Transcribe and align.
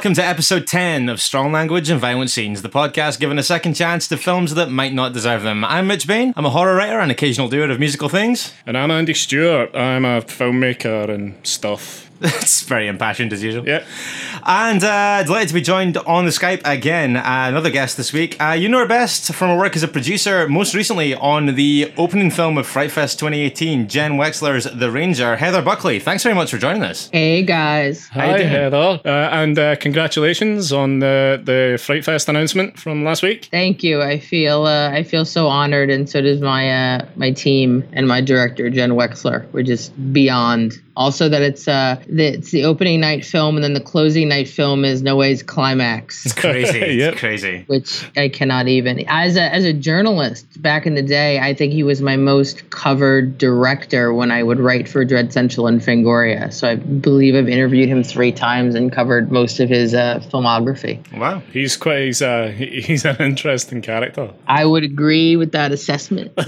Welcome 0.00 0.14
to 0.14 0.24
episode 0.24 0.66
10 0.66 1.10
of 1.10 1.20
Strong 1.20 1.52
Language 1.52 1.90
and 1.90 2.00
Violent 2.00 2.30
Scenes, 2.30 2.62
the 2.62 2.70
podcast 2.70 3.20
giving 3.20 3.36
a 3.36 3.42
second 3.42 3.74
chance 3.74 4.08
to 4.08 4.16
films 4.16 4.54
that 4.54 4.70
might 4.70 4.94
not 4.94 5.12
deserve 5.12 5.42
them. 5.42 5.62
I'm 5.62 5.88
Mitch 5.88 6.06
Bain. 6.06 6.32
I'm 6.38 6.46
a 6.46 6.48
horror 6.48 6.74
writer 6.74 7.00
and 7.00 7.12
occasional 7.12 7.50
doer 7.50 7.68
of 7.68 7.78
musical 7.78 8.08
things. 8.08 8.54
And 8.64 8.78
I'm 8.78 8.90
Andy 8.90 9.12
Stewart. 9.12 9.76
I'm 9.76 10.06
a 10.06 10.22
filmmaker 10.22 11.10
and 11.10 11.34
stuff. 11.46 12.09
It's 12.20 12.62
very 12.62 12.86
impassioned 12.86 13.32
as 13.32 13.42
usual. 13.42 13.66
Yeah. 13.66 13.84
And 14.44 14.82
uh, 14.84 15.22
delighted 15.22 15.48
to 15.48 15.54
be 15.54 15.60
joined 15.60 15.96
on 15.98 16.24
the 16.24 16.30
Skype 16.30 16.60
again. 16.64 17.16
Uh, 17.16 17.46
another 17.48 17.70
guest 17.70 17.96
this 17.96 18.12
week. 18.12 18.36
Uh, 18.40 18.52
you 18.52 18.68
know 18.68 18.78
her 18.78 18.86
best 18.86 19.32
from 19.34 19.48
her 19.48 19.56
work 19.56 19.74
as 19.74 19.82
a 19.82 19.88
producer, 19.88 20.48
most 20.48 20.74
recently 20.74 21.14
on 21.14 21.54
the 21.54 21.92
opening 21.96 22.30
film 22.30 22.58
of 22.58 22.66
Fright 22.66 22.90
Fest 22.90 23.18
2018, 23.18 23.88
Jen 23.88 24.12
Wexler's 24.12 24.64
The 24.64 24.90
Ranger. 24.90 25.36
Heather 25.36 25.62
Buckley, 25.62 25.98
thanks 25.98 26.22
very 26.22 26.34
much 26.34 26.50
for 26.50 26.58
joining 26.58 26.82
us. 26.82 27.08
Hey 27.10 27.42
guys. 27.42 28.06
Hi, 28.08 28.38
Heather. 28.42 29.00
Uh, 29.04 29.08
and 29.08 29.58
uh, 29.58 29.76
congratulations 29.76 30.72
on 30.72 30.98
the, 30.98 31.40
the 31.42 31.78
Fright 31.82 32.04
Fest 32.04 32.28
announcement 32.28 32.78
from 32.78 33.04
last 33.04 33.22
week. 33.22 33.48
Thank 33.50 33.82
you. 33.82 34.02
I 34.02 34.18
feel 34.18 34.66
uh, 34.66 34.90
I 34.90 35.02
feel 35.02 35.24
so 35.24 35.48
honored, 35.48 35.90
and 35.90 36.08
so 36.08 36.20
does 36.20 36.40
my 36.40 37.06
my 37.16 37.30
team 37.30 37.88
and 37.92 38.06
my 38.06 38.20
director 38.20 38.68
Jen 38.70 38.90
Wexler. 38.90 39.50
We're 39.52 39.62
just 39.62 39.92
beyond 40.12 40.80
also, 40.96 41.28
that 41.28 41.42
it's 41.42 41.68
uh, 41.68 42.02
the, 42.08 42.26
it's 42.26 42.50
the 42.50 42.64
opening 42.64 43.00
night 43.00 43.24
film, 43.24 43.56
and 43.56 43.64
then 43.64 43.74
the 43.74 43.80
closing 43.80 44.28
night 44.28 44.48
film 44.48 44.84
is 44.84 45.02
Noé's 45.02 45.42
climax. 45.42 46.26
It's 46.26 46.34
crazy. 46.34 46.80
Yep. 47.00 47.12
It's 47.12 47.20
crazy. 47.20 47.64
Which 47.66 48.10
I 48.16 48.28
cannot 48.28 48.68
even. 48.68 49.04
As 49.08 49.36
a 49.36 49.42
as 49.42 49.64
a 49.64 49.72
journalist 49.72 50.60
back 50.60 50.86
in 50.86 50.94
the 50.94 51.02
day, 51.02 51.38
I 51.38 51.54
think 51.54 51.72
he 51.72 51.82
was 51.82 52.02
my 52.02 52.16
most 52.16 52.68
covered 52.70 53.38
director 53.38 54.12
when 54.12 54.30
I 54.30 54.42
would 54.42 54.58
write 54.58 54.88
for 54.88 55.04
Dread 55.04 55.32
Central 55.32 55.66
and 55.66 55.80
Fangoria. 55.80 56.52
So 56.52 56.68
I 56.68 56.76
believe 56.76 57.34
I've 57.34 57.48
interviewed 57.48 57.88
him 57.88 58.02
three 58.02 58.32
times 58.32 58.74
and 58.74 58.92
covered 58.92 59.30
most 59.30 59.60
of 59.60 59.68
his 59.68 59.94
uh, 59.94 60.20
filmography. 60.30 61.00
Wow. 61.16 61.42
He's 61.52 61.76
quite 61.76 62.06
he's, 62.06 62.22
uh, 62.22 62.48
he's 62.48 63.04
an 63.04 63.16
interesting 63.20 63.82
character. 63.82 64.30
I 64.46 64.64
would 64.64 64.84
agree 64.84 65.36
with 65.36 65.52
that 65.52 65.72
assessment. 65.72 66.32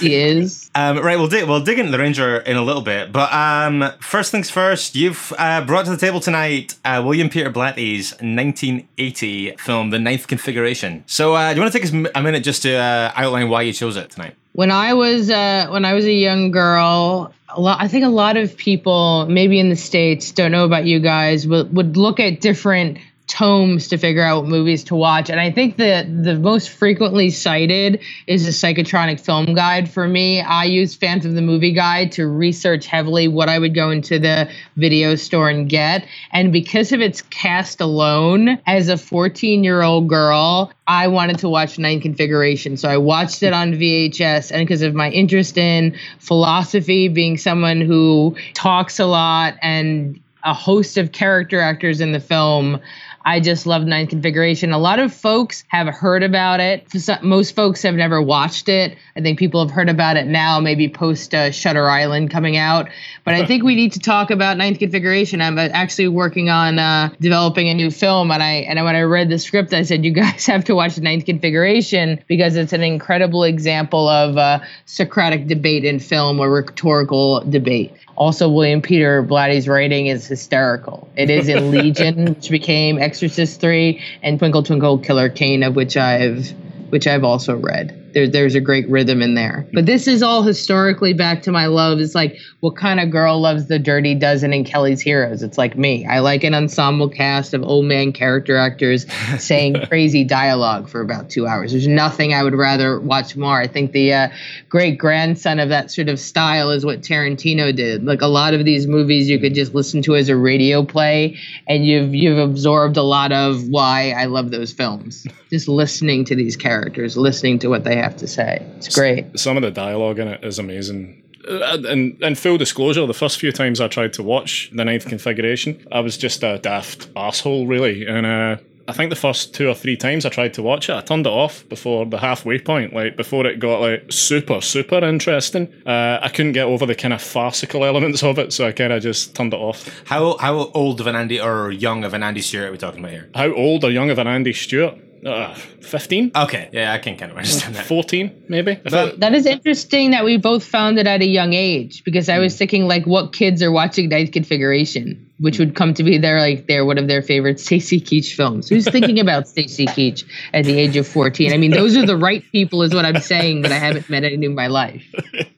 he 0.00 0.14
is. 0.14 0.70
Um, 0.74 0.98
right, 0.98 1.16
we'll 1.16 1.28
dig 1.28 1.48
we'll 1.48 1.60
dig 1.60 1.78
into 1.78 1.92
the 1.92 1.98
Ranger 1.98 2.35
in 2.38 2.56
a 2.56 2.62
little 2.62 2.82
bit, 2.82 3.12
but 3.12 3.32
um, 3.32 3.92
first 4.00 4.30
things 4.30 4.50
first. 4.50 4.94
You've 4.94 5.32
uh, 5.38 5.64
brought 5.64 5.84
to 5.86 5.90
the 5.90 5.96
table 5.96 6.20
tonight 6.20 6.74
uh, 6.84 7.02
William 7.04 7.28
Peter 7.28 7.50
Blatty's 7.50 8.12
1980 8.12 9.56
film, 9.58 9.90
The 9.90 9.98
Ninth 9.98 10.26
Configuration. 10.26 11.04
So, 11.06 11.34
uh, 11.34 11.50
do 11.50 11.56
you 11.56 11.62
want 11.62 11.72
to 11.72 11.78
take 11.78 11.88
us 11.88 12.10
a 12.14 12.22
minute 12.22 12.44
just 12.44 12.62
to 12.62 12.74
uh, 12.74 13.12
outline 13.14 13.48
why 13.48 13.62
you 13.62 13.72
chose 13.72 13.96
it 13.96 14.10
tonight? 14.10 14.34
when 14.56 14.70
I 14.70 14.94
was 14.94 15.28
uh, 15.28 15.66
when 15.68 15.84
I 15.84 15.92
was 15.92 16.06
a 16.06 16.12
young 16.12 16.50
girl, 16.50 17.30
a 17.50 17.60
lot, 17.60 17.78
I 17.78 17.88
think 17.88 18.06
a 18.06 18.08
lot 18.08 18.38
of 18.38 18.56
people, 18.56 19.26
maybe 19.28 19.60
in 19.60 19.68
the 19.68 19.76
states, 19.76 20.32
don't 20.32 20.50
know 20.50 20.64
about 20.64 20.86
you 20.86 20.98
guys, 20.98 21.46
would 21.46 21.76
would 21.76 21.98
look 21.98 22.18
at 22.18 22.40
different 22.40 22.96
tomes 23.26 23.88
to 23.88 23.98
figure 23.98 24.22
out 24.22 24.46
movies 24.46 24.84
to 24.84 24.94
watch. 24.94 25.30
And 25.30 25.40
I 25.40 25.50
think 25.50 25.76
the 25.76 26.06
the 26.22 26.38
most 26.38 26.70
frequently 26.70 27.30
cited 27.30 28.00
is 28.26 28.46
a 28.46 28.50
psychotronic 28.50 29.20
film 29.20 29.54
guide 29.54 29.90
for 29.90 30.06
me. 30.06 30.40
I 30.40 30.64
use 30.64 30.94
Phantom 30.94 31.34
the 31.34 31.42
Movie 31.42 31.72
Guide 31.72 32.12
to 32.12 32.26
research 32.26 32.86
heavily 32.86 33.28
what 33.28 33.48
I 33.48 33.58
would 33.58 33.74
go 33.74 33.90
into 33.90 34.18
the 34.18 34.48
video 34.76 35.16
store 35.16 35.48
and 35.48 35.68
get. 35.68 36.06
And 36.32 36.52
because 36.52 36.92
of 36.92 37.00
its 37.00 37.22
cast 37.22 37.80
alone, 37.80 38.58
as 38.66 38.88
a 38.88 38.96
14 38.96 39.64
year 39.64 39.82
old 39.82 40.08
girl, 40.08 40.72
I 40.86 41.08
wanted 41.08 41.38
to 41.40 41.48
watch 41.48 41.78
Nine 41.78 42.00
Configuration. 42.00 42.76
So 42.76 42.88
I 42.88 42.96
watched 42.96 43.42
it 43.42 43.52
on 43.52 43.72
VHS. 43.72 44.52
And 44.52 44.66
because 44.66 44.82
of 44.82 44.94
my 44.94 45.10
interest 45.10 45.58
in 45.58 45.96
philosophy, 46.20 47.08
being 47.08 47.36
someone 47.36 47.80
who 47.80 48.36
talks 48.54 49.00
a 49.00 49.06
lot 49.06 49.54
and 49.62 50.20
a 50.46 50.54
host 50.54 50.96
of 50.96 51.12
character 51.12 51.60
actors 51.60 52.00
in 52.00 52.12
the 52.12 52.20
film. 52.20 52.80
I 53.26 53.40
just 53.40 53.66
love 53.66 53.82
Ninth 53.82 54.10
Configuration. 54.10 54.70
A 54.70 54.78
lot 54.78 55.00
of 55.00 55.12
folks 55.12 55.64
have 55.66 55.88
heard 55.88 56.22
about 56.22 56.60
it. 56.60 56.86
Most 57.22 57.56
folks 57.56 57.82
have 57.82 57.96
never 57.96 58.22
watched 58.22 58.68
it. 58.68 58.96
I 59.16 59.20
think 59.20 59.36
people 59.36 59.66
have 59.66 59.74
heard 59.74 59.88
about 59.88 60.16
it 60.16 60.28
now, 60.28 60.60
maybe 60.60 60.88
post 60.88 61.34
uh, 61.34 61.50
Shutter 61.50 61.88
Island 61.88 62.30
coming 62.30 62.56
out. 62.56 62.88
But 63.24 63.34
I 63.34 63.44
think 63.44 63.64
we 63.64 63.74
need 63.74 63.94
to 63.94 63.98
talk 63.98 64.30
about 64.30 64.56
Ninth 64.56 64.78
Configuration. 64.78 65.42
I'm 65.42 65.58
uh, 65.58 65.68
actually 65.72 66.06
working 66.06 66.50
on 66.50 66.78
uh, 66.78 67.08
developing 67.20 67.68
a 67.68 67.74
new 67.74 67.90
film, 67.90 68.30
and 68.30 68.40
I 68.40 68.58
and 68.68 68.82
when 68.84 68.94
I 68.94 69.02
read 69.02 69.28
the 69.28 69.40
script, 69.40 69.74
I 69.74 69.82
said 69.82 70.04
you 70.04 70.12
guys 70.12 70.46
have 70.46 70.64
to 70.66 70.76
watch 70.76 70.96
Ninth 70.96 71.26
Configuration 71.26 72.22
because 72.28 72.54
it's 72.54 72.72
an 72.72 72.84
incredible 72.84 73.42
example 73.42 74.08
of 74.08 74.36
uh, 74.36 74.60
Socratic 74.84 75.48
debate 75.48 75.84
in 75.84 75.98
film 75.98 76.38
or 76.38 76.48
rhetorical 76.48 77.40
debate. 77.40 77.92
Also, 78.16 78.48
William 78.48 78.80
Peter 78.80 79.22
Blatty's 79.22 79.68
writing 79.68 80.06
is 80.06 80.26
hysterical. 80.26 81.08
It 81.16 81.28
is 81.30 81.48
in 81.48 81.70
Legion, 81.72 82.24
which 82.34 82.50
became 82.50 82.98
Exorcist 82.98 83.60
Three, 83.60 84.02
and 84.22 84.38
Twinkle 84.38 84.62
Twinkle 84.62 84.98
Killer 84.98 85.28
Kane, 85.28 85.62
of 85.62 85.76
which 85.76 85.96
I've 85.96 86.50
which 86.90 87.06
I've 87.06 87.24
also 87.24 87.56
read. 87.56 88.05
There, 88.16 88.26
there's 88.26 88.54
a 88.54 88.62
great 88.62 88.88
rhythm 88.88 89.20
in 89.20 89.34
there. 89.34 89.68
But 89.74 89.84
this 89.84 90.08
is 90.08 90.22
all 90.22 90.42
historically 90.42 91.12
back 91.12 91.42
to 91.42 91.52
my 91.52 91.66
love. 91.66 91.98
It's 91.98 92.14
like, 92.14 92.38
what 92.60 92.74
kind 92.74 92.98
of 92.98 93.10
girl 93.10 93.38
loves 93.38 93.66
the 93.66 93.78
Dirty 93.78 94.14
Dozen 94.14 94.54
and 94.54 94.64
Kelly's 94.64 95.02
Heroes? 95.02 95.42
It's 95.42 95.58
like 95.58 95.76
me. 95.76 96.06
I 96.06 96.20
like 96.20 96.42
an 96.42 96.54
ensemble 96.54 97.10
cast 97.10 97.52
of 97.52 97.62
old 97.62 97.84
man 97.84 98.14
character 98.14 98.56
actors 98.56 99.04
saying 99.38 99.86
crazy 99.88 100.24
dialogue 100.24 100.88
for 100.88 101.02
about 101.02 101.28
two 101.28 101.46
hours. 101.46 101.72
There's 101.72 101.86
nothing 101.86 102.32
I 102.32 102.42
would 102.42 102.54
rather 102.54 102.98
watch 102.98 103.36
more. 103.36 103.60
I 103.60 103.66
think 103.66 103.92
the 103.92 104.14
uh, 104.14 104.28
great 104.70 104.96
grandson 104.96 105.60
of 105.60 105.68
that 105.68 105.90
sort 105.90 106.08
of 106.08 106.18
style 106.18 106.70
is 106.70 106.86
what 106.86 107.02
Tarantino 107.02 107.76
did. 107.76 108.02
Like 108.02 108.22
a 108.22 108.28
lot 108.28 108.54
of 108.54 108.64
these 108.64 108.86
movies, 108.86 109.28
you 109.28 109.38
could 109.38 109.54
just 109.54 109.74
listen 109.74 110.00
to 110.00 110.16
as 110.16 110.30
a 110.30 110.36
radio 110.36 110.82
play, 110.82 111.38
and 111.68 111.84
you've 111.84 112.14
you've 112.14 112.38
absorbed 112.38 112.96
a 112.96 113.02
lot 113.02 113.30
of 113.32 113.68
why 113.68 114.12
I 114.12 114.24
love 114.24 114.50
those 114.50 114.72
films. 114.72 115.26
Just 115.50 115.68
listening 115.68 116.24
to 116.26 116.34
these 116.34 116.56
characters, 116.56 117.16
listening 117.16 117.58
to 117.60 117.68
what 117.68 117.84
they 117.84 117.96
have 117.96 118.16
to 118.16 118.26
say. 118.26 118.64
It's 118.76 118.94
great. 118.94 119.38
Some 119.38 119.56
of 119.56 119.62
the 119.62 119.70
dialogue 119.70 120.18
in 120.18 120.28
it 120.28 120.44
is 120.44 120.58
amazing. 120.58 121.22
Uh, 121.48 121.78
And, 121.86 122.16
and 122.22 122.36
full 122.36 122.58
disclosure, 122.58 123.06
the 123.06 123.14
first 123.14 123.38
few 123.38 123.52
times 123.52 123.80
I 123.80 123.86
tried 123.88 124.12
to 124.14 124.22
watch 124.22 124.70
the 124.74 124.84
ninth 124.84 125.06
configuration, 125.06 125.86
I 125.92 126.00
was 126.00 126.16
just 126.16 126.42
a 126.42 126.58
daft 126.58 127.08
asshole, 127.14 127.68
really. 127.68 128.06
And 128.06 128.26
uh, 128.26 128.56
I 128.88 128.92
think 128.92 129.10
the 129.10 129.16
first 129.16 129.54
two 129.54 129.68
or 129.68 129.74
three 129.74 129.96
times 129.96 130.24
I 130.26 130.28
tried 130.28 130.54
to 130.54 130.62
watch 130.62 130.88
it, 130.88 130.94
I 130.94 131.00
turned 131.00 131.26
it 131.26 131.30
off 131.30 131.68
before 131.68 132.06
the 132.06 132.18
halfway 132.18 132.58
point, 132.58 132.92
like 132.94 133.16
before 133.16 133.46
it 133.46 133.58
got 133.60 133.80
like 133.80 134.10
super, 134.10 134.60
super 134.60 134.98
interesting. 135.04 135.72
Uh, 135.86 136.18
I 136.22 136.28
couldn't 136.28 136.52
get 136.52 136.66
over 136.66 136.86
the 136.86 136.94
kind 136.94 137.14
of 137.14 137.20
farcical 137.22 137.84
elements 137.84 138.22
of 138.22 138.38
it, 138.38 138.52
so 138.52 138.66
I 138.66 138.72
kind 138.72 138.92
of 138.92 139.02
just 139.02 139.34
turned 139.34 139.54
it 139.54 139.60
off. 139.60 139.88
How 140.06 140.36
how 140.38 140.70
old 140.72 141.00
of 141.00 141.06
an 141.06 141.16
Andy 141.16 141.40
or 141.40 141.70
young 141.70 142.04
of 142.04 142.14
an 142.14 142.22
Andy 142.22 142.40
Stewart 142.42 142.68
are 142.68 142.72
we 142.72 142.78
talking 142.78 143.00
about 143.00 143.12
here? 143.12 143.28
How 143.34 143.52
old 143.52 143.84
or 143.84 143.90
young 143.90 144.10
of 144.10 144.18
an 144.18 144.26
Andy 144.26 144.52
Stewart? 144.52 144.96
Uh, 145.24 145.54
15? 145.54 146.32
Okay, 146.36 146.68
yeah, 146.72 146.92
I 146.92 146.98
can 146.98 147.16
kind 147.16 147.30
of 147.32 147.36
understand 147.38 147.74
that. 147.76 147.86
14, 147.86 148.44
maybe? 148.48 148.78
But- 148.82 149.20
That 149.20 149.34
is 149.34 149.46
interesting 149.46 150.10
that 150.10 150.24
we 150.24 150.36
both 150.36 150.64
found 150.64 150.98
it 150.98 151.06
at 151.06 151.22
a 151.22 151.26
young 151.26 151.52
age 151.52 152.02
because 152.04 152.28
I 152.28 152.38
was 152.38 152.56
thinking 152.56 152.86
like 152.86 153.06
what 153.06 153.32
kids 153.32 153.62
are 153.62 153.70
watching 153.72 154.08
Ninth 154.08 154.32
Configuration, 154.32 155.28
which 155.38 155.58
would 155.58 155.74
come 155.74 155.94
to 155.94 156.02
be 156.02 156.18
their 156.18 156.40
like 156.40 156.66
their 156.66 156.84
one 156.84 156.98
of 156.98 157.08
their 157.08 157.22
favorite 157.22 157.58
Stacy 157.66 158.00
Keach 158.00 158.34
films. 158.34 158.68
Who's 158.68 158.88
thinking 158.88 159.18
about 159.20 159.48
Stacy 159.48 159.86
Keach 159.86 160.24
at 160.52 160.64
the 160.64 160.78
age 160.78 160.96
of 160.96 161.06
14? 161.06 161.52
I 161.52 161.56
mean, 161.56 161.70
those 161.70 161.96
are 161.96 162.06
the 162.06 162.16
right 162.16 162.42
people 162.52 162.82
is 162.82 162.94
what 162.94 163.04
I'm 163.04 163.20
saying, 163.20 163.62
but 163.62 163.72
I 163.72 163.78
haven't 163.78 164.08
met 164.10 164.24
any 164.24 164.44
in 164.46 164.54
my 164.54 164.66
life. 164.68 165.02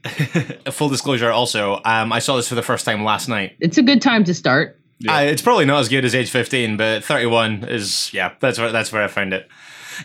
Full 0.71 0.89
disclosure, 0.89 1.31
also, 1.31 1.81
um, 1.85 2.13
I 2.13 2.19
saw 2.21 2.37
this 2.37 2.49
for 2.49 2.55
the 2.55 2.63
first 2.63 2.85
time 2.85 3.05
last 3.05 3.29
night. 3.29 3.57
It's 3.61 3.79
a 3.79 3.83
good 3.83 4.01
time 4.03 4.25
to 4.25 4.35
start. 4.35 4.77
Uh, 5.07 5.21
it's 5.21 5.43
probably 5.43 5.65
not 5.65 5.81
as 5.81 5.89
good 5.89 6.05
as 6.05 6.15
age 6.15 6.31
15, 6.31 6.77
but 6.77 7.05
31 7.05 7.65
is, 7.65 8.13
yeah, 8.13 8.33
that's 8.41 8.59
where, 8.59 8.73
that's 8.73 8.93
where 8.93 9.03
I 9.03 9.09
found 9.09 9.33
it. 9.33 9.49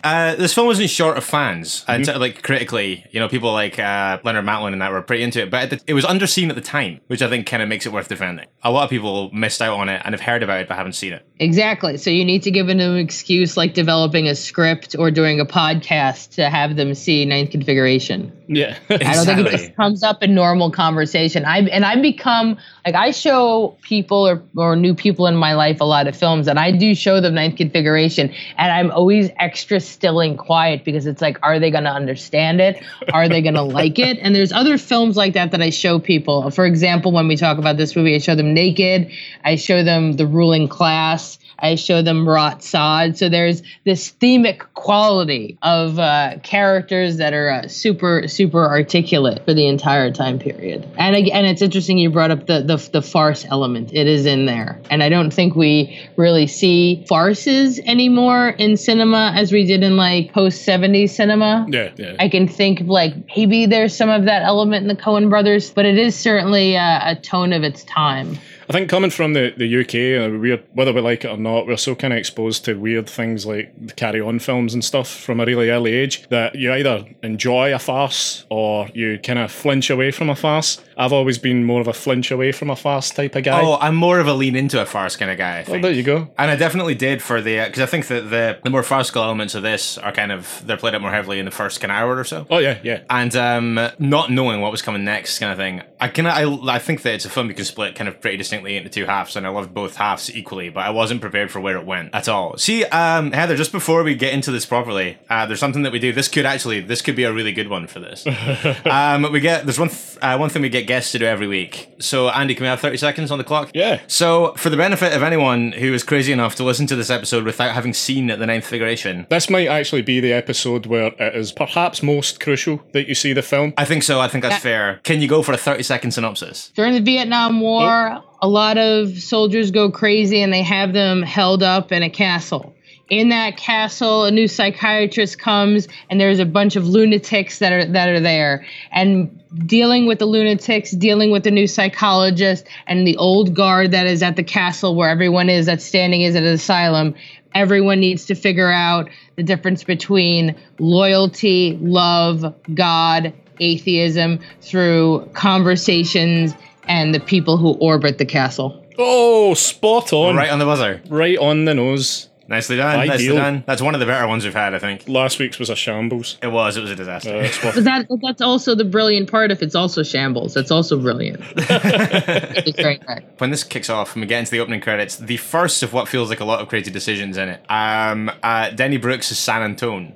Uh, 0.03 0.35
this 0.35 0.53
film 0.53 0.67
wasn't 0.67 0.89
short 0.89 1.17
of 1.17 1.23
fans, 1.23 1.83
and 1.87 2.05
mm-hmm. 2.05 2.19
like 2.19 2.41
critically, 2.41 3.05
you 3.11 3.19
know, 3.19 3.27
people 3.27 3.51
like 3.51 3.79
uh, 3.79 4.19
Leonard 4.23 4.45
Maltin 4.45 4.73
and 4.73 4.81
that 4.81 4.91
were 4.91 5.01
pretty 5.01 5.23
into 5.23 5.41
it. 5.41 5.51
But 5.51 5.69
the, 5.69 5.81
it 5.87 5.93
was 5.93 6.05
underseen 6.05 6.49
at 6.49 6.55
the 6.55 6.61
time, 6.61 6.99
which 7.07 7.21
I 7.21 7.29
think 7.29 7.47
kind 7.47 7.61
of 7.61 7.69
makes 7.69 7.85
it 7.85 7.91
worth 7.91 8.07
defending. 8.07 8.47
A 8.63 8.71
lot 8.71 8.83
of 8.83 8.89
people 8.89 9.31
missed 9.31 9.61
out 9.61 9.77
on 9.79 9.89
it 9.89 10.01
and 10.05 10.13
have 10.13 10.21
heard 10.21 10.43
about 10.43 10.61
it 10.61 10.67
but 10.67 10.75
haven't 10.75 10.93
seen 10.93 11.13
it. 11.13 11.25
Exactly. 11.39 11.97
So 11.97 12.09
you 12.09 12.23
need 12.23 12.43
to 12.43 12.51
give 12.51 12.67
them 12.67 12.79
an 12.79 12.97
excuse 12.97 13.57
like 13.57 13.73
developing 13.73 14.27
a 14.27 14.35
script 14.35 14.95
or 14.97 15.11
doing 15.11 15.39
a 15.39 15.45
podcast 15.45 16.35
to 16.35 16.49
have 16.49 16.75
them 16.75 16.93
see 16.93 17.25
Ninth 17.25 17.51
Configuration. 17.51 18.31
Yeah, 18.47 18.77
exactly. 18.89 19.05
I 19.05 19.13
don't 19.13 19.25
think 19.25 19.47
it 19.47 19.51
just 19.51 19.75
comes 19.75 20.03
up 20.03 20.23
in 20.23 20.35
normal 20.35 20.71
conversation. 20.71 21.45
I 21.45 21.59
and 21.59 21.85
I 21.85 22.01
become 22.01 22.57
like 22.85 22.95
I 22.95 23.11
show 23.11 23.77
people 23.81 24.27
or 24.27 24.41
or 24.55 24.75
new 24.75 24.93
people 24.93 25.27
in 25.27 25.35
my 25.35 25.53
life 25.53 25.81
a 25.81 25.85
lot 25.85 26.07
of 26.07 26.15
films, 26.15 26.47
and 26.47 26.59
I 26.59 26.71
do 26.71 26.93
show 26.95 27.19
them 27.21 27.33
Ninth 27.35 27.57
Configuration, 27.57 28.33
and 28.57 28.71
I'm 28.71 28.91
always 28.91 29.29
extra 29.37 29.79
still 29.87 30.19
and 30.19 30.37
quiet 30.37 30.83
because 30.83 31.05
it's 31.05 31.21
like, 31.21 31.37
are 31.43 31.59
they 31.59 31.71
going 31.71 31.83
to 31.83 31.91
understand 31.91 32.61
it? 32.61 32.83
Are 33.13 33.27
they 33.29 33.41
going 33.41 33.53
to 33.55 33.63
like 33.63 33.99
it? 33.99 34.17
And 34.19 34.35
there's 34.35 34.51
other 34.51 34.77
films 34.77 35.17
like 35.17 35.33
that 35.33 35.51
that 35.51 35.61
I 35.61 35.69
show 35.69 35.99
people. 35.99 36.49
For 36.51 36.65
example, 36.65 37.11
when 37.11 37.27
we 37.27 37.35
talk 37.35 37.57
about 37.57 37.77
this 37.77 37.95
movie, 37.95 38.15
I 38.15 38.19
show 38.19 38.35
them 38.35 38.53
Naked, 38.53 39.11
I 39.43 39.55
show 39.55 39.83
them 39.83 40.13
The 40.13 40.27
Ruling 40.27 40.67
Class. 40.67 41.39
I 41.59 41.75
show 41.75 42.01
them 42.01 42.27
Rot 42.27 42.63
Sod. 42.63 43.17
So 43.17 43.29
there's 43.29 43.63
this 43.85 44.11
themic 44.11 44.61
quality 44.73 45.57
of 45.61 45.99
uh, 45.99 46.37
characters 46.43 47.17
that 47.17 47.33
are 47.33 47.49
uh, 47.49 47.67
super, 47.67 48.27
super 48.27 48.65
articulate 48.65 49.45
for 49.45 49.53
the 49.53 49.67
entire 49.67 50.11
time 50.11 50.39
period. 50.39 50.87
And 50.97 51.15
again, 51.15 51.45
it's 51.45 51.61
interesting 51.61 51.97
you 51.97 52.09
brought 52.09 52.31
up 52.31 52.47
the, 52.47 52.61
the, 52.61 52.89
the 52.91 53.01
farce 53.01 53.45
element. 53.45 53.93
It 53.93 54.07
is 54.07 54.25
in 54.25 54.45
there. 54.45 54.79
And 54.89 55.03
I 55.03 55.09
don't 55.09 55.31
think 55.31 55.55
we 55.55 55.99
really 56.17 56.47
see 56.47 57.05
farces 57.07 57.79
anymore 57.79 58.49
in 58.49 58.77
cinema 58.77 59.33
as 59.35 59.51
we 59.51 59.65
did 59.65 59.83
in 59.83 59.97
like 59.97 60.33
post 60.33 60.67
70s 60.67 61.09
cinema. 61.09 61.65
Yeah, 61.69 61.91
yeah. 61.95 62.15
I 62.19 62.29
can 62.29 62.47
think 62.47 62.81
of 62.81 62.87
like 62.87 63.13
maybe 63.35 63.65
there's 63.65 63.95
some 63.95 64.09
of 64.09 64.25
that 64.25 64.43
element 64.43 64.83
in 64.83 64.87
the 64.87 65.01
Coen 65.01 65.29
brothers, 65.29 65.69
but 65.69 65.85
it 65.85 65.97
is 65.97 66.17
certainly 66.17 66.77
uh, 66.77 67.11
a 67.11 67.15
tone 67.15 67.53
of 67.53 67.63
its 67.63 67.83
time. 67.83 68.37
I 68.73 68.77
think 68.77 68.89
coming 68.89 69.11
from 69.11 69.33
the, 69.33 69.53
the 69.55 69.81
UK, 69.81 70.19
uh, 70.19 70.35
we're, 70.35 70.57
whether 70.73 70.91
we 70.91 71.01
like 71.01 71.23
it 71.23 71.27
or 71.27 71.37
not, 71.37 71.67
we're 71.67 71.77
so 71.77 71.93
kind 71.93 72.11
of 72.11 72.17
exposed 72.17 72.65
to 72.65 72.73
weird 72.73 73.07
things 73.07 73.45
like 73.45 73.71
the 73.79 73.93
carry 73.93 74.19
on 74.19 74.39
films 74.39 74.73
and 74.73 74.83
stuff 74.83 75.07
from 75.07 75.39
a 75.39 75.45
really 75.45 75.69
early 75.69 75.93
age 75.93 76.27
that 76.29 76.55
you 76.55 76.73
either 76.73 77.05
enjoy 77.21 77.71
a 77.71 77.77
farce 77.77 78.47
or 78.49 78.89
you 78.95 79.19
kind 79.19 79.37
of 79.37 79.51
flinch 79.51 79.91
away 79.91 80.09
from 80.09 80.27
a 80.27 80.35
farce. 80.35 80.81
I've 80.97 81.13
always 81.13 81.37
been 81.37 81.63
more 81.63 81.81
of 81.81 81.87
a 81.87 81.93
flinch 81.93 82.31
away 82.31 82.51
from 82.51 82.69
a 82.69 82.75
farce 82.75 83.11
type 83.11 83.35
of 83.35 83.43
guy. 83.43 83.61
Oh, 83.61 83.77
I'm 83.79 83.95
more 83.95 84.19
of 84.19 84.27
a 84.27 84.33
lean 84.33 84.55
into 84.55 84.81
a 84.81 84.85
farce 84.85 85.15
kind 85.15 85.31
of 85.31 85.37
guy. 85.37 85.59
I 85.59 85.63
think. 85.63 85.79
Oh, 85.79 85.87
there 85.87 85.95
you 85.95 86.03
go. 86.03 86.29
And 86.37 86.51
I 86.51 86.55
definitely 86.55 86.95
did 86.95 87.21
for 87.21 87.41
the 87.41 87.63
because 87.65 87.81
I 87.81 87.85
think 87.85 88.07
that 88.07 88.29
the 88.29 88.59
the 88.63 88.69
more 88.69 88.83
farcical 88.83 89.23
elements 89.23 89.55
of 89.55 89.63
this 89.63 89.97
are 89.97 90.11
kind 90.11 90.31
of 90.31 90.63
they're 90.65 90.77
played 90.77 90.95
out 90.95 91.01
more 91.01 91.11
heavily 91.11 91.39
in 91.39 91.45
the 91.45 91.51
first 91.51 91.81
kind 91.81 91.91
of 91.91 91.97
hour 91.97 92.17
or 92.17 92.23
so. 92.23 92.47
Oh 92.49 92.59
yeah, 92.59 92.79
yeah. 92.83 93.03
And 93.09 93.35
um, 93.35 93.79
not 93.99 94.31
knowing 94.31 94.61
what 94.61 94.71
was 94.71 94.81
coming 94.81 95.03
next, 95.03 95.39
kind 95.39 95.51
of 95.51 95.57
thing. 95.57 95.81
I 95.99 96.07
can 96.07 96.25
I 96.25 96.43
I 96.67 96.79
think 96.79 97.01
that 97.03 97.13
it's 97.13 97.25
a 97.25 97.29
film 97.29 97.47
you 97.47 97.55
can 97.55 97.65
split 97.65 97.95
kind 97.95 98.07
of 98.07 98.19
pretty 98.21 98.37
distinctly 98.37 98.75
into 98.75 98.89
two 98.89 99.05
halves, 99.05 99.35
and 99.35 99.45
I 99.45 99.49
loved 99.49 99.73
both 99.73 99.95
halves 99.95 100.33
equally, 100.35 100.69
but 100.69 100.81
I 100.81 100.89
wasn't 100.89 101.21
prepared 101.21 101.51
for 101.51 101.59
where 101.59 101.77
it 101.77 101.85
went 101.85 102.13
at 102.13 102.27
all. 102.27 102.57
See, 102.57 102.83
um, 102.85 103.31
Heather, 103.31 103.55
just 103.55 103.71
before 103.71 104.03
we 104.03 104.15
get 104.15 104.33
into 104.33 104.51
this 104.51 104.65
properly, 104.65 105.17
uh, 105.29 105.45
there's 105.45 105.59
something 105.59 105.83
that 105.83 105.91
we 105.91 105.99
do. 105.99 106.11
This 106.11 106.27
could 106.27 106.45
actually 106.45 106.81
this 106.81 107.01
could 107.01 107.15
be 107.15 107.23
a 107.23 107.33
really 107.33 107.53
good 107.53 107.69
one 107.69 107.87
for 107.87 107.99
this. 107.99 108.25
um, 108.85 109.31
we 109.31 109.39
get 109.39 109.65
there's 109.65 109.79
one 109.79 109.89
th- 109.89 110.17
uh, 110.21 110.37
one 110.37 110.49
thing 110.49 110.61
we 110.61 110.69
get 110.69 110.82
guests 110.83 111.11
to 111.13 111.19
do 111.19 111.25
every 111.25 111.47
week 111.47 111.53
week. 111.53 111.89
So, 111.99 112.29
Andy, 112.29 112.55
can 112.55 112.63
we 112.63 112.67
have 112.67 112.79
30 112.79 112.97
seconds 112.97 113.31
on 113.31 113.37
the 113.37 113.43
clock? 113.43 113.71
Yeah. 113.73 114.01
So, 114.07 114.53
for 114.55 114.69
the 114.69 114.77
benefit 114.77 115.13
of 115.13 115.23
anyone 115.23 115.71
who 115.71 115.93
is 115.93 116.03
crazy 116.03 116.31
enough 116.31 116.55
to 116.55 116.63
listen 116.63 116.87
to 116.87 116.95
this 116.95 117.09
episode 117.09 117.43
without 117.43 117.73
having 117.73 117.93
seen 117.93 118.27
the 118.27 118.45
ninth 118.45 118.65
figuration, 118.65 119.27
this 119.29 119.49
might 119.49 119.67
actually 119.67 120.01
be 120.01 120.19
the 120.19 120.33
episode 120.33 120.85
where 120.85 121.07
it 121.19 121.35
is 121.35 121.51
perhaps 121.51 122.01
most 122.01 122.39
crucial 122.39 122.81
that 122.93 123.07
you 123.07 123.15
see 123.15 123.33
the 123.33 123.41
film. 123.41 123.73
I 123.77 123.85
think 123.85 124.03
so. 124.03 124.19
I 124.19 124.27
think 124.27 124.43
that's 124.43 124.63
fair. 124.63 124.99
Can 125.03 125.21
you 125.21 125.27
go 125.27 125.43
for 125.43 125.53
a 125.53 125.57
30 125.57 125.83
second 125.83 126.11
synopsis? 126.11 126.71
During 126.75 126.93
the 126.93 127.01
Vietnam 127.01 127.61
War, 127.61 128.13
oh. 128.13 128.23
a 128.41 128.47
lot 128.47 128.77
of 128.77 129.17
soldiers 129.19 129.71
go 129.71 129.91
crazy 129.91 130.41
and 130.41 130.51
they 130.51 130.63
have 130.63 130.93
them 130.93 131.21
held 131.21 131.63
up 131.63 131.91
in 131.91 132.03
a 132.03 132.09
castle 132.09 132.72
in 133.09 133.29
that 133.29 133.57
castle 133.57 134.25
a 134.25 134.31
new 134.31 134.47
psychiatrist 134.47 135.37
comes 135.39 135.87
and 136.09 136.19
there's 136.19 136.39
a 136.39 136.45
bunch 136.45 136.75
of 136.75 136.87
lunatics 136.87 137.59
that 137.59 137.73
are 137.73 137.85
that 137.85 138.09
are 138.09 138.19
there. 138.19 138.65
And 138.91 139.39
dealing 139.65 140.05
with 140.07 140.19
the 140.19 140.25
lunatics 140.25 140.91
dealing 140.91 141.31
with 141.31 141.43
the 141.43 141.51
new 141.51 141.67
psychologist 141.67 142.65
and 142.87 143.05
the 143.05 143.17
old 143.17 143.53
guard 143.53 143.91
that 143.91 144.07
is 144.07 144.23
at 144.23 144.35
the 144.35 144.43
castle 144.43 144.95
where 144.95 145.09
everyone 145.09 145.49
is 145.49 145.67
that's 145.67 145.85
standing 145.85 146.21
is 146.21 146.35
at 146.35 146.41
an 146.41 146.49
asylum 146.49 147.13
everyone 147.53 147.99
needs 147.99 148.25
to 148.25 148.33
figure 148.33 148.71
out 148.71 149.07
the 149.35 149.43
difference 149.43 149.83
between 149.83 150.55
loyalty 150.79 151.77
love 151.79 152.55
god 152.73 153.31
atheism 153.59 154.39
through 154.61 155.29
conversations 155.33 156.55
and 156.87 157.13
the 157.13 157.19
people 157.19 157.57
who 157.57 157.73
orbit 157.73 158.17
the 158.17 158.25
castle. 158.25 158.85
Oh 158.97 159.53
spot 159.53 160.13
on. 160.13 160.35
Right 160.35 160.49
on 160.49 160.59
the 160.59 160.65
buzzer. 160.65 161.01
Right 161.09 161.37
on 161.37 161.65
the 161.65 161.73
nose 161.73 162.29
Nicely 162.47 162.75
done. 162.77 162.99
Ideal. 162.99 163.13
Nicely 163.13 163.35
done. 163.35 163.63
That's 163.65 163.81
one 163.81 163.93
of 163.93 163.99
the 163.99 164.05
better 164.05 164.27
ones 164.27 164.43
we've 164.43 164.53
had, 164.53 164.73
I 164.73 164.79
think. 164.79 165.07
Last 165.07 165.39
week's 165.39 165.59
was 165.59 165.69
a 165.69 165.75
shambles. 165.75 166.37
It 166.41 166.47
was. 166.47 166.77
It 166.77 166.81
was 166.81 166.91
a 166.91 166.95
disaster. 166.95 167.37
Uh, 167.37 167.49
but 167.63 167.83
that 167.83 168.07
that's 168.21 168.41
also 168.41 168.75
the 168.75 168.83
brilliant 168.85 169.31
part. 169.31 169.51
If 169.51 169.61
it's 169.61 169.75
also 169.75 170.03
shambles, 170.03 170.53
that's 170.53 170.71
also 170.71 170.99
brilliant. 170.99 171.41
when 173.37 173.49
this 173.49 173.63
kicks 173.63 173.89
off 173.89 174.13
and 174.15 174.21
we 174.21 174.27
get 174.27 174.39
into 174.39 174.51
the 174.51 174.59
opening 174.59 174.81
credits, 174.81 175.15
the 175.17 175.37
first 175.37 175.83
of 175.83 175.93
what 175.93 176.07
feels 176.07 176.29
like 176.29 176.39
a 176.41 176.45
lot 176.45 176.59
of 176.61 176.67
crazy 176.67 176.91
decisions 176.91 177.37
in 177.37 177.49
it. 177.49 177.61
Um, 177.69 178.29
uh, 178.41 178.69
Denny 178.71 178.97
Brooks 178.97 179.31
is 179.31 179.39
San 179.39 179.61
Antone. 179.61 180.13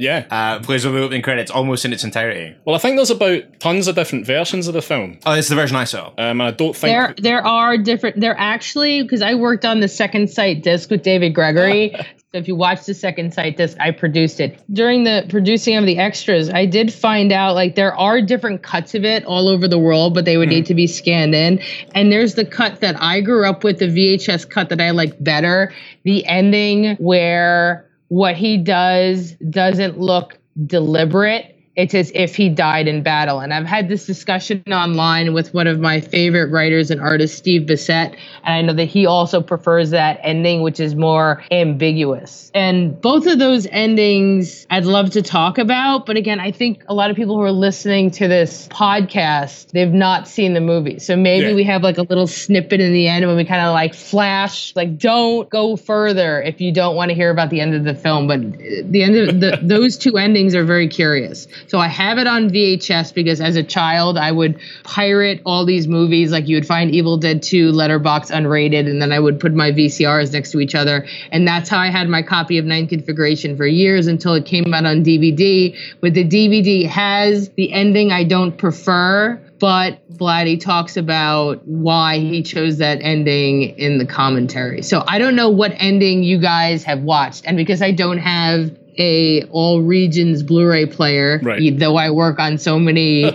Yeah. 0.00 0.26
Uh, 0.30 0.60
plays 0.60 0.86
over 0.86 0.98
the 0.98 1.04
opening 1.04 1.22
credits 1.22 1.50
almost 1.50 1.84
in 1.84 1.92
its 1.92 2.04
entirety. 2.04 2.56
Well, 2.64 2.74
I 2.74 2.78
think 2.78 2.96
there's 2.96 3.10
about 3.10 3.60
tons 3.60 3.86
of 3.86 3.94
different 3.94 4.26
versions 4.26 4.66
of 4.66 4.74
the 4.74 4.82
film. 4.82 5.18
Oh, 5.26 5.32
it's 5.34 5.48
the 5.48 5.54
version 5.54 5.76
I 5.76 5.84
saw. 5.84 6.12
Um, 6.18 6.40
I 6.40 6.50
don't 6.50 6.74
think 6.74 6.92
there 6.92 7.14
there 7.18 7.46
are 7.46 7.76
different. 7.76 8.20
There 8.20 8.34
actually 8.38 9.02
because 9.02 9.22
I 9.22 9.34
worked 9.34 9.64
on 9.64 9.80
the 9.80 9.88
second 9.88 10.30
sight 10.30 10.62
disc 10.62 10.90
with 10.90 11.02
David 11.02 11.34
Gregory. 11.34 11.94
So 12.32 12.38
if 12.38 12.46
you 12.46 12.54
watch 12.54 12.84
the 12.84 12.94
second 12.94 13.34
sight 13.34 13.56
disc, 13.56 13.76
I 13.80 13.90
produced 13.90 14.38
it. 14.38 14.62
During 14.72 15.02
the 15.02 15.26
producing 15.28 15.76
of 15.76 15.84
the 15.84 15.98
extras, 15.98 16.48
I 16.48 16.64
did 16.64 16.92
find 16.92 17.32
out 17.32 17.56
like 17.56 17.74
there 17.74 17.92
are 17.96 18.22
different 18.22 18.62
cuts 18.62 18.94
of 18.94 19.04
it 19.04 19.24
all 19.24 19.48
over 19.48 19.66
the 19.66 19.80
world, 19.80 20.14
but 20.14 20.26
they 20.26 20.36
would 20.36 20.48
mm. 20.48 20.52
need 20.52 20.66
to 20.66 20.74
be 20.76 20.86
scanned 20.86 21.34
in. 21.34 21.60
And 21.92 22.12
there's 22.12 22.36
the 22.36 22.44
cut 22.44 22.82
that 22.82 22.94
I 23.02 23.20
grew 23.20 23.48
up 23.48 23.64
with, 23.64 23.80
the 23.80 23.86
VHS 23.86 24.48
cut 24.48 24.68
that 24.68 24.80
I 24.80 24.92
like 24.92 25.22
better. 25.22 25.72
The 26.04 26.24
ending 26.24 26.94
where 27.00 27.89
what 28.10 28.34
he 28.36 28.58
does 28.58 29.36
doesn't 29.50 29.98
look 30.00 30.36
deliberate 30.66 31.56
it's 31.80 31.94
as 31.94 32.12
if 32.14 32.36
he 32.36 32.50
died 32.50 32.86
in 32.86 33.02
battle. 33.02 33.40
And 33.40 33.54
I've 33.54 33.64
had 33.64 33.88
this 33.88 34.04
discussion 34.04 34.62
online 34.70 35.32
with 35.32 35.54
one 35.54 35.66
of 35.66 35.80
my 35.80 36.02
favorite 36.02 36.50
writers 36.50 36.90
and 36.90 37.00
artists, 37.00 37.38
Steve 37.38 37.62
Bissette, 37.62 38.16
and 38.44 38.54
I 38.54 38.60
know 38.60 38.74
that 38.74 38.84
he 38.84 39.06
also 39.06 39.40
prefers 39.40 39.88
that 39.90 40.20
ending, 40.22 40.60
which 40.60 40.78
is 40.78 40.94
more 40.94 41.42
ambiguous. 41.50 42.50
And 42.54 43.00
both 43.00 43.26
of 43.26 43.38
those 43.38 43.66
endings 43.70 44.66
I'd 44.68 44.84
love 44.84 45.10
to 45.10 45.22
talk 45.22 45.56
about, 45.56 46.04
but 46.04 46.18
again, 46.18 46.38
I 46.38 46.50
think 46.50 46.84
a 46.86 46.92
lot 46.92 47.10
of 47.10 47.16
people 47.16 47.34
who 47.36 47.42
are 47.42 47.50
listening 47.50 48.10
to 48.12 48.28
this 48.28 48.68
podcast, 48.68 49.70
they've 49.70 49.90
not 49.90 50.28
seen 50.28 50.52
the 50.52 50.60
movie. 50.60 50.98
So 50.98 51.16
maybe 51.16 51.48
yeah. 51.48 51.54
we 51.54 51.64
have 51.64 51.82
like 51.82 51.96
a 51.96 52.02
little 52.02 52.26
snippet 52.26 52.82
in 52.82 52.92
the 52.92 53.08
end 53.08 53.26
when 53.26 53.36
we 53.36 53.46
kind 53.46 53.64
of 53.64 53.72
like 53.72 53.94
flash, 53.94 54.76
like 54.76 54.98
don't 54.98 55.48
go 55.48 55.76
further 55.76 56.42
if 56.42 56.60
you 56.60 56.72
don't 56.72 56.94
want 56.94 57.08
to 57.08 57.14
hear 57.14 57.30
about 57.30 57.48
the 57.48 57.62
end 57.62 57.74
of 57.74 57.84
the 57.84 57.94
film. 57.94 58.26
But 58.26 58.40
uh, 58.40 58.82
the 58.84 59.02
end 59.02 59.16
of 59.16 59.40
the, 59.40 59.58
those 59.62 59.96
two 59.96 60.18
endings 60.18 60.54
are 60.54 60.64
very 60.64 60.88
curious. 60.88 61.48
So 61.70 61.78
I 61.78 61.86
have 61.86 62.18
it 62.18 62.26
on 62.26 62.50
VHS 62.50 63.14
because 63.14 63.40
as 63.40 63.54
a 63.54 63.62
child, 63.62 64.18
I 64.18 64.32
would 64.32 64.58
pirate 64.82 65.40
all 65.46 65.64
these 65.64 65.86
movies. 65.86 66.32
Like 66.32 66.48
you 66.48 66.56
would 66.56 66.66
find 66.66 66.90
Evil 66.90 67.16
Dead 67.16 67.44
2, 67.44 67.70
Letterbox 67.70 68.32
unrated, 68.32 68.90
and 68.90 69.00
then 69.00 69.12
I 69.12 69.20
would 69.20 69.38
put 69.38 69.54
my 69.54 69.70
VCRs 69.70 70.32
next 70.32 70.50
to 70.50 70.58
each 70.58 70.74
other. 70.74 71.06
And 71.30 71.46
that's 71.46 71.68
how 71.68 71.78
I 71.78 71.92
had 71.92 72.08
my 72.08 72.22
copy 72.22 72.58
of 72.58 72.64
Ninth 72.64 72.88
Configuration 72.88 73.56
for 73.56 73.68
years 73.68 74.08
until 74.08 74.34
it 74.34 74.46
came 74.46 74.74
out 74.74 74.84
on 74.84 75.04
DVD. 75.04 75.76
But 76.00 76.14
the 76.14 76.24
DVD 76.24 76.88
has 76.88 77.50
the 77.50 77.72
ending 77.72 78.10
I 78.10 78.24
don't 78.24 78.58
prefer 78.58 79.40
but 79.60 79.98
Blatty 80.10 80.58
talks 80.58 80.96
about 80.96 81.68
why 81.68 82.18
he 82.18 82.42
chose 82.42 82.78
that 82.78 83.00
ending 83.02 83.78
in 83.78 83.98
the 83.98 84.06
commentary. 84.06 84.80
So 84.80 85.04
I 85.06 85.18
don't 85.18 85.36
know 85.36 85.50
what 85.50 85.72
ending 85.76 86.22
you 86.22 86.40
guys 86.40 86.82
have 86.84 87.02
watched, 87.02 87.44
and 87.44 87.58
because 87.58 87.82
I 87.82 87.92
don't 87.92 88.18
have 88.18 88.74
a 88.98 89.44
all 89.50 89.82
regions 89.82 90.42
Blu-ray 90.42 90.86
player, 90.86 91.40
right. 91.42 91.78
though 91.78 91.96
I 91.96 92.10
work 92.10 92.38
on 92.38 92.58
so 92.58 92.78
many. 92.78 93.24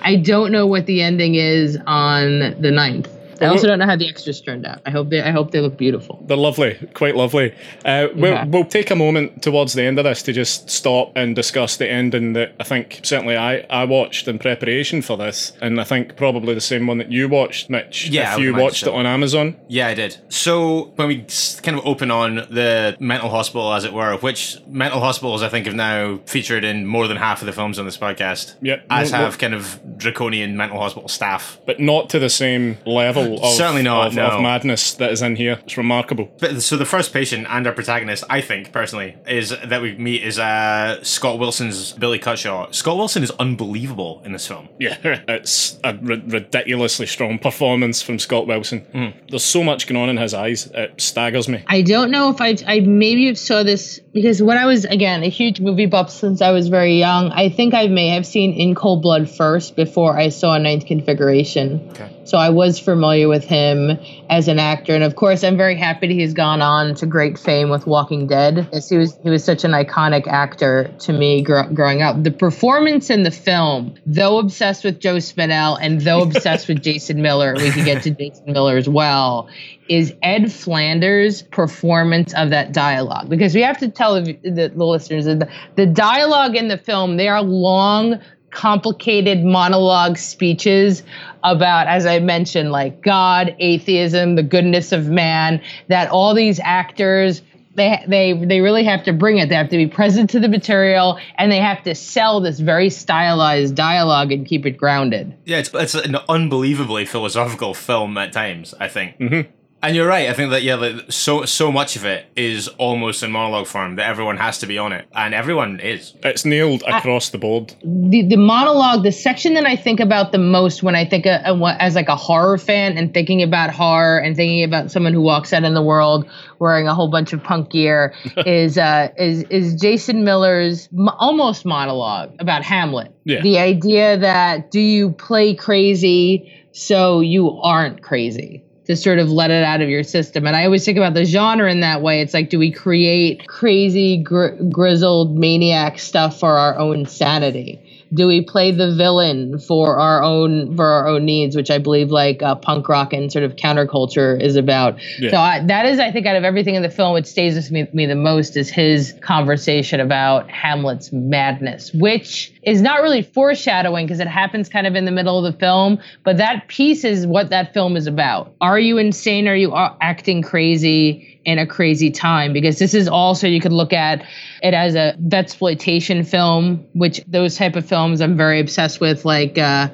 I 0.00 0.20
don't 0.22 0.52
know 0.52 0.66
what 0.66 0.86
the 0.86 1.02
ending 1.02 1.34
is 1.34 1.78
on 1.86 2.60
the 2.60 2.70
ninth. 2.70 3.13
I 3.44 3.48
also 3.48 3.66
don't 3.66 3.78
know 3.78 3.86
how 3.86 3.96
the 3.96 4.08
extras 4.08 4.40
turned 4.40 4.66
out. 4.66 4.80
I 4.86 4.90
hope 4.90 5.10
they 5.10 5.22
I 5.22 5.30
hope 5.30 5.50
they 5.50 5.60
look 5.60 5.76
beautiful. 5.76 6.22
They're 6.26 6.36
lovely, 6.36 6.74
quite 6.94 7.16
lovely. 7.16 7.54
Uh, 7.84 8.08
we'll, 8.14 8.32
Yeah. 8.32 8.44
we'll 8.46 8.64
take 8.64 8.90
a 8.90 8.96
moment 8.96 9.42
towards 9.42 9.72
the 9.74 9.82
end 9.82 9.98
of 9.98 10.04
this 10.04 10.22
to 10.24 10.32
just 10.32 10.70
stop 10.70 11.12
and 11.16 11.34
discuss 11.36 11.76
the 11.76 11.88
ending 11.90 12.32
that 12.34 12.54
I 12.60 12.64
think 12.64 13.00
certainly 13.02 13.36
I, 13.36 13.64
I 13.70 13.84
watched 13.84 14.28
in 14.28 14.38
preparation 14.38 15.02
for 15.02 15.16
this, 15.16 15.52
and 15.60 15.80
I 15.80 15.84
think 15.84 16.16
probably 16.16 16.54
the 16.54 16.60
same 16.60 16.86
one 16.86 16.98
that 16.98 17.10
you 17.12 17.28
watched, 17.28 17.70
Mitch. 17.70 18.08
Yeah, 18.08 18.34
if 18.34 18.40
you 18.40 18.54
watched 18.54 18.84
so. 18.84 18.92
it 18.94 18.98
on 18.98 19.06
Amazon. 19.06 19.56
Yeah, 19.68 19.88
I 19.88 19.94
did. 19.94 20.16
So 20.28 20.92
when 20.96 21.08
we 21.08 21.26
kind 21.62 21.78
of 21.78 21.86
open 21.86 22.10
on 22.10 22.36
the 22.36 22.96
mental 23.00 23.28
hospital, 23.30 23.72
as 23.72 23.84
it 23.84 23.92
were, 23.92 24.16
which 24.18 24.58
mental 24.66 25.00
hospitals 25.00 25.42
I 25.42 25.48
think 25.48 25.66
have 25.66 25.74
now 25.74 26.20
featured 26.26 26.64
in 26.64 26.86
more 26.86 27.08
than 27.08 27.16
half 27.16 27.40
of 27.42 27.46
the 27.46 27.52
films 27.52 27.78
on 27.78 27.84
this 27.84 27.96
podcast. 27.98 28.54
Yep. 28.62 28.86
As 28.90 29.12
No, 29.12 29.18
have 29.18 29.32
no. 29.34 29.38
kind 29.38 29.54
of 29.54 29.80
draconian 29.98 30.56
mental 30.56 30.78
hospital 30.78 31.08
staff. 31.08 31.58
But 31.66 31.80
not 31.80 32.10
to 32.10 32.18
the 32.18 32.30
same 32.30 32.78
level 32.86 33.33
of, 33.42 33.54
Certainly 33.54 33.82
not, 33.82 34.08
of, 34.08 34.14
no. 34.14 34.26
of 34.26 34.42
madness 34.42 34.94
that 34.94 35.10
is 35.10 35.22
in 35.22 35.36
here. 35.36 35.58
It's 35.64 35.76
remarkable. 35.76 36.30
But 36.38 36.62
so 36.62 36.76
the 36.76 36.84
first 36.84 37.12
patient 37.12 37.46
and 37.48 37.66
our 37.66 37.72
protagonist, 37.72 38.24
I 38.28 38.40
think 38.40 38.72
personally, 38.72 39.16
is 39.26 39.50
that 39.50 39.82
we 39.82 39.96
meet 39.96 40.22
is 40.22 40.38
uh, 40.38 41.02
Scott 41.02 41.38
Wilson's 41.38 41.92
Billy 41.92 42.18
Cutshaw. 42.18 42.74
Scott 42.74 42.96
Wilson 42.96 43.22
is 43.22 43.30
unbelievable 43.32 44.22
in 44.24 44.32
this 44.32 44.46
film. 44.46 44.68
Yeah, 44.84 45.22
it's 45.28 45.78
a 45.82 45.96
ridiculously 45.96 47.06
strong 47.06 47.38
performance 47.38 48.02
from 48.02 48.18
Scott 48.18 48.46
Wilson. 48.46 48.80
Hmm. 48.80 49.18
There's 49.30 49.44
so 49.44 49.64
much 49.64 49.86
going 49.86 49.96
on 49.96 50.10
in 50.10 50.18
his 50.18 50.34
eyes, 50.34 50.66
it 50.74 51.00
staggers 51.00 51.48
me. 51.48 51.64
I 51.68 51.80
don't 51.80 52.10
know 52.10 52.28
if 52.28 52.40
I 52.40 52.56
I 52.66 52.80
maybe 52.80 53.34
saw 53.34 53.62
this 53.62 53.98
because 54.12 54.42
when 54.42 54.58
I 54.58 54.66
was 54.66 54.84
again 54.84 55.22
a 55.22 55.28
huge 55.28 55.60
movie 55.60 55.86
buff 55.86 56.10
since 56.10 56.42
I 56.42 56.50
was 56.50 56.68
very 56.68 56.98
young. 56.98 57.30
I 57.32 57.48
think 57.48 57.74
I 57.74 57.86
may 57.86 58.08
have 58.08 58.26
seen 58.26 58.52
In 58.52 58.74
Cold 58.74 59.02
Blood 59.02 59.30
first 59.30 59.76
before 59.76 60.18
I 60.18 60.28
saw 60.28 60.58
Ninth 60.58 60.86
Configuration. 60.86 61.88
Okay. 61.90 62.13
So 62.24 62.38
I 62.38 62.50
was 62.50 62.78
familiar 62.78 63.28
with 63.28 63.44
him 63.44 63.98
as 64.30 64.48
an 64.48 64.58
actor, 64.58 64.94
and 64.94 65.04
of 65.04 65.14
course, 65.14 65.44
I'm 65.44 65.56
very 65.56 65.76
happy 65.76 66.08
that 66.08 66.14
he's 66.14 66.32
gone 66.32 66.62
on 66.62 66.94
to 66.96 67.06
great 67.06 67.38
fame 67.38 67.68
with 67.70 67.86
Walking 67.86 68.26
Dead. 68.26 68.68
Yes, 68.72 68.88
he 68.88 68.96
was 68.96 69.18
he 69.22 69.30
was 69.30 69.44
such 69.44 69.64
an 69.64 69.72
iconic 69.72 70.26
actor 70.26 70.90
to 71.00 71.12
me 71.12 71.42
gr- 71.42 71.72
growing 71.74 72.02
up. 72.02 72.22
The 72.22 72.30
performance 72.30 73.10
in 73.10 73.22
the 73.22 73.30
film, 73.30 73.94
though 74.06 74.38
obsessed 74.38 74.84
with 74.84 75.00
Joe 75.00 75.16
Spinell 75.16 75.78
and 75.80 76.00
though 76.00 76.22
obsessed 76.22 76.68
with 76.68 76.82
Jason 76.82 77.20
Miller, 77.20 77.54
we 77.54 77.70
could 77.70 77.84
get 77.84 78.02
to 78.04 78.10
Jason 78.10 78.52
Miller 78.52 78.76
as 78.76 78.88
well. 78.88 79.48
Is 79.86 80.14
Ed 80.22 80.50
Flanders' 80.50 81.42
performance 81.42 82.32
of 82.32 82.50
that 82.50 82.72
dialogue? 82.72 83.28
Because 83.28 83.54
we 83.54 83.60
have 83.60 83.76
to 83.78 83.90
tell 83.90 84.22
the, 84.22 84.32
the, 84.42 84.72
the 84.74 84.84
listeners 84.84 85.26
that 85.26 85.40
the, 85.40 85.48
the 85.76 85.84
dialogue 85.84 86.56
in 86.56 86.68
the 86.68 86.78
film 86.78 87.18
they 87.18 87.28
are 87.28 87.42
long 87.42 88.18
complicated 88.54 89.44
monologue 89.44 90.16
speeches 90.16 91.02
about, 91.42 91.86
as 91.86 92.06
I 92.06 92.20
mentioned, 92.20 92.72
like 92.72 93.02
God, 93.02 93.54
atheism, 93.58 94.36
the 94.36 94.42
goodness 94.42 94.92
of 94.92 95.08
man, 95.08 95.60
that 95.88 96.08
all 96.08 96.34
these 96.34 96.58
actors 96.60 97.42
they 97.76 98.04
they 98.06 98.32
they 98.32 98.60
really 98.60 98.84
have 98.84 99.02
to 99.04 99.12
bring 99.12 99.38
it. 99.38 99.48
They 99.48 99.56
have 99.56 99.68
to 99.70 99.76
be 99.76 99.88
present 99.88 100.30
to 100.30 100.40
the 100.40 100.48
material, 100.48 101.18
and 101.36 101.50
they 101.50 101.58
have 101.58 101.82
to 101.82 101.94
sell 101.94 102.40
this 102.40 102.60
very 102.60 102.88
stylized 102.88 103.74
dialogue 103.74 104.30
and 104.30 104.46
keep 104.46 104.64
it 104.64 104.72
grounded. 104.72 105.34
Yeah, 105.44 105.58
it's, 105.58 105.70
it's 105.74 105.94
an 105.94 106.16
unbelievably 106.28 107.06
philosophical 107.06 107.74
film 107.74 108.16
at 108.16 108.32
times. 108.32 108.74
I 108.78 108.88
think. 108.88 109.18
Mm-hmm. 109.18 109.50
And 109.84 109.94
you're 109.94 110.08
right. 110.08 110.30
I 110.30 110.32
think 110.32 110.50
that 110.52 110.62
yeah, 110.62 110.76
like, 110.76 111.12
so 111.12 111.44
so 111.44 111.70
much 111.70 111.94
of 111.94 112.06
it 112.06 112.24
is 112.36 112.68
almost 112.68 113.22
in 113.22 113.30
monologue 113.30 113.66
form 113.66 113.96
that 113.96 114.08
everyone 114.08 114.38
has 114.38 114.56
to 114.60 114.66
be 114.66 114.78
on 114.78 114.92
it, 114.92 115.06
and 115.14 115.34
everyone 115.34 115.78
is. 115.78 116.14
It's 116.22 116.46
nailed 116.46 116.82
across 116.86 117.28
the 117.28 117.36
board. 117.36 117.74
the 117.82 118.22
the 118.26 118.38
monologue, 118.38 119.02
the 119.02 119.12
section 119.12 119.52
that 119.54 119.66
I 119.66 119.76
think 119.76 120.00
about 120.00 120.32
the 120.32 120.38
most 120.38 120.82
when 120.82 120.94
I 120.94 121.04
think 121.04 121.26
of, 121.26 121.42
of 121.42 121.76
as 121.78 121.96
like 121.96 122.08
a 122.08 122.16
horror 122.16 122.56
fan 122.56 122.96
and 122.96 123.12
thinking 123.12 123.42
about 123.42 123.74
horror 123.74 124.18
and 124.18 124.34
thinking 124.34 124.64
about 124.64 124.90
someone 124.90 125.12
who 125.12 125.20
walks 125.20 125.52
out 125.52 125.64
in 125.64 125.74
the 125.74 125.82
world 125.82 126.26
wearing 126.58 126.88
a 126.88 126.94
whole 126.94 127.10
bunch 127.10 127.34
of 127.34 127.42
punk 127.42 127.70
gear 127.70 128.14
is 128.38 128.78
uh, 128.78 129.08
is 129.18 129.42
is 129.50 129.74
Jason 129.74 130.24
Miller's 130.24 130.88
almost 131.18 131.66
monologue 131.66 132.34
about 132.38 132.62
Hamlet. 132.62 133.14
Yeah. 133.24 133.42
The 133.42 133.58
idea 133.58 134.16
that 134.16 134.70
do 134.70 134.80
you 134.80 135.10
play 135.10 135.54
crazy 135.54 136.50
so 136.72 137.20
you 137.20 137.50
aren't 137.60 138.02
crazy? 138.02 138.63
To 138.86 138.96
sort 138.96 139.18
of 139.18 139.30
let 139.30 139.50
it 139.50 139.64
out 139.64 139.80
of 139.80 139.88
your 139.88 140.02
system. 140.02 140.46
And 140.46 140.54
I 140.54 140.66
always 140.66 140.84
think 140.84 140.98
about 140.98 141.14
the 141.14 141.24
genre 141.24 141.70
in 141.70 141.80
that 141.80 142.02
way. 142.02 142.20
It's 142.20 142.34
like, 142.34 142.50
do 142.50 142.58
we 142.58 142.70
create 142.70 143.46
crazy, 143.46 144.22
gr- 144.22 144.56
grizzled 144.70 145.38
maniac 145.38 145.98
stuff 145.98 146.38
for 146.38 146.50
our 146.50 146.78
own 146.78 147.06
sanity? 147.06 147.80
Do 148.12 148.26
we 148.26 148.42
play 148.42 148.70
the 148.70 148.94
villain 148.94 149.58
for 149.58 149.98
our 149.98 150.22
own 150.22 150.76
for 150.76 150.86
our 150.86 151.08
own 151.08 151.24
needs, 151.24 151.56
which 151.56 151.70
I 151.70 151.78
believe 151.78 152.10
like 152.10 152.42
uh, 152.42 152.54
punk 152.54 152.88
rock 152.88 153.12
and 153.12 153.32
sort 153.32 153.44
of 153.44 153.56
counterculture 153.56 154.40
is 154.40 154.54
about. 154.54 154.98
Yeah. 155.18 155.30
So 155.30 155.36
I, 155.38 155.66
that 155.66 155.86
is, 155.86 155.98
I 155.98 156.12
think, 156.12 156.26
out 156.26 156.36
of 156.36 156.44
everything 156.44 156.74
in 156.74 156.82
the 156.82 156.90
film, 156.90 157.12
what 157.12 157.26
stays 157.26 157.56
with 157.56 157.70
me, 157.70 157.88
me 157.92 158.06
the 158.06 158.14
most 158.14 158.56
is 158.56 158.70
his 158.70 159.14
conversation 159.20 159.98
about 159.98 160.48
Hamlet's 160.50 161.10
madness, 161.10 161.92
which 161.92 162.52
is 162.66 162.82
not 162.82 163.02
really 163.02 163.22
foreshadowing 163.22 164.06
because 164.06 164.20
it 164.20 164.28
happens 164.28 164.68
kind 164.68 164.86
of 164.86 164.94
in 164.94 165.04
the 165.04 165.10
middle 165.10 165.44
of 165.44 165.52
the 165.52 165.58
film, 165.58 165.98
but 166.24 166.36
that 166.38 166.68
piece 166.68 167.04
is 167.04 167.26
what 167.26 167.50
that 167.50 167.74
film 167.74 167.96
is 167.96 168.06
about. 168.06 168.54
Are 168.60 168.78
you 168.78 168.98
insane? 168.98 169.48
Are 169.48 169.56
you 169.56 169.74
acting 169.74 170.42
crazy? 170.42 171.34
in 171.44 171.58
a 171.58 171.66
crazy 171.66 172.10
time 172.10 172.52
because 172.52 172.78
this 172.78 172.94
is 172.94 173.06
also 173.06 173.46
you 173.46 173.60
could 173.60 173.72
look 173.72 173.92
at 173.92 174.24
it 174.62 174.72
as 174.72 174.94
a 174.94 175.14
exploitation 175.32 176.24
film 176.24 176.86
which 176.94 177.20
those 177.26 177.56
type 177.56 177.76
of 177.76 177.86
films 177.86 178.20
i'm 178.20 178.36
very 178.36 178.60
obsessed 178.60 179.00
with 179.00 179.24
like 179.24 179.58
uh 179.58 179.88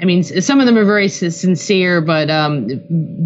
i 0.00 0.04
mean 0.04 0.22
some 0.24 0.58
of 0.60 0.66
them 0.66 0.76
are 0.76 0.84
very 0.84 1.08
sincere 1.08 2.00
but 2.00 2.28
um 2.30 2.66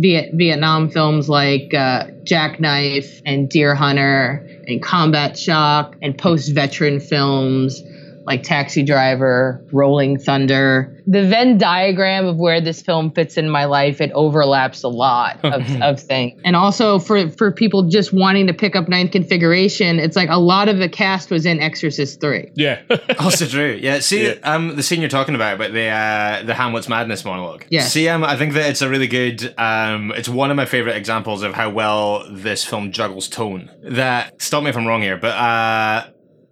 Viet- 0.00 0.34
vietnam 0.34 0.90
films 0.90 1.28
like 1.28 1.72
uh 1.72 2.08
jackknife 2.24 3.22
and 3.24 3.48
deer 3.48 3.74
hunter 3.74 4.46
and 4.66 4.82
combat 4.82 5.38
shock 5.38 5.96
and 6.02 6.16
post-veteran 6.16 7.00
films 7.00 7.82
like 8.24 8.42
Taxi 8.42 8.82
Driver, 8.82 9.64
Rolling 9.72 10.18
Thunder. 10.18 10.96
The 11.06 11.26
Venn 11.26 11.58
diagram 11.58 12.26
of 12.26 12.36
where 12.36 12.60
this 12.60 12.80
film 12.80 13.10
fits 13.10 13.36
in 13.36 13.50
my 13.50 13.64
life, 13.64 14.00
it 14.00 14.12
overlaps 14.12 14.84
a 14.84 14.88
lot 14.88 15.44
of, 15.44 15.82
of 15.82 16.00
things. 16.00 16.40
And 16.44 16.54
also 16.54 17.00
for, 17.00 17.28
for 17.30 17.50
people 17.50 17.88
just 17.88 18.12
wanting 18.12 18.46
to 18.46 18.54
pick 18.54 18.76
up 18.76 18.88
Ninth 18.88 19.10
Configuration, 19.10 19.98
it's 19.98 20.14
like 20.14 20.28
a 20.28 20.38
lot 20.38 20.68
of 20.68 20.78
the 20.78 20.88
cast 20.88 21.30
was 21.30 21.44
in 21.46 21.58
Exorcist 21.60 22.20
3. 22.20 22.52
Yeah. 22.54 22.80
Also 23.18 23.46
true. 23.46 23.78
Yeah. 23.80 23.98
See, 24.00 24.26
Yeah. 24.26 24.34
um, 24.44 24.76
the 24.76 24.82
scene 24.82 25.00
you're 25.00 25.08
talking 25.10 25.34
about, 25.34 25.58
but 25.58 25.72
the 25.72 25.86
uh, 25.88 26.42
the 26.44 26.54
Hamlet's 26.54 26.88
madness 26.88 27.24
monologue. 27.24 27.64
Yeah. 27.70 27.82
See, 27.82 28.08
um, 28.08 28.24
I 28.24 28.36
think 28.36 28.54
that 28.54 28.70
it's 28.70 28.82
a 28.82 28.88
really 28.88 29.06
good. 29.06 29.54
Um, 29.58 30.12
it's 30.16 30.28
one 30.28 30.50
of 30.50 30.56
my 30.56 30.64
favorite 30.64 30.96
examples 30.96 31.42
of 31.42 31.54
how 31.54 31.70
well 31.70 32.26
this 32.30 32.64
film 32.64 32.90
juggles 32.92 33.28
tone. 33.28 33.70
That 33.82 34.40
stop 34.42 34.62
me 34.64 34.70
if 34.70 34.76
I'm 34.76 34.86
wrong 34.86 35.02
here, 35.02 35.16
but 35.16 35.36
uh, 35.36 36.06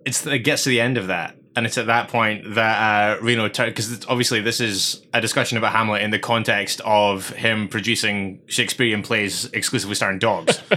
it's 0.05 0.27
it 0.27 0.41
gets 0.41 0.65
to 0.65 0.69
the 0.71 0.81
end 0.81 0.97
of 0.99 1.09
that. 1.09 1.37
And 1.61 1.67
it's 1.67 1.77
at 1.77 1.89
that 1.89 2.09
point 2.09 2.55
that 2.55 3.19
uh, 3.19 3.23
Reno, 3.23 3.47
because 3.51 4.07
obviously 4.07 4.41
this 4.41 4.63
is 4.63 5.03
a 5.13 5.21
discussion 5.21 5.59
about 5.59 5.73
Hamlet 5.73 6.01
in 6.01 6.11
the 6.11 6.19
context 6.19 6.81
of 6.87 7.29
him 7.29 7.69
producing 7.69 8.41
Shakespearean 8.47 9.03
plays 9.03 9.45
exclusively 9.53 9.95
starring 9.95 10.19
dogs. 10.19 10.59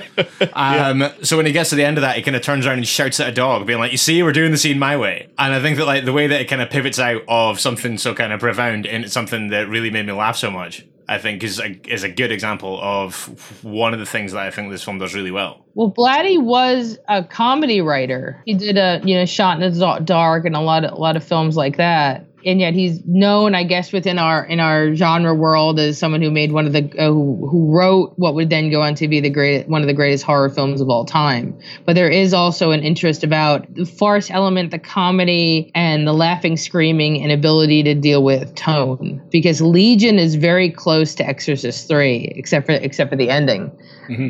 Um, 0.53 1.05
So 1.21 1.37
when 1.37 1.45
he 1.45 1.53
gets 1.53 1.69
to 1.69 1.77
the 1.77 1.85
end 1.85 1.97
of 1.97 2.01
that, 2.01 2.17
he 2.17 2.21
kind 2.21 2.35
of 2.35 2.41
turns 2.41 2.65
around 2.65 2.79
and 2.79 2.87
shouts 2.87 3.21
at 3.21 3.29
a 3.29 3.31
dog, 3.31 3.65
being 3.65 3.79
like, 3.79 3.93
"You 3.93 3.97
see, 3.97 4.21
we're 4.23 4.33
doing 4.33 4.51
the 4.51 4.57
scene 4.57 4.77
my 4.77 4.97
way." 4.97 5.29
And 5.39 5.53
I 5.53 5.61
think 5.61 5.77
that 5.77 5.85
like 5.85 6.03
the 6.03 6.11
way 6.11 6.27
that 6.27 6.41
it 6.41 6.49
kind 6.49 6.61
of 6.61 6.69
pivots 6.69 6.99
out 6.99 7.21
of 7.29 7.61
something 7.61 7.97
so 7.97 8.13
kind 8.13 8.33
of 8.33 8.41
profound 8.41 8.85
into 8.85 9.07
something 9.09 9.47
that 9.49 9.69
really 9.69 9.89
made 9.89 10.05
me 10.05 10.11
laugh 10.11 10.35
so 10.35 10.51
much, 10.51 10.85
I 11.07 11.17
think 11.17 11.43
is 11.43 11.59
a, 11.59 11.79
is 11.87 12.03
a 12.03 12.09
good 12.09 12.31
example 12.31 12.79
of 12.81 13.63
one 13.63 13.93
of 13.93 13.99
the 13.99 14.05
things 14.05 14.31
that 14.31 14.41
I 14.41 14.51
think 14.51 14.71
this 14.71 14.83
film 14.83 14.99
does 14.99 15.13
really 15.13 15.31
well. 15.31 15.65
Well, 15.73 15.91
Blatty 15.91 16.41
was 16.41 16.97
a 17.07 17.23
comedy 17.23 17.81
writer. 17.81 18.41
He 18.45 18.53
did 18.53 18.77
a 18.77 19.01
you 19.03 19.15
know 19.15 19.25
Shot 19.25 19.61
in 19.61 19.73
the 19.73 19.99
Dark 19.99 20.45
and 20.45 20.55
a 20.55 20.61
lot 20.61 20.85
of 20.85 20.91
a 20.91 20.95
lot 20.95 21.15
of 21.15 21.23
films 21.23 21.55
like 21.55 21.77
that. 21.77 22.25
And 22.45 22.59
yet 22.59 22.73
he's 22.73 23.03
known, 23.05 23.55
I 23.55 23.63
guess, 23.63 23.91
within 23.91 24.19
our 24.19 24.45
in 24.45 24.59
our 24.59 24.93
genre 24.95 25.33
world 25.33 25.79
as 25.79 25.97
someone 25.97 26.21
who 26.21 26.31
made 26.31 26.51
one 26.51 26.65
of 26.65 26.73
the 26.73 26.91
uh, 26.97 27.07
who, 27.07 27.47
who 27.49 27.71
wrote 27.71 28.13
what 28.17 28.35
would 28.35 28.49
then 28.49 28.69
go 28.69 28.81
on 28.81 28.95
to 28.95 29.07
be 29.07 29.19
the 29.19 29.29
great 29.29 29.67
one 29.67 29.81
of 29.81 29.87
the 29.87 29.93
greatest 29.93 30.23
horror 30.23 30.49
films 30.49 30.81
of 30.81 30.89
all 30.89 31.05
time. 31.05 31.57
But 31.85 31.95
there 31.95 32.09
is 32.09 32.33
also 32.33 32.71
an 32.71 32.81
interest 32.81 33.23
about 33.23 33.73
the 33.73 33.85
farce 33.85 34.29
element, 34.29 34.71
the 34.71 34.79
comedy, 34.79 35.71
and 35.73 36.07
the 36.07 36.13
laughing, 36.13 36.57
screaming, 36.57 37.21
and 37.21 37.31
ability 37.31 37.83
to 37.83 37.95
deal 37.95 38.23
with 38.23 38.55
tone. 38.55 39.21
Because 39.31 39.61
Legion 39.61 40.19
is 40.19 40.35
very 40.35 40.69
close 40.69 41.15
to 41.15 41.25
Exorcist 41.25 41.87
three, 41.87 42.31
except 42.35 42.65
for 42.65 42.73
except 42.73 43.09
for 43.09 43.15
the 43.15 43.29
ending 43.29 43.71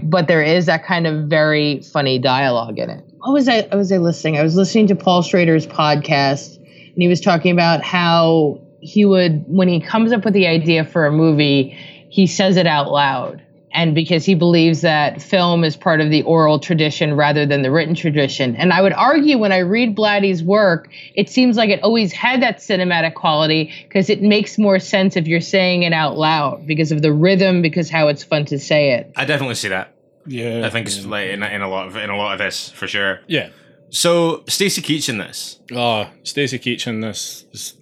but 0.03 0.27
there 0.27 0.41
is 0.41 0.65
that 0.67 0.85
kind 0.85 1.07
of 1.07 1.27
very 1.29 1.81
funny 1.81 2.19
dialogue 2.19 2.79
in 2.79 2.89
it. 2.89 3.03
What 3.17 3.33
was 3.33 3.47
I? 3.47 3.61
What 3.61 3.77
was 3.77 3.91
I 3.91 3.97
listening? 3.97 4.37
I 4.37 4.43
was 4.43 4.55
listening 4.55 4.87
to 4.87 4.95
Paul 4.95 5.21
Schrader's 5.21 5.65
podcast, 5.65 6.59
and 6.93 7.01
he 7.01 7.07
was 7.07 7.21
talking 7.21 7.51
about 7.51 7.83
how 7.83 8.61
he 8.79 9.05
would, 9.05 9.45
when 9.47 9.67
he 9.67 9.79
comes 9.79 10.11
up 10.11 10.25
with 10.25 10.33
the 10.33 10.47
idea 10.47 10.83
for 10.83 11.05
a 11.05 11.11
movie, 11.11 11.69
he 12.09 12.27
says 12.27 12.57
it 12.57 12.67
out 12.67 12.91
loud. 12.91 13.41
and 13.73 13.95
because 13.95 14.23
he 14.23 14.35
believes 14.35 14.81
that 14.81 15.21
film 15.21 15.63
is 15.63 15.75
part 15.75 15.99
of 15.99 16.09
the 16.11 16.21
oral 16.23 16.59
tradition 16.59 17.15
rather 17.15 17.45
than 17.45 17.63
the 17.63 17.71
written 17.71 17.95
tradition. 17.95 18.55
And 18.55 18.71
I 18.71 18.81
would 18.81 18.93
argue 18.93 19.37
when 19.39 19.51
I 19.51 19.59
read 19.59 19.95
Blatty's 19.95 20.43
work, 20.43 20.89
it 21.15 21.27
seems 21.29 21.57
like 21.57 21.69
it 21.71 21.81
always 21.81 22.13
had 22.13 22.41
that 22.43 22.59
cinematic 22.59 23.15
quality 23.15 23.73
because 23.87 24.09
it 24.09 24.21
makes 24.21 24.57
more 24.59 24.79
sense 24.79 25.15
if 25.15 25.27
you're 25.27 25.41
saying 25.41 25.83
it 25.83 25.91
out 25.93 26.17
loud 26.17 26.67
because 26.67 26.91
of 26.91 27.01
the 27.01 27.11
rhythm, 27.11 27.61
because 27.61 27.89
how 27.89 28.07
it's 28.09 28.23
fun 28.23 28.45
to 28.45 28.59
say 28.59 28.91
it. 28.91 29.11
I 29.15 29.25
definitely 29.25 29.55
see 29.55 29.69
that. 29.69 29.93
Yeah, 30.25 30.65
I 30.65 30.69
think 30.69 30.87
it's 30.87 31.03
like 31.05 31.29
in, 31.29 31.43
in 31.43 31.61
a 31.61 31.67
lot 31.67 31.87
of 31.87 31.97
in 31.97 32.09
a 32.09 32.15
lot 32.15 32.33
of 32.33 32.39
this 32.39 32.69
for 32.69 32.87
sure. 32.87 33.19
yeah. 33.27 33.49
So 33.93 34.43
Stacy 34.47 34.81
Keach 34.81 35.07
in 35.07 35.19
this. 35.19 35.59
Oh, 35.71 36.09
Stacey 36.23 36.57
Keach 36.57 36.87
in 36.87 37.01
this 37.01 37.45
is 37.53 37.77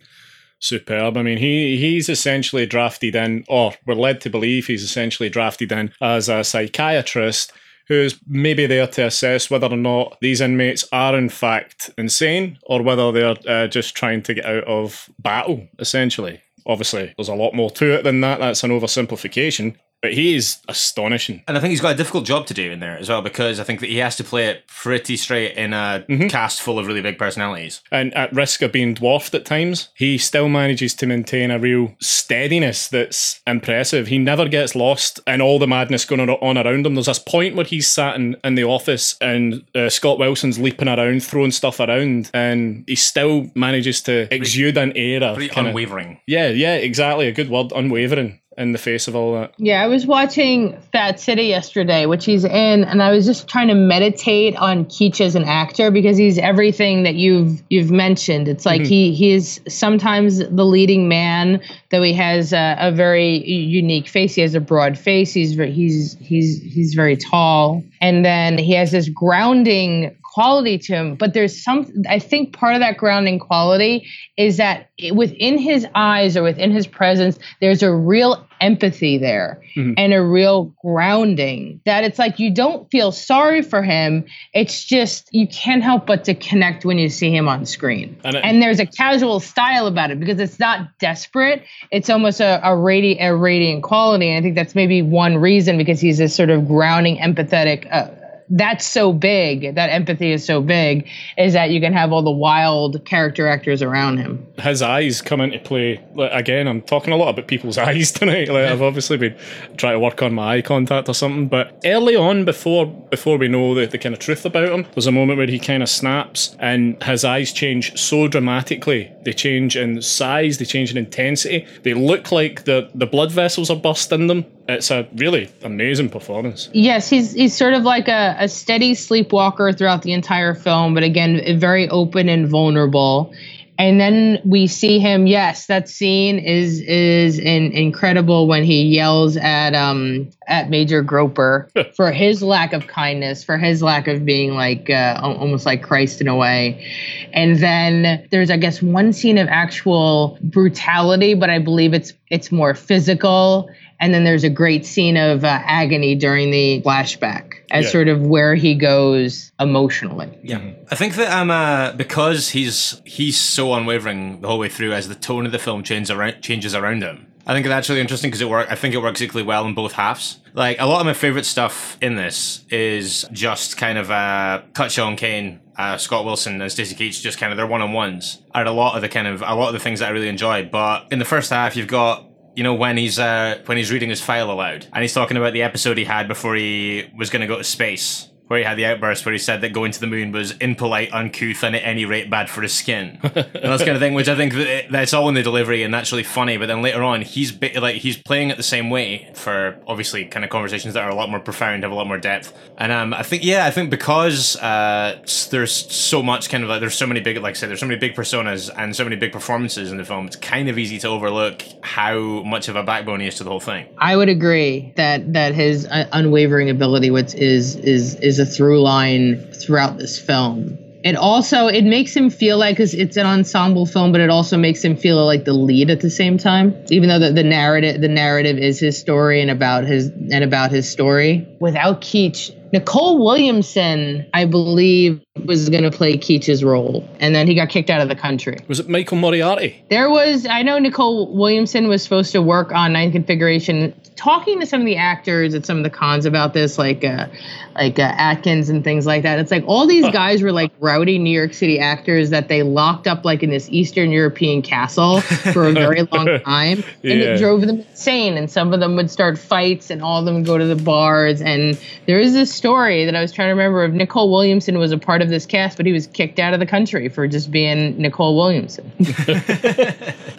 superb. 0.59 1.15
I 1.15 1.23
mean, 1.23 1.37
he 1.37 1.77
he's 1.77 2.09
essentially 2.09 2.65
drafted 2.65 3.15
in, 3.15 3.45
or 3.47 3.73
we're 3.87 3.95
led 3.95 4.19
to 4.21 4.29
believe 4.29 4.67
he's 4.67 4.83
essentially 4.83 5.29
drafted 5.29 5.71
in 5.71 5.93
as 6.01 6.27
a 6.27 6.43
psychiatrist 6.43 7.53
who's 7.87 8.19
maybe 8.27 8.65
there 8.65 8.87
to 8.87 9.05
assess 9.05 9.49
whether 9.49 9.67
or 9.67 9.77
not 9.77 10.17
these 10.19 10.41
inmates 10.41 10.85
are 10.91 11.17
in 11.17 11.29
fact 11.29 11.89
insane 11.97 12.59
or 12.63 12.81
whether 12.81 13.11
they're 13.13 13.35
uh, 13.47 13.67
just 13.67 13.95
trying 13.95 14.21
to 14.23 14.33
get 14.33 14.45
out 14.45 14.65
of 14.65 15.09
battle, 15.19 15.65
essentially. 15.79 16.41
Obviously, 16.65 17.13
there's 17.15 17.29
a 17.29 17.35
lot 17.35 17.53
more 17.53 17.71
to 17.71 17.93
it 17.95 18.03
than 18.03 18.19
that. 18.19 18.39
That's 18.39 18.63
an 18.65 18.71
oversimplification. 18.71 19.77
But 20.01 20.13
he 20.13 20.35
is 20.35 20.57
astonishing. 20.67 21.43
And 21.47 21.57
I 21.57 21.59
think 21.59 21.71
he's 21.71 21.81
got 21.81 21.93
a 21.93 21.97
difficult 21.97 22.25
job 22.25 22.47
to 22.47 22.53
do 22.53 22.71
in 22.71 22.79
there 22.79 22.97
as 22.97 23.09
well 23.09 23.21
because 23.21 23.59
I 23.59 23.63
think 23.63 23.81
that 23.81 23.89
he 23.89 23.97
has 23.97 24.15
to 24.17 24.23
play 24.23 24.47
it 24.47 24.67
pretty 24.67 25.15
straight 25.15 25.55
in 25.55 25.73
a 25.73 26.03
cast 26.29 26.61
full 26.61 26.79
of 26.79 26.87
really 26.87 27.01
big 27.01 27.17
personalities. 27.17 27.81
and 27.91 28.13
at 28.15 28.33
risk 28.33 28.61
of 28.61 28.71
being 28.71 28.95
dwarfed 28.95 29.35
at 29.35 29.45
times, 29.45 29.89
he 29.95 30.17
still 30.17 30.49
manages 30.49 30.93
to 30.95 31.05
maintain 31.05 31.51
a 31.51 31.59
real 31.59 31.95
steadiness 31.99 32.87
that's 32.87 33.41
impressive. 33.45 34.07
He 34.07 34.17
never 34.17 34.47
gets 34.47 34.75
lost 34.75 35.19
in 35.27 35.41
all 35.41 35.59
the 35.59 35.67
madness 35.67 36.05
going 36.05 36.29
on 36.29 36.57
around 36.57 36.85
him. 36.85 36.95
There's 36.95 37.05
this 37.05 37.19
point 37.19 37.55
where 37.55 37.65
he's 37.65 37.87
sat 37.87 38.15
in, 38.15 38.35
in 38.43 38.55
the 38.55 38.63
office 38.63 39.15
and 39.21 39.63
uh, 39.75 39.89
Scott 39.89 40.17
Wilson's 40.17 40.59
leaping 40.59 40.87
around, 40.87 41.23
throwing 41.23 41.51
stuff 41.51 41.79
around, 41.79 42.31
and 42.33 42.83
he 42.87 42.95
still 42.95 43.51
manages 43.55 44.01
to 44.01 44.33
exude 44.33 44.77
an 44.77 44.93
air 44.95 45.23
of 45.23 45.37
unwavering. 45.55 46.19
Yeah, 46.25 46.49
yeah, 46.49 46.75
exactly. 46.75 47.27
A 47.27 47.31
good 47.31 47.49
word, 47.49 47.71
unwavering 47.75 48.40
in 48.61 48.71
the 48.71 48.77
face 48.77 49.07
of 49.07 49.15
all 49.15 49.33
that. 49.33 49.53
Yeah, 49.57 49.83
I 49.83 49.87
was 49.87 50.05
watching 50.05 50.79
Fat 50.91 51.19
City 51.19 51.43
yesterday, 51.43 52.05
which 52.05 52.25
he's 52.25 52.45
in, 52.45 52.83
and 52.83 53.01
I 53.01 53.11
was 53.11 53.25
just 53.25 53.47
trying 53.47 53.67
to 53.69 53.73
meditate 53.73 54.55
on 54.55 54.85
Keach 54.85 55.19
as 55.19 55.35
an 55.35 55.43
actor 55.43 55.91
because 55.91 56.17
he's 56.17 56.37
everything 56.37 57.03
that 57.03 57.15
you've 57.15 57.61
you've 57.69 57.91
mentioned. 57.91 58.47
It's 58.47 58.65
like 58.65 58.81
mm-hmm. 58.81 58.89
he 58.89 59.13
he 59.13 59.31
is 59.31 59.59
sometimes 59.67 60.37
the 60.37 60.65
leading 60.65 61.07
man, 61.07 61.61
though 61.89 62.03
he 62.03 62.13
has 62.13 62.53
a, 62.53 62.77
a 62.79 62.91
very 62.91 63.43
unique 63.49 64.07
face. 64.07 64.35
He 64.35 64.41
has 64.41 64.55
a 64.55 64.61
broad 64.61 64.97
face. 64.97 65.33
He's 65.33 65.57
he's 65.57 66.17
he's 66.19 66.61
he's 66.61 66.93
very 66.93 67.17
tall, 67.17 67.83
and 67.99 68.23
then 68.23 68.57
he 68.57 68.73
has 68.73 68.91
this 68.91 69.09
grounding 69.09 70.15
quality 70.33 70.77
to 70.77 70.93
him 70.93 71.15
but 71.15 71.33
there's 71.33 71.61
some 71.63 71.85
i 72.09 72.17
think 72.19 72.53
part 72.53 72.73
of 72.73 72.79
that 72.79 72.97
grounding 72.97 73.37
quality 73.39 74.07
is 74.37 74.57
that 74.57 74.89
it- 74.97 75.15
within 75.15 75.57
his 75.57 75.85
eyes 75.93 76.37
or 76.37 76.43
within 76.43 76.71
his 76.71 76.87
presence 76.87 77.37
there's 77.59 77.83
a 77.83 77.93
real 77.93 78.45
empathy 78.61 79.17
there 79.17 79.59
and 79.97 80.13
a 80.13 80.21
real 80.21 80.65
grounding 80.83 81.81
that 81.85 82.03
it's 82.03 82.19
like 82.19 82.37
you 82.39 82.53
don't 82.53 82.89
feel 82.91 83.11
sorry 83.11 83.61
for 83.63 83.81
him. 83.81 84.23
It's 84.53 84.83
just 84.83 85.29
you 85.31 85.47
can't 85.47 85.81
help 85.81 86.05
but 86.05 86.25
to 86.25 86.35
connect 86.35 86.85
when 86.85 86.99
you 86.99 87.09
see 87.09 87.33
him 87.35 87.47
on 87.47 87.65
screen. 87.65 88.19
And 88.23 88.35
and, 88.37 88.61
there's 88.61 88.79
a 88.79 88.85
casual 88.85 89.39
style 89.39 89.87
about 89.87 90.11
it 90.11 90.19
because 90.19 90.39
it's 90.39 90.59
not 90.59 90.89
desperate. 90.99 91.63
It's 91.89 92.09
almost 92.09 92.39
a, 92.39 92.59
a, 92.63 92.75
radi- 92.75 93.17
a 93.19 93.35
radiant 93.35 93.81
quality. 93.83 94.27
And 94.29 94.37
i 94.37 94.41
think 94.43 94.53
that's 94.55 94.75
maybe 94.75 95.01
one 95.01 95.37
reason 95.37 95.77
because 95.77 95.99
he's 95.99 96.19
this 96.19 96.35
sort 96.35 96.51
of 96.51 96.67
grounding 96.67 97.17
empathetic 97.17 97.87
uh, 97.91 98.09
that's 98.51 98.85
so 98.85 99.13
big 99.13 99.75
that 99.75 99.89
empathy 99.89 100.31
is 100.31 100.45
so 100.45 100.61
big 100.61 101.07
is 101.37 101.53
that 101.53 101.71
you 101.71 101.79
can 101.79 101.93
have 101.93 102.11
all 102.11 102.23
the 102.23 102.31
wild 102.31 103.03
character 103.05 103.47
actors 103.47 103.81
around 103.81 104.17
him 104.17 104.45
his 104.61 104.81
eyes 104.81 105.21
come 105.21 105.41
into 105.41 105.59
play. 105.59 106.01
Like, 106.15 106.31
again, 106.33 106.67
I'm 106.67 106.81
talking 106.81 107.13
a 107.13 107.17
lot 107.17 107.29
about 107.29 107.47
people's 107.47 107.77
eyes 107.89 108.11
tonight. 108.11 108.49
Like, 108.49 108.65
I've 108.65 108.81
obviously 108.81 109.17
been 109.17 109.35
trying 109.77 109.95
to 109.95 109.99
work 109.99 110.21
on 110.21 110.33
my 110.33 110.55
eye 110.55 110.61
contact 110.61 111.09
or 111.09 111.13
something. 111.13 111.47
But 111.47 111.79
early 111.85 112.15
on, 112.15 112.45
before 112.45 112.85
before 112.87 113.37
we 113.37 113.47
know 113.47 113.75
the, 113.75 113.85
the 113.85 113.97
kind 113.97 114.13
of 114.13 114.19
truth 114.19 114.45
about 114.45 114.69
him, 114.69 114.85
there's 114.93 115.07
a 115.07 115.11
moment 115.11 115.37
where 115.37 115.47
he 115.47 115.59
kind 115.59 115.83
of 115.83 115.89
snaps 115.89 116.55
and 116.59 117.01
his 117.03 117.25
eyes 117.25 117.51
change 117.51 117.97
so 117.99 118.27
dramatically. 118.27 119.11
They 119.23 119.33
change 119.33 119.75
in 119.75 120.01
size, 120.01 120.57
they 120.57 120.65
change 120.65 120.91
in 120.91 120.97
intensity. 120.97 121.65
They 121.83 121.93
look 121.93 122.31
like 122.31 122.65
the, 122.65 122.89
the 122.93 123.05
blood 123.05 123.31
vessels 123.31 123.69
are 123.69 123.75
burst 123.75 124.11
in 124.11 124.27
them. 124.27 124.45
It's 124.75 124.91
a 124.91 125.07
really 125.15 125.49
amazing 125.63 126.09
performance. 126.09 126.69
Yes, 126.73 127.09
he's 127.09 127.33
he's 127.33 127.55
sort 127.55 127.73
of 127.73 127.83
like 127.83 128.07
a, 128.07 128.35
a 128.39 128.47
steady 128.47 128.93
sleepwalker 128.93 129.71
throughout 129.73 130.01
the 130.01 130.13
entire 130.13 130.53
film, 130.53 130.93
but 130.93 131.03
again, 131.03 131.59
very 131.59 131.89
open 131.89 132.29
and 132.29 132.47
vulnerable. 132.47 133.33
And 133.81 133.99
then 133.99 134.39
we 134.45 134.67
see 134.67 134.99
him. 134.99 135.25
Yes, 135.25 135.65
that 135.65 135.89
scene 135.89 136.37
is 136.37 136.81
is 136.81 137.39
in, 137.39 137.71
incredible 137.71 138.45
when 138.45 138.63
he 138.63 138.83
yells 138.83 139.37
at 139.37 139.73
um 139.73 140.29
at 140.47 140.69
Major 140.69 141.01
Groper 141.01 141.67
for 141.95 142.11
his 142.11 142.43
lack 142.43 142.73
of 142.73 142.85
kindness, 142.85 143.43
for 143.43 143.57
his 143.57 143.81
lack 143.81 144.07
of 144.07 144.23
being 144.23 144.53
like 144.53 144.91
uh, 144.91 145.19
almost 145.23 145.65
like 145.65 145.81
Christ 145.81 146.21
in 146.21 146.27
a 146.27 146.35
way. 146.35 146.85
And 147.33 147.57
then 147.57 148.27
there's 148.29 148.51
I 148.51 148.57
guess 148.57 148.83
one 148.83 149.13
scene 149.13 149.39
of 149.39 149.47
actual 149.47 150.37
brutality, 150.43 151.33
but 151.33 151.49
I 151.49 151.57
believe 151.57 151.95
it's 151.95 152.13
it's 152.29 152.51
more 152.51 152.75
physical. 152.75 153.67
And 154.01 154.13
then 154.13 154.23
there's 154.25 154.43
a 154.43 154.49
great 154.49 154.85
scene 154.85 155.15
of 155.15 155.45
uh, 155.45 155.59
agony 155.63 156.15
during 156.15 156.51
the 156.51 156.81
flashback 156.83 157.53
as 157.71 157.85
Yeah. 157.85 157.91
sort 157.91 158.07
of 158.09 158.21
where 158.21 158.55
he 158.55 158.75
goes 158.75 159.51
emotionally. 159.59 160.29
Yeah, 160.43 160.71
I 160.91 160.95
think 160.95 161.15
that 161.15 161.31
um 161.31 161.49
uh, 161.51 161.93
because 161.93 162.49
he's 162.49 163.01
he's 163.05 163.37
so 163.39 163.73
unwavering 163.73 164.41
the 164.41 164.47
whole 164.49 164.59
way 164.59 164.69
through 164.69 164.91
as 164.93 165.07
the 165.07 165.15
tone 165.15 165.45
of 165.45 165.51
the 165.53 165.59
film 165.59 165.83
changes 165.83 166.11
around 166.11 166.41
changes 166.41 166.75
around 166.75 167.03
him. 167.03 167.27
I 167.47 167.53
think 167.53 167.65
that's 167.65 167.89
really 167.89 168.01
interesting 168.01 168.29
because 168.29 168.41
it 168.41 168.49
work. 168.49 168.67
I 168.71 168.75
think 168.75 168.93
it 168.93 168.99
works 168.99 169.21
equally 169.21 169.43
well 169.43 169.65
in 169.65 169.73
both 169.73 169.93
halves. 169.93 170.39
Like 170.53 170.79
a 170.79 170.85
lot 170.85 170.99
of 170.99 171.05
my 171.05 171.13
favorite 171.13 171.45
stuff 171.45 171.97
in 172.01 172.15
this 172.15 172.63
is 172.69 173.25
just 173.31 173.77
kind 173.77 173.97
of 173.97 174.11
uh, 174.11 174.61
Cutshaw 174.73 175.17
Kane, 175.17 175.59
uh, 175.77 175.97
Scott 175.97 176.23
Wilson, 176.25 176.61
and 176.61 176.71
Stacey 176.71 176.93
Keach, 176.95 177.21
just 177.21 177.39
kind 177.39 177.51
of 177.51 177.57
their 177.57 177.65
one 177.65 177.81
on 177.81 177.93
ones. 177.93 178.41
Are 178.53 178.63
a 178.65 178.71
lot 178.71 178.95
of 178.95 179.01
the 179.01 179.09
kind 179.09 179.27
of 179.27 179.41
a 179.41 179.55
lot 179.55 179.67
of 179.69 179.73
the 179.73 179.79
things 179.79 179.99
that 180.01 180.09
I 180.09 180.11
really 180.11 180.27
enjoy. 180.29 180.69
But 180.71 181.07
in 181.11 181.17
the 181.19 181.25
first 181.25 181.49
half, 181.49 181.75
you've 181.75 181.87
got 181.87 182.25
you 182.55 182.63
know 182.63 182.73
when 182.73 182.97
he's 182.97 183.19
uh, 183.19 183.59
when 183.65 183.77
he's 183.77 183.91
reading 183.91 184.09
his 184.09 184.21
file 184.21 184.51
aloud. 184.51 184.87
And 184.93 185.01
he's 185.01 185.13
talking 185.13 185.37
about 185.37 185.53
the 185.53 185.63
episode 185.63 185.97
he 185.97 186.05
had 186.05 186.27
before 186.27 186.55
he 186.55 187.09
was 187.15 187.29
going 187.29 187.41
to 187.41 187.47
go 187.47 187.57
to 187.57 187.63
space 187.63 188.30
where 188.51 188.59
he 188.59 188.65
had 188.65 188.77
the 188.77 188.85
outburst 188.85 189.25
where 189.25 189.31
he 189.31 189.39
said 189.39 189.61
that 189.61 189.71
going 189.71 189.93
to 189.93 189.99
the 190.01 190.07
moon 190.07 190.33
was 190.33 190.51
impolite, 190.57 191.13
uncouth, 191.13 191.63
and 191.63 191.73
at 191.73 191.85
any 191.85 192.03
rate 192.03 192.29
bad 192.29 192.49
for 192.49 192.61
his 192.61 192.73
skin, 192.73 193.17
and 193.23 193.33
that 193.33 193.79
kind 193.79 193.91
of 193.91 193.99
thing. 193.99 194.13
Which 194.13 194.27
I 194.27 194.35
think 194.35 194.53
that 194.55 194.87
that's 194.91 195.13
all 195.13 195.29
in 195.29 195.35
the 195.35 195.41
delivery, 195.41 195.83
and 195.83 195.93
that's 195.93 196.11
really 196.11 196.25
funny. 196.25 196.57
But 196.57 196.65
then 196.65 196.81
later 196.81 197.01
on, 197.01 197.21
he's 197.21 197.53
bi- 197.53 197.71
like 197.79 197.95
he's 197.95 198.17
playing 198.17 198.49
it 198.49 198.57
the 198.57 198.63
same 198.63 198.89
way 198.89 199.31
for 199.35 199.79
obviously 199.87 200.25
kind 200.25 200.43
of 200.43 200.51
conversations 200.51 200.95
that 200.95 201.03
are 201.03 201.09
a 201.09 201.15
lot 201.15 201.29
more 201.29 201.39
profound, 201.39 201.83
have 201.83 201.93
a 201.93 201.95
lot 201.95 202.07
more 202.07 202.17
depth. 202.17 202.53
And 202.77 202.91
um, 202.91 203.13
I 203.13 203.23
think 203.23 203.45
yeah, 203.45 203.65
I 203.65 203.71
think 203.71 203.89
because 203.89 204.57
uh, 204.57 205.23
there's 205.49 205.71
so 205.71 206.21
much 206.21 206.49
kind 206.49 206.65
of 206.65 206.69
like 206.69 206.81
there's 206.81 206.97
so 206.97 207.07
many 207.07 207.21
big 207.21 207.37
like 207.37 207.51
I 207.51 207.57
said, 207.57 207.69
there's 207.69 207.79
so 207.79 207.87
many 207.87 208.01
big 208.01 208.15
personas 208.15 208.69
and 208.77 208.93
so 208.93 209.05
many 209.05 209.15
big 209.15 209.31
performances 209.31 209.93
in 209.93 209.97
the 209.97 210.03
film. 210.03 210.27
It's 210.27 210.35
kind 210.35 210.67
of 210.67 210.77
easy 210.77 210.99
to 210.99 211.07
overlook 211.07 211.63
how 211.83 212.43
much 212.43 212.67
of 212.67 212.75
a 212.75 212.83
backbone 212.83 213.21
he 213.21 213.27
is 213.27 213.35
to 213.35 213.45
the 213.45 213.49
whole 213.49 213.61
thing. 213.61 213.87
I 213.97 214.17
would 214.17 214.27
agree 214.27 214.91
that 214.97 215.31
that 215.31 215.55
his 215.55 215.85
uh, 215.85 216.09
unwavering 216.11 216.69
ability 216.69 217.11
which 217.11 217.33
is 217.35 217.77
is 217.77 218.15
is 218.15 218.40
a 218.41 218.45
through 218.45 218.81
line 218.81 219.37
throughout 219.53 219.97
this 219.97 220.19
film. 220.19 220.77
It 221.03 221.15
also 221.15 221.67
it 221.67 221.83
makes 221.83 222.15
him 222.15 222.29
feel 222.29 222.57
like 222.57 222.75
because 222.75 222.93
it's 222.93 223.17
an 223.17 223.25
ensemble 223.25 223.85
film, 223.85 224.11
but 224.11 224.21
it 224.21 224.29
also 224.29 224.57
makes 224.57 224.83
him 224.83 224.95
feel 224.95 225.25
like 225.25 225.45
the 225.45 225.53
lead 225.53 225.89
at 225.89 226.01
the 226.01 226.11
same 226.11 226.37
time. 226.37 226.75
Even 226.89 227.09
though 227.09 227.17
the, 227.17 227.31
the 227.31 227.43
narrative 227.43 228.01
the 228.01 228.07
narrative 228.07 228.57
is 228.57 228.79
his 228.79 228.99
story 228.99 229.41
and 229.41 229.49
about 229.49 229.85
his 229.85 230.09
and 230.09 230.43
about 230.43 230.71
his 230.71 230.89
story. 230.89 231.47
Without 231.59 232.01
Keach, 232.01 232.55
Nicol 232.73 233.23
Williamson, 233.23 234.25
I 234.33 234.45
believe, 234.45 235.21
was 235.45 235.69
going 235.69 235.83
to 235.83 235.91
play 235.91 236.17
Keach's 236.17 236.63
role, 236.63 237.07
and 237.19 237.33
then 237.35 237.47
he 237.47 237.55
got 237.55 237.69
kicked 237.69 237.89
out 237.89 238.01
of 238.01 238.07
the 238.09 238.15
country. 238.15 238.57
Was 238.67 238.79
it 238.79 238.87
Michael 238.89 239.17
Moriarty? 239.17 239.83
There 239.89 240.09
was, 240.09 240.45
I 240.45 240.61
know 240.63 240.77
Nicol 240.79 241.35
Williamson 241.35 241.87
was 241.87 242.03
supposed 242.03 242.31
to 242.33 242.41
work 242.41 242.71
on 242.71 242.93
Ninth 242.93 243.13
Configuration. 243.13 243.93
Talking 244.15 244.59
to 244.59 244.65
some 244.65 244.81
of 244.81 244.85
the 244.85 244.97
actors 244.97 245.53
at 245.55 245.65
some 245.65 245.77
of 245.77 245.83
the 245.83 245.89
cons 245.89 246.25
about 246.25 246.53
this, 246.53 246.77
like 246.77 247.03
uh, 247.03 247.27
like 247.75 247.97
uh, 247.97 248.03
Atkins 248.03 248.69
and 248.69 248.83
things 248.83 249.05
like 249.05 249.23
that, 249.23 249.39
it's 249.39 249.49
like 249.51 249.63
all 249.65 249.87
these 249.87 250.09
guys 250.11 250.43
were 250.43 250.51
like 250.51 250.71
rowdy 250.79 251.17
New 251.17 251.35
York 251.35 251.53
City 251.53 251.79
actors 251.79 252.29
that 252.29 252.47
they 252.47 252.61
locked 252.61 253.07
up 253.07 253.25
like 253.25 253.41
in 253.41 253.49
this 253.49 253.67
Eastern 253.69 254.11
European 254.11 254.61
castle 254.61 255.21
for 255.53 255.65
a 255.67 255.71
very 255.71 256.03
long 256.11 256.39
time, 256.41 256.83
and 256.83 256.85
Yeah. 257.03 257.11
it 257.11 257.37
drove 257.39 257.61
them 257.61 257.79
insane. 257.79 258.37
And 258.37 258.51
some 258.51 258.73
of 258.73 258.79
them 258.79 258.95
would 258.97 259.09
start 259.09 259.39
fights, 259.39 259.89
and 259.89 260.01
all 260.03 260.19
of 260.19 260.25
them 260.25 260.35
would 260.35 260.45
go 260.45 260.57
to 260.57 260.65
the 260.65 260.75
bars. 260.75 261.41
And 261.41 261.79
there 262.05 262.19
is 262.19 262.33
this 262.33 262.53
story 262.61 263.05
that 263.05 263.15
I 263.15 263.21
was 263.21 263.31
trying 263.31 263.47
to 263.47 263.53
remember 263.53 263.83
of 263.83 263.91
Nicol 263.91 264.31
Williamson 264.31 264.77
was 264.77 264.91
a 264.91 264.97
part 264.99 265.23
of 265.23 265.29
this 265.29 265.47
cast, 265.47 265.77
but 265.77 265.87
he 265.87 265.91
was 265.91 266.05
kicked 266.05 266.37
out 266.37 266.53
of 266.53 266.59
the 266.59 266.65
country 266.67 267.09
for 267.09 267.27
just 267.27 267.49
being 267.49 267.97
Nicol 267.97 268.37
Williamson. 268.37 268.91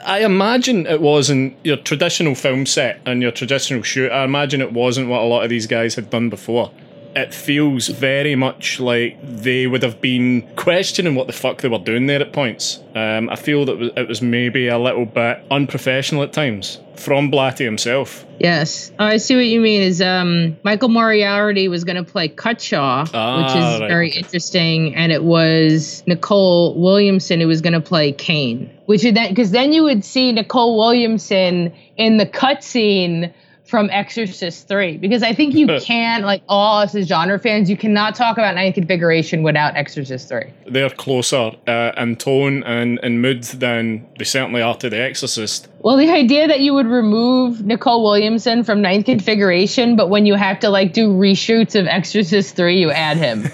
I, 0.06 0.20
imagine 0.22 0.86
it 0.86 1.00
wasn't 1.00 1.56
your 1.64 1.78
traditional 1.78 2.36
film 2.36 2.64
set 2.64 3.00
and 3.06 3.22
your 3.22 3.32
traditional 3.32 3.82
shoot. 3.82 4.12
I 4.12 4.22
imagine 4.22 4.60
it 4.60 4.72
wasn't 4.72 5.08
what 5.08 5.20
a 5.20 5.24
lot 5.24 5.42
of 5.42 5.50
these 5.50 5.66
guys 5.66 5.96
had 5.96 6.10
done 6.10 6.30
before. 6.30 6.70
It 7.16 7.34
feels 7.34 7.88
very 7.88 8.36
much 8.36 8.78
like 8.78 9.18
they 9.20 9.66
would 9.66 9.82
have 9.82 10.00
been 10.00 10.42
questioning 10.54 11.16
what 11.16 11.26
the 11.26 11.32
fuck 11.32 11.60
they 11.60 11.68
were 11.68 11.78
doing 11.78 12.06
there 12.06 12.20
at 12.20 12.32
points. 12.32 12.78
Um, 12.94 13.30
I 13.30 13.34
feel 13.34 13.64
that 13.64 13.98
it 13.98 14.06
was 14.06 14.22
maybe 14.22 14.68
a 14.68 14.78
little 14.78 15.06
bit 15.06 15.44
unprofessional 15.50 16.22
at 16.22 16.32
times 16.32 16.78
from 16.96 17.30
Blatty 17.30 17.64
himself. 17.64 18.24
Yes, 18.38 18.90
oh, 18.98 19.04
I 19.04 19.16
see 19.18 19.36
what 19.36 19.46
you 19.46 19.60
mean. 19.60 19.82
Is 19.82 20.00
um, 20.00 20.56
Michael 20.62 20.88
Moriarty 20.88 21.68
was 21.68 21.84
going 21.84 21.96
to 21.96 22.04
play 22.04 22.28
Cutshaw, 22.28 23.08
Ah, 23.12 23.42
which 23.42 23.50
is 23.50 23.80
right, 23.80 23.88
very 23.88 24.10
okay. 24.10 24.18
interesting, 24.20 24.94
and 24.94 25.12
it 25.12 25.24
was 25.24 26.02
Nicol 26.06 26.80
Williamson 26.80 27.40
who 27.40 27.46
was 27.46 27.60
going 27.60 27.74
to 27.74 27.80
play 27.80 28.12
Kane. 28.12 28.70
Which 28.86 29.04
would 29.04 29.14
then 29.14 29.28
because 29.30 29.52
then 29.52 29.72
you 29.72 29.84
would 29.84 30.04
see 30.04 30.32
Nicol 30.32 30.76
Williamson 30.78 31.72
in 31.96 32.16
the 32.16 32.26
cutscene 32.26 33.32
from 33.64 33.88
Exorcist 33.88 34.68
Three, 34.68 34.98
because 34.98 35.22
I 35.22 35.32
think 35.32 35.54
you 35.54 35.66
can't 35.80 36.24
like 36.24 36.42
all 36.46 36.82
us 36.82 36.94
as 36.94 37.06
genre 37.08 37.38
fans, 37.38 37.70
you 37.70 37.76
cannot 37.76 38.14
talk 38.14 38.36
about 38.36 38.54
Ninth 38.54 38.74
Configuration 38.74 39.42
without 39.42 39.76
Exorcist 39.76 40.28
Three. 40.28 40.52
They're 40.68 40.90
closer 40.90 41.52
uh, 41.66 41.92
in 41.96 42.16
tone 42.16 42.64
and 42.64 42.98
in 43.02 43.22
mood 43.22 43.44
than 43.44 44.06
they 44.18 44.24
certainly 44.24 44.60
are 44.60 44.76
to 44.76 44.90
The 44.90 45.00
Exorcist. 45.00 45.68
Well, 45.82 45.96
the 45.96 46.10
idea 46.10 46.46
that 46.46 46.60
you 46.60 46.74
would 46.74 46.86
remove 46.86 47.66
Nicol 47.66 48.04
Williamson 48.04 48.62
from 48.62 48.82
Ninth 48.82 49.04
Configuration, 49.06 49.96
but 49.96 50.08
when 50.08 50.26
you 50.26 50.36
have 50.36 50.60
to 50.60 50.70
like 50.70 50.92
do 50.92 51.08
reshoots 51.08 51.78
of 51.78 51.88
Exorcist 51.88 52.54
3, 52.54 52.78
you 52.78 52.92
add 52.92 53.16
him. 53.16 53.50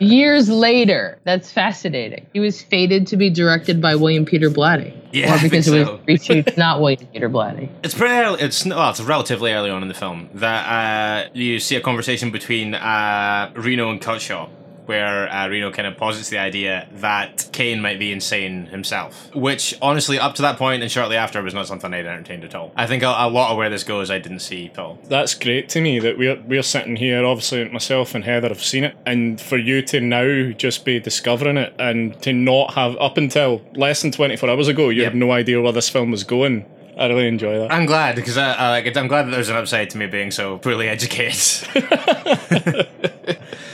Years 0.00 0.48
later. 0.48 1.18
That's 1.24 1.52
fascinating. 1.52 2.26
He 2.32 2.40
was 2.40 2.62
fated 2.62 3.06
to 3.08 3.18
be 3.18 3.28
directed 3.28 3.82
by 3.82 3.96
William 3.96 4.24
Peter 4.24 4.48
Blatty. 4.48 4.98
Yeah, 5.12 5.36
or 5.36 5.42
because 5.42 5.68
it 5.68 5.84
so. 5.84 5.96
was 5.96 6.00
reshoots, 6.06 6.56
not 6.56 6.80
William 6.80 7.06
Peter 7.12 7.28
Blatty. 7.28 7.68
It's 7.84 7.94
pretty 7.94 8.14
early. 8.14 8.40
It's 8.40 8.64
well, 8.64 8.88
it's 8.88 9.00
relatively 9.00 9.52
early 9.52 9.68
on 9.68 9.82
in 9.82 9.88
the 9.88 9.94
film 9.94 10.30
that 10.34 11.26
uh, 11.26 11.30
you 11.34 11.58
see 11.58 11.76
a 11.76 11.82
conversation 11.82 12.30
between 12.30 12.74
uh, 12.74 13.52
Reno 13.54 13.90
and 13.90 14.00
Cutshaw, 14.00 14.48
where 14.86 15.32
uh, 15.32 15.48
Reno 15.48 15.70
kind 15.70 15.86
of 15.86 15.96
posits 15.96 16.28
the 16.28 16.38
idea 16.38 16.88
that 16.94 17.48
Kane 17.52 17.80
might 17.80 17.98
be 17.98 18.12
insane 18.12 18.66
himself. 18.66 19.30
Which, 19.34 19.74
honestly, 19.80 20.18
up 20.18 20.34
to 20.36 20.42
that 20.42 20.58
point 20.58 20.82
and 20.82 20.90
shortly 20.90 21.16
after, 21.16 21.40
was 21.42 21.54
not 21.54 21.66
something 21.68 21.92
I'd 21.94 22.06
entertained 22.06 22.44
at 22.44 22.54
all. 22.54 22.72
I 22.76 22.86
think 22.86 23.02
a, 23.02 23.14
a 23.16 23.28
lot 23.30 23.50
of 23.52 23.56
where 23.56 23.70
this 23.70 23.84
goes, 23.84 24.10
I 24.10 24.18
didn't 24.18 24.40
see 24.40 24.66
at 24.66 24.78
all. 24.78 24.98
That's 25.04 25.34
great 25.34 25.68
to 25.70 25.80
me 25.80 25.98
that 26.00 26.18
we're 26.18 26.40
we're 26.46 26.62
sitting 26.62 26.96
here. 26.96 27.24
Obviously, 27.24 27.68
myself 27.68 28.14
and 28.14 28.24
Heather 28.24 28.48
have 28.48 28.62
seen 28.62 28.84
it, 28.84 28.96
and 29.06 29.40
for 29.40 29.56
you 29.58 29.82
to 29.82 30.00
now 30.00 30.50
just 30.52 30.84
be 30.84 30.98
discovering 31.00 31.56
it 31.56 31.74
and 31.78 32.20
to 32.22 32.32
not 32.32 32.74
have 32.74 32.96
up 32.98 33.16
until 33.16 33.62
less 33.74 34.02
than 34.02 34.10
twenty 34.12 34.36
four 34.36 34.50
hours 34.50 34.68
ago, 34.68 34.88
you 34.88 35.02
Yep. 35.02 35.12
had 35.12 35.18
no 35.18 35.32
idea 35.32 35.60
where 35.60 35.72
this 35.72 35.88
film 35.88 36.10
was 36.10 36.24
going. 36.24 36.64
I 37.02 37.08
really 37.08 37.26
enjoy 37.26 37.58
that. 37.58 37.72
I'm 37.72 37.84
glad 37.84 38.14
because 38.14 38.38
I, 38.38 38.52
I 38.52 38.70
like 38.70 38.86
it. 38.86 38.96
I'm 38.96 39.08
glad 39.08 39.26
that 39.26 39.32
there's 39.32 39.48
an 39.48 39.56
upside 39.56 39.90
to 39.90 39.98
me 39.98 40.06
being 40.06 40.30
so 40.30 40.58
poorly 40.58 40.88
educated. 40.88 41.68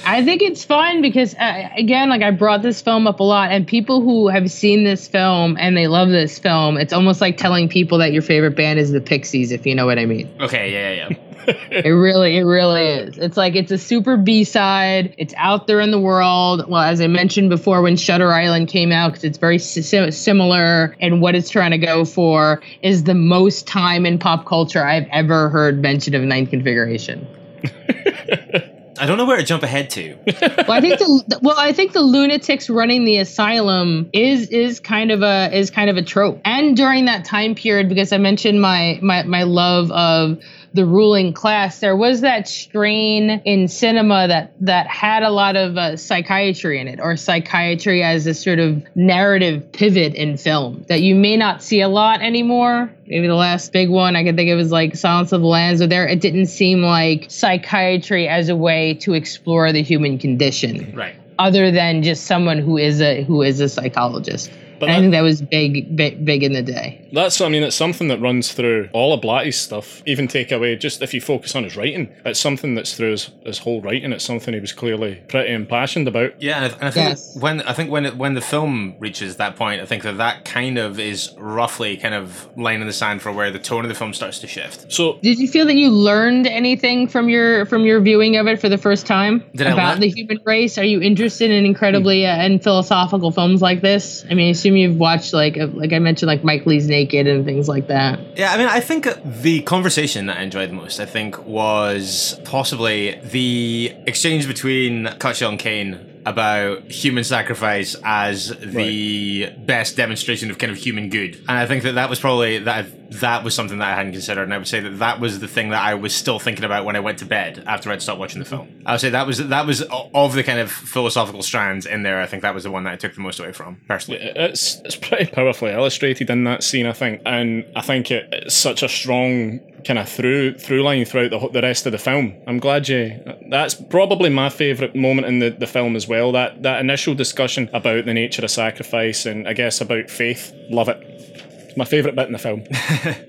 I 0.07 0.25
think 0.25 0.41
it's 0.41 0.65
fun 0.65 1.03
because, 1.03 1.35
uh, 1.35 1.69
again, 1.77 2.09
like 2.09 2.23
I 2.23 2.31
brought 2.31 2.63
this 2.63 2.81
film 2.81 3.07
up 3.07 3.21
a 3.21 3.23
lot, 3.23 3.51
and 3.51 3.67
people 3.67 4.01
who 4.01 4.29
have 4.29 4.51
seen 4.51 4.85
this 4.85 5.07
film 5.07 5.59
and 5.61 5.77
they 5.77 5.89
love 5.89 6.09
this 6.09 6.39
film, 6.39 6.79
it's 6.79 6.95
almost 6.95 7.21
like 7.21 7.37
telling 7.37 7.69
people 7.69 7.99
that 7.99 8.13
your 8.13 8.23
favorite 8.23 8.57
band 8.57 8.79
is 8.79 8.93
the 8.93 9.01
Pixies, 9.03 9.53
if 9.53 9.67
you 9.67 9.75
know 9.75 9.85
what 9.85 9.99
I 9.99 10.07
mean. 10.07 10.31
okay, 10.41 10.73
yeah, 10.73 10.93
yeah, 10.93 11.09
yeah. 11.11 11.28
It 11.49 11.91
really, 11.91 12.37
it 12.37 12.43
really 12.43 12.87
is. 12.87 13.19
It's 13.19 13.37
like 13.37 13.55
it's 13.57 13.71
a 13.71 13.79
super 13.79 14.17
B 14.17 14.45
side. 14.45 15.15
It's 15.19 15.35
out 15.37 15.67
there 15.67 15.81
in 15.81 15.91
the 15.91 16.01
world. 16.01 16.69
Well, 16.69 16.83
as 16.83 17.01
I 17.01 17.07
mentioned 17.07 17.51
before, 17.51 17.83
when 17.83 17.97
Shutter 17.97 18.33
Island 18.33 18.69
came 18.69 18.93
out, 18.93 19.13
because 19.13 19.25
it's 19.25 19.39
very 19.39 19.59
si- 19.59 20.11
similar, 20.11 20.97
and 21.01 21.21
what 21.21 21.35
it's 21.35 21.51
trying 21.51 21.71
to 21.71 21.79
go 21.79 22.05
for 22.05 22.63
is 22.83 23.05
the 23.05 23.15
most 23.15 23.67
time 23.67 24.05
in 24.05 24.19
pop 24.19 24.47
culture 24.47 24.85
I've 24.85 25.07
ever 25.11 25.49
heard 25.49 25.81
mention 25.81 26.15
of 26.15 26.23
Ninth 26.23 26.51
Configuration. 26.51 27.27
I 29.01 29.07
don't 29.07 29.17
know 29.17 29.27
where 29.27 29.37
to 29.37 29.45
jump 29.45 29.63
ahead 29.63 29.91
to. 29.91 30.17
Well, 30.27 30.73
I 30.73 30.81
think 30.81 30.99
the 30.99 31.39
well, 31.43 31.57
I 31.59 31.73
think 31.73 31.93
the 31.93 32.01
lunatics 32.01 32.69
running 32.69 33.05
the 33.05 33.19
asylum 33.19 34.11
is 34.13 34.49
is 34.49 34.81
kind 34.81 35.11
of 35.11 35.23
a 35.23 35.57
is 35.57 35.71
kind 35.71 35.89
of 35.89 35.97
a 35.97 36.03
trope. 36.03 36.41
And 36.45 36.77
during 36.77 37.05
that 37.07 37.25
time 37.25 37.55
period, 37.55 37.89
because 37.89 38.13
I 38.13 38.19
mentioned 38.19 38.61
my 38.61 38.99
my 39.03 39.23
my 39.23 39.45
love 39.45 39.91
of 39.93 40.39
the 40.75 40.85
ruling 40.85 41.33
class, 41.33 41.81
there 41.81 41.97
was 41.97 42.21
that 42.21 42.47
strain 42.47 43.31
in 43.45 43.69
cinema 43.69 44.29
that 44.29 44.53
that 44.61 44.87
had 44.87 45.23
a 45.23 45.31
lot 45.31 45.57
of 45.57 45.77
uh, 45.77 45.97
psychiatry 45.97 46.81
in 46.81 46.89
it, 46.89 47.01
or 47.01 47.17
psychiatry 47.17 48.03
as 48.03 48.27
a 48.27 48.35
sort 48.35 48.59
of 48.59 48.83
narrative 48.95 49.73
pivot 49.73 50.15
in 50.15 50.37
film 50.37 50.85
that 50.89 51.01
you 51.01 51.15
may 51.15 51.37
not 51.37 51.63
see 51.63 51.81
a 51.81 51.89
lot 51.89 52.21
anymore. 52.21 52.93
Maybe 53.07 53.27
the 53.27 53.35
last 53.35 53.73
big 53.73 53.89
one 53.89 54.17
I 54.17 54.25
can 54.25 54.37
think 54.37 54.51
of 54.51 54.59
is 54.59 54.71
like 54.71 54.95
Silence 54.97 55.33
of 55.33 55.41
the 55.41 55.47
Lambs, 55.47 55.81
but 55.81 55.89
there 55.89 56.07
it 56.07 56.21
didn't 56.21 56.47
seem 56.47 56.83
like 56.83 57.27
psychiatry 57.31 58.29
as 58.29 58.49
a 58.49 58.57
way 58.57 58.95
to 59.01 59.15
explore 59.15 59.73
the 59.73 59.83
human 59.83 60.19
condition 60.19 60.93
Right. 60.95 61.15
other 61.39 61.71
than 61.71 62.03
just 62.03 62.25
someone 62.27 62.59
who 62.59 62.77
is 62.77 63.01
a 63.01 63.23
who 63.25 63.43
is 63.43 63.61
a 63.61 63.69
psychologist. 63.69 64.51
But 64.79 64.89
I 64.89 64.95
that- 64.95 65.01
think 65.01 65.13
that 65.13 65.23
was 65.23 65.43
big, 65.43 65.97
big, 65.97 66.25
big 66.25 66.43
in 66.43 66.53
the 66.53 66.63
day. 66.63 67.07
That's 67.13 67.41
I 67.41 67.49
mean, 67.49 67.63
it's 67.63 67.77
something 67.77 68.09
that 68.09 68.21
runs 68.21 68.53
through 68.53 68.89
all 68.93 69.13
of 69.13 69.21
Blatty's 69.23 69.59
stuff. 69.59 70.03
Even 70.07 70.29
take 70.29 70.53
away 70.53 70.77
just 70.77 71.01
if 71.03 71.15
you 71.15 71.21
focus 71.21 71.55
on 71.57 71.65
his 71.65 71.77
writing, 71.77 72.11
it's 72.25 72.39
something 72.39 72.75
that's 72.75 72.95
through 72.95 73.13
his, 73.13 73.31
his 73.45 73.59
whole 73.59 73.81
writing. 73.81 74.13
It's 74.13 74.25
something 74.25 74.53
he 74.55 74.61
was 74.61 74.73
clearly 74.73 75.23
pretty 75.29 75.53
impassioned 75.53 76.07
about. 76.09 76.41
Yeah, 76.43 76.57
and 76.65 76.65
I, 76.73 76.77
and 76.77 76.85
I 76.85 76.91
think 76.91 77.09
Yes. 77.09 77.37
when 77.41 77.63
I 77.63 77.73
think 77.73 77.91
when 77.91 78.05
it, 78.07 78.17
when 78.17 78.35
the 78.35 78.41
film 78.41 78.97
reaches 78.99 79.37
that 79.37 79.57
point, 79.57 79.81
I 79.81 79.87
think 79.87 80.03
that 80.03 80.19
that 80.19 80.45
kind 80.45 80.77
of 80.79 81.01
is 81.01 81.35
roughly 81.39 81.97
kind 81.97 82.15
of 82.15 82.49
line 82.57 82.81
in 82.81 82.87
the 82.87 82.93
sand 82.93 83.23
for 83.23 83.33
where 83.33 83.51
the 83.51 83.59
tone 83.59 83.85
of 83.85 83.89
the 83.89 83.95
film 83.95 84.13
starts 84.13 84.39
to 84.41 84.47
shift. 84.47 84.93
So 84.93 85.19
Did 85.23 85.39
you 85.39 85.49
feel 85.49 85.65
that 85.67 85.75
you 85.77 85.91
learned 85.91 86.47
anything 86.47 87.09
from 87.09 87.29
your 87.29 87.65
from 87.67 87.85
your 87.85 88.01
viewing 88.01 88.37
of 88.37 88.47
it 88.47 88.61
for 88.61 88.69
the 88.69 88.79
first 88.79 89.07
time 89.07 89.43
Did 89.55 89.67
I 89.67 89.73
about 89.73 89.93
learn- 89.93 90.01
the 90.01 90.09
human 90.11 90.39
race? 90.45 90.77
Are 90.79 90.85
you 90.85 91.01
interested 91.01 91.51
in 91.51 91.65
incredibly 91.65 92.27
uh, 92.27 92.31
and 92.31 92.63
philosophical 92.63 93.31
films 93.31 93.63
like 93.63 93.81
this? 93.81 94.25
I 94.31 94.35
mean, 94.35 94.51
I 94.51 94.53
assume 94.69 94.77
you've 94.77 94.99
watched 94.99 95.33
like 95.33 95.57
like 95.75 95.93
I 95.93 95.99
mentioned, 95.99 96.29
like 96.29 96.45
Mike 96.45 96.67
Leigh's 96.67 96.89
Naked 96.89 97.27
and 97.27 97.45
things 97.45 97.69
like 97.69 97.89
that. 97.89 98.21
Yeah, 98.37 98.53
I 98.53 98.59
mean, 98.59 98.69
I 98.69 98.81
think 98.81 99.09
the 99.25 99.63
conversation 99.63 100.27
that 100.27 100.39
I 100.39 100.43
enjoyed 100.43 100.71
the 100.71 100.75
most, 100.75 101.01
I 101.01 101.07
think, 101.07 101.45
was 101.47 102.41
possibly 102.45 103.19
the 103.23 103.95
exchange 104.07 104.47
between 104.47 105.07
Cutshaw 105.07 105.49
and 105.49 105.59
Kane 105.59 106.08
about 106.27 106.91
human 106.91 107.25
sacrifice 107.25 107.97
as 108.05 108.49
the 108.59 109.51
best 109.59 109.97
demonstration 109.97 110.51
of 110.51 110.59
kind 110.59 110.73
of 110.73 110.79
human 110.79 111.09
good. 111.11 111.37
And 111.49 111.53
I 111.53 111.67
think 111.67 111.83
that 111.85 111.93
that 111.93 112.11
was 112.11 112.21
probably 112.21 112.59
that 112.61 113.11
that 113.11 113.43
was 113.43 113.55
something 113.55 113.79
that 113.79 113.89
I 113.89 113.95
hadn't 113.95 114.13
considered, 114.13 114.43
and 114.43 114.53
I 114.53 114.59
would 114.59 114.69
say 114.69 114.81
that 114.81 114.99
that 114.99 115.21
was 115.21 115.41
the 115.41 115.49
thing 115.49 115.71
that 115.71 115.83
I 115.83 115.95
was 115.95 116.15
still 116.15 116.39
thinking 116.39 116.65
about 116.65 116.85
when 116.85 116.97
I 116.97 117.01
went 117.01 117.19
to 117.19 117.25
bed 117.25 117.65
after 117.67 117.91
I'd 117.91 118.03
stopped 118.03 118.21
watching 118.21 118.39
the 118.39 118.45
film. 118.45 118.83
I 118.85 118.93
would 118.93 119.01
say 119.01 119.11
that 119.11 119.27
was 119.27 119.39
that 119.49 119.67
was 119.67 119.83
of 119.83 120.35
the 120.35 120.45
kind 120.45 120.59
of 120.59 120.71
philosophical 120.71 121.43
strands 121.43 121.87
in 121.87 122.03
there. 122.03 122.21
I 122.21 122.27
think 122.27 122.43
that 122.43 122.55
was 122.55 122.65
the 122.65 122.71
one 122.71 122.85
that 122.85 122.93
I 122.93 122.97
took 122.97 123.15
the 123.15 123.21
most 123.21 123.41
away 123.41 123.53
from 123.53 123.81
personally. 123.89 124.21
it's 124.21 124.81
it's 124.85 124.97
pretty 124.97 125.31
powerfully 125.31 125.73
illustrated 125.73 126.31
in 126.31 126.45
that 126.45 126.63
scene, 126.63 126.87
I 126.87 126.93
think, 126.93 127.23
and 127.25 127.65
I 127.75 127.81
think 127.81 128.11
it, 128.11 128.29
it's 128.33 128.55
such 128.55 128.83
a 128.83 128.89
strong 128.89 129.61
kind 129.89 129.99
of 129.99 130.07
through 130.09 130.53
through 130.59 130.83
line 130.83 131.05
throughout 131.07 131.31
the 131.31 131.49
the 131.49 131.63
rest 131.63 131.87
of 131.87 131.93
the 131.93 131.99
film. 131.99 132.35
I'm 132.47 132.59
glad 132.61 132.89
you. 132.89 133.19
That's 133.49 133.75
probably 133.75 134.29
my 134.29 134.51
favourite 134.51 134.95
moment 134.95 135.27
in 135.27 135.39
the, 135.39 135.49
the 135.49 135.67
film 135.67 135.97
as 135.97 136.07
well. 136.07 136.31
That 136.33 136.63
that 136.63 136.81
initial 136.81 137.15
discussion 137.15 137.71
about 137.73 138.05
the 138.05 138.13
nature 138.13 138.45
of 138.45 138.51
sacrifice 138.51 139.25
and 139.25 139.49
I 139.49 139.55
guess 139.55 139.81
about 139.81 140.11
faith. 140.11 140.53
Love 140.69 140.91
it. 140.91 140.99
It's 141.01 141.77
my 141.77 141.87
favourite 141.87 142.17
bit 142.17 142.27
in 142.27 142.33
the 142.35 142.39
film. 142.39 142.65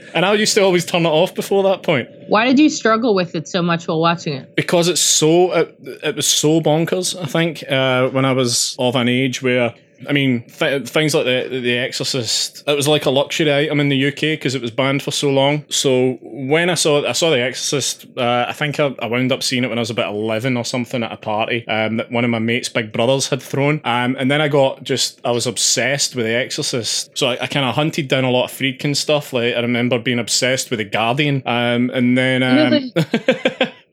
and 0.14 0.26
I 0.26 0.34
used 0.34 0.54
to 0.56 0.64
always 0.64 0.86
turn 0.86 1.06
it 1.06 1.10
off 1.10 1.34
before 1.34 1.64
that 1.64 1.84
point 1.84 2.10
Why 2.28 2.46
did 2.46 2.60
you 2.60 2.70
struggle 2.70 3.16
with 3.16 3.36
it 3.36 3.48
so 3.48 3.62
much 3.62 3.88
while 3.88 4.02
watching 4.02 4.34
it? 4.34 4.56
because 4.56 4.90
it's 4.90 5.02
so 5.02 5.54
it, 5.54 5.76
it 6.04 6.16
was 6.18 6.28
so 6.28 6.60
bonkers. 6.60 7.16
I 7.20 7.26
think 7.26 7.64
uh, 7.72 8.10
when 8.10 8.26
I 8.26 8.34
was 8.34 8.76
of 8.78 8.96
an 8.96 9.08
age 9.08 9.42
where. 9.42 9.74
I 10.08 10.14
mean, 10.14 10.44
th- 10.44 10.88
things 10.88 11.14
like 11.14 11.26
the 11.26 11.60
the 11.62 11.78
Exorcist. 11.78 12.64
It 12.68 12.76
was 12.76 12.88
like 12.88 13.06
a 13.06 13.10
luxury 13.10 13.54
item 13.54 13.80
in 13.80 13.90
the 13.90 14.08
UK 14.08 14.22
because 14.22 14.56
it 14.56 14.62
was 14.62 14.72
banned 14.72 15.04
for 15.04 15.12
so 15.12 15.30
long. 15.30 15.66
So 15.70 16.18
when 16.22 16.70
I 16.70 16.76
saw 16.76 17.06
I 17.08 17.12
saw 17.14 17.30
the 17.30 17.42
Exorcist, 17.42 18.06
uh, 18.18 18.46
I 18.48 18.54
think 18.54 18.80
I, 18.80 18.96
I 19.00 19.08
wound 19.08 19.32
up 19.32 19.44
seeing 19.44 19.64
it 19.64 19.68
when 19.68 19.78
I 19.78 19.82
was 19.82 19.90
about 19.90 20.14
eleven 20.14 20.58
or 20.58 20.66
something 20.66 21.04
at 21.04 21.12
a 21.12 21.18
party 21.18 21.68
um, 21.68 21.98
that 21.98 22.12
one 22.12 22.24
of 22.24 22.30
my 22.30 22.40
mates' 22.40 22.70
big 22.70 22.92
brothers 22.92 23.30
had 23.30 23.42
thrown. 23.42 23.82
Um, 23.84 24.16
and 24.18 24.30
then 24.30 24.42
I 24.42 24.48
got 24.48 24.84
just 24.84 25.20
I 25.26 25.32
was 25.32 25.48
obsessed 25.48 26.16
with 26.16 26.26
the 26.26 26.36
Exorcist. 26.36 27.18
So 27.18 27.28
I, 27.28 27.44
I 27.44 27.48
kind 27.48 27.66
of 27.66 27.76
hunted 27.76 28.08
down 28.08 28.24
a 28.24 28.32
lot 28.32 28.46
of 28.46 28.52
Friedkin 28.52 28.96
stuff. 28.96 29.34
Like 29.34 29.56
I 29.56 29.60
remember 29.60 30.00
being 30.00 30.20
obsessed 30.20 30.70
with 30.70 30.80
the 30.80 30.86
Guardian. 30.86 31.44
Um, 31.46 31.90
and 31.94 32.18
then 32.18 32.44
um, 32.44 32.92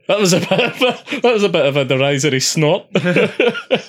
that 0.06 0.18
was 0.18 0.32
a 0.32 0.40
bit 0.40 0.52
of 0.52 0.80
a, 0.80 1.20
that 1.20 1.32
was 1.32 1.42
a 1.42 1.48
bit 1.48 1.66
of 1.66 1.76
a 1.76 1.84
derisory 1.84 2.40
snort. 2.40 2.86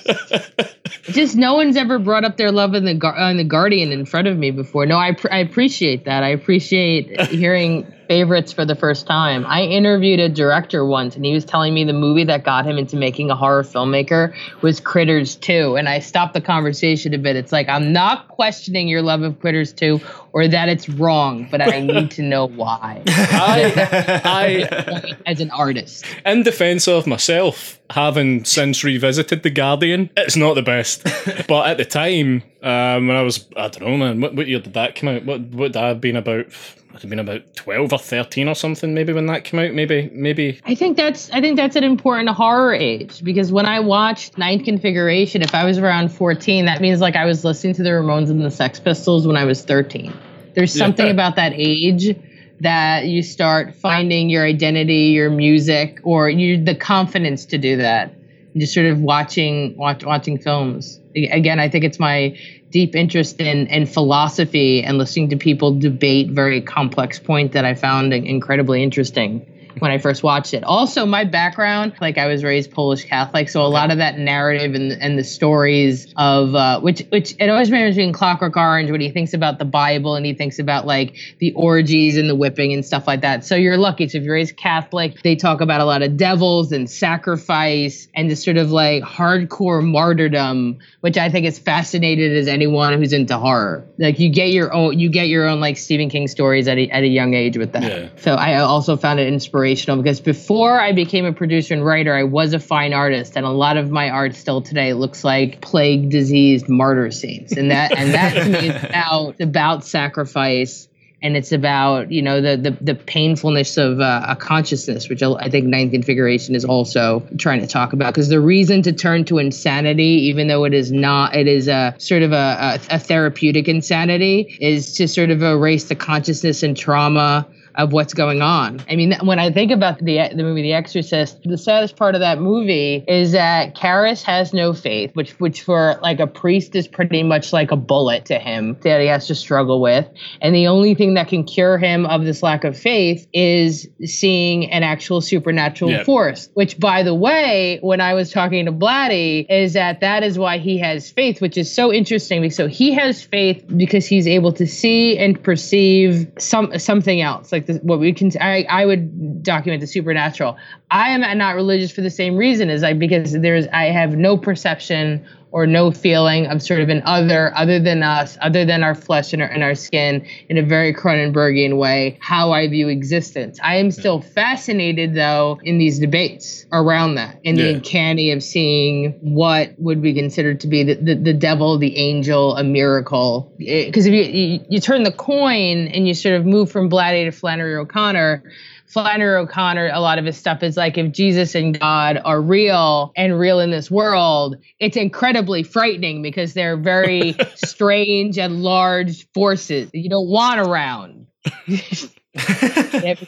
Just 1.04 1.36
no 1.36 1.54
one's 1.54 1.76
ever 1.76 1.98
brought 1.98 2.24
up 2.24 2.36
their 2.36 2.52
love 2.52 2.74
in 2.74 2.84
the 2.84 3.06
uh, 3.06 3.32
the 3.34 3.44
Guardian 3.44 3.92
in 3.92 4.04
front 4.04 4.28
of 4.28 4.36
me 4.36 4.50
before. 4.50 4.84
No, 4.86 4.98
I 4.98 5.12
pr- 5.12 5.32
I 5.32 5.38
appreciate 5.38 6.04
that. 6.04 6.22
I 6.22 6.28
appreciate 6.28 7.20
hearing 7.28 7.92
favorites 8.08 8.52
for 8.52 8.64
the 8.64 8.74
first 8.74 9.06
time. 9.06 9.44
I 9.46 9.62
interviewed 9.62 10.18
a 10.18 10.28
director 10.28 10.84
once, 10.84 11.14
and 11.14 11.24
he 11.24 11.32
was 11.34 11.44
telling 11.44 11.74
me 11.74 11.84
the 11.84 11.92
movie 11.92 12.24
that 12.24 12.42
got 12.42 12.66
him 12.66 12.78
into 12.78 12.96
making 12.96 13.30
a 13.30 13.36
horror 13.36 13.62
filmmaker 13.62 14.34
was 14.62 14.80
Critters 14.80 15.36
2. 15.36 15.76
And 15.76 15.88
I 15.88 15.98
stopped 15.98 16.32
the 16.34 16.40
conversation 16.40 17.12
a 17.14 17.18
bit. 17.18 17.36
It's 17.36 17.52
like, 17.52 17.68
I'm 17.68 17.92
not 17.92 18.28
questioning 18.28 18.88
your 18.88 19.02
love 19.02 19.22
of 19.22 19.38
Critters 19.40 19.72
2 19.74 20.00
or 20.32 20.48
that 20.48 20.68
it's 20.70 20.88
wrong, 20.88 21.48
but 21.50 21.60
I 21.60 21.80
need 21.80 22.10
to 22.12 22.22
know 22.22 22.46
why. 22.46 23.02
I, 23.06 24.20
I, 24.24 25.12
As 25.26 25.40
an 25.40 25.50
artist. 25.50 26.04
in 26.24 26.42
defense 26.42 26.88
of 26.88 27.06
myself, 27.06 27.77
having 27.90 28.44
since 28.44 28.84
revisited 28.84 29.42
The 29.42 29.50
Guardian, 29.50 30.10
it's 30.16 30.36
not 30.36 30.54
the 30.54 30.62
best. 30.62 31.04
but 31.48 31.68
at 31.68 31.76
the 31.78 31.84
time, 31.84 32.42
um, 32.62 33.08
when 33.08 33.16
I 33.16 33.22
was, 33.22 33.46
I 33.56 33.68
don't 33.68 33.82
know, 33.82 33.96
man, 33.96 34.20
what, 34.20 34.34
what 34.34 34.46
year 34.46 34.60
did 34.60 34.74
that 34.74 34.94
come 34.94 35.08
out? 35.08 35.24
What 35.24 35.40
would 35.50 35.72
that 35.72 35.82
have 35.84 36.00
been 36.00 36.16
about? 36.16 36.46
Would 36.92 37.02
have 37.02 37.10
been 37.10 37.18
about 37.18 37.54
twelve 37.54 37.92
or 37.92 37.98
thirteen 37.98 38.48
or 38.48 38.54
something, 38.54 38.94
maybe 38.94 39.12
when 39.12 39.26
that 39.26 39.44
came 39.44 39.60
out. 39.60 39.72
Maybe, 39.74 40.10
maybe. 40.12 40.58
I 40.64 40.74
think 40.74 40.96
that's 40.96 41.30
I 41.30 41.40
think 41.42 41.56
that's 41.56 41.76
an 41.76 41.84
important 41.84 42.30
horror 42.30 42.74
age 42.74 43.22
because 43.22 43.52
when 43.52 43.66
I 43.66 43.80
watched 43.80 44.38
Ninth 44.38 44.64
Configuration, 44.64 45.42
if 45.42 45.54
I 45.54 45.64
was 45.64 45.76
around 45.78 46.08
14, 46.08 46.64
that 46.64 46.80
means 46.80 47.00
like 47.02 47.14
I 47.14 47.26
was 47.26 47.44
listening 47.44 47.74
to 47.74 47.82
the 47.82 47.90
Ramones 47.90 48.30
and 48.30 48.42
the 48.42 48.50
Sex 48.50 48.80
Pistols 48.80 49.26
when 49.26 49.36
I 49.36 49.44
was 49.44 49.62
13. 49.62 50.12
There's 50.54 50.72
something 50.72 51.06
Yeah. 51.06 51.12
about 51.18 51.36
that 51.36 51.52
age 51.54 52.16
that 52.60 53.06
you 53.06 53.22
start 53.22 53.74
finding 53.74 54.30
your 54.30 54.44
identity, 54.44 55.12
your 55.12 55.30
music, 55.30 56.00
or 56.02 56.28
you 56.28 56.62
the 56.62 56.74
confidence 56.74 57.46
to 57.46 57.58
do 57.58 57.76
that. 57.76 58.14
Just 58.56 58.74
sort 58.74 58.86
of 58.86 59.00
watching 59.00 59.76
watch, 59.76 60.04
watching 60.04 60.38
films. 60.38 61.00
Again, 61.14 61.60
I 61.60 61.68
think 61.68 61.84
it's 61.84 61.98
my 61.98 62.36
deep 62.70 62.94
interest 62.94 63.40
in 63.40 63.66
in 63.68 63.86
philosophy 63.86 64.82
and 64.82 64.98
listening 64.98 65.28
to 65.30 65.36
people 65.36 65.78
debate 65.78 66.30
very 66.30 66.60
complex 66.60 67.18
point 67.18 67.52
that 67.52 67.64
I 67.64 67.74
found 67.74 68.12
incredibly 68.12 68.82
interesting 68.82 69.46
when 69.78 69.90
I 69.90 69.98
first 69.98 70.22
watched 70.22 70.54
it. 70.54 70.64
Also, 70.64 71.06
my 71.06 71.24
background, 71.24 71.94
like 72.00 72.18
I 72.18 72.26
was 72.26 72.42
raised 72.42 72.70
Polish 72.70 73.04
Catholic, 73.04 73.48
so 73.48 73.62
a 73.62 73.68
lot 73.68 73.90
of 73.90 73.98
that 73.98 74.18
narrative 74.18 74.74
and 74.74 74.92
and 74.92 75.18
the 75.18 75.24
stories 75.24 76.12
of 76.16 76.54
uh, 76.54 76.80
which 76.80 77.02
which 77.10 77.34
it 77.38 77.48
always 77.48 77.70
reminds 77.70 77.96
me 77.96 78.04
in 78.04 78.12
Clockwork 78.12 78.56
Orange 78.56 78.90
when 78.90 79.00
he 79.00 79.10
thinks 79.10 79.34
about 79.34 79.58
the 79.58 79.64
Bible 79.64 80.16
and 80.16 80.26
he 80.26 80.34
thinks 80.34 80.58
about 80.58 80.86
like 80.86 81.16
the 81.38 81.52
orgies 81.52 82.16
and 82.16 82.28
the 82.28 82.34
whipping 82.34 82.72
and 82.72 82.84
stuff 82.84 83.06
like 83.06 83.20
that. 83.22 83.44
So 83.44 83.54
you're 83.54 83.76
lucky. 83.76 84.08
So 84.08 84.18
if 84.18 84.24
you're 84.24 84.34
raised 84.34 84.56
Catholic, 84.56 85.22
they 85.22 85.36
talk 85.36 85.60
about 85.60 85.80
a 85.80 85.84
lot 85.84 86.02
of 86.02 86.16
devils 86.16 86.72
and 86.72 86.90
sacrifice 86.90 88.08
and 88.14 88.30
this 88.30 88.44
sort 88.44 88.56
of 88.56 88.70
like 88.70 89.02
hardcore 89.04 89.84
martyrdom, 89.84 90.78
which 91.00 91.16
I 91.16 91.30
think 91.30 91.46
is 91.46 91.58
fascinated 91.58 92.36
as 92.36 92.48
anyone 92.48 92.98
who's 92.98 93.12
into 93.12 93.38
horror. 93.38 93.86
Like 93.98 94.18
you 94.18 94.30
get 94.30 94.50
your 94.50 94.72
own 94.72 94.98
you 94.98 95.08
get 95.08 95.28
your 95.28 95.46
own 95.46 95.60
like 95.60 95.76
Stephen 95.76 96.08
King 96.08 96.28
stories 96.28 96.68
at 96.68 96.78
a, 96.78 96.90
at 96.90 97.02
a 97.02 97.08
young 97.08 97.34
age 97.34 97.56
with 97.56 97.72
that. 97.72 97.82
Yeah. 97.82 98.08
So 98.16 98.34
I 98.34 98.58
also 98.60 98.96
found 98.96 99.20
it 99.20 99.28
inspirational 99.28 99.67
because 99.74 100.20
before 100.20 100.80
I 100.80 100.92
became 100.92 101.24
a 101.24 101.32
producer 101.32 101.74
and 101.74 101.84
writer, 101.84 102.14
I 102.14 102.24
was 102.24 102.54
a 102.54 102.58
fine 102.58 102.92
artist, 102.92 103.36
and 103.36 103.44
a 103.44 103.50
lot 103.50 103.76
of 103.76 103.90
my 103.90 104.10
art 104.10 104.34
still 104.34 104.62
today 104.62 104.92
looks 104.92 105.24
like 105.24 105.60
plague 105.60 106.10
diseased 106.10 106.68
martyr 106.68 107.10
scenes, 107.10 107.52
and 107.52 107.70
that 107.70 107.96
and 107.96 108.14
that 108.14 108.34
to 108.34 108.48
me 108.48 108.68
is 108.68 108.84
about 108.88 109.40
about 109.40 109.84
sacrifice. 109.84 110.88
And 111.20 111.36
it's 111.36 111.50
about 111.50 112.12
you 112.12 112.22
know 112.22 112.40
the 112.40 112.56
the, 112.56 112.70
the 112.80 112.94
painfulness 112.94 113.76
of 113.76 114.00
uh, 114.00 114.24
a 114.28 114.36
consciousness, 114.36 115.08
which 115.08 115.20
I 115.20 115.32
I 115.32 115.50
think 115.50 115.66
Ninth 115.66 115.90
Configuration 115.90 116.54
is 116.54 116.64
also 116.64 117.26
trying 117.38 117.60
to 117.60 117.66
talk 117.66 117.92
about. 117.92 118.14
Because 118.14 118.28
the 118.28 118.40
reason 118.40 118.82
to 118.82 118.92
turn 118.92 119.24
to 119.24 119.38
insanity, 119.38 120.28
even 120.28 120.46
though 120.46 120.62
it 120.62 120.74
is 120.74 120.92
not, 120.92 121.34
it 121.34 121.48
is 121.48 121.66
a 121.66 121.96
sort 121.98 122.22
of 122.22 122.30
a, 122.30 122.80
a, 122.90 122.94
a 122.94 122.98
therapeutic 123.00 123.66
insanity, 123.66 124.56
is 124.60 124.94
to 124.94 125.08
sort 125.08 125.30
of 125.30 125.42
erase 125.42 125.84
the 125.84 125.96
consciousness 125.96 126.62
and 126.62 126.76
trauma 126.76 127.48
of 127.78 127.92
what's 127.92 128.12
going 128.12 128.42
on. 128.42 128.82
I 128.90 128.96
mean, 128.96 129.14
when 129.22 129.38
I 129.38 129.50
think 129.52 129.70
about 129.70 129.98
the 129.98 130.18
the 130.34 130.42
movie 130.42 130.62
The 130.62 130.72
Exorcist, 130.72 131.38
the 131.44 131.56
saddest 131.56 131.96
part 131.96 132.14
of 132.16 132.20
that 132.20 132.40
movie 132.40 133.04
is 133.06 133.32
that 133.32 133.76
Karras 133.76 134.22
has 134.24 134.52
no 134.52 134.72
faith, 134.74 135.12
which 135.14 135.38
which 135.38 135.62
for 135.62 135.98
like 136.02 136.18
a 136.18 136.26
priest 136.26 136.74
is 136.74 136.88
pretty 136.88 137.22
much 137.22 137.52
like 137.52 137.70
a 137.70 137.76
bullet 137.76 138.24
to 138.26 138.38
him 138.38 138.76
that 138.82 139.00
he 139.00 139.06
has 139.06 139.28
to 139.28 139.34
struggle 139.34 139.80
with. 139.80 140.06
And 140.42 140.54
the 140.54 140.66
only 140.66 140.94
thing 140.96 141.14
that 141.14 141.28
can 141.28 141.44
cure 141.44 141.78
him 141.78 142.04
of 142.06 142.24
this 142.24 142.42
lack 142.42 142.64
of 142.64 142.76
faith 142.76 143.26
is 143.32 143.88
seeing 144.04 144.70
an 144.72 144.82
actual 144.82 145.20
supernatural 145.20 145.92
Yeah. 145.92 146.02
force. 146.02 146.48
Which, 146.54 146.80
by 146.80 147.04
the 147.04 147.14
way, 147.14 147.78
when 147.80 148.00
I 148.00 148.14
was 148.14 148.32
talking 148.32 148.66
to 148.66 148.72
Blatty, 148.72 149.46
is 149.48 149.74
that 149.74 150.00
that 150.00 150.24
is 150.24 150.36
why 150.36 150.58
he 150.58 150.78
has 150.78 151.10
faith, 151.10 151.40
which 151.40 151.56
is 151.56 151.72
so 151.72 151.92
interesting. 151.92 152.50
So 152.50 152.66
he 152.66 152.92
has 152.94 153.22
faith 153.22 153.64
because 153.76 154.04
he's 154.04 154.26
able 154.26 154.52
to 154.54 154.66
see 154.66 155.16
and 155.16 155.40
perceive 155.40 156.26
some 156.38 156.76
something 156.78 157.20
else, 157.20 157.52
like 157.52 157.67
the, 157.68 157.74
what 157.82 158.00
we 158.00 158.12
can. 158.12 158.32
I 158.40 158.64
I 158.68 158.84
would 158.84 159.42
document 159.42 159.80
the 159.80 159.86
supernatural. 159.86 160.56
I 160.90 161.10
am 161.10 161.38
not 161.38 161.54
religious 161.54 161.92
for 161.92 162.00
the 162.00 162.10
same 162.10 162.36
reason 162.36 162.70
as 162.70 162.82
I 162.82 162.94
because 162.94 163.32
there's 163.32 163.68
I 163.68 163.84
have 163.84 164.16
no 164.16 164.36
perception 164.36 165.24
or 165.50 165.66
no 165.66 165.90
feeling 165.90 166.46
of 166.46 166.62
sort 166.62 166.80
of 166.80 166.88
an 166.88 167.02
other 167.04 167.52
other 167.56 167.80
than 167.80 168.02
us, 168.02 168.36
other 168.40 168.64
than 168.64 168.82
our 168.82 168.94
flesh 168.94 169.32
and 169.32 169.42
our, 169.42 169.48
and 169.48 169.62
our 169.62 169.74
skin 169.74 170.26
in 170.48 170.58
a 170.58 170.62
very 170.62 170.92
Cronenbergian 170.92 171.78
way, 171.78 172.18
how 172.20 172.52
I 172.52 172.68
view 172.68 172.88
existence. 172.88 173.58
I 173.62 173.76
am 173.76 173.90
still 173.90 174.20
fascinated 174.20 175.14
though 175.14 175.58
in 175.62 175.78
these 175.78 175.98
debates 175.98 176.66
around 176.72 177.16
that 177.16 177.40
and 177.44 177.56
the 177.56 177.74
uncanny 177.74 178.32
of 178.32 178.42
seeing 178.42 179.18
what 179.20 179.72
would 179.78 180.02
be 180.02 180.14
considered 180.14 180.60
to 180.60 180.66
be 180.66 180.82
the, 180.82 180.94
the, 180.94 181.14
the 181.14 181.32
devil, 181.32 181.78
the 181.78 181.96
angel, 181.96 182.56
a 182.56 182.64
miracle. 182.64 183.52
Eh, 183.60 183.86
because 183.86 184.06
if 184.06 184.12
you, 184.12 184.22
you 184.22 184.60
you 184.68 184.80
turn 184.80 185.02
the 185.02 185.12
coin 185.12 185.88
and 185.88 186.06
you 186.06 186.14
sort 186.14 186.36
of 186.36 186.44
move 186.44 186.70
from 186.70 186.90
Blatty 186.90 187.24
to 187.24 187.32
Flannery 187.32 187.76
O'Connor, 187.76 188.42
Flannery 188.88 189.36
O'Connor, 189.36 189.90
a 189.92 190.00
lot 190.00 190.18
of 190.18 190.24
his 190.24 190.36
stuff 190.36 190.62
is 190.62 190.76
like 190.76 190.96
if 190.96 191.12
Jesus 191.12 191.54
and 191.54 191.78
God 191.78 192.20
are 192.24 192.40
real 192.40 193.12
and 193.16 193.38
real 193.38 193.60
in 193.60 193.70
this 193.70 193.90
world, 193.90 194.56
it's 194.80 194.96
incredibly 194.96 195.62
frightening 195.62 196.22
because 196.22 196.54
they're 196.54 196.76
very 196.76 197.36
strange 197.54 198.38
and 198.38 198.62
large 198.62 199.30
forces 199.32 199.90
that 199.90 199.98
you 199.98 200.08
don't 200.08 200.28
want 200.28 200.60
around. 200.60 201.26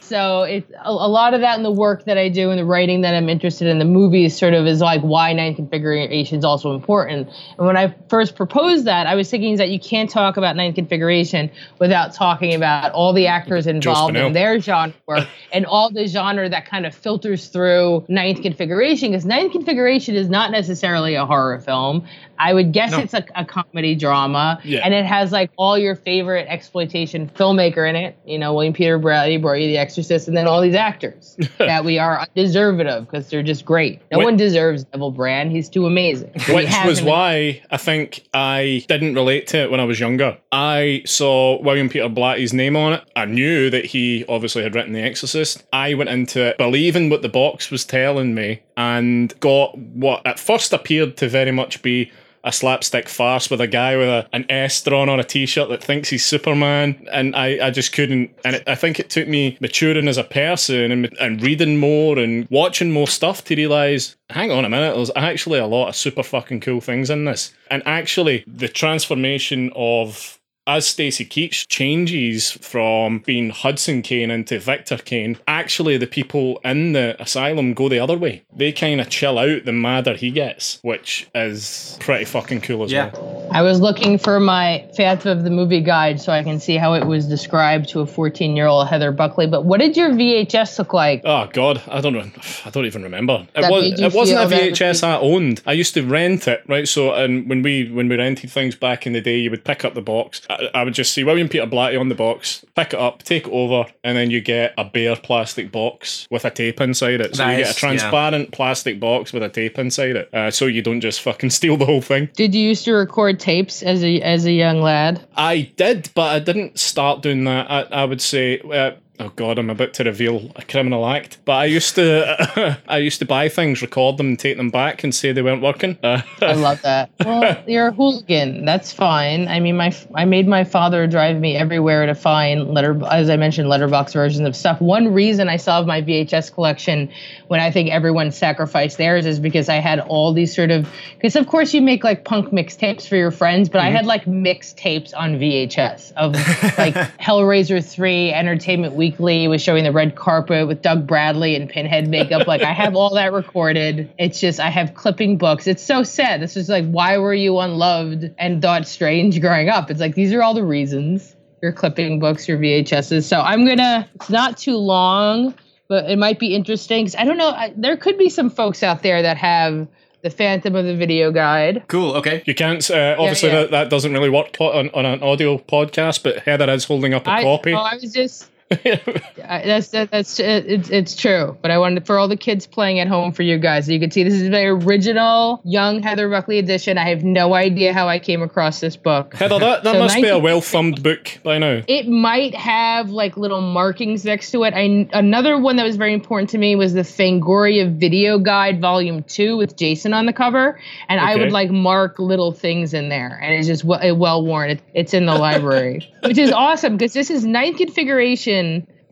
So 0.02 0.42
it's 0.42 0.70
a, 0.72 0.90
a 0.90 1.08
lot 1.08 1.34
of 1.34 1.40
that 1.40 1.56
in 1.56 1.62
the 1.62 1.70
work 1.70 2.04
that 2.04 2.18
I 2.18 2.28
do 2.28 2.50
and 2.50 2.58
the 2.58 2.64
writing 2.64 3.02
that 3.02 3.14
I'm 3.14 3.28
interested 3.28 3.68
in. 3.68 3.78
The 3.78 3.84
movies 3.84 4.36
sort 4.36 4.54
of 4.54 4.66
is 4.66 4.80
like 4.80 5.00
why 5.02 5.32
ninth 5.32 5.56
configuration 5.56 6.38
is 6.38 6.44
also 6.44 6.74
important. 6.74 7.28
And 7.58 7.66
when 7.66 7.76
I 7.76 7.94
first 8.08 8.36
proposed 8.36 8.84
that, 8.86 9.06
I 9.06 9.14
was 9.14 9.30
thinking 9.30 9.56
that 9.56 9.70
you 9.70 9.78
can't 9.78 10.10
talk 10.10 10.36
about 10.36 10.56
ninth 10.56 10.74
configuration 10.74 11.50
without 11.78 12.12
talking 12.12 12.54
about 12.54 12.92
all 12.92 13.12
the 13.12 13.26
actors 13.26 13.66
involved 13.66 14.16
in 14.16 14.32
their 14.32 14.60
genre 14.60 14.94
work 15.06 15.28
and 15.52 15.66
all 15.66 15.90
the 15.90 16.06
genre 16.06 16.48
that 16.48 16.66
kind 16.66 16.86
of 16.86 16.94
filters 16.94 17.48
through 17.48 18.04
ninth 18.08 18.42
configuration. 18.42 19.10
Because 19.10 19.24
ninth 19.24 19.52
configuration 19.52 20.14
is 20.14 20.28
not 20.28 20.50
necessarily 20.50 21.14
a 21.14 21.26
horror 21.26 21.60
film. 21.60 22.06
I 22.40 22.54
would 22.54 22.72
guess 22.72 22.92
it's 22.94 23.12
a, 23.14 23.24
a 23.34 23.44
comedy 23.44 23.94
drama, 23.94 24.58
Yeah. 24.64 24.80
and 24.82 24.94
it 24.94 25.04
has 25.04 25.30
like 25.30 25.50
all 25.56 25.76
your 25.78 25.94
favorite 25.94 26.46
exploitation 26.48 27.28
filmmaker 27.28 27.88
in 27.88 27.96
it. 27.96 28.16
You 28.26 28.38
know, 28.38 28.54
William 28.54 28.72
Peter 28.72 28.98
Bradley 28.98 29.36
brought 29.36 29.60
you 29.60 29.66
The 29.68 29.76
Exorcist, 29.76 30.26
and 30.26 30.36
then 30.36 30.46
all 30.46 30.60
these 30.60 30.74
actors 30.74 31.36
that 31.58 31.84
we 31.84 31.98
are 31.98 32.20
undeserved 32.20 32.80
of 32.80 33.04
because 33.06 33.28
they're 33.28 33.42
just 33.42 33.64
great. 33.64 34.00
No 34.10 34.20
Wh- 34.20 34.24
one 34.24 34.36
deserves 34.36 34.86
Neville 34.92 35.10
Brand; 35.10 35.52
he's 35.52 35.68
too 35.68 35.84
amazing. 35.86 36.30
Which 36.48 36.70
was 36.86 37.02
why 37.02 37.62
I 37.70 37.76
think 37.76 38.22
I 38.32 38.84
didn't 38.88 39.14
relate 39.14 39.46
to 39.48 39.58
it 39.58 39.70
when 39.70 39.80
I 39.80 39.84
was 39.84 40.00
younger. 40.00 40.38
I 40.50 41.02
saw 41.06 41.60
William 41.62 41.88
Peter 41.88 42.08
Blatty's 42.08 42.52
name 42.54 42.74
on 42.76 42.94
it. 42.94 43.04
I 43.14 43.26
knew 43.26 43.68
that 43.70 43.84
he 43.84 44.24
obviously 44.28 44.62
had 44.62 44.74
written 44.74 44.92
The 44.94 45.02
Exorcist. 45.02 45.64
I 45.72 45.94
went 45.94 46.08
into 46.10 46.42
it 46.42 46.58
believing 46.58 47.10
what 47.10 47.22
the 47.22 47.28
box 47.28 47.70
was 47.70 47.84
telling 47.84 48.34
me 48.34 48.62
and 48.76 49.38
got 49.40 49.76
what 49.76 50.26
at 50.26 50.38
first 50.38 50.72
appeared 50.72 51.16
to 51.18 51.28
very 51.28 51.50
much 51.52 51.82
be 51.82 52.10
a 52.44 52.52
slapstick 52.52 53.08
farce 53.08 53.50
with 53.50 53.60
a 53.60 53.66
guy 53.66 53.96
with 53.96 54.08
a, 54.08 54.28
an 54.32 54.46
S 54.50 54.82
drawn 54.82 55.08
on 55.08 55.20
a 55.20 55.24
t-shirt 55.24 55.68
that 55.68 55.82
thinks 55.82 56.08
he's 56.08 56.24
Superman, 56.24 57.06
and 57.12 57.36
I, 57.36 57.66
I 57.66 57.70
just 57.70 57.92
couldn't. 57.92 58.30
And 58.44 58.56
it, 58.56 58.64
I 58.66 58.74
think 58.74 58.98
it 58.98 59.10
took 59.10 59.28
me 59.28 59.58
maturing 59.60 60.08
as 60.08 60.18
a 60.18 60.24
person 60.24 60.90
and, 60.90 61.16
and 61.20 61.42
reading 61.42 61.78
more 61.78 62.18
and 62.18 62.48
watching 62.50 62.90
more 62.90 63.08
stuff 63.08 63.44
to 63.44 63.56
realize, 63.56 64.16
hang 64.30 64.50
on 64.50 64.64
a 64.64 64.68
minute, 64.68 64.94
there's 64.94 65.10
actually 65.16 65.58
a 65.58 65.66
lot 65.66 65.88
of 65.88 65.96
super 65.96 66.22
fucking 66.22 66.60
cool 66.60 66.80
things 66.80 67.10
in 67.10 67.24
this. 67.24 67.52
And 67.70 67.82
actually, 67.86 68.44
the 68.46 68.68
transformation 68.68 69.70
of 69.76 70.39
as 70.66 70.86
Stacey 70.86 71.24
Keach 71.24 71.66
changes 71.68 72.52
from 72.52 73.20
being 73.20 73.50
Hudson 73.50 74.02
Kane 74.02 74.30
into 74.30 74.58
Victor 74.60 74.98
Kane, 74.98 75.38
actually 75.48 75.96
the 75.96 76.06
people 76.06 76.60
in 76.64 76.92
the 76.92 77.20
asylum 77.20 77.74
go 77.74 77.88
the 77.88 77.98
other 77.98 78.16
way. 78.16 78.44
They 78.54 78.70
kind 78.72 79.00
of 79.00 79.08
chill 79.08 79.38
out 79.38 79.64
the 79.64 79.72
madder 79.72 80.14
he 80.14 80.30
gets, 80.30 80.78
which 80.82 81.28
is 81.34 81.96
pretty 82.00 82.24
fucking 82.24 82.60
cool 82.60 82.84
as 82.84 82.92
Yeah. 82.92 83.10
well. 83.12 83.48
I 83.52 83.62
was 83.62 83.80
looking 83.80 84.16
for 84.18 84.38
my 84.38 84.84
Phantom 84.96 85.36
of 85.36 85.44
the 85.44 85.50
Movie 85.50 85.80
guide 85.80 86.20
so 86.20 86.32
I 86.32 86.42
can 86.44 86.60
see 86.60 86.76
how 86.76 86.92
it 86.94 87.04
was 87.06 87.26
described 87.26 87.88
to 87.90 88.00
a 88.00 88.06
14 88.06 88.54
year 88.54 88.66
old 88.66 88.86
Heather 88.86 89.10
Buckley. 89.12 89.46
But 89.46 89.64
what 89.64 89.80
did 89.80 89.96
your 89.96 90.10
VHS 90.10 90.78
look 90.78 90.92
like? 90.92 91.22
Oh 91.24 91.48
god, 91.52 91.82
I 91.88 92.00
don't 92.00 92.12
know. 92.12 92.30
I 92.64 92.70
don't 92.70 92.86
even 92.86 93.02
remember. 93.02 93.46
It 93.56 93.70
was, 93.70 94.00
it 94.00 94.12
wasn't 94.14 94.40
a 94.40 94.56
VHS 94.56 95.02
I 95.02 95.16
owned. 95.18 95.62
I 95.66 95.72
used 95.72 95.94
to 95.94 96.02
rent 96.06 96.46
it, 96.46 96.62
right? 96.68 96.86
So 96.86 97.12
and 97.12 97.48
when 97.48 97.62
we 97.62 97.90
when 97.90 98.08
we 98.08 98.16
rented 98.16 98.50
things 98.50 98.76
back 98.76 99.06
in 99.06 99.14
the 99.14 99.20
day, 99.20 99.38
you 99.38 99.50
would 99.50 99.64
pick 99.64 99.84
up 99.84 99.94
the 99.94 100.02
box, 100.02 100.42
I, 100.50 100.80
I 100.80 100.84
would 100.84 100.94
just 100.94 101.12
see 101.12 101.24
William 101.24 101.48
Peter 101.48 101.66
Blatty 101.66 101.98
on 101.98 102.08
the 102.08 102.14
box, 102.14 102.64
pick 102.74 102.88
it 102.92 102.98
up, 102.98 103.22
take 103.22 103.46
it 103.46 103.52
over, 103.52 103.86
and 104.04 104.16
then 104.16 104.30
you 104.30 104.40
get 104.40 104.74
a 104.76 104.84
bare 104.84 105.16
plastic 105.16 105.70
box 105.70 106.26
with 106.30 106.44
a 106.44 106.50
tape 106.50 106.80
inside 106.80 107.20
it. 107.20 107.36
So 107.36 107.48
you 107.48 107.58
get 107.58 107.70
a 107.70 107.74
transparent 107.74 108.52
plastic 108.52 109.00
box 109.00 109.32
with 109.32 109.42
a 109.42 109.48
tape 109.48 109.78
inside 109.78 110.16
it, 110.16 110.34
uh, 110.34 110.50
so 110.50 110.66
you 110.66 110.82
don't 110.82 111.00
just 111.00 111.20
fucking 111.20 111.50
steal 111.60 111.76
the 111.76 111.86
whole 111.86 112.02
thing. 112.02 112.28
Did 112.34 112.54
you 112.54 112.68
used 112.68 112.84
to 112.86 112.92
record 112.92 113.38
tapes 113.40 113.82
as 113.82 114.02
a 114.04 114.20
as 114.22 114.46
a 114.46 114.52
young 114.52 114.80
lad? 114.80 115.24
I 115.36 115.70
did, 115.76 116.10
but 116.14 116.34
I 116.34 116.38
didn't 116.38 116.78
start 116.78 117.22
doing 117.22 117.44
that. 117.44 117.70
I, 117.70 117.82
I 117.82 118.04
would 118.04 118.20
say. 118.20 118.60
Uh, 118.60 118.92
Oh 119.20 119.30
God, 119.36 119.58
I'm 119.58 119.68
about 119.68 119.92
to 119.94 120.04
reveal 120.04 120.50
a 120.56 120.62
criminal 120.62 121.06
act. 121.06 121.36
But 121.44 121.52
I 121.52 121.64
used 121.66 121.94
to, 121.96 122.78
I 122.88 122.96
used 122.96 123.18
to 123.18 123.26
buy 123.26 123.50
things, 123.50 123.82
record 123.82 124.16
them, 124.16 124.28
and 124.28 124.38
take 124.38 124.56
them 124.56 124.70
back, 124.70 125.04
and 125.04 125.14
say 125.14 125.32
they 125.32 125.42
weren't 125.42 125.60
working. 125.60 125.98
I 126.02 126.54
love 126.54 126.80
that. 126.82 127.10
Well, 127.22 127.62
you're 127.66 127.88
a 127.88 127.92
hooligan. 127.92 128.64
That's 128.64 128.94
fine. 128.94 129.46
I 129.46 129.60
mean, 129.60 129.76
my 129.76 129.94
I 130.14 130.24
made 130.24 130.48
my 130.48 130.64
father 130.64 131.06
drive 131.06 131.38
me 131.38 131.54
everywhere 131.54 132.06
to 132.06 132.14
find 132.14 132.72
letter, 132.72 132.98
as 133.10 133.28
I 133.28 133.36
mentioned, 133.36 133.68
letterbox 133.68 134.14
versions 134.14 134.48
of 134.48 134.56
stuff. 134.56 134.80
One 134.80 135.12
reason 135.12 135.50
I 135.50 135.58
still 135.58 135.74
have 135.74 135.86
my 135.86 136.00
VHS 136.00 136.54
collection, 136.54 137.10
when 137.48 137.60
I 137.60 137.70
think 137.70 137.90
everyone 137.90 138.30
sacrificed 138.30 138.96
theirs, 138.96 139.26
is 139.26 139.38
because 139.38 139.68
I 139.68 139.76
had 139.76 140.00
all 140.00 140.32
these 140.32 140.56
sort 140.56 140.70
of. 140.70 140.88
Because 141.16 141.36
of 141.36 141.46
course 141.46 141.74
you 141.74 141.82
make 141.82 142.04
like 142.04 142.24
punk 142.24 142.52
mixtapes 142.52 143.06
for 143.06 143.16
your 143.16 143.30
friends, 143.30 143.68
but 143.68 143.82
I 143.82 143.88
mm-hmm. 143.88 143.96
had 143.96 144.06
like 144.06 144.26
mixed 144.26 144.78
tapes 144.78 145.12
on 145.12 145.34
VHS 145.34 146.12
of 146.12 146.32
like 146.78 146.94
Hellraiser 147.18 147.86
three, 147.86 148.32
Entertainment 148.32 148.94
Weekly 149.10 149.48
was 149.48 149.60
showing 149.62 149.84
the 149.84 149.92
red 149.92 150.14
carpet 150.14 150.66
with 150.68 150.82
Doug 150.82 151.06
Bradley 151.06 151.56
and 151.56 151.68
Pinhead 151.68 152.08
makeup. 152.08 152.46
Like 152.46 152.62
I 152.62 152.72
have 152.72 152.94
all 152.94 153.14
that 153.14 153.32
recorded. 153.32 154.12
It's 154.18 154.38
just 154.40 154.60
I 154.60 154.70
have 154.70 154.94
clipping 154.94 155.36
books. 155.36 155.66
It's 155.66 155.82
so 155.82 156.02
sad. 156.02 156.40
This 156.40 156.56
is 156.56 156.68
like 156.68 156.86
why 156.88 157.18
were 157.18 157.34
you 157.34 157.58
unloved 157.58 158.30
and 158.38 158.62
thought 158.62 158.86
strange 158.86 159.40
growing 159.40 159.68
up? 159.68 159.90
It's 159.90 160.00
like 160.00 160.14
these 160.14 160.32
are 160.32 160.42
all 160.42 160.54
the 160.54 160.64
reasons. 160.64 161.34
Your 161.62 161.72
clipping 161.72 162.20
books, 162.20 162.48
your 162.48 162.58
VHSs. 162.58 163.24
So 163.24 163.40
I'm 163.40 163.66
gonna. 163.66 164.08
It's 164.14 164.30
not 164.30 164.56
too 164.56 164.76
long, 164.76 165.54
but 165.88 166.08
it 166.08 166.18
might 166.18 166.38
be 166.38 166.54
interesting. 166.54 167.06
'cause 167.06 167.16
I 167.16 167.24
don't 167.24 167.36
know. 167.36 167.50
I, 167.50 167.72
there 167.76 167.96
could 167.96 168.16
be 168.16 168.28
some 168.30 168.48
folks 168.48 168.82
out 168.82 169.02
there 169.02 169.22
that 169.22 169.36
have 169.36 169.86
the 170.22 170.30
Phantom 170.30 170.74
of 170.76 170.84
the 170.84 170.94
Video 170.94 171.32
Guide. 171.32 171.82
Cool. 171.88 172.14
Okay. 172.16 172.42
you 172.46 172.54
can't. 172.54 172.88
Uh, 172.90 173.16
obviously, 173.18 173.48
yeah. 173.50 173.62
That, 173.62 173.70
that 173.72 173.90
doesn't 173.90 174.12
really 174.12 174.28
work 174.30 174.56
on, 174.60 174.90
on 174.90 175.04
an 175.06 175.22
audio 175.22 175.58
podcast. 175.58 176.22
But 176.22 176.40
Heather 176.40 176.70
is 176.70 176.84
holding 176.84 177.12
up 177.14 177.26
a 177.26 177.30
I, 177.30 177.42
copy. 177.42 177.72
oh, 177.74 177.78
I 177.78 177.94
was 177.96 178.12
just. 178.12 178.49
That's 178.70 179.88
that, 179.88 180.12
that's 180.12 180.38
it's 180.38 180.90
it's 180.90 181.16
true. 181.16 181.56
But 181.60 181.72
I 181.72 181.78
wanted 181.78 182.06
for 182.06 182.18
all 182.18 182.28
the 182.28 182.36
kids 182.36 182.68
playing 182.68 183.00
at 183.00 183.08
home 183.08 183.32
for 183.32 183.42
you 183.42 183.58
guys, 183.58 183.88
you 183.88 183.98
can 183.98 184.12
see 184.12 184.22
this 184.22 184.34
is 184.34 184.48
my 184.48 184.62
original 184.62 185.60
young 185.64 186.02
Heather 186.02 186.28
Buckley 186.28 186.58
edition. 186.58 186.96
I 186.96 187.08
have 187.08 187.24
no 187.24 187.54
idea 187.54 187.92
how 187.92 188.06
I 188.08 188.20
came 188.20 188.42
across 188.42 188.78
this 188.78 188.94
book. 188.94 189.34
Heather, 189.34 189.58
that, 189.58 189.82
that 189.82 189.94
So 189.94 189.98
must 189.98 190.14
be 190.14 190.28
a 190.28 190.38
well 190.38 190.60
thumbed 190.60 191.02
book 191.02 191.40
by 191.42 191.58
now. 191.58 191.82
It 191.88 192.06
might 192.06 192.54
have 192.54 193.10
like 193.10 193.36
little 193.36 193.60
markings 193.60 194.24
next 194.24 194.52
to 194.52 194.62
it. 194.62 194.72
I 194.72 195.08
another 195.12 195.58
one 195.58 195.74
that 195.76 195.84
was 195.84 195.96
very 195.96 196.14
important 196.14 196.50
to 196.50 196.58
me 196.58 196.76
was 196.76 196.92
the 196.92 197.00
Fangoria 197.00 197.92
Video 197.92 198.38
Guide 198.38 198.80
Volume 198.80 199.24
Two 199.24 199.56
with 199.56 199.76
Jason 199.76 200.14
on 200.14 200.26
the 200.26 200.32
cover, 200.32 200.78
and 201.08 201.18
I 201.18 201.34
would 201.34 201.50
like 201.50 201.70
mark 201.70 202.20
little 202.20 202.52
things 202.52 202.94
in 202.94 203.08
there, 203.08 203.36
and 203.42 203.52
it's 203.52 203.66
just 203.66 203.82
well, 203.82 204.16
well 204.16 204.44
worn. 204.44 204.70
It, 204.70 204.82
it's 204.94 205.12
in 205.12 205.26
the 205.26 205.34
library, 205.34 206.08
which 206.22 206.38
is 206.38 206.52
awesome 206.52 206.96
because 206.96 207.12
this 207.14 207.30
is 207.30 207.44
ninth 207.44 207.78
configuration. 207.78 208.59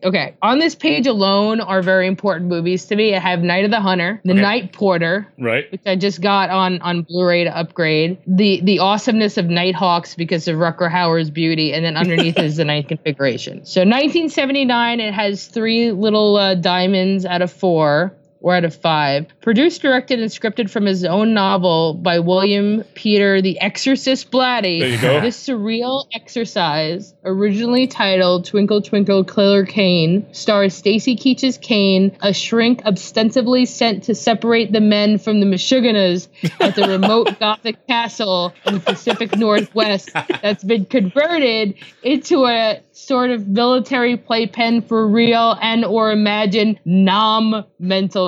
Okay, 0.01 0.33
on 0.41 0.59
this 0.59 0.75
page 0.75 1.07
alone 1.07 1.59
are 1.59 1.81
very 1.81 2.07
important 2.07 2.49
movies 2.49 2.85
to 2.85 2.95
me. 2.95 3.13
I 3.13 3.19
have 3.19 3.41
Night 3.41 3.65
of 3.65 3.71
the 3.71 3.81
Hunter, 3.81 4.21
The 4.23 4.31
Okay. 4.31 4.41
Night 4.41 4.71
Porter, 4.71 5.27
Right. 5.37 5.69
which 5.73 5.81
I 5.85 5.97
just 5.97 6.21
got 6.21 6.49
on 6.49 6.79
on 6.81 7.01
Blu-ray 7.01 7.43
to 7.43 7.57
upgrade. 7.57 8.17
The 8.25 8.61
the 8.63 8.79
awesomeness 8.79 9.35
of 9.37 9.47
Nighthawks 9.47 10.15
because 10.15 10.47
of 10.47 10.55
Rutger 10.55 10.89
Hauer's 10.89 11.29
beauty, 11.29 11.73
and 11.73 11.83
then 11.83 11.97
underneath 11.97 12.39
is 12.47 12.55
the 12.55 12.63
ninth 12.63 12.87
configuration. 12.87 13.65
So 13.65 13.81
1979, 13.81 15.01
it 15.01 15.13
has 15.13 15.47
three 15.47 15.91
little 15.91 16.37
uh, 16.37 16.55
diamonds 16.55 17.25
out 17.25 17.41
of 17.41 17.51
four. 17.51 18.13
Or 18.41 18.55
out 18.55 18.63
of 18.63 18.73
five. 18.73 19.27
Produced, 19.41 19.81
directed, 19.81 20.19
and 20.21 20.31
scripted 20.31 20.69
from 20.69 20.85
his 20.85 21.03
own 21.03 21.33
novel 21.33 21.93
by 21.93 22.19
William 22.19 22.85
Peter 22.93 23.41
The 23.41 23.59
Exorcist 23.59 24.31
Blatty. 24.31 24.79
There 24.79 24.89
you 24.89 25.01
go. 25.01 25.19
This 25.19 25.45
surreal 25.45 26.05
exercise, 26.13 27.13
originally 27.25 27.87
titled 27.87 28.45
Twinkle 28.45 28.81
Twinkle 28.81 29.25
Killer 29.25 29.65
Kane, 29.65 30.33
stars 30.33 30.73
Stacy 30.73 31.17
Keach's 31.17 31.57
Kane, 31.57 32.15
a 32.21 32.33
shrink 32.33 32.85
ostensibly 32.85 33.65
sent 33.65 34.03
to 34.03 34.15
separate 34.15 34.71
the 34.71 34.79
men 34.79 35.17
from 35.17 35.41
the 35.41 35.45
Meshuggahs 35.45 36.29
at 36.61 36.75
the 36.75 36.87
remote 36.87 37.37
Gothic 37.39 37.85
castle 37.87 38.53
in 38.65 38.75
the 38.75 38.79
Pacific 38.79 39.35
Northwest 39.35 40.11
that's 40.41 40.63
been 40.63 40.85
converted 40.85 41.75
into 42.03 42.45
a 42.45 42.81
sort 42.91 43.31
of 43.31 43.47
military 43.47 44.17
playpen 44.17 44.81
for 44.81 45.07
real 45.07 45.57
and 45.61 45.85
or 45.85 46.11
imagined 46.11 46.79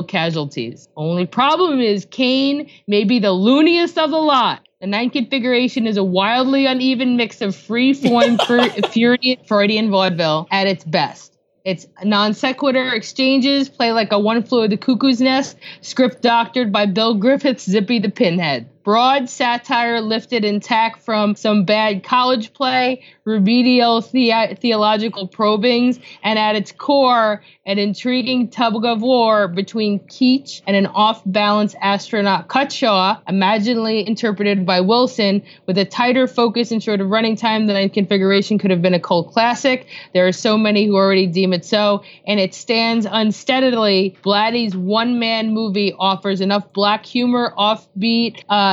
casualties. 0.03 0.87
Only 0.95 1.25
problem 1.25 1.79
is 1.79 2.05
Kane 2.05 2.69
may 2.87 3.03
be 3.03 3.19
the 3.19 3.31
looniest 3.31 3.97
of 3.97 4.11
the 4.11 4.17
lot. 4.17 4.61
The 4.79 4.87
ninth 4.87 5.13
configuration 5.13 5.85
is 5.85 5.97
a 5.97 6.03
wildly 6.03 6.65
uneven 6.65 7.15
mix 7.15 7.41
of 7.41 7.55
free-form 7.55 8.37
Freudian, 8.47 9.37
Freudian 9.45 9.91
vaudeville 9.91 10.47
at 10.49 10.67
its 10.67 10.83
best. 10.83 11.37
Its 11.63 11.85
non 12.03 12.33
sequitur 12.33 12.91
exchanges 12.93 13.69
play 13.69 13.91
like 13.91 14.11
a 14.11 14.19
one 14.19 14.41
flew 14.41 14.63
of 14.63 14.71
the 14.71 14.77
cuckoo's 14.77 15.21
nest, 15.21 15.57
script 15.81 16.23
doctored 16.23 16.71
by 16.71 16.87
Bill 16.87 17.13
Griffith's 17.13 17.69
Zippy 17.69 17.99
the 17.99 18.09
Pinhead. 18.09 18.67
Broad 18.83 19.29
satire 19.29 20.01
lifted 20.01 20.43
intact 20.43 21.03
from 21.03 21.35
some 21.35 21.65
bad 21.65 22.03
college 22.03 22.53
play, 22.53 23.03
remedial 23.25 24.01
the- 24.01 24.57
theological 24.59 25.27
probings, 25.27 25.99
and 26.23 26.39
at 26.39 26.55
its 26.55 26.71
core, 26.71 27.43
an 27.65 27.77
intriguing 27.77 28.47
tug 28.47 28.83
of 28.85 29.01
war 29.01 29.47
between 29.47 29.99
Keach 29.99 30.61
and 30.65 30.75
an 30.75 30.87
off 30.87 31.21
balance 31.25 31.75
astronaut 31.81 32.47
Cutshaw, 32.47 33.19
imaginally 33.27 34.07
interpreted 34.07 34.65
by 34.65 34.81
Wilson, 34.81 35.43
with 35.67 35.77
a 35.77 35.85
tighter 35.85 36.27
focus 36.27 36.71
and 36.71 36.81
shorter 36.81 37.05
running 37.05 37.35
time. 37.35 37.67
than 37.67 37.89
configuration 37.89 38.57
could 38.57 38.71
have 38.71 38.81
been 38.81 38.93
a 38.93 38.99
cult 38.99 39.31
classic. 39.31 39.87
There 40.13 40.27
are 40.27 40.31
so 40.31 40.57
many 40.57 40.85
who 40.87 40.95
already 40.95 41.27
deem 41.27 41.53
it 41.53 41.65
so, 41.65 42.03
and 42.25 42.39
it 42.39 42.53
stands 42.53 43.05
unsteadily. 43.09 44.15
Blatty's 44.23 44.75
one 44.75 45.19
man 45.19 45.53
movie 45.53 45.93
offers 45.97 46.41
enough 46.41 46.71
black 46.73 47.05
humor, 47.05 47.53
offbeat, 47.57 48.43
uh, 48.49 48.70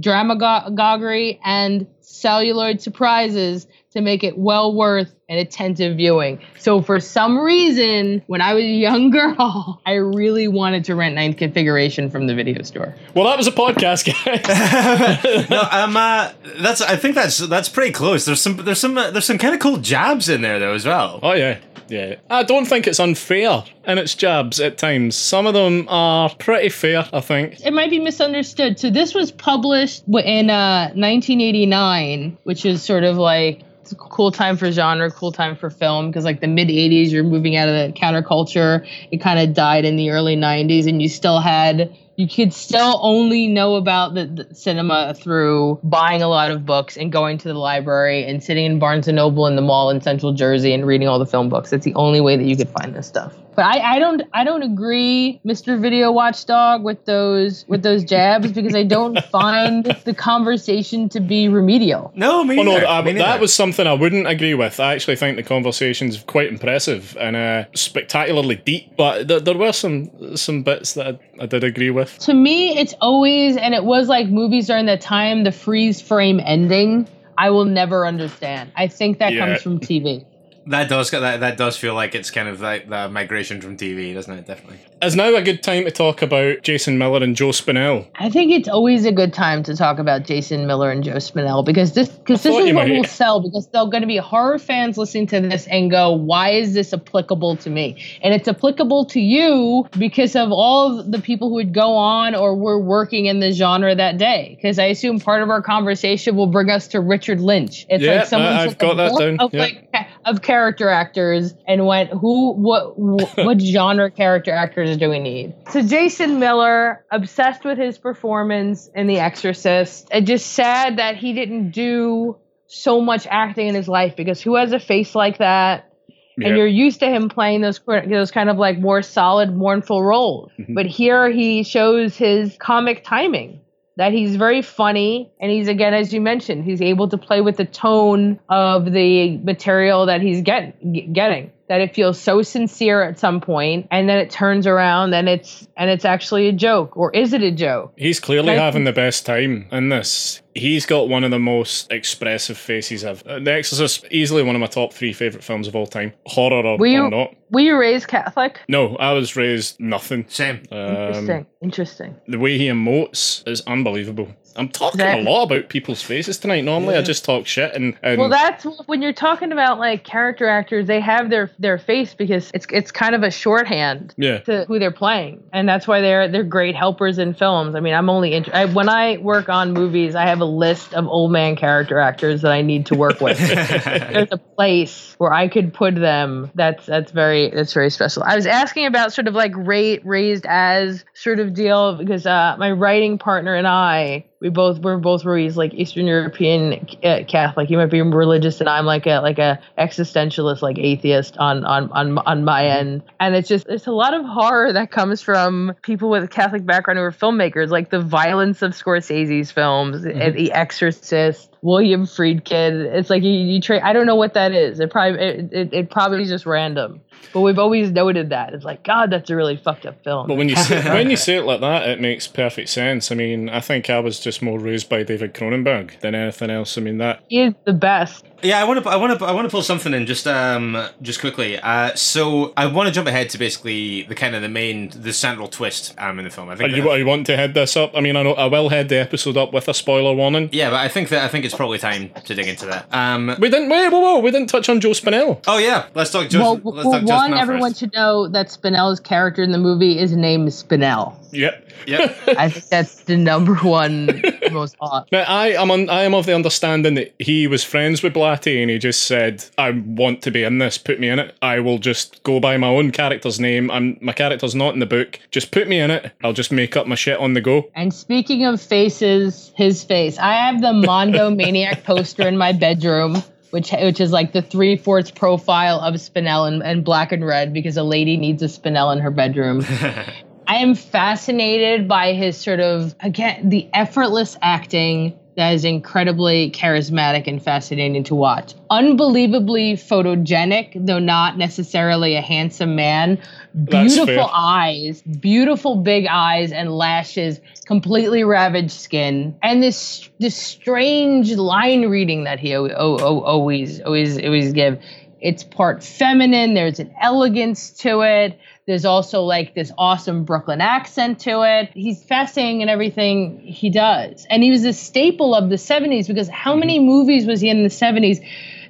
dramagoggery, 0.00 1.38
and 1.44 1.86
celluloid 2.00 2.80
surprises 2.80 3.66
to 3.92 4.02
make 4.02 4.22
it 4.22 4.36
well 4.36 4.74
worth 4.74 5.14
an 5.28 5.38
attentive 5.38 5.96
viewing. 5.96 6.38
So 6.58 6.82
for 6.82 7.00
some 7.00 7.38
reason, 7.38 8.22
when 8.26 8.42
I 8.42 8.52
was 8.54 8.62
a 8.62 8.68
young 8.68 9.10
girl, 9.18 9.80
I 9.86 9.94
really 9.94 10.48
wanted 10.48 10.84
to 10.84 10.94
rent 10.94 11.14
ninth 11.14 11.38
configuration 11.38 12.10
from 12.10 12.26
the 12.26 12.34
video 12.34 12.62
store. 12.62 12.94
Well, 13.14 13.24
that 13.26 13.38
was 13.38 13.46
a 13.46 13.52
podcast, 13.52 14.04
guys. 14.04 15.48
no, 15.50 15.62
um, 15.70 15.96
uh, 15.96 16.32
that's. 16.58 16.82
I 16.82 16.96
think 16.96 17.14
that's 17.14 17.38
that's 17.38 17.68
pretty 17.68 17.92
close. 17.92 18.24
There's 18.26 18.40
some. 18.40 18.56
There's 18.58 18.80
some. 18.80 18.98
Uh, 18.98 19.10
there's 19.10 19.24
some 19.24 19.38
kind 19.38 19.54
of 19.54 19.60
cool 19.60 19.78
jabs 19.78 20.28
in 20.28 20.42
there 20.42 20.58
though 20.58 20.74
as 20.74 20.84
well. 20.84 21.18
oh 21.22 21.32
yeah, 21.32 21.58
yeah. 21.88 22.16
I 22.30 22.42
don't 22.42 22.66
think 22.66 22.86
it's 22.86 23.00
unfair 23.00 23.64
in 23.86 23.98
its 23.98 24.14
jabs 24.14 24.60
at 24.60 24.78
times. 24.78 25.16
Some 25.16 25.46
of 25.46 25.54
them 25.54 25.86
are 25.88 26.30
pretty 26.38 26.68
fair. 26.68 27.08
I 27.12 27.20
think. 27.20 27.60
It 27.64 27.72
might 27.72 27.90
be 27.90 27.98
misunderstood. 27.98 28.78
So 28.78 28.90
this 28.90 29.14
was 29.14 29.32
published 29.32 30.04
in 30.06 30.50
uh, 30.50 30.90
1989, 30.94 32.38
which 32.44 32.64
is 32.64 32.82
sort 32.82 33.04
of 33.04 33.16
like 33.16 33.62
cool 33.94 34.32
time 34.32 34.56
for 34.56 34.70
genre, 34.72 35.10
cool 35.10 35.30
time 35.32 35.54
for 35.56 35.70
film 35.70 36.10
because 36.10 36.24
like 36.24 36.40
the 36.40 36.48
mid 36.48 36.68
80s, 36.68 37.10
you're 37.10 37.24
moving 37.24 37.56
out 37.56 37.68
of 37.68 37.74
the 37.74 37.98
counterculture. 37.98 38.86
It 39.10 39.18
kind 39.18 39.38
of 39.38 39.54
died 39.54 39.84
in 39.84 39.96
the 39.96 40.10
early 40.10 40.36
90s, 40.36 40.88
and 40.88 41.00
you 41.00 41.08
still 41.08 41.40
had 41.40 41.94
you 42.16 42.26
could 42.26 42.52
still 42.52 42.98
only 43.02 43.46
know 43.46 43.76
about 43.76 44.14
the, 44.14 44.26
the 44.26 44.54
cinema 44.54 45.14
through 45.14 45.78
buying 45.82 46.22
a 46.22 46.28
lot 46.28 46.50
of 46.50 46.64
books 46.64 46.96
and 46.96 47.12
going 47.12 47.36
to 47.38 47.48
the 47.48 47.54
library 47.54 48.24
and 48.24 48.42
sitting 48.42 48.64
in 48.64 48.78
Barnes 48.78 49.06
and 49.06 49.16
Noble 49.16 49.46
in 49.46 49.54
the 49.54 49.62
mall 49.62 49.90
in 49.90 50.00
Central 50.00 50.32
Jersey 50.32 50.72
and 50.72 50.86
reading 50.86 51.08
all 51.08 51.18
the 51.18 51.26
film 51.26 51.50
books. 51.50 51.70
That's 51.70 51.84
the 51.84 51.94
only 51.94 52.22
way 52.22 52.36
that 52.36 52.44
you 52.44 52.56
could 52.56 52.70
find 52.70 52.94
this 52.94 53.06
stuff. 53.06 53.34
But 53.56 53.64
I, 53.64 53.94
I 53.96 53.98
don't 53.98 54.22
I 54.34 54.44
don't 54.44 54.62
agree, 54.62 55.40
Mr. 55.44 55.80
Video 55.80 56.12
Watchdog, 56.12 56.84
with 56.84 57.04
those 57.06 57.64
with 57.68 57.82
those 57.82 58.04
jabs 58.04 58.52
because 58.52 58.74
I 58.74 58.82
don't 58.84 59.18
find 59.32 59.84
the 60.04 60.14
conversation 60.14 61.08
to 61.10 61.20
be 61.20 61.48
remedial. 61.48 62.12
No, 62.14 62.44
me 62.44 62.58
Oh 62.58 62.62
no, 62.62 62.72
neither. 62.74 62.86
I, 62.86 63.02
Me 63.02 63.12
that 63.14 63.18
neither. 63.18 63.40
was 63.40 63.54
something 63.54 63.86
I 63.86 63.94
wouldn't 63.94 64.26
agree 64.26 64.54
with. 64.54 64.78
I 64.78 64.92
actually 64.94 65.16
think 65.16 65.36
the 65.36 65.42
conversation's 65.42 66.22
quite 66.24 66.48
impressive 66.48 67.16
and 67.18 67.34
uh, 67.34 67.64
spectacularly 67.74 68.56
deep. 68.56 68.94
But 68.96 69.26
th- 69.28 69.44
there 69.44 69.56
were 69.56 69.72
some 69.72 70.36
some 70.36 70.62
bits 70.62 70.94
that 70.94 71.06
I, 71.40 71.44
I 71.44 71.46
did 71.46 71.64
agree 71.64 71.90
with. 71.90 72.18
To 72.20 72.34
me, 72.34 72.78
it's 72.78 72.94
always 73.00 73.56
and 73.56 73.74
it 73.74 73.84
was 73.84 74.08
like 74.08 74.28
movies 74.28 74.66
during 74.66 74.86
that 74.86 75.00
time, 75.00 75.44
the 75.44 75.52
freeze 75.52 76.00
frame 76.00 76.40
ending. 76.44 77.08
I 77.38 77.50
will 77.50 77.66
never 77.66 78.06
understand. 78.06 78.72
I 78.76 78.88
think 78.88 79.18
that 79.18 79.32
Yeah. 79.32 79.46
comes 79.46 79.62
from 79.62 79.78
TV. 79.80 80.24
That 80.68 80.88
does 80.88 81.10
that 81.12 81.40
that 81.40 81.56
does 81.56 81.76
feel 81.76 81.94
like 81.94 82.14
it's 82.16 82.30
kind 82.30 82.48
of 82.48 82.60
like 82.60 82.88
the 82.88 83.08
migration 83.08 83.60
from 83.60 83.76
TV, 83.76 84.12
doesn't 84.12 84.32
it? 84.32 84.46
Definitely. 84.46 84.78
Is 85.00 85.14
now 85.14 85.34
a 85.34 85.42
good 85.42 85.62
time 85.62 85.84
to 85.84 85.90
talk 85.92 86.22
about 86.22 86.62
Jason 86.62 86.98
Miller 86.98 87.22
and 87.22 87.36
Joe 87.36 87.48
Spinell? 87.50 88.06
I 88.16 88.30
think 88.30 88.50
it's 88.50 88.68
always 88.68 89.04
a 89.04 89.12
good 89.12 89.32
time 89.32 89.62
to 89.64 89.76
talk 89.76 89.98
about 90.00 90.24
Jason 90.24 90.66
Miller 90.66 90.90
and 90.90 91.04
Joe 91.04 91.16
Spinell 91.16 91.64
because 91.64 91.92
this 91.92 92.08
because 92.08 92.42
this 92.42 92.52
is 92.54 92.66
you 92.66 92.74
what 92.74 92.88
might. 92.88 92.96
will 92.96 93.04
sell 93.04 93.40
because 93.40 93.68
they're 93.68 93.84
going 93.86 94.00
to 94.00 94.06
be 94.08 94.16
horror 94.16 94.58
fans 94.58 94.98
listening 94.98 95.26
to 95.28 95.40
this 95.40 95.66
and 95.68 95.90
go, 95.90 96.10
why 96.12 96.50
is 96.50 96.74
this 96.74 96.92
applicable 96.92 97.56
to 97.58 97.70
me? 97.70 98.02
And 98.22 98.34
it's 98.34 98.48
applicable 98.48 99.04
to 99.06 99.20
you 99.20 99.86
because 99.98 100.34
of 100.34 100.50
all 100.50 101.00
the 101.02 101.20
people 101.20 101.48
who 101.48 101.54
would 101.56 101.74
go 101.74 101.92
on 101.94 102.34
or 102.34 102.56
were 102.56 102.80
working 102.80 103.26
in 103.26 103.38
the 103.38 103.52
genre 103.52 103.94
that 103.94 104.18
day. 104.18 104.54
Because 104.56 104.78
I 104.80 104.86
assume 104.86 105.20
part 105.20 105.42
of 105.42 105.50
our 105.50 105.62
conversation 105.62 106.34
will 106.34 106.48
bring 106.48 106.70
us 106.70 106.88
to 106.88 107.00
Richard 107.00 107.40
Lynch. 107.40 107.86
It's 107.88 108.02
Yeah, 108.02 108.16
like 108.16 108.26
someone 108.26 108.52
I- 108.52 108.62
I've 108.64 108.78
got 108.78 108.96
that 108.96 109.16
down, 109.16 109.38
Of, 109.38 109.54
yeah. 109.54 109.60
like, 109.60 109.92
ca- 109.92 110.06
of 110.26 110.42
character 110.42 110.88
actors 110.88 111.54
and 111.66 111.86
went, 111.86 112.10
who, 112.10 112.52
what, 112.52 112.94
wh- 112.96 113.38
what 113.46 113.60
genre 113.60 114.10
character 114.10 114.50
actors 114.50 114.96
do 114.96 115.08
we 115.08 115.20
need? 115.20 115.54
So 115.70 115.82
Jason 115.82 116.40
Miller, 116.40 117.04
obsessed 117.10 117.64
with 117.64 117.78
his 117.78 117.96
performance 117.96 118.90
in 118.94 119.06
The 119.06 119.20
Exorcist, 119.20 120.08
and 120.10 120.26
just 120.26 120.48
sad 120.48 120.98
that 120.98 121.16
he 121.16 121.32
didn't 121.32 121.70
do 121.70 122.36
so 122.66 123.00
much 123.00 123.26
acting 123.30 123.68
in 123.68 123.74
his 123.74 123.88
life 123.88 124.16
because 124.16 124.42
who 124.42 124.56
has 124.56 124.72
a 124.72 124.80
face 124.80 125.14
like 125.14 125.38
that? 125.38 125.92
And 126.38 126.54
you're 126.54 126.66
used 126.66 127.00
to 127.00 127.06
him 127.06 127.30
playing 127.30 127.62
those 127.62 127.80
those 127.86 128.30
kind 128.30 128.50
of 128.50 128.58
like 128.58 128.78
more 128.78 129.00
solid, 129.00 129.56
mournful 129.56 130.04
roles. 130.04 130.52
Mm-hmm. 130.58 130.74
But 130.74 130.84
here 130.84 131.30
he 131.30 131.62
shows 131.62 132.14
his 132.14 132.54
comic 132.60 133.04
timing 133.04 133.62
that 133.96 134.12
he's 134.12 134.36
very 134.36 134.62
funny 134.62 135.30
and 135.40 135.50
he's 135.50 135.68
again 135.68 135.94
as 135.94 136.12
you 136.12 136.20
mentioned 136.20 136.64
he's 136.64 136.82
able 136.82 137.08
to 137.08 137.18
play 137.18 137.40
with 137.40 137.56
the 137.56 137.64
tone 137.64 138.38
of 138.48 138.92
the 138.92 139.36
material 139.38 140.06
that 140.06 140.20
he's 140.20 140.42
get, 140.42 140.76
getting 141.12 141.50
that 141.68 141.80
it 141.80 141.94
feels 141.94 142.20
so 142.20 142.42
sincere 142.42 143.02
at 143.02 143.18
some 143.18 143.40
point 143.40 143.86
and 143.90 144.08
then 144.08 144.18
it 144.18 144.30
turns 144.30 144.66
around 144.66 145.12
and 145.14 145.28
it's 145.28 145.66
and 145.76 145.90
it's 145.90 146.04
actually 146.04 146.48
a 146.48 146.52
joke 146.52 146.96
or 146.96 147.10
is 147.14 147.32
it 147.32 147.42
a 147.42 147.50
joke 147.50 147.92
He's 147.96 148.20
clearly 148.20 148.48
Like- 148.48 148.58
having 148.58 148.84
the 148.84 148.92
best 148.92 149.26
time 149.26 149.66
in 149.72 149.88
this. 149.88 150.42
He's 150.54 150.86
got 150.86 151.10
one 151.10 151.22
of 151.22 151.30
the 151.30 151.38
most 151.38 151.92
expressive 151.92 152.56
faces 152.56 153.04
I've. 153.04 153.22
Uh, 153.26 153.40
the 153.40 153.52
Exorcist, 153.52 154.06
easily 154.10 154.42
one 154.42 154.54
of 154.56 154.60
my 154.60 154.66
top 154.66 154.90
three 154.94 155.12
favorite 155.12 155.44
films 155.44 155.68
of 155.68 155.76
all 155.76 155.86
time, 155.86 156.14
horror 156.24 156.64
or, 156.64 156.78
were 156.78 156.86
or 157.02 157.10
not. 157.10 157.34
were 157.50 157.60
you 157.60 157.76
raised 157.76 158.08
catholic 158.08 158.60
No, 158.68 158.96
I 158.96 159.12
was 159.12 159.36
raised 159.36 159.78
nothing. 159.78 160.24
Same. 160.28 160.62
interesting 160.70 161.36
Um, 161.40 161.46
interesting 161.62 162.14
the 162.26 162.38
way 162.38 162.56
he 162.56 162.68
emotes 162.68 163.46
is 163.46 163.60
unbelievable. 163.66 164.28
I'm 164.56 164.68
talking 164.68 164.98
That- 164.98 165.20
a 165.20 165.22
lot 165.22 165.44
about 165.44 165.68
people's 165.68 166.02
faces 166.02 166.38
tonight. 166.38 166.64
Normally, 166.64 166.96
I 166.96 167.02
just 167.02 167.24
talk 167.24 167.46
shit 167.46 167.74
and, 167.74 167.96
and 168.02 168.18
Well, 168.18 168.28
that's 168.28 168.64
when 168.86 169.02
you're 169.02 169.12
talking 169.12 169.52
about 169.52 169.78
like 169.78 170.04
character 170.04 170.48
actors. 170.48 170.86
They 170.86 171.00
have 171.00 171.30
their 171.30 171.50
their 171.58 171.78
face 171.78 172.14
because 172.14 172.50
it's 172.54 172.66
it's 172.70 172.90
kind 172.90 173.14
of 173.14 173.22
a 173.22 173.30
shorthand 173.30 174.14
yeah. 174.16 174.38
to 174.40 174.64
who 174.66 174.78
they're 174.78 174.90
playing, 174.90 175.42
and 175.52 175.68
that's 175.68 175.86
why 175.86 176.00
they're 176.00 176.28
they're 176.28 176.44
great 176.44 176.74
helpers 176.74 177.18
in 177.18 177.34
films. 177.34 177.74
I 177.74 177.80
mean, 177.80 177.94
I'm 177.94 178.08
only 178.08 178.34
int- 178.34 178.54
I, 178.54 178.66
when 178.66 178.88
I 178.88 179.18
work 179.18 179.48
on 179.48 179.72
movies, 179.72 180.14
I 180.14 180.26
have 180.26 180.40
a 180.40 180.46
list 180.46 180.94
of 180.94 181.06
old 181.06 181.32
man 181.32 181.56
character 181.56 181.98
actors 181.98 182.42
that 182.42 182.52
I 182.52 182.62
need 182.62 182.86
to 182.86 182.94
work 182.94 183.20
with. 183.20 183.38
There's 183.38 184.28
a 184.32 184.38
place 184.38 185.14
where 185.18 185.32
I 185.32 185.48
could 185.48 185.72
put 185.74 185.94
them. 185.94 186.50
That's 186.54 186.86
that's 186.86 187.12
very 187.12 187.50
that's 187.50 187.72
very 187.72 187.90
special. 187.90 188.22
I 188.24 188.36
was 188.36 188.46
asking 188.46 188.86
about 188.86 189.12
sort 189.12 189.28
of 189.28 189.34
like 189.34 189.52
ra- 189.54 189.96
raised 190.04 190.46
as 190.46 191.04
sort 191.14 191.40
of 191.40 191.54
deal 191.54 191.96
because 191.96 192.26
uh, 192.26 192.56
my 192.58 192.70
writing 192.70 193.18
partner 193.18 193.54
and 193.54 193.66
I 193.66 194.24
we 194.40 194.50
both 194.50 194.78
we're 194.80 194.98
both 194.98 195.24
raised 195.24 195.56
like 195.56 195.72
Eastern 195.74 196.06
European 196.06 196.86
uh, 197.02 197.20
Catholic. 197.26 197.70
You 197.70 197.78
might 197.78 197.90
be 197.90 198.02
religious, 198.02 198.60
and 198.60 198.68
I'm 198.68 198.84
like 198.84 199.06
a 199.06 199.20
like 199.20 199.38
a 199.38 199.60
existentialist, 199.78 200.62
like 200.62 200.78
atheist 200.78 201.38
on 201.38 201.64
on 201.64 201.90
on 201.92 202.18
on 202.18 202.44
my 202.44 202.66
end. 202.66 203.02
And 203.18 203.34
it's 203.34 203.48
just 203.48 203.66
it's 203.68 203.86
a 203.86 203.92
lot 203.92 204.14
of 204.14 204.24
horror 204.24 204.72
that 204.72 204.90
comes 204.90 205.22
from 205.22 205.74
people 205.82 206.10
with 206.10 206.24
a 206.24 206.28
Catholic 206.28 206.66
background 206.66 206.98
who 206.98 207.04
are 207.04 207.12
filmmakers, 207.12 207.70
like 207.70 207.90
the 207.90 208.00
violence 208.00 208.62
of 208.62 208.72
Scorsese's 208.72 209.50
films, 209.50 210.04
and 210.04 210.34
The 210.34 210.52
Exorcist. 210.52 211.55
William 211.66 212.04
Friedkin. 212.04 212.94
It's 212.94 213.10
like 213.10 213.24
you, 213.24 213.32
you 213.32 213.60
trade. 213.60 213.82
I 213.82 213.92
don't 213.92 214.06
know 214.06 214.14
what 214.14 214.34
that 214.34 214.52
is. 214.52 214.78
It 214.78 214.88
probably 214.88 215.20
it, 215.20 215.52
it, 215.52 215.74
it 215.74 215.90
probably 215.90 216.22
is 216.22 216.28
just 216.28 216.46
random. 216.46 217.00
But 217.32 217.40
we've 217.40 217.58
always 217.58 217.90
noted 217.90 218.30
that. 218.30 218.54
It's 218.54 218.64
like 218.64 218.84
God, 218.84 219.10
that's 219.10 219.28
a 219.30 219.36
really 219.36 219.56
fucked 219.56 219.84
up 219.84 220.04
film. 220.04 220.28
But 220.28 220.36
when 220.36 220.48
you 220.48 220.54
say, 220.54 220.80
when 220.94 221.10
you 221.10 221.16
say 221.16 221.36
it 221.36 221.42
like 221.42 221.60
that, 221.60 221.88
it 221.88 222.00
makes 222.00 222.28
perfect 222.28 222.68
sense. 222.68 223.10
I 223.10 223.16
mean, 223.16 223.48
I 223.48 223.58
think 223.58 223.90
I 223.90 223.98
was 223.98 224.20
just 224.20 224.42
more 224.42 224.60
raised 224.60 224.88
by 224.88 225.02
David 225.02 225.34
Cronenberg 225.34 225.98
than 226.00 226.14
anything 226.14 226.50
else. 226.50 226.78
I 226.78 226.82
mean 226.82 226.98
that 226.98 227.24
he 227.28 227.42
is 227.42 227.54
the 227.64 227.72
best. 227.72 228.24
Yeah, 228.46 228.60
I 228.60 228.64
want 228.64 228.82
to. 228.82 228.88
I 228.88 228.96
want 228.96 229.18
to. 229.18 229.24
I 229.24 229.32
want 229.32 229.46
to 229.46 229.50
pull 229.50 229.62
something 229.62 229.92
in 229.92 230.06
just 230.06 230.26
um 230.26 230.76
just 231.02 231.20
quickly. 231.20 231.58
Uh, 231.58 231.94
so 231.94 232.52
I 232.56 232.66
want 232.66 232.86
to 232.88 232.92
jump 232.92 233.08
ahead 233.08 233.30
to 233.30 233.38
basically 233.38 234.02
the 234.02 234.14
kind 234.14 234.34
of 234.34 234.42
the 234.42 234.48
main 234.48 234.90
the 234.90 235.12
central 235.12 235.48
twist 235.48 235.94
um 235.98 236.18
in 236.18 236.24
the 236.24 236.30
film. 236.30 236.48
I 236.48 236.52
Are 236.52 236.56
think. 236.56 236.76
you, 236.76 236.88
are 236.88 236.98
you 236.98 237.06
want 237.06 237.26
to 237.26 237.36
head 237.36 237.54
this 237.54 237.76
up? 237.76 237.92
I 237.94 238.00
mean, 238.00 238.16
I 238.16 238.22
know 238.22 238.34
I 238.34 238.46
will 238.46 238.68
head 238.68 238.88
the 238.88 238.96
episode 238.96 239.36
up 239.36 239.52
with 239.52 239.68
a 239.68 239.74
spoiler 239.74 240.14
warning. 240.14 240.48
yeah, 240.52 240.70
but 240.70 240.76
I 240.76 240.88
think 240.88 241.08
that 241.08 241.24
I 241.24 241.28
think 241.28 241.44
it's 241.44 241.54
probably 241.54 241.78
time 241.78 242.10
to 242.24 242.34
dig 242.34 242.46
into 242.46 242.66
that. 242.66 242.86
Um. 242.92 243.34
We 243.40 243.50
didn't 243.50 243.68
wait, 243.68 243.88
whoa, 243.90 244.00
whoa, 244.00 244.18
we 244.20 244.30
didn't 244.30 244.48
touch 244.48 244.68
on 244.68 244.80
Joe 244.80 244.90
Spinell. 244.90 245.42
Oh 245.46 245.58
yeah, 245.58 245.86
let's 245.94 246.10
talk. 246.10 246.28
Just, 246.28 246.36
well, 246.40 246.54
let's 246.54 246.86
well, 246.86 247.00
talk 247.00 247.08
one, 247.08 247.30
now 247.32 247.40
everyone 247.40 247.70
first. 247.70 247.80
should 247.80 247.92
know 247.92 248.28
that 248.28 248.48
Spinell's 248.48 249.00
character 249.00 249.42
in 249.42 249.50
the 249.52 249.58
movie 249.58 249.98
is 249.98 250.12
named 250.12 250.48
Spinell. 250.48 251.14
Yep. 251.32 251.65
Yep. 251.86 252.18
I 252.36 252.48
think 252.48 252.66
that's 252.66 253.02
the 253.02 253.16
number 253.16 253.54
one 253.56 254.22
most. 254.52 254.76
Now, 255.12 255.22
I 255.22 255.48
am 255.48 255.70
on, 255.70 255.88
I 255.88 256.02
am 256.02 256.14
of 256.14 256.26
the 256.26 256.34
understanding 256.34 256.94
that 256.94 257.14
he 257.18 257.46
was 257.46 257.64
friends 257.64 258.02
with 258.02 258.14
Blatty 258.14 258.60
and 258.60 258.70
he 258.70 258.78
just 258.78 259.02
said, 259.04 259.44
"I 259.58 259.70
want 259.70 260.22
to 260.22 260.30
be 260.30 260.42
in 260.42 260.58
this. 260.58 260.78
Put 260.78 261.00
me 261.00 261.08
in 261.08 261.18
it. 261.18 261.34
I 261.42 261.60
will 261.60 261.78
just 261.78 262.22
go 262.22 262.40
by 262.40 262.56
my 262.56 262.68
own 262.68 262.90
character's 262.90 263.40
name. 263.40 263.70
I'm 263.70 263.98
my 264.00 264.12
character's 264.12 264.54
not 264.54 264.74
in 264.74 264.80
the 264.80 264.86
book. 264.86 265.18
Just 265.30 265.50
put 265.50 265.68
me 265.68 265.80
in 265.80 265.90
it. 265.90 266.12
I'll 266.22 266.32
just 266.32 266.52
make 266.52 266.76
up 266.76 266.86
my 266.86 266.94
shit 266.94 267.18
on 267.18 267.34
the 267.34 267.40
go." 267.40 267.70
And 267.74 267.92
speaking 267.92 268.44
of 268.44 268.60
faces, 268.60 269.52
his 269.56 269.84
face. 269.84 270.18
I 270.18 270.34
have 270.34 270.60
the 270.60 270.72
Mondo 270.72 271.30
Maniac 271.34 271.84
poster 271.84 272.26
in 272.26 272.36
my 272.36 272.52
bedroom, 272.52 273.22
which 273.50 273.72
which 273.72 274.00
is 274.00 274.12
like 274.12 274.32
the 274.32 274.42
three 274.42 274.76
fourths 274.76 275.10
profile 275.10 275.80
of 275.80 275.94
Spinell 275.94 276.46
and, 276.46 276.62
in 276.62 276.82
black 276.82 277.12
and 277.12 277.24
red 277.24 277.52
because 277.52 277.76
a 277.76 277.82
lady 277.82 278.16
needs 278.16 278.42
a 278.42 278.46
Spinell 278.46 278.92
in 278.94 279.00
her 279.00 279.10
bedroom. 279.10 279.64
I 280.48 280.56
am 280.56 280.74
fascinated 280.74 281.88
by 281.88 282.12
his 282.12 282.36
sort 282.36 282.60
of 282.60 282.94
again 283.00 283.48
the 283.48 283.68
effortless 283.72 284.36
acting 284.42 285.18
that 285.36 285.52
is 285.52 285.64
incredibly 285.66 286.50
charismatic 286.50 287.26
and 287.26 287.42
fascinating 287.42 288.02
to 288.04 288.14
watch. 288.14 288.54
Unbelievably 288.70 289.74
photogenic, 289.74 290.70
though 290.74 290.98
not 290.98 291.36
necessarily 291.36 292.16
a 292.16 292.22
handsome 292.22 292.74
man. 292.74 293.20
Beautiful 293.64 294.30
eyes, 294.32 295.02
beautiful 295.02 295.76
big 295.76 296.06
eyes 296.10 296.52
and 296.52 296.72
lashes, 296.72 297.40
completely 297.66 298.24
ravaged 298.24 298.70
skin, 298.70 299.36
and 299.42 299.62
this 299.62 300.08
this 300.18 300.36
strange 300.36 301.32
line 301.32 301.86
reading 301.88 302.24
that 302.24 302.38
he 302.38 302.56
o- 302.56 302.68
always 302.70 303.80
always 303.82 304.22
always 304.22 304.52
give. 304.52 304.80
It's 305.26 305.42
part 305.42 305.82
feminine. 305.82 306.54
There's 306.54 306.78
an 306.78 306.94
elegance 307.02 307.70
to 307.80 308.02
it. 308.02 308.38
There's 308.68 308.84
also 308.84 309.22
like 309.22 309.56
this 309.56 309.72
awesome 309.76 310.24
Brooklyn 310.24 310.60
accent 310.60 311.18
to 311.22 311.42
it. 311.42 311.72
He's 311.74 312.00
fascinating 312.04 312.60
in 312.60 312.68
everything 312.68 313.40
he 313.40 313.68
does. 313.70 314.24
And 314.30 314.44
he 314.44 314.52
was 314.52 314.64
a 314.64 314.72
staple 314.72 315.34
of 315.34 315.50
the 315.50 315.56
70s 315.56 316.06
because 316.06 316.28
how 316.28 316.54
many 316.54 316.78
mm-hmm. 316.78 316.86
movies 316.86 317.26
was 317.26 317.40
he 317.40 317.48
in 317.48 317.64
the 317.64 317.70
70s 317.70 318.24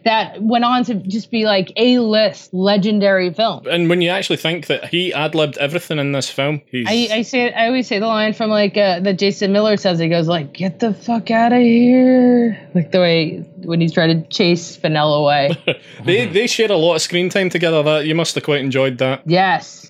that 0.07 0.41
went 0.41 0.65
on 0.65 0.85
to 0.85 0.95
just 0.95 1.33
be 1.33 1.45
like 1.45 1.73
A 1.77 1.99
list 1.99 2.55
legendary 2.55 3.33
film. 3.33 3.67
And 3.67 3.91
when 3.91 4.01
you 4.01 4.09
actually 4.09 4.37
think 4.37 4.69
that 4.69 4.85
he 4.87 5.13
ad 5.13 5.35
libbed 5.35 5.59
everything 5.59 5.99
in 5.99 6.13
this 6.13 6.31
film, 6.31 6.63
he's 6.71 6.87
I, 6.89 7.09
I 7.13 7.23
say 7.23 7.53
I 7.53 7.67
always 7.67 7.89
say 7.89 7.99
the 7.99 8.07
line 8.07 8.33
from 8.33 8.49
like 8.49 8.77
uh, 8.77 9.01
that 9.01 9.19
Jason 9.19 9.53
Miller 9.53 9.77
says. 9.77 9.99
He 9.99 10.09
goes 10.09 10.29
like, 10.29 10.53
"Get 10.53 10.79
the 10.79 10.95
fuck 10.95 11.33
out 11.33 11.53
of 11.53 11.59
here!" 11.59 12.69
Like 12.73 12.93
the 12.93 13.01
way 13.01 13.39
when 13.65 13.81
he's 13.81 13.93
trying 13.93 14.23
to 14.23 14.29
chase 14.29 14.77
Spinell 14.77 15.19
away. 15.21 15.51
they 16.05 16.27
they 16.27 16.47
share 16.47 16.71
a 16.71 16.77
lot 16.77 16.95
of 16.95 17.03
screen 17.03 17.29
time 17.29 17.51
together. 17.51 17.83
That 17.83 18.07
you 18.07 18.15
must 18.15 18.37
have 18.37 18.45
quite 18.45 18.61
enjoyed 18.61 18.99
that. 18.99 19.23
yes, 19.27 19.89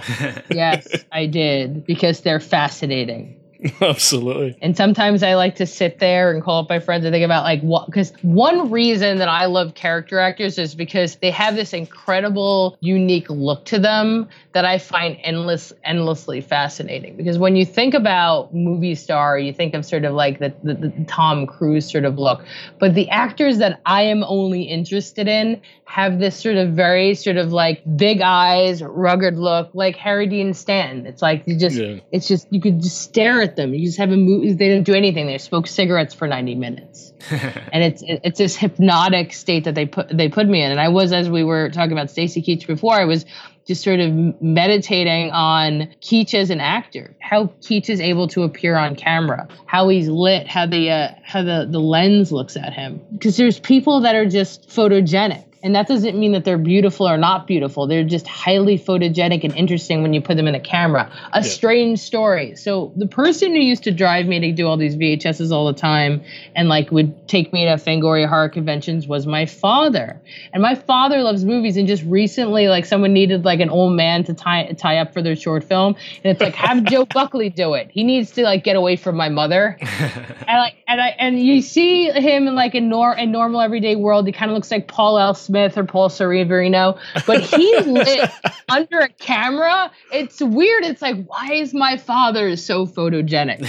yes, 0.50 1.04
I 1.12 1.26
did 1.26 1.84
because 1.84 2.22
they're 2.22 2.40
fascinating. 2.40 3.38
Absolutely. 3.80 4.56
And 4.62 4.76
sometimes 4.76 5.22
I 5.22 5.34
like 5.34 5.56
to 5.56 5.66
sit 5.66 5.98
there 5.98 6.30
and 6.32 6.42
call 6.42 6.62
up 6.62 6.68
my 6.68 6.78
friends 6.78 7.04
and 7.04 7.12
think 7.12 7.24
about 7.24 7.42
like 7.42 7.60
what 7.60 7.86
because 7.86 8.12
one 8.22 8.70
reason 8.70 9.18
that 9.18 9.28
I 9.28 9.46
love 9.46 9.74
character 9.74 10.18
actors 10.18 10.58
is 10.58 10.74
because 10.74 11.16
they 11.16 11.30
have 11.32 11.56
this 11.56 11.72
incredible, 11.72 12.76
unique 12.80 13.28
look 13.28 13.64
to 13.66 13.78
them 13.78 14.28
that 14.52 14.64
I 14.64 14.78
find 14.78 15.16
endless, 15.22 15.72
endlessly 15.84 16.40
fascinating. 16.40 17.16
Because 17.16 17.38
when 17.38 17.56
you 17.56 17.64
think 17.64 17.94
about 17.94 18.54
movie 18.54 18.94
star, 18.94 19.38
you 19.38 19.52
think 19.52 19.74
of 19.74 19.84
sort 19.84 20.04
of 20.04 20.14
like 20.14 20.38
the, 20.38 20.54
the, 20.62 20.74
the 20.74 21.04
Tom 21.08 21.46
Cruise 21.46 21.90
sort 21.90 22.04
of 22.04 22.18
look. 22.18 22.44
But 22.78 22.94
the 22.94 23.08
actors 23.10 23.58
that 23.58 23.80
I 23.84 24.02
am 24.02 24.22
only 24.24 24.62
interested 24.62 25.26
in 25.26 25.60
have 25.84 26.18
this 26.18 26.38
sort 26.38 26.56
of 26.56 26.70
very 26.70 27.14
sort 27.14 27.36
of 27.38 27.52
like 27.52 27.82
big 27.96 28.20
eyes, 28.20 28.82
rugged 28.82 29.36
look, 29.36 29.70
like 29.74 29.96
Harry 29.96 30.26
Dean 30.26 30.54
Stanton. 30.54 31.06
It's 31.06 31.22
like 31.22 31.44
you 31.46 31.58
just 31.58 31.76
Yeah. 31.76 31.96
it's 32.12 32.28
just 32.28 32.46
you 32.52 32.60
could 32.60 32.82
just 32.82 33.00
stare 33.00 33.40
at 33.40 33.47
them. 33.56 33.74
You 33.74 33.86
just 33.86 33.98
have 33.98 34.10
a 34.10 34.16
movie. 34.16 34.52
They 34.52 34.68
didn't 34.68 34.84
do 34.84 34.94
anything. 34.94 35.26
They 35.26 35.38
smoke 35.38 35.66
cigarettes 35.66 36.14
for 36.14 36.26
90 36.26 36.54
minutes, 36.54 37.12
and 37.30 37.82
it's 37.82 38.02
it's 38.06 38.38
this 38.38 38.56
hypnotic 38.56 39.32
state 39.32 39.64
that 39.64 39.74
they 39.74 39.86
put 39.86 40.08
they 40.08 40.28
put 40.28 40.46
me 40.48 40.62
in. 40.62 40.70
And 40.70 40.80
I 40.80 40.88
was, 40.88 41.12
as 41.12 41.28
we 41.28 41.44
were 41.44 41.70
talking 41.70 41.92
about 41.92 42.10
Stacy 42.10 42.42
Keach 42.42 42.66
before, 42.66 42.94
I 42.94 43.04
was 43.04 43.24
just 43.66 43.84
sort 43.84 44.00
of 44.00 44.40
meditating 44.40 45.30
on 45.30 45.88
Keach 46.00 46.32
as 46.32 46.50
an 46.50 46.60
actor, 46.60 47.14
how 47.20 47.46
Keach 47.60 47.90
is 47.90 48.00
able 48.00 48.26
to 48.28 48.42
appear 48.42 48.76
on 48.76 48.96
camera, 48.96 49.46
how 49.66 49.88
he's 49.88 50.08
lit, 50.08 50.46
how 50.46 50.66
the 50.66 50.90
uh, 50.90 51.08
how 51.22 51.42
the 51.42 51.68
the 51.70 51.80
lens 51.80 52.32
looks 52.32 52.56
at 52.56 52.72
him. 52.72 53.00
Because 53.12 53.36
there's 53.36 53.60
people 53.60 54.00
that 54.00 54.14
are 54.14 54.26
just 54.26 54.68
photogenic 54.68 55.47
and 55.62 55.74
that 55.74 55.88
doesn't 55.88 56.18
mean 56.18 56.32
that 56.32 56.44
they're 56.44 56.58
beautiful 56.58 57.08
or 57.08 57.16
not 57.16 57.46
beautiful. 57.46 57.86
They're 57.86 58.04
just 58.04 58.28
highly 58.28 58.78
photogenic 58.78 59.42
and 59.42 59.54
interesting 59.56 60.02
when 60.02 60.12
you 60.12 60.20
put 60.20 60.36
them 60.36 60.46
in 60.46 60.54
a 60.54 60.60
camera. 60.60 61.10
A 61.32 61.38
yeah. 61.38 61.42
strange 61.42 61.98
story. 61.98 62.54
So 62.54 62.92
the 62.96 63.06
person 63.06 63.52
who 63.52 63.60
used 63.60 63.82
to 63.84 63.90
drive 63.90 64.26
me 64.26 64.38
to 64.40 64.52
do 64.52 64.66
all 64.68 64.76
these 64.76 64.94
VHSs 64.94 65.50
all 65.50 65.66
the 65.66 65.78
time 65.78 66.22
and 66.54 66.68
like 66.68 66.92
would 66.92 67.26
take 67.26 67.52
me 67.52 67.64
to 67.64 67.72
Fangoria 67.72 68.28
horror 68.28 68.48
conventions 68.48 69.08
was 69.08 69.26
my 69.26 69.46
father. 69.46 70.20
And 70.52 70.62
my 70.62 70.76
father 70.76 71.22
loves 71.22 71.44
movies 71.44 71.76
and 71.76 71.88
just 71.88 72.04
recently 72.04 72.68
like 72.68 72.86
someone 72.86 73.12
needed 73.12 73.44
like 73.44 73.60
an 73.60 73.70
old 73.70 73.94
man 73.94 74.24
to 74.24 74.34
tie 74.34 74.72
tie 74.78 74.98
up 74.98 75.12
for 75.12 75.22
their 75.22 75.36
short 75.36 75.64
film. 75.64 75.96
And 76.22 76.32
it's 76.32 76.40
like 76.40 76.54
have 76.54 76.84
Joe 76.84 77.04
Buckley 77.12 77.50
do 77.50 77.74
it. 77.74 77.90
He 77.90 78.04
needs 78.04 78.30
to 78.32 78.42
like 78.42 78.62
get 78.62 78.76
away 78.76 78.94
from 78.94 79.16
my 79.16 79.28
mother. 79.28 79.76
and 79.80 80.58
like 80.58 80.74
and 80.86 81.00
I 81.00 81.08
and 81.18 81.40
you 81.40 81.62
see 81.62 82.10
him 82.10 82.46
in 82.46 82.54
like 82.54 82.74
a 82.74 82.80
nor 82.80 83.12
a 83.12 83.26
normal 83.26 83.60
everyday 83.60 83.96
world. 83.96 84.26
He 84.26 84.32
kind 84.32 84.50
of 84.50 84.54
looks 84.54 84.70
like 84.70 84.86
Paul 84.86 85.18
L. 85.18 85.34
Smith 85.48 85.78
or 85.78 85.84
Paul 85.84 86.10
Sorvino, 86.10 86.98
but 87.26 87.40
he's 87.40 87.86
lit 87.86 88.30
under 88.68 88.98
a 88.98 89.08
camera. 89.08 89.90
It's 90.12 90.42
weird. 90.42 90.84
It's 90.84 91.00
like, 91.00 91.24
why 91.24 91.54
is 91.54 91.72
my 91.72 91.96
father 91.96 92.54
so 92.56 92.84
photogenic? 92.86 93.66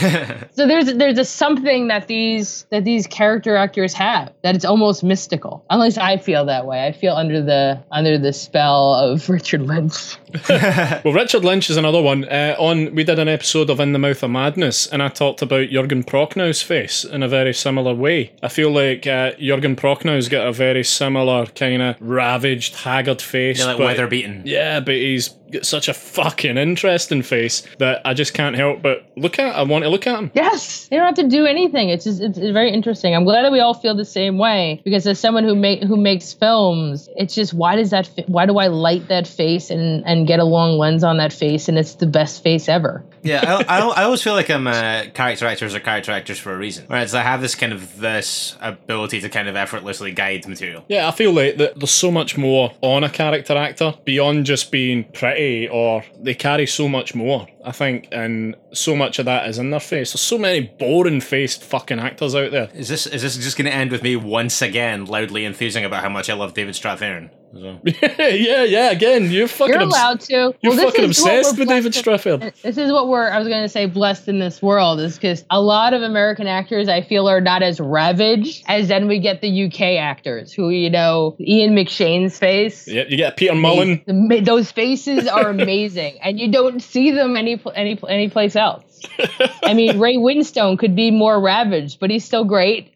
so 0.54 0.68
there's 0.68 0.94
there's 0.96 1.18
a 1.18 1.24
something 1.24 1.88
that 1.88 2.08
these 2.08 2.66
that 2.70 2.84
these 2.84 3.08
character 3.08 3.56
actors 3.56 3.94
have 3.94 4.34
that 4.44 4.56
it's 4.56 4.66
almost 4.66 5.06
mystical. 5.06 5.66
At 5.70 5.80
least 5.80 5.98
I 5.98 6.18
feel 6.18 6.44
that 6.48 6.66
way. 6.66 6.86
I 6.86 6.92
feel 6.92 7.16
under 7.16 7.42
the 7.42 7.82
under 7.94 8.18
the 8.18 8.34
spell 8.34 8.96
of 8.96 9.30
Richard 9.30 9.62
Lynch. 9.62 10.18
well, 10.50 11.14
Richard 11.14 11.46
Lynch 11.46 11.70
is 11.70 11.78
another 11.78 12.02
one. 12.02 12.26
Uh, 12.26 12.58
on 12.60 12.94
we 12.94 13.06
did 13.06 13.20
an 13.20 13.30
episode 13.30 13.70
of 13.70 13.80
In 13.80 13.94
the 13.94 14.00
Mouth 14.00 14.22
of 14.22 14.32
Madness, 14.32 14.86
and 14.88 15.02
I 15.02 15.08
talked 15.08 15.42
about 15.42 15.70
Jurgen 15.70 16.04
Prochnow's 16.04 16.62
face 16.62 17.06
in 17.06 17.24
a 17.24 17.30
very 17.30 17.54
similar 17.54 17.94
way. 17.94 18.34
I 18.44 18.50
feel 18.50 18.70
like 18.70 19.08
uh, 19.08 19.32
Jurgen 19.40 19.78
Prochnow's 19.78 20.28
got 20.28 20.46
a 20.46 20.52
very 20.52 20.84
similar 20.84 21.46
kind 21.46 21.69
kind 21.78 21.82
of 21.82 21.96
ravaged, 22.02 22.76
haggard 22.76 23.22
face. 23.22 23.60
Yeah, 23.60 23.66
like 23.66 23.78
but, 23.78 23.86
weather 23.86 24.08
beaten. 24.08 24.44
Yeah, 24.46 24.80
but 24.80 24.96
he's 24.96 25.30
got 25.52 25.66
such 25.66 25.88
a 25.88 25.94
fucking 25.94 26.58
interesting 26.58 27.22
face 27.22 27.64
that 27.78 28.02
I 28.06 28.14
just 28.14 28.34
can't 28.34 28.56
help 28.56 28.82
but 28.82 29.10
look 29.16 29.40
at. 29.40 29.56
I 29.56 29.64
want 29.64 29.84
to 29.84 29.90
look 29.90 30.08
at 30.08 30.18
him. 30.18 30.32
Yes, 30.34 30.88
you 30.92 30.98
don't 30.98 31.06
have 31.06 31.16
to 31.16 31.28
do 31.28 31.46
anything. 31.46 31.90
It's 31.90 32.06
just 32.06 32.22
it's, 32.22 32.38
it's 32.38 32.52
very 32.52 32.72
interesting. 32.72 33.16
I'm 33.16 33.24
glad 33.24 33.44
that 33.44 33.52
we 33.52 33.60
all 33.60 33.74
feel 33.74 33.96
the 33.96 34.06
same 34.06 34.38
way 34.38 34.82
because 34.84 35.06
as 35.08 35.20
someone 35.20 35.44
who 35.44 35.56
make 35.56 35.84
who 35.84 35.98
makes 35.98 36.34
films, 36.34 37.10
it's 37.16 37.36
just 37.36 37.54
why 37.54 37.76
does 37.76 37.90
that 37.92 38.08
fi- 38.08 38.26
why 38.28 38.46
do 38.46 38.58
I 38.58 38.68
light 38.68 39.08
that 39.08 39.28
face 39.28 39.70
and 39.70 40.04
and 40.06 40.28
get 40.28 40.40
a 40.40 40.46
long 40.46 40.78
lens 40.78 41.04
on 41.04 41.18
that 41.18 41.34
face 41.34 41.68
and 41.68 41.78
it's 41.78 41.96
the 41.96 42.08
best 42.08 42.44
face 42.44 42.70
ever. 42.70 43.04
Yeah, 43.22 43.64
I, 43.68 43.80
I, 43.80 43.88
I 43.98 44.04
always 44.04 44.22
feel 44.22 44.34
like 44.34 44.50
I'm 44.50 44.68
uh, 44.68 45.06
character 45.14 45.46
actors 45.46 45.76
are 45.76 45.80
character 45.80 46.12
actors 46.12 46.40
for 46.40 46.54
a 46.54 46.58
reason. 46.58 46.86
Whereas 46.88 47.14
I 47.14 47.22
have 47.22 47.42
this 47.42 47.56
kind 47.56 47.74
of 47.74 48.00
this 48.00 48.58
ability 48.62 49.22
to 49.22 49.30
kind 49.30 49.48
of 49.48 49.56
effortlessly 49.56 50.12
guide 50.12 50.48
material. 50.48 50.86
Yeah, 50.88 51.08
I 51.08 51.12
feel 51.12 51.34
like 51.34 51.58
that 51.58 51.80
there's 51.80 51.92
so 51.92 52.12
much 52.12 52.38
more 52.38 52.72
on 52.82 53.04
a 53.04 53.10
character 53.10 53.56
actor 53.56 53.94
beyond 54.06 54.46
just 54.46 54.72
being 54.72 55.04
pretty, 55.04 55.39
or 55.70 56.04
they 56.20 56.34
carry 56.34 56.66
so 56.66 56.88
much 56.88 57.16
more. 57.16 57.48
I 57.64 57.72
think, 57.72 58.08
and 58.12 58.56
so 58.74 58.96
much 58.96 59.20
of 59.20 59.26
that 59.26 59.48
is 59.48 59.58
in 59.58 59.70
their 59.70 59.80
face. 59.80 60.12
There's 60.12 60.22
so 60.22 60.38
many 60.38 60.62
boring 60.62 61.22
faced 61.22 61.64
fucking 61.64 62.00
actors 62.00 62.36
out 62.36 62.52
there. 62.52 62.70
Is 62.74 62.88
this 62.88 63.08
is 63.08 63.22
this 63.22 63.38
just 63.38 63.58
going 63.58 63.70
to 63.70 63.74
end 63.74 63.92
with 63.92 64.04
me 64.04 64.16
once 64.16 64.62
again 64.62 65.06
loudly 65.06 65.46
enthusing 65.46 65.86
about 65.86 66.04
how 66.04 66.10
much 66.10 66.30
I 66.30 66.34
love 66.34 66.54
David 66.54 66.76
Strathairn? 66.76 67.30
So. 67.54 67.80
yeah, 67.84 68.64
yeah. 68.64 68.92
Again, 68.92 69.32
you're 69.32 69.48
fucking. 69.48 69.74
You're 69.74 69.84
allowed 69.84 70.20
to. 70.22 70.54
You're 70.62 70.76
fucking 70.76 71.06
obsessed 71.06 71.58
with 71.58 71.68
David 71.68 71.94
Strathairn. 71.94 72.44
Uh, 72.44 72.52
this 72.62 72.78
is 72.78 72.92
what 72.92 73.08
we're. 73.08 73.30
I 73.30 73.40
was 73.40 73.48
going 73.48 73.64
to 73.64 73.70
say 73.70 73.86
blessed 73.86 74.28
in 74.28 74.40
this 74.40 74.62
world 74.62 75.00
is 75.00 75.16
because 75.16 75.44
a 75.50 75.62
lot 75.62 75.94
of 75.94 76.02
American 76.02 76.48
actors 76.48 76.88
I 76.88 77.02
feel 77.02 77.28
are 77.28 77.42
not 77.42 77.64
as 77.64 77.80
ravaged 77.80 78.66
as 78.68 78.88
then 78.88 79.08
we 79.08 79.20
get 79.20 79.42
the 79.42 79.66
UK 79.66 80.00
actors 80.00 80.54
who 80.54 80.70
you 80.70 80.90
know 80.90 81.36
Ian 81.40 81.76
McShane's 81.76 82.38
face. 82.38 82.88
Yeah, 82.88 83.04
you 83.08 83.18
get 83.18 83.38
Peter 83.38 83.54
Mullan. 83.54 84.30
They, 84.30 84.42
those 84.42 84.72
faces 84.72 85.28
are 85.28 85.50
amazing, 85.50 86.20
and 86.22 86.40
you 86.40 86.52
don't 86.52 86.82
see 86.82 87.12
them 87.12 87.36
any 87.36 87.62
any 87.76 88.00
any 88.08 88.30
place 88.30 88.56
else. 88.56 89.02
I 89.64 89.74
mean, 89.74 90.00
Ray 90.00 90.18
Winstone 90.18 90.78
could 90.78 90.96
be 90.96 91.12
more 91.12 91.40
ravaged, 91.40 92.00
but 92.00 92.10
he's 92.10 92.26
still 92.26 92.46
great. 92.46 92.94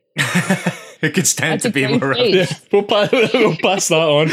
It 1.04 1.14
could 1.14 1.28
stand 1.28 1.62
That's 1.62 1.64
to 1.64 1.70
be 1.70 1.86
more 1.86 2.16
yeah, 2.16 2.46
we'll, 2.72 2.84
pass, 2.84 3.12
we'll 3.34 3.58
pass 3.58 3.90
that 3.90 3.96
on. 3.96 4.28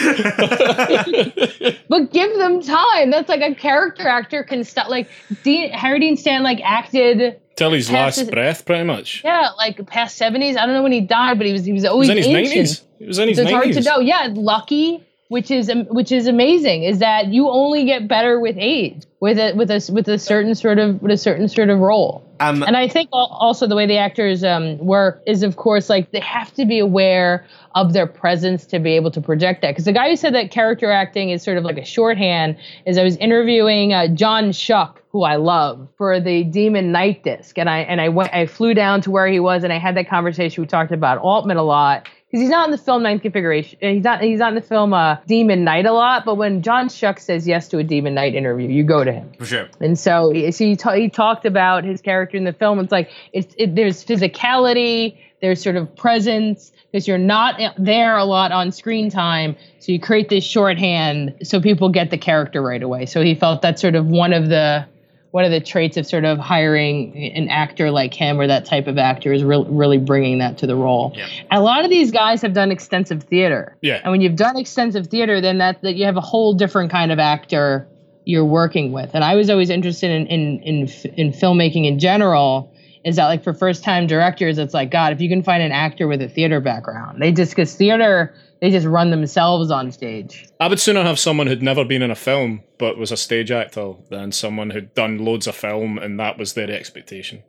but 1.88 2.12
give 2.12 2.32
them 2.38 2.62
time. 2.62 3.10
That's 3.10 3.28
like 3.28 3.40
a 3.40 3.54
character 3.54 4.06
actor 4.06 4.44
can 4.44 4.62
start. 4.62 4.88
Like 4.88 5.10
Dean, 5.42 5.72
Harry 5.72 5.98
Dean 5.98 6.16
Stan 6.16 6.44
like 6.44 6.60
acted 6.62 7.40
till 7.56 7.72
his 7.72 7.90
last 7.90 8.20
his, 8.20 8.30
breath, 8.30 8.64
pretty 8.64 8.84
much. 8.84 9.22
Yeah, 9.24 9.48
like 9.56 9.84
past 9.86 10.16
seventies. 10.16 10.56
I 10.56 10.64
don't 10.64 10.74
know 10.74 10.82
when 10.84 10.92
he 10.92 11.00
died, 11.00 11.38
but 11.38 11.46
he 11.46 11.52
was 11.52 11.64
he 11.64 11.72
was 11.72 11.84
always 11.84 12.08
was 12.08 12.16
in 12.16 12.22
his 12.22 12.28
nineties. 12.28 12.82
It 13.00 13.08
was 13.08 13.18
in 13.18 13.28
his 13.28 13.38
nineties. 13.38 13.76
It's 13.76 13.86
hard 13.86 13.98
to 13.98 14.04
know. 14.04 14.06
Yeah, 14.06 14.28
Lucky 14.32 15.04
which 15.30 15.48
is 15.52 15.70
which 15.90 16.10
is 16.10 16.26
amazing 16.26 16.82
is 16.82 16.98
that 16.98 17.28
you 17.28 17.48
only 17.48 17.84
get 17.84 18.08
better 18.08 18.40
with 18.40 18.56
age 18.58 19.04
with 19.20 19.38
a 19.38 19.52
with 19.54 19.70
a 19.70 19.92
with 19.92 20.08
a 20.08 20.18
certain 20.18 20.56
sort 20.56 20.80
of 20.80 21.00
with 21.00 21.12
a 21.12 21.16
certain 21.16 21.46
sort 21.46 21.70
of 21.70 21.78
role. 21.78 22.26
Um, 22.40 22.64
and 22.64 22.76
i 22.76 22.88
think 22.88 23.10
also 23.12 23.68
the 23.68 23.76
way 23.76 23.86
the 23.86 23.98
actors 23.98 24.42
um, 24.42 24.78
work 24.78 25.22
is 25.28 25.44
of 25.44 25.54
course 25.54 25.88
like 25.88 26.10
they 26.10 26.18
have 26.20 26.52
to 26.54 26.64
be 26.64 26.80
aware 26.80 27.46
of 27.76 27.92
their 27.92 28.08
presence 28.08 28.66
to 28.66 28.80
be 28.80 28.96
able 28.96 29.12
to 29.12 29.20
project 29.20 29.62
that. 29.62 29.70
Because 29.70 29.84
the 29.84 29.92
guy 29.92 30.10
who 30.10 30.16
said 30.16 30.34
that 30.34 30.50
character 30.50 30.90
acting 30.90 31.30
is 31.30 31.44
sort 31.44 31.58
of 31.58 31.64
like 31.64 31.78
a 31.78 31.84
shorthand 31.84 32.56
is 32.84 32.98
i 32.98 33.04
was 33.04 33.16
interviewing 33.18 33.92
uh, 33.92 34.08
john 34.08 34.50
schuck 34.50 34.96
who 35.10 35.22
i 35.22 35.36
love 35.36 35.86
for 35.96 36.18
the 36.18 36.42
demon 36.42 36.90
knight 36.90 37.22
disc. 37.22 37.56
And 37.56 37.70
i 37.70 37.80
and 37.82 38.00
i 38.00 38.08
went 38.08 38.34
i 38.34 38.46
flew 38.46 38.74
down 38.74 39.00
to 39.02 39.12
where 39.12 39.28
he 39.28 39.38
was 39.38 39.62
and 39.62 39.72
i 39.72 39.78
had 39.78 39.96
that 39.96 40.08
conversation 40.08 40.60
we 40.60 40.66
talked 40.66 40.90
about 40.90 41.18
altman 41.18 41.56
a 41.56 41.62
lot 41.62 42.08
because 42.30 42.42
he's 42.42 42.50
not 42.50 42.66
in 42.66 42.70
the 42.70 42.78
film 42.78 43.02
Ninth 43.02 43.22
Configuration. 43.22 43.78
He's 43.80 44.04
not. 44.04 44.22
He's 44.22 44.38
not 44.38 44.50
in 44.50 44.54
the 44.54 44.60
film 44.60 44.94
uh, 44.94 45.16
Demon 45.26 45.64
Knight 45.64 45.84
a 45.84 45.92
lot. 45.92 46.24
But 46.24 46.36
when 46.36 46.62
John 46.62 46.88
Schuck 46.88 47.18
says 47.18 47.46
yes 47.46 47.66
to 47.68 47.78
a 47.78 47.84
Demon 47.84 48.14
Knight 48.14 48.36
interview, 48.36 48.68
you 48.68 48.84
go 48.84 49.02
to 49.02 49.12
him 49.12 49.32
for 49.36 49.46
sure. 49.46 49.68
And 49.80 49.98
so, 49.98 50.32
so 50.50 50.64
he, 50.64 50.76
ta- 50.76 50.94
he 50.94 51.08
talked 51.08 51.44
about 51.44 51.82
his 51.82 52.00
character 52.00 52.36
in 52.36 52.44
the 52.44 52.52
film. 52.52 52.78
It's 52.78 52.92
like 52.92 53.10
it's 53.32 53.52
it, 53.58 53.74
there's 53.74 54.04
physicality, 54.04 55.18
there's 55.40 55.60
sort 55.60 55.74
of 55.74 55.94
presence 55.96 56.70
because 56.92 57.08
you're 57.08 57.18
not 57.18 57.60
there 57.78 58.16
a 58.16 58.24
lot 58.24 58.52
on 58.52 58.70
screen 58.70 59.10
time. 59.10 59.56
So 59.80 59.90
you 59.90 59.98
create 59.98 60.28
this 60.28 60.44
shorthand 60.44 61.34
so 61.42 61.60
people 61.60 61.88
get 61.88 62.10
the 62.10 62.18
character 62.18 62.62
right 62.62 62.82
away. 62.82 63.06
So 63.06 63.22
he 63.22 63.34
felt 63.34 63.62
that's 63.62 63.80
sort 63.80 63.96
of 63.96 64.06
one 64.06 64.32
of 64.32 64.48
the 64.48 64.86
one 65.30 65.44
of 65.44 65.50
the 65.52 65.60
traits 65.60 65.96
of 65.96 66.06
sort 66.06 66.24
of 66.24 66.38
hiring 66.38 67.16
an 67.36 67.48
actor 67.48 67.90
like 67.90 68.12
him 68.12 68.40
or 68.40 68.46
that 68.46 68.64
type 68.64 68.86
of 68.88 68.98
actor 68.98 69.32
is 69.32 69.44
re- 69.44 69.64
really 69.68 69.98
bringing 69.98 70.38
that 70.38 70.58
to 70.58 70.66
the 70.66 70.74
role. 70.74 71.12
Yeah. 71.14 71.28
A 71.52 71.60
lot 71.60 71.84
of 71.84 71.90
these 71.90 72.10
guys 72.10 72.42
have 72.42 72.52
done 72.52 72.72
extensive 72.72 73.22
theater. 73.22 73.76
Yeah. 73.80 74.00
And 74.02 74.10
when 74.10 74.20
you've 74.20 74.36
done 74.36 74.56
extensive 74.56 75.06
theater, 75.06 75.40
then 75.40 75.58
that, 75.58 75.82
that 75.82 75.94
you 75.94 76.04
have 76.04 76.16
a 76.16 76.20
whole 76.20 76.54
different 76.54 76.90
kind 76.90 77.12
of 77.12 77.18
actor 77.20 77.88
you're 78.24 78.44
working 78.44 78.92
with. 78.92 79.10
And 79.14 79.24
I 79.24 79.34
was 79.34 79.50
always 79.50 79.70
interested 79.70 80.10
in 80.10 80.26
in 80.26 80.60
in, 80.62 80.76
in 81.16 81.32
filmmaking 81.32 81.86
in 81.86 81.98
general. 81.98 82.72
Is 83.04 83.16
that 83.16 83.26
like 83.26 83.42
for 83.42 83.54
first 83.54 83.82
time 83.82 84.06
directors? 84.06 84.58
It's 84.58 84.74
like 84.74 84.90
God, 84.90 85.12
if 85.12 85.20
you 85.20 85.28
can 85.28 85.42
find 85.42 85.62
an 85.62 85.72
actor 85.72 86.06
with 86.06 86.20
a 86.22 86.28
theater 86.28 86.60
background, 86.60 87.20
they 87.20 87.32
just 87.32 87.52
because 87.52 87.74
theater 87.74 88.34
they 88.61 88.70
just 88.70 88.86
run 88.86 89.11
themselves 89.11 89.70
on 89.70 89.90
stage. 89.90 90.48
I 90.61 90.68
would 90.68 90.80
sooner 90.80 91.02
have 91.02 91.18
someone 91.18 91.46
who'd 91.46 91.62
never 91.62 91.84
been 91.84 92.02
in 92.02 92.11
a 92.11 92.16
film 92.16 92.62
but 92.78 92.96
was 92.96 93.12
a 93.12 93.16
stage 93.16 93.50
actor 93.50 93.94
than 94.11 94.32
someone 94.32 94.70
who'd 94.70 94.94
done 94.94 95.18
loads 95.18 95.46
of 95.46 95.54
film 95.54 95.98
and 95.98 96.18
that 96.20 96.38
was 96.38 96.54
their 96.54 96.70
expectation. 96.70 97.42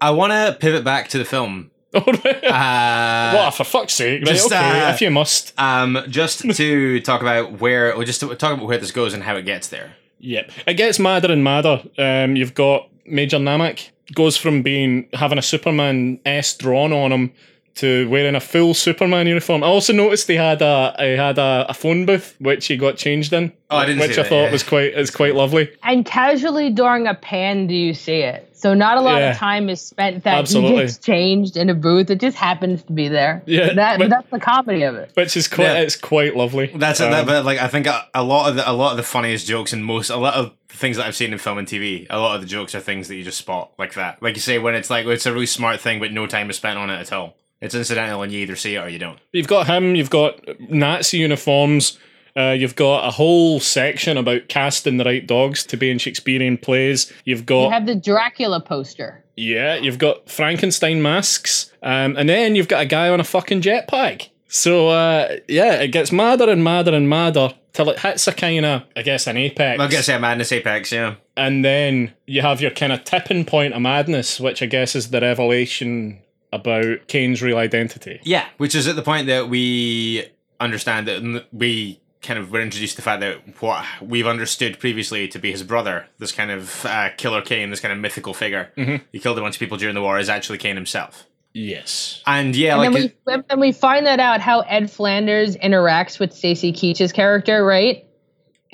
I 0.00 0.10
want 0.10 0.32
to 0.32 0.56
pivot 0.58 0.84
back 0.84 1.08
to 1.08 1.18
the 1.18 1.24
film. 1.24 1.70
uh, 1.94 2.00
what 2.02 3.54
for 3.54 3.64
fuck's 3.64 3.94
sake? 3.94 4.22
Just, 4.24 4.50
right, 4.50 4.58
okay, 4.58 4.84
uh, 4.84 4.92
if 4.92 5.00
you 5.00 5.10
must. 5.10 5.58
Um, 5.58 5.98
just 6.08 6.40
to 6.40 7.00
talk 7.02 7.22
about 7.22 7.60
where, 7.60 7.94
or 7.94 8.04
just 8.04 8.20
to 8.20 8.34
talk 8.34 8.54
about 8.54 8.66
where 8.66 8.76
this 8.76 8.90
goes 8.90 9.14
and 9.14 9.22
how 9.22 9.36
it 9.36 9.46
gets 9.46 9.68
there. 9.68 9.94
Yep, 10.18 10.50
it 10.66 10.74
gets 10.74 10.98
madder 10.98 11.32
and 11.32 11.42
madder. 11.42 11.82
Um, 11.96 12.36
you've 12.36 12.52
got 12.52 12.90
Major 13.06 13.38
Nammack 13.38 13.88
goes 14.14 14.36
from 14.36 14.62
being 14.62 15.08
having 15.12 15.38
a 15.38 15.42
Superman 15.42 16.20
S 16.24 16.56
drawn 16.56 16.92
on 16.92 17.12
him 17.12 17.32
to 17.76 18.08
wearing 18.08 18.34
a 18.34 18.40
full 18.40 18.74
Superman 18.74 19.26
uniform. 19.26 19.62
I 19.62 19.66
also 19.66 19.92
noticed 19.92 20.28
he 20.28 20.34
had 20.36 20.62
a 20.62 20.94
he 20.98 21.16
had 21.16 21.38
a, 21.38 21.66
a 21.68 21.74
phone 21.74 22.06
booth 22.06 22.34
which 22.40 22.66
he 22.66 22.76
got 22.76 22.96
changed 22.96 23.32
in. 23.32 23.52
Oh, 23.70 23.76
I 23.78 23.86
didn't 23.86 24.00
which 24.00 24.14
see 24.14 24.20
I 24.20 24.22
that, 24.22 24.28
thought 24.28 24.42
yeah. 24.44 24.52
was 24.52 24.62
quite 24.62 24.94
is 24.94 25.10
quite 25.10 25.34
lovely. 25.34 25.70
And 25.82 26.04
casually 26.04 26.70
during 26.70 27.06
a 27.06 27.14
pan, 27.14 27.66
do 27.66 27.74
you 27.74 27.94
see 27.94 28.20
it? 28.20 28.42
So 28.52 28.72
not 28.72 28.96
a 28.96 29.02
lot 29.02 29.18
Yeah. 29.18 29.32
of 29.32 29.36
time 29.36 29.68
is 29.68 29.82
spent 29.82 30.24
that 30.24 30.38
Absolutely. 30.38 30.76
he 30.76 30.82
gets 30.84 30.96
changed 30.98 31.56
in 31.58 31.68
a 31.68 31.74
booth. 31.74 32.08
It 32.08 32.20
just 32.20 32.36
happens 32.38 32.82
to 32.84 32.92
be 32.92 33.08
there. 33.08 33.42
Yeah, 33.44 33.74
that, 33.74 33.98
but- 33.98 34.08
that's 34.08 34.30
the 34.30 34.40
comedy 34.40 34.82
of 34.82 34.94
it. 34.94 35.10
Which 35.14 35.36
is 35.36 35.46
quite 35.46 35.64
Yeah. 35.64 35.78
it's 35.80 35.96
quite 35.96 36.34
lovely. 36.36 36.72
That's 36.74 37.00
it. 37.00 37.04
Um, 37.04 37.10
That, 37.10 37.26
but 37.26 37.44
like 37.44 37.58
I 37.58 37.68
think 37.68 37.86
a, 37.86 38.08
a 38.14 38.22
lot 38.22 38.48
of 38.48 38.56
the, 38.56 38.68
a 38.68 38.72
lot 38.72 38.92
of 38.92 38.96
the 38.96 39.02
funniest 39.02 39.46
jokes 39.46 39.72
and 39.74 39.84
most 39.84 40.08
a 40.08 40.16
lot 40.16 40.34
of 40.34 40.52
things 40.68 40.96
that 40.96 41.06
I've 41.06 41.16
seen 41.16 41.32
in 41.32 41.38
film 41.38 41.58
and 41.58 41.68
TV, 41.68 42.06
a 42.08 42.18
lot 42.18 42.36
of 42.36 42.40
the 42.40 42.46
jokes 42.46 42.74
are 42.74 42.80
things 42.80 43.08
that 43.08 43.16
you 43.16 43.24
just 43.24 43.38
spot 43.38 43.72
like 43.78 43.94
that. 43.94 44.22
Like 44.22 44.34
you 44.36 44.40
say, 44.40 44.58
when 44.58 44.74
it's 44.74 44.88
like 44.88 45.04
it's 45.06 45.26
a 45.26 45.32
really 45.32 45.46
smart 45.46 45.80
thing, 45.80 46.00
but 46.00 46.12
no 46.12 46.26
time 46.26 46.48
is 46.48 46.56
spent 46.56 46.78
on 46.78 46.88
it 46.88 46.98
at 46.98 47.12
all. 47.12 47.36
It's 47.66 47.74
incidental, 47.74 48.22
and 48.22 48.32
you 48.32 48.40
either 48.40 48.56
see 48.56 48.76
it 48.76 48.78
or 48.78 48.88
you 48.88 48.98
don't. 48.98 49.18
You've 49.32 49.48
got 49.48 49.66
him. 49.66 49.94
You've 49.94 50.10
got 50.10 50.40
Nazi 50.70 51.18
uniforms. 51.18 51.98
Uh, 52.36 52.50
you've 52.50 52.76
got 52.76 53.06
a 53.06 53.10
whole 53.10 53.60
section 53.60 54.16
about 54.18 54.48
casting 54.48 54.98
the 54.98 55.04
right 55.04 55.26
dogs 55.26 55.64
to 55.64 55.76
be 55.76 55.90
in 55.90 55.98
Shakespearean 55.98 56.58
plays. 56.58 57.10
You've 57.24 57.46
got 57.46 57.64
You 57.64 57.70
have 57.70 57.86
the 57.86 57.94
Dracula 57.94 58.60
poster. 58.60 59.24
yeah, 59.36 59.76
you've 59.76 59.98
got 59.98 60.28
Frankenstein 60.28 61.00
masks, 61.02 61.72
um, 61.82 62.16
and 62.16 62.28
then 62.28 62.54
you've 62.54 62.68
got 62.68 62.82
a 62.82 62.86
guy 62.86 63.08
on 63.08 63.20
a 63.20 63.24
fucking 63.24 63.62
jetpack. 63.62 64.28
So 64.48 64.88
uh, 64.88 65.36
yeah, 65.48 65.74
it 65.80 65.88
gets 65.88 66.12
madder 66.12 66.48
and 66.50 66.62
madder 66.62 66.94
and 66.94 67.08
madder 67.08 67.54
till 67.72 67.90
it 67.90 67.98
hits 68.00 68.28
a 68.28 68.32
kind 68.32 68.64
of, 68.64 68.82
I 68.94 69.02
guess, 69.02 69.26
an 69.26 69.36
apex. 69.36 69.80
I 69.80 69.88
guess 69.88 70.08
a 70.08 70.18
Madness 70.18 70.52
Apex, 70.52 70.92
yeah. 70.92 71.16
and 71.36 71.64
then 71.64 72.12
you 72.26 72.42
have 72.42 72.60
your 72.60 72.70
kind 72.70 72.92
of 72.92 73.04
tipping 73.04 73.44
point 73.44 73.74
of 73.74 73.82
madness, 73.82 74.38
which 74.38 74.62
I 74.62 74.66
guess 74.66 74.94
is 74.94 75.10
the 75.10 75.20
revelation 75.20 76.20
about 76.52 77.06
Kane's 77.08 77.42
real 77.42 77.58
identity. 77.58 78.20
Yeah, 78.22 78.46
which 78.58 78.74
is 78.74 78.86
at 78.88 78.96
the 78.96 79.02
point 79.02 79.26
that 79.26 79.48
we 79.48 80.26
understand 80.60 81.08
that 81.08 81.46
we 81.52 82.00
kind 82.22 82.38
of 82.40 82.50
were 82.50 82.60
introduced 82.60 82.94
to 82.94 82.96
the 82.96 83.02
fact 83.02 83.20
that 83.20 83.62
what 83.62 83.84
we've 84.00 84.26
understood 84.26 84.78
previously 84.78 85.28
to 85.28 85.38
be 85.38 85.50
his 85.52 85.62
brother, 85.62 86.06
this 86.18 86.32
kind 86.32 86.50
of 86.50 86.84
uh, 86.86 87.10
killer 87.16 87.42
Kane, 87.42 87.70
this 87.70 87.80
kind 87.80 87.92
of 87.92 87.98
mythical 87.98 88.34
figure, 88.34 88.70
he 89.12 89.18
killed 89.18 89.38
a 89.38 89.40
bunch 89.40 89.56
of 89.56 89.60
people 89.60 89.76
during 89.76 89.94
the 89.94 90.02
war, 90.02 90.18
is 90.18 90.28
actually 90.28 90.58
Kane 90.58 90.76
himself. 90.76 91.26
Yes. 91.52 92.22
And 92.26 92.54
yeah, 92.54 92.74
And 92.74 92.92
like 92.94 93.02
then 93.02 93.12
we 93.26 93.42
and 93.48 93.60
we 93.60 93.72
find 93.72 94.04
that 94.04 94.20
out 94.20 94.40
how 94.40 94.60
Ed 94.60 94.90
Flanders 94.90 95.56
interacts 95.56 96.18
with 96.18 96.34
Stacy 96.34 96.70
Keach's 96.72 97.12
character, 97.12 97.64
right? 97.64 98.05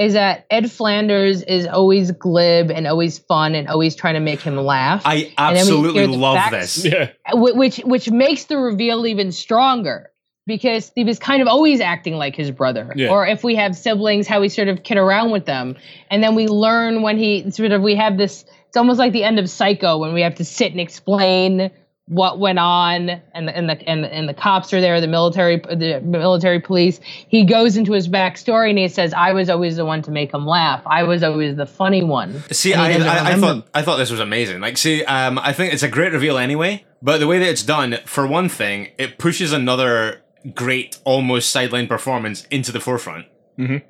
Is 0.03 0.15
that 0.15 0.47
Ed 0.51 0.71
Flanders 0.71 1.43
is 1.43 1.67
always 1.67 2.11
glib 2.11 2.71
and 2.71 2.87
always 2.87 3.19
fun 3.19 3.55
and 3.55 3.69
always 3.69 3.95
trying 3.95 4.15
to 4.15 4.21
make 4.21 4.41
him 4.41 4.57
laugh. 4.57 5.03
I 5.05 5.33
And 5.39 5.57
then 5.57 5.67
we 5.67 5.73
absolutely 5.73 6.07
love 6.09 6.37
facts. 6.37 6.83
this. 6.83 6.85
Yeah. 6.93 7.11
Which 7.33 7.77
which 7.79 8.11
makes 8.11 8.45
the 8.45 8.59
reveal 8.59 9.07
even 9.07 9.33
stronger 9.33 10.11
because 10.47 10.91
he 10.97 11.05
was 11.05 11.19
kind 11.21 11.41
of 11.41 11.47
always 11.47 11.81
acting 11.81 12.15
like 12.15 12.35
his 12.35 12.51
brother 12.51 12.93
Yeah. 12.97 13.11
or 13.11 13.25
if 13.27 13.45
we 13.45 13.55
have 13.55 13.77
siblings 13.77 14.27
how 14.27 14.41
we 14.41 14.49
sort 14.49 14.67
of 14.69 14.83
kid 14.83 14.97
around 14.99 15.31
with 15.31 15.45
them 15.47 15.77
and 16.11 16.21
then 16.21 16.35
we 16.35 16.49
learn 16.49 17.03
when 17.03 17.17
he 17.17 17.49
sort 17.53 17.71
of 17.71 17.81
we 17.81 17.95
have 17.95 18.19
this 18.19 18.45
it's 18.67 18.77
almost 18.77 18.99
like 18.99 19.13
the 19.13 19.23
end 19.23 19.39
of 19.39 19.49
psycho 19.49 19.99
when 19.99 20.15
we 20.15 20.23
have 20.23 20.35
to 20.37 20.45
sit 20.45 20.73
and 20.73 20.81
explain 20.81 21.71
what 22.07 22.41
went 22.41 22.59
on 22.59 23.09
and 23.33 23.49
the, 23.49 23.57
and 23.57 23.69
the 23.71 23.89
and 23.89 24.03
the, 24.03 24.13
and 24.13 24.29
the 24.29 24.35
cops 24.35 24.73
are 24.73 24.81
there 24.81 25.01
the 25.01 25.07
military 25.07 25.59
the 25.59 26.01
military 26.05 26.61
police 26.61 26.99
he 27.05 27.45
goes 27.45 27.77
into 27.77 27.93
his 27.93 28.09
backstory 28.09 28.71
and 28.71 28.79
he 28.79 28.89
says 28.89 29.15
i 29.15 29.33
was 29.33 29.49
always 29.49 29.77
the 29.77 29.85
one 29.85 30.03
to 30.03 30.11
make 30.11 30.35
him 30.35 30.45
laugh 30.45 30.83
i 30.85 31.05
was 31.05 31.23
always 31.23 31.55
the 31.57 31.65
funny 31.65 32.03
one 32.03 32.43
See, 32.51 32.75
I, 32.75 32.95
I, 32.95 33.33
I 33.33 33.37
thought 33.37 33.69
I 33.73 33.83
thought 33.83 33.97
this 33.97 34.11
was 34.11 34.21
amazing. 34.21 34.61
Like, 34.61 34.77
see, 34.77 35.05
um, 35.05 35.39
I 35.39 35.53
think 35.53 35.73
it's 35.73 35.83
a 35.85 35.89
great 35.89 36.13
reveal 36.13 36.39
anyway. 36.39 36.85
But 37.01 37.19
the 37.19 37.27
way 37.27 37.39
that 37.39 37.49
it's 37.49 37.63
done, 37.63 37.99
for 38.05 38.27
one 38.27 38.49
thing, 38.49 38.89
it 38.99 39.17
pushes 39.19 39.53
another 39.53 40.23
great, 40.55 40.99
almost 41.05 41.51
sideline 41.51 41.87
performance 41.87 42.45
into 42.51 42.73
the 42.73 42.81
forefront 42.81 43.27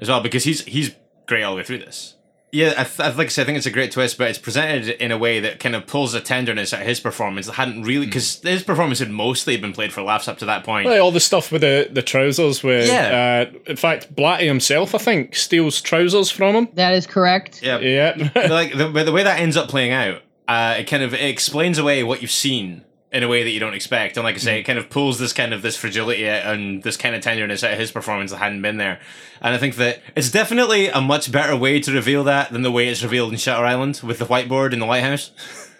as 0.00 0.08
well 0.08 0.20
because 0.20 0.44
he's 0.44 0.64
he's 0.64 0.94
great 1.26 1.42
all 1.42 1.52
the 1.52 1.58
way 1.58 1.64
through 1.64 1.78
this. 1.78 2.16
Yeah, 2.54 2.74
I, 2.76 2.84
th- 2.84 3.16
like 3.16 3.26
I 3.26 3.30
said, 3.30 3.42
I 3.42 3.46
think 3.46 3.56
it's 3.56 3.66
a 3.66 3.70
great 3.70 3.92
twist, 3.92 4.18
but 4.18 4.28
it's 4.28 4.38
presented 4.38 4.90
in 5.02 5.10
a 5.10 5.16
way 5.16 5.40
that 5.40 5.58
kind 5.58 5.74
of 5.74 5.86
pulls 5.86 6.12
a 6.12 6.20
tenderness 6.20 6.74
out 6.74 6.82
of 6.82 6.86
his 6.86 7.00
performance 7.00 7.46
that 7.46 7.54
hadn't 7.54 7.82
really 7.84 8.04
because 8.04 8.40
his 8.42 8.62
performance 8.62 8.98
had 8.98 9.10
mostly 9.10 9.56
been 9.56 9.72
played 9.72 9.90
for 9.90 10.02
laughs 10.02 10.28
up 10.28 10.36
to 10.38 10.44
that 10.44 10.62
point. 10.62 10.86
Like 10.86 11.00
all 11.00 11.10
the 11.10 11.18
stuff 11.18 11.50
with 11.50 11.62
the, 11.62 11.88
the 11.90 12.02
trousers 12.02 12.62
where 12.62 12.84
Yeah. 12.84 13.46
uh, 13.50 13.58
in 13.66 13.76
fact 13.76 14.14
Blatty 14.14 14.46
himself 14.46 14.94
I 14.94 14.98
think 14.98 15.34
steals 15.34 15.80
trousers 15.80 16.30
from 16.30 16.54
him. 16.54 16.68
that 16.74 16.92
is 16.92 17.06
correct 17.06 17.62
Yeah, 17.62 17.78
Yeah. 17.78 18.30
Like 18.34 18.76
the, 18.76 18.88
the 19.02 19.12
way 19.12 19.22
that 19.22 19.40
ends 19.40 19.56
up 19.56 19.70
playing 19.70 19.92
out, 19.92 20.20
uh, 20.46 20.76
it 20.78 20.84
kind 20.84 21.02
of 21.02 21.14
it 21.14 21.22
explains 21.24 21.78
away 21.78 22.02
what 22.04 22.20
you've 22.20 22.30
seen 22.30 22.84
in 23.12 23.22
a 23.22 23.28
way 23.28 23.42
that 23.42 23.50
you 23.50 23.60
don't 23.60 23.74
expect, 23.74 24.16
and 24.16 24.24
like 24.24 24.36
I 24.36 24.38
say, 24.38 24.60
it 24.60 24.62
kind 24.62 24.78
of 24.78 24.88
pulls 24.88 25.18
this 25.18 25.32
kind 25.32 25.52
of 25.52 25.60
this 25.60 25.76
fragility 25.76 26.26
and 26.26 26.82
this 26.82 26.96
kind 26.96 27.14
of 27.14 27.20
tenderness 27.20 27.62
out 27.62 27.72
of 27.72 27.78
his 27.78 27.92
performance 27.92 28.30
that 28.30 28.38
hadn't 28.38 28.62
been 28.62 28.78
there. 28.78 29.00
And 29.40 29.54
I 29.54 29.58
think 29.58 29.76
that 29.76 30.00
it's 30.16 30.30
definitely 30.30 30.88
a 30.88 31.00
much 31.00 31.30
better 31.30 31.54
way 31.54 31.78
to 31.80 31.92
reveal 31.92 32.24
that 32.24 32.52
than 32.52 32.62
the 32.62 32.72
way 32.72 32.88
it's 32.88 33.02
revealed 33.02 33.32
in 33.32 33.38
Shutter 33.38 33.64
Island 33.64 34.00
with 34.02 34.18
the 34.18 34.24
whiteboard 34.24 34.72
in 34.72 34.78
the 34.78 34.86
lighthouse. 34.86 35.30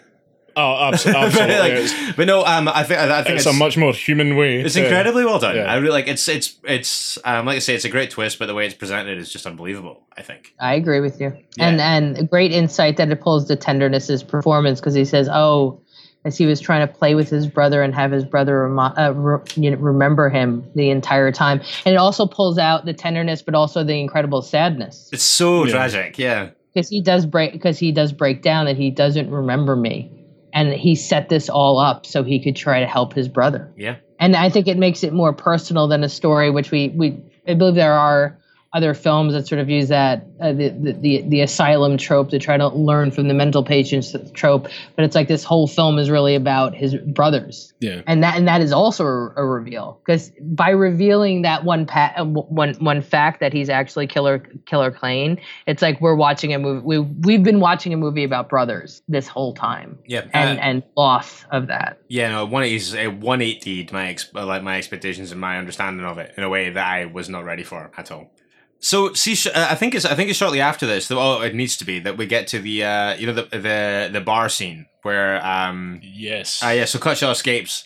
oh 0.55 0.89
abs- 0.89 1.03
but, 1.05 1.15
absolutely. 1.15 1.55
like, 1.55 1.73
it's, 1.73 2.13
but 2.15 2.27
no, 2.27 2.45
um, 2.45 2.67
I 2.67 2.83
think 2.83 2.99
I 2.99 3.23
think 3.23 3.37
it's 3.37 3.45
it's, 3.45 3.55
a 3.55 3.57
much 3.57 3.77
more 3.77 3.93
human 3.93 4.35
way. 4.35 4.61
it's 4.61 4.75
to- 4.75 4.83
incredibly 4.83 5.25
well 5.25 5.39
done. 5.39 5.55
yeah. 5.55 5.63
I 5.63 5.77
really 5.77 5.91
like 5.91 6.07
it's 6.07 6.27
it's 6.27 6.57
it's 6.63 7.17
um, 7.25 7.45
like 7.45 7.55
I 7.55 7.59
say, 7.59 7.75
it's 7.75 7.85
a 7.85 7.89
great 7.89 8.11
twist, 8.11 8.39
but 8.39 8.45
the 8.45 8.53
way 8.53 8.65
it's 8.65 8.75
presented 8.75 9.17
is 9.17 9.31
just 9.31 9.45
unbelievable. 9.45 10.05
I 10.15 10.21
think. 10.21 10.53
I 10.59 10.75
agree 10.75 10.99
with 10.99 11.19
you. 11.19 11.35
Yeah. 11.57 11.67
And 11.67 11.81
and 11.81 12.29
great 12.29 12.51
insight 12.51 12.97
that 12.97 13.09
it 13.09 13.21
pulls 13.21 13.47
the 13.47 13.55
tenderness 13.55 14.09
of 14.09 14.13
his 14.13 14.23
performance 14.23 14.79
because 14.79 14.93
he 14.93 15.05
says, 15.05 15.27
"Oh, 15.31 15.81
as 16.25 16.37
he 16.37 16.45
was 16.45 16.59
trying 16.59 16.87
to 16.87 16.93
play 16.93 17.15
with 17.15 17.29
his 17.29 17.47
brother 17.47 17.81
and 17.81 17.93
have 17.93 18.11
his 18.11 18.23
brother 18.23 18.63
remo- 18.67 18.93
uh, 18.97 19.13
re- 19.15 19.39
you 19.55 19.69
know, 19.71 19.77
remember 19.77 20.29
him 20.29 20.63
the 20.75 20.89
entire 20.89 21.31
time." 21.31 21.59
And 21.85 21.93
it 21.93 21.97
also 21.97 22.25
pulls 22.25 22.57
out 22.57 22.85
the 22.85 22.93
tenderness, 22.93 23.41
but 23.41 23.55
also 23.55 23.83
the 23.83 23.99
incredible 23.99 24.41
sadness 24.41 25.09
It's 25.11 25.23
so 25.23 25.65
Yeah. 25.65 25.71
tragic. 25.71 26.17
Yeah. 26.17 26.49
because 26.73 26.89
he 26.89 27.01
does 27.01 27.25
break 27.27 27.51
because 27.53 27.77
he 27.77 27.91
does 27.91 28.11
break 28.11 28.41
down 28.41 28.65
that 28.65 28.77
he 28.77 28.89
doesn't 28.89 29.29
remember 29.29 29.75
me, 29.75 30.09
and 30.53 30.73
he 30.73 30.95
set 30.95 31.29
this 31.29 31.47
all 31.49 31.77
up 31.79 32.05
so 32.05 32.23
he 32.23 32.39
could 32.39 32.55
try 32.55 32.79
to 32.79 32.87
help 32.87 33.13
his 33.13 33.27
brother 33.27 33.71
Yeah. 33.77 33.95
and 34.19 34.35
I 34.35 34.49
think 34.49 34.67
it 34.67 34.77
makes 34.77 35.03
it 35.03 35.13
more 35.13 35.33
personal 35.33 35.87
than 35.87 36.03
a 36.03 36.09
story, 36.09 36.49
which 36.49 36.71
we 36.71 36.89
we 36.95 37.17
I 37.47 37.53
believe 37.55 37.75
there 37.75 37.93
are 37.93 38.37
other 38.73 38.93
films 38.95 39.33
that 39.33 39.47
sort 39.47 39.61
of 39.61 39.69
use 39.69 39.89
that 39.89 40.25
uh, 40.41 40.51
the, 40.51 40.69
the 40.69 40.93
the 40.93 41.21
the 41.27 41.41
asylum 41.41 41.95
trope 41.97 42.29
to 42.31 42.39
try 42.39 42.57
to 42.57 42.67
learn 42.69 43.11
from 43.11 43.27
the 43.27 43.33
mental 43.33 43.63
patients 43.63 44.15
trope, 44.33 44.67
but 44.95 45.05
it's 45.05 45.13
like 45.15 45.27
this 45.27 45.43
whole 45.43 45.67
film 45.67 45.99
is 45.99 46.09
really 46.09 46.33
about 46.33 46.73
his 46.73 46.95
brothers, 46.95 47.71
Yeah. 47.79 48.01
and 48.07 48.23
that 48.23 48.35
and 48.35 48.47
that 48.47 48.61
is 48.61 48.71
also 48.73 49.05
a, 49.05 49.33
a 49.35 49.45
reveal 49.45 50.01
because 50.05 50.31
by 50.41 50.71
revealing 50.71 51.43
that 51.43 51.63
one 51.63 51.85
pa- 51.85 52.13
uh, 52.17 52.25
one 52.25 52.73
one 52.79 53.01
fact 53.01 53.39
that 53.41 53.53
he's 53.53 53.69
actually 53.69 54.07
killer 54.07 54.39
killer 54.65 54.89
Kane, 54.89 55.39
it's 55.67 55.81
like 55.83 56.01
we're 56.01 56.15
watching 56.15 56.53
a 56.53 56.57
movie. 56.59 56.81
We 56.83 56.99
we've 56.99 57.43
been 57.43 57.59
watching 57.59 57.93
a 57.93 57.97
movie 57.97 58.23
about 58.23 58.49
brothers 58.49 59.03
this 59.07 59.27
whole 59.27 59.53
time, 59.53 59.99
Yeah. 60.07 60.25
and 60.33 60.57
Uh, 60.57 60.61
and 60.61 60.83
loss 60.97 61.45
of 61.51 61.67
that. 61.67 61.99
Yeah, 62.07 62.29
no, 62.31 62.45
one 62.45 62.63
eighties 62.63 62.95
a 62.95 63.07
one 63.07 63.41
eighty 63.43 63.87
my 63.91 64.07
ex- 64.09 64.31
uh, 64.35 64.45
like 64.45 64.63
my 64.63 64.77
expectations 64.77 65.31
and 65.31 65.39
my 65.39 65.57
understanding 65.59 66.05
of 66.05 66.17
it 66.17 66.33
in 66.37 66.43
a 66.43 66.49
way 66.49 66.71
that 66.71 66.87
I 66.87 67.05
was 67.05 67.29
not 67.29 67.45
ready 67.45 67.63
for 67.63 67.91
at 67.95 68.11
all. 68.11 68.31
So, 68.83 69.13
see, 69.13 69.49
uh, 69.49 69.67
I 69.71 69.75
think 69.75 69.95
it's 69.95 70.05
I 70.05 70.13
think 70.13 70.29
it's 70.29 70.37
shortly 70.37 70.59
after 70.59 70.85
this. 70.85 71.07
That, 71.07 71.17
oh, 71.17 71.41
it 71.41 71.55
needs 71.55 71.77
to 71.77 71.85
be 71.85 71.99
that 71.99 72.17
we 72.17 72.25
get 72.25 72.47
to 72.47 72.59
the 72.59 72.83
uh, 72.83 73.15
you 73.15 73.25
know 73.25 73.33
the 73.33 73.43
the 73.43 74.09
the 74.11 74.21
bar 74.21 74.49
scene 74.49 74.87
where 75.03 75.43
um 75.45 75.99
Yes. 76.03 76.61
uh, 76.63 76.67
yeah, 76.67 76.85
so 76.85 76.99
Cutshaw 76.99 77.31
escapes 77.31 77.85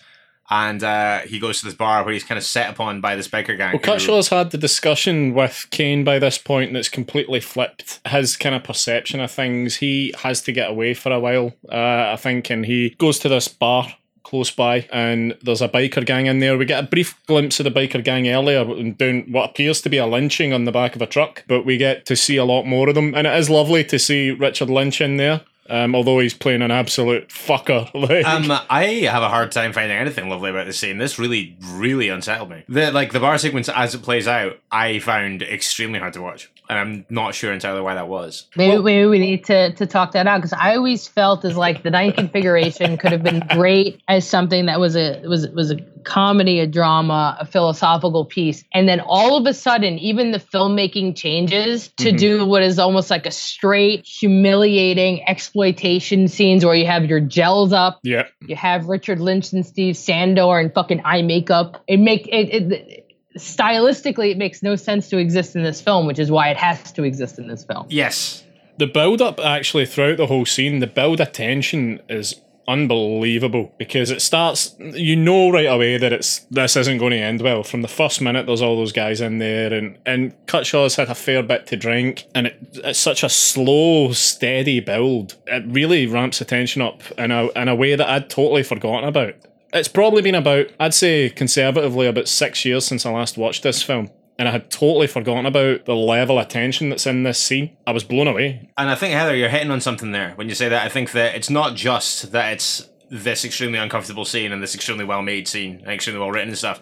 and 0.49 0.83
uh, 0.83 1.19
he 1.19 1.39
goes 1.39 1.59
to 1.59 1.65
this 1.65 1.75
bar 1.75 2.03
where 2.03 2.13
he's 2.13 2.23
kind 2.23 2.37
of 2.37 2.43
set 2.43 2.69
upon 2.69 3.01
by 3.01 3.15
this 3.15 3.27
biker 3.27 3.57
gang. 3.57 3.73
Well, 3.73 3.81
Cutshaw's 3.81 4.29
had 4.29 4.51
the 4.51 4.57
discussion 4.57 5.33
with 5.33 5.67
Kane 5.71 6.03
by 6.03 6.19
this 6.19 6.37
point, 6.37 6.69
and 6.69 6.77
it's 6.77 6.89
completely 6.89 7.41
flipped 7.41 7.99
his 8.07 8.37
kind 8.37 8.55
of 8.55 8.63
perception 8.63 9.19
of 9.19 9.29
things. 9.29 9.77
He 9.77 10.13
has 10.19 10.41
to 10.43 10.51
get 10.51 10.69
away 10.69 10.93
for 10.93 11.11
a 11.11 11.19
while, 11.19 11.53
uh, 11.69 12.13
I 12.13 12.15
think, 12.15 12.49
and 12.49 12.65
he 12.65 12.91
goes 12.91 13.19
to 13.19 13.29
this 13.29 13.47
bar 13.47 13.93
close 14.27 14.51
by, 14.51 14.85
and 14.91 15.37
there's 15.41 15.61
a 15.61 15.69
biker 15.69 16.05
gang 16.05 16.25
in 16.25 16.39
there. 16.39 16.57
We 16.57 16.65
get 16.65 16.83
a 16.83 16.87
brief 16.87 17.15
glimpse 17.27 17.61
of 17.61 17.63
the 17.63 17.71
biker 17.71 18.03
gang 18.03 18.27
earlier 18.27 18.59
and 18.61 18.97
doing 18.97 19.31
what 19.31 19.49
appears 19.49 19.81
to 19.83 19.89
be 19.89 19.97
a 19.97 20.05
lynching 20.05 20.51
on 20.51 20.65
the 20.65 20.71
back 20.73 20.97
of 20.97 21.01
a 21.01 21.07
truck, 21.07 21.45
but 21.47 21.65
we 21.65 21.77
get 21.77 22.05
to 22.07 22.15
see 22.17 22.35
a 22.35 22.43
lot 22.43 22.63
more 22.63 22.89
of 22.89 22.95
them, 22.95 23.15
and 23.15 23.25
it 23.25 23.39
is 23.39 23.49
lovely 23.49 23.85
to 23.85 23.97
see 23.97 24.31
Richard 24.31 24.69
Lynch 24.69 24.99
in 24.99 25.15
there. 25.15 25.41
Um, 25.69 25.95
although 25.95 26.19
he's 26.19 26.33
playing 26.33 26.61
an 26.61 26.71
absolute 26.71 27.27
fucker, 27.27 27.93
like 28.09 28.25
Um, 28.25 28.51
I 28.69 28.85
have 29.11 29.23
a 29.23 29.29
hard 29.29 29.51
time 29.51 29.73
finding 29.73 29.97
anything 29.97 30.29
lovely 30.29 30.49
about 30.49 30.65
this 30.65 30.79
scene. 30.79 30.97
This 30.97 31.19
really, 31.19 31.57
really 31.61 32.07
unsettled 32.09 32.49
me. 32.49 32.63
The 32.69 32.91
like 32.91 33.11
the 33.11 33.19
bar 33.19 33.37
sequence 33.37 33.67
as 33.69 33.93
it 33.93 34.01
plays 34.01 34.27
out, 34.27 34.59
I 34.71 34.99
found 34.99 35.41
extremely 35.41 35.99
hard 35.99 36.13
to 36.13 36.21
watch. 36.21 36.49
And 36.69 36.77
I'm 36.79 37.05
not 37.09 37.33
sure 37.35 37.53
entirely 37.53 37.81
why 37.81 37.93
that 37.95 38.07
was. 38.07 38.47
Maybe, 38.55 38.81
maybe 38.81 39.05
we 39.07 39.19
need 39.19 39.45
to, 39.45 39.73
to 39.73 39.85
talk 39.85 40.11
that 40.13 40.27
out 40.27 40.37
because 40.39 40.53
I 40.53 40.75
always 40.75 41.07
felt 41.07 41.45
as 41.45 41.55
like 41.55 41.83
the 41.83 41.91
ninth 41.91 42.15
configuration 42.15 42.97
could 42.97 43.11
have 43.11 43.23
been 43.23 43.43
great 43.53 44.01
as 44.07 44.27
something 44.27 44.65
that 44.67 44.79
was 44.79 44.95
a 44.95 45.21
was 45.27 45.47
was 45.49 45.71
a 45.71 45.77
comedy, 46.03 46.59
a 46.59 46.67
drama, 46.67 47.37
a 47.39 47.45
philosophical 47.45 48.23
piece, 48.25 48.63
and 48.73 48.87
then 48.87 48.99
all 49.01 49.35
of 49.37 49.45
a 49.45 49.53
sudden, 49.53 49.97
even 49.99 50.31
the 50.31 50.39
filmmaking 50.39 51.15
changes 51.15 51.89
to 51.97 52.07
Mm-hmm. 52.07 52.17
do 52.17 52.45
what 52.45 52.63
is 52.63 52.79
almost 52.79 53.09
like 53.09 53.25
a 53.25 53.31
straight 53.31 54.05
humiliating 54.05 55.27
exploitation 55.27 56.27
scenes 56.27 56.63
where 56.63 56.75
you 56.75 56.85
have 56.85 57.05
your 57.05 57.19
gels 57.19 57.73
up, 57.73 57.99
Yeah. 58.03 58.27
you 58.47 58.55
have 58.55 58.85
Richard 58.87 59.19
Lynch 59.19 59.51
and 59.51 59.65
Steve 59.65 59.97
Sandor 59.97 60.59
and 60.59 60.73
fucking 60.73 61.01
eye 61.03 61.21
makeup. 61.21 61.83
It 61.87 61.97
make 61.99 62.27
it, 62.27 62.49
it 62.53 63.06
stylistically 63.37 64.31
it 64.31 64.37
makes 64.37 64.61
no 64.61 64.75
sense 64.75 65.09
to 65.09 65.17
exist 65.17 65.55
in 65.55 65.63
this 65.63 65.81
film, 65.81 66.05
which 66.05 66.19
is 66.19 66.31
why 66.31 66.49
it 66.49 66.57
has 66.57 66.91
to 66.93 67.03
exist 67.03 67.39
in 67.39 67.47
this 67.47 67.63
film. 67.63 67.85
Yes. 67.89 68.43
The 68.77 68.87
build 68.87 69.21
up 69.21 69.39
actually 69.39 69.85
throughout 69.85 70.17
the 70.17 70.27
whole 70.27 70.45
scene, 70.45 70.79
the 70.79 70.87
build 70.87 71.19
of 71.19 71.31
tension 71.31 72.01
is 72.09 72.41
unbelievable 72.67 73.73
because 73.77 74.11
it 74.11 74.21
starts 74.21 74.75
you 74.79 75.15
know 75.15 75.49
right 75.49 75.67
away 75.67 75.97
that 75.97 76.11
it's 76.11 76.39
this 76.51 76.75
isn't 76.75 76.97
going 76.97 77.11
to 77.11 77.17
end 77.17 77.41
well 77.41 77.63
from 77.63 77.81
the 77.81 77.87
first 77.87 78.19
minute 78.19 78.45
there's 78.45 78.61
all 78.61 78.75
those 78.75 78.91
guys 78.91 79.21
in 79.21 79.37
there 79.37 79.73
and 79.73 79.97
and 80.05 80.33
Cutshaw's 80.47 80.97
had 80.97 81.07
a 81.07 81.15
fair 81.15 81.41
bit 81.41 81.65
to 81.67 81.77
drink 81.77 82.25
and 82.35 82.47
it, 82.47 82.57
it's 82.83 82.99
such 82.99 83.23
a 83.23 83.29
slow 83.29 84.11
steady 84.11 84.81
build 84.81 85.37
it 85.47 85.63
really 85.65 86.07
ramps 86.07 86.39
the 86.39 86.45
tension 86.45 86.81
up 86.81 87.01
in 87.17 87.31
a, 87.31 87.47
in 87.51 87.69
a 87.69 87.75
way 87.75 87.95
that 87.95 88.09
I'd 88.09 88.29
totally 88.29 88.63
forgotten 88.63 89.07
about 89.07 89.35
it's 89.73 89.87
probably 89.87 90.21
been 90.21 90.35
about 90.35 90.67
I'd 90.79 90.93
say 90.93 91.29
conservatively 91.29 92.07
about 92.07 92.27
six 92.27 92.65
years 92.65 92.85
since 92.85 93.05
I 93.05 93.11
last 93.11 93.37
watched 93.37 93.63
this 93.63 93.81
film 93.81 94.09
and 94.39 94.47
I 94.47 94.51
had 94.51 94.69
totally 94.69 95.07
forgotten 95.07 95.45
about 95.45 95.85
the 95.85 95.95
level 95.95 96.39
of 96.39 96.47
tension 96.47 96.89
that's 96.89 97.07
in 97.07 97.23
this 97.23 97.39
scene 97.39 97.75
I 97.85 97.91
was 97.91 98.03
blown 98.03 98.27
away 98.27 98.69
And 98.77 98.89
I 98.89 98.95
think 98.95 99.13
Heather, 99.13 99.35
you're 99.35 99.49
hitting 99.49 99.71
on 99.71 99.81
something 99.81 100.11
there 100.11 100.33
when 100.35 100.49
you 100.49 100.55
say 100.55 100.69
that. 100.69 100.85
I 100.85 100.89
think 100.89 101.11
that 101.11 101.35
it's 101.35 101.49
not 101.49 101.75
just 101.75 102.31
that 102.31 102.53
it's 102.53 102.89
this 103.09 103.45
extremely 103.45 103.79
uncomfortable 103.79 104.25
scene 104.25 104.51
and 104.51 104.61
this 104.61 104.75
extremely 104.75 105.05
well 105.05 105.21
made 105.21 105.47
scene 105.47 105.77
and 105.77 105.91
extremely 105.91 106.19
well 106.19 106.31
written 106.31 106.49
and 106.49 106.57
stuff. 106.57 106.81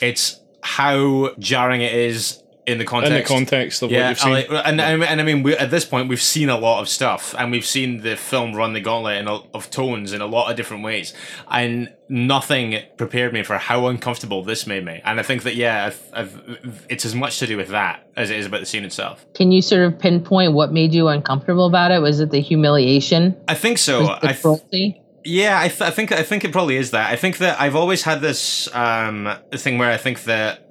It's 0.00 0.40
how 0.62 1.34
jarring 1.38 1.82
it 1.82 1.94
is 1.94 2.42
in 2.66 2.78
the 2.78 2.84
context. 2.84 3.12
in 3.12 3.22
the 3.22 3.28
context 3.28 3.82
of 3.82 3.90
what 3.90 3.96
Yeah, 3.96 4.08
you've 4.08 4.18
seen. 4.18 4.32
I 4.32 4.34
like- 4.34 4.50
and, 4.66 4.80
and 4.80 5.04
and 5.04 5.20
I 5.20 5.24
mean, 5.24 5.42
we, 5.42 5.56
at 5.56 5.70
this 5.70 5.84
point, 5.84 6.08
we've 6.08 6.20
seen 6.20 6.48
a 6.48 6.58
lot 6.58 6.80
of 6.80 6.88
stuff, 6.88 7.34
and 7.38 7.50
we've 7.52 7.64
seen 7.66 8.02
the 8.02 8.16
film 8.16 8.54
run 8.54 8.72
the 8.72 8.80
gauntlet 8.80 9.18
in 9.18 9.28
a, 9.28 9.36
of 9.54 9.70
tones 9.70 10.12
in 10.12 10.20
a 10.20 10.26
lot 10.26 10.50
of 10.50 10.56
different 10.56 10.82
ways, 10.82 11.14
and 11.50 11.92
nothing 12.08 12.80
prepared 12.96 13.32
me 13.32 13.42
for 13.42 13.58
how 13.58 13.86
uncomfortable 13.86 14.42
this 14.42 14.66
made 14.66 14.84
me. 14.84 15.00
And 15.04 15.18
I 15.20 15.22
think 15.22 15.42
that 15.44 15.54
yeah, 15.56 15.86
I've, 15.86 16.02
I've, 16.12 16.86
it's 16.88 17.04
as 17.04 17.14
much 17.14 17.38
to 17.40 17.46
do 17.46 17.56
with 17.56 17.68
that 17.68 18.08
as 18.16 18.30
it 18.30 18.38
is 18.38 18.46
about 18.46 18.60
the 18.60 18.66
scene 18.66 18.84
itself. 18.84 19.24
Can 19.34 19.52
you 19.52 19.62
sort 19.62 19.82
of 19.82 19.98
pinpoint 19.98 20.52
what 20.52 20.72
made 20.72 20.92
you 20.94 21.08
uncomfortable 21.08 21.66
about 21.66 21.90
it? 21.90 22.00
Was 22.00 22.20
it 22.20 22.30
the 22.30 22.40
humiliation? 22.40 23.36
I 23.48 23.54
think 23.54 23.78
so. 23.78 24.16
I 24.22 24.32
th- 24.32 24.94
Yeah, 25.24 25.58
I, 25.60 25.68
th- 25.68 25.80
I 25.82 25.90
think 25.90 26.12
I 26.12 26.22
think 26.22 26.44
it 26.44 26.52
probably 26.52 26.76
is 26.76 26.92
that. 26.92 27.10
I 27.10 27.16
think 27.16 27.38
that 27.38 27.60
I've 27.60 27.74
always 27.76 28.02
had 28.02 28.20
this 28.20 28.72
um, 28.74 29.28
thing 29.52 29.78
where 29.78 29.90
I 29.90 29.96
think 29.96 30.24
that 30.24 30.66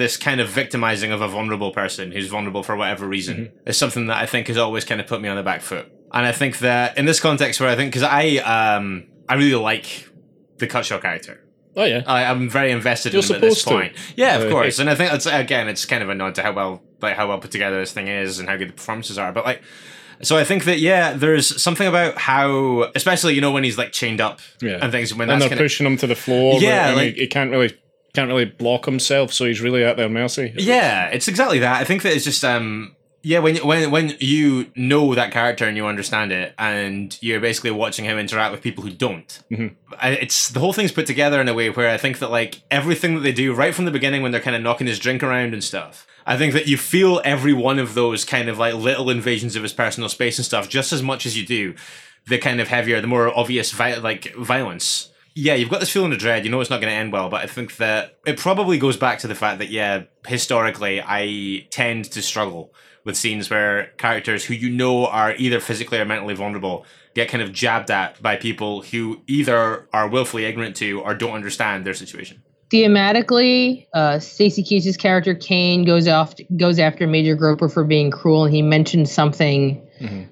this 0.00 0.16
kind 0.16 0.40
of 0.40 0.48
victimizing 0.48 1.12
of 1.12 1.20
a 1.20 1.28
vulnerable 1.28 1.70
person 1.70 2.10
who's 2.10 2.26
vulnerable 2.28 2.62
for 2.64 2.74
whatever 2.74 3.06
reason 3.06 3.52
is 3.66 3.76
something 3.78 4.06
that 4.08 4.16
I 4.16 4.26
think 4.26 4.48
has 4.48 4.56
always 4.56 4.84
kind 4.84 5.00
of 5.00 5.06
put 5.06 5.20
me 5.20 5.28
on 5.28 5.36
the 5.36 5.42
back 5.44 5.60
foot. 5.60 5.86
And 6.12 6.26
I 6.26 6.32
think 6.32 6.58
that 6.58 6.98
in 6.98 7.04
this 7.04 7.20
context, 7.20 7.60
where 7.60 7.68
I 7.70 7.76
think 7.76 7.92
because 7.92 8.02
I 8.02 8.38
um, 8.38 9.06
I 9.28 9.34
really 9.34 9.54
like 9.54 10.08
the 10.58 10.66
Cutshaw 10.66 11.00
character. 11.00 11.44
Oh 11.76 11.84
yeah, 11.84 12.02
I, 12.06 12.24
I'm 12.24 12.50
very 12.50 12.72
invested 12.72 13.12
You're 13.12 13.22
in 13.22 13.28
him 13.28 13.34
at 13.36 13.40
this 13.42 13.60
supposed 13.62 13.68
to. 13.68 13.84
point. 13.94 14.14
Yeah, 14.16 14.38
of 14.38 14.48
Uh, 14.48 14.50
course. 14.50 14.80
And 14.80 14.90
I 14.90 14.96
think 14.96 15.12
it's 15.12 15.26
again, 15.26 15.68
it's 15.68 15.84
kind 15.86 16.02
of 16.02 16.08
a 16.08 16.14
nod 16.16 16.34
to 16.34 16.42
how 16.42 16.52
well 16.52 16.82
like 17.00 17.14
how 17.16 17.28
well 17.28 17.38
put 17.38 17.52
together 17.52 17.78
this 17.78 17.92
thing 17.92 18.08
is 18.08 18.40
and 18.40 18.48
how 18.48 18.56
good 18.56 18.70
the 18.70 18.72
performances 18.72 19.18
are. 19.18 19.30
But 19.32 19.44
like, 19.44 19.62
so 20.22 20.36
I 20.36 20.42
think 20.44 20.64
that 20.64 20.80
yeah, 20.80 21.12
there's 21.12 21.62
something 21.62 21.86
about 21.86 22.18
how, 22.18 22.90
especially 22.96 23.34
you 23.34 23.40
know 23.40 23.52
when 23.52 23.62
he's 23.64 23.78
like 23.78 23.92
chained 23.92 24.20
up 24.20 24.40
Yeah. 24.60 24.78
and 24.82 24.90
things 24.90 25.14
when 25.14 25.30
and 25.30 25.30
that's 25.30 25.42
they're 25.42 25.48
kind 25.50 25.60
of 25.60 25.64
pushing 25.64 25.86
him 25.86 25.96
to 25.98 26.06
the 26.08 26.16
floor. 26.16 26.60
Yeah, 26.60 26.88
and 26.88 26.96
like- 26.96 27.14
he, 27.14 27.20
he 27.22 27.26
can't 27.28 27.50
really 27.52 27.72
can't 28.14 28.28
really 28.28 28.44
block 28.44 28.86
himself, 28.86 29.32
so 29.32 29.44
he's 29.46 29.60
really 29.60 29.84
at 29.84 29.96
their 29.96 30.08
mercy. 30.08 30.52
yeah, 30.56 31.06
it's 31.08 31.28
exactly 31.28 31.58
that. 31.60 31.80
I 31.80 31.84
think 31.84 32.02
that 32.02 32.12
it's 32.14 32.24
just 32.24 32.44
um. 32.44 32.96
Yeah, 33.22 33.40
when 33.40 33.56
when 33.58 33.90
when 33.90 34.16
you 34.18 34.70
know 34.74 35.14
that 35.14 35.30
character 35.30 35.66
and 35.66 35.76
you 35.76 35.84
understand 35.86 36.32
it, 36.32 36.54
and 36.58 37.14
you're 37.20 37.38
basically 37.38 37.70
watching 37.70 38.06
him 38.06 38.18
interact 38.18 38.50
with 38.50 38.62
people 38.62 38.82
who 38.82 38.88
don't, 38.90 39.40
Mhm. 39.52 39.74
It's 40.02 40.48
the 40.48 40.60
whole 40.60 40.72
thing's 40.72 40.90
put 40.90 41.04
together 41.04 41.38
in 41.38 41.46
a 41.46 41.52
way 41.52 41.68
where 41.68 41.90
I 41.90 41.98
think 41.98 42.18
that 42.20 42.30
like 42.30 42.62
everything 42.70 43.14
that 43.16 43.20
they 43.20 43.32
do 43.32 43.52
right 43.52 43.74
from 43.74 43.84
the 43.84 43.90
beginning 43.90 44.22
when 44.22 44.32
they're 44.32 44.40
kind 44.40 44.56
of 44.56 44.62
knocking 44.62 44.86
his 44.86 44.98
drink 44.98 45.22
around 45.22 45.52
and 45.52 45.62
stuff. 45.62 46.06
I 46.26 46.38
think 46.38 46.54
that 46.54 46.66
you 46.66 46.78
feel 46.78 47.20
every 47.22 47.52
one 47.52 47.78
of 47.78 47.92
those 47.92 48.24
kind 48.24 48.48
of 48.48 48.56
like 48.58 48.72
little 48.72 49.10
invasions 49.10 49.54
of 49.54 49.62
his 49.64 49.74
personal 49.74 50.08
space 50.08 50.38
and 50.38 50.44
stuff 50.46 50.70
just 50.70 50.90
as 50.90 51.02
much 51.02 51.26
as 51.26 51.36
you 51.36 51.44
do 51.46 51.74
the 52.26 52.38
kind 52.38 52.58
of 52.58 52.68
heavier, 52.68 53.02
the 53.02 53.06
more 53.06 53.36
obvious 53.38 53.70
vi- 53.70 53.96
like 53.96 54.34
violence. 54.34 55.09
Yeah, 55.34 55.54
you've 55.54 55.70
got 55.70 55.80
this 55.80 55.90
feeling 55.90 56.12
of 56.12 56.18
dread. 56.18 56.44
You 56.44 56.50
know 56.50 56.60
it's 56.60 56.70
not 56.70 56.80
going 56.80 56.92
to 56.92 56.96
end 56.96 57.12
well, 57.12 57.28
but 57.28 57.42
I 57.42 57.46
think 57.46 57.76
that 57.76 58.18
it 58.26 58.38
probably 58.38 58.78
goes 58.78 58.96
back 58.96 59.20
to 59.20 59.28
the 59.28 59.34
fact 59.34 59.58
that 59.58 59.70
yeah, 59.70 60.04
historically 60.26 61.00
I 61.00 61.66
tend 61.70 62.06
to 62.12 62.22
struggle 62.22 62.72
with 63.04 63.16
scenes 63.16 63.48
where 63.48 63.92
characters 63.96 64.44
who 64.44 64.54
you 64.54 64.70
know 64.70 65.06
are 65.06 65.34
either 65.36 65.60
physically 65.60 65.98
or 65.98 66.04
mentally 66.04 66.34
vulnerable 66.34 66.84
get 67.14 67.28
kind 67.28 67.42
of 67.42 67.52
jabbed 67.52 67.90
at 67.90 68.20
by 68.22 68.36
people 68.36 68.82
who 68.82 69.22
either 69.26 69.88
are 69.92 70.08
willfully 70.08 70.44
ignorant 70.44 70.76
to 70.76 71.00
or 71.00 71.14
don't 71.14 71.32
understand 71.32 71.84
their 71.84 71.94
situation. 71.94 72.42
Thematically, 72.72 73.86
uh, 73.94 74.20
Stacy 74.20 74.62
Keach's 74.62 74.96
character 74.96 75.34
Kane 75.34 75.84
goes 75.84 76.06
off 76.06 76.34
goes 76.56 76.78
after 76.78 77.06
Major 77.06 77.34
Groper 77.34 77.68
for 77.68 77.82
being 77.82 78.12
cruel, 78.12 78.44
and 78.44 78.54
he 78.54 78.62
mentions 78.62 79.10
something 79.10 79.84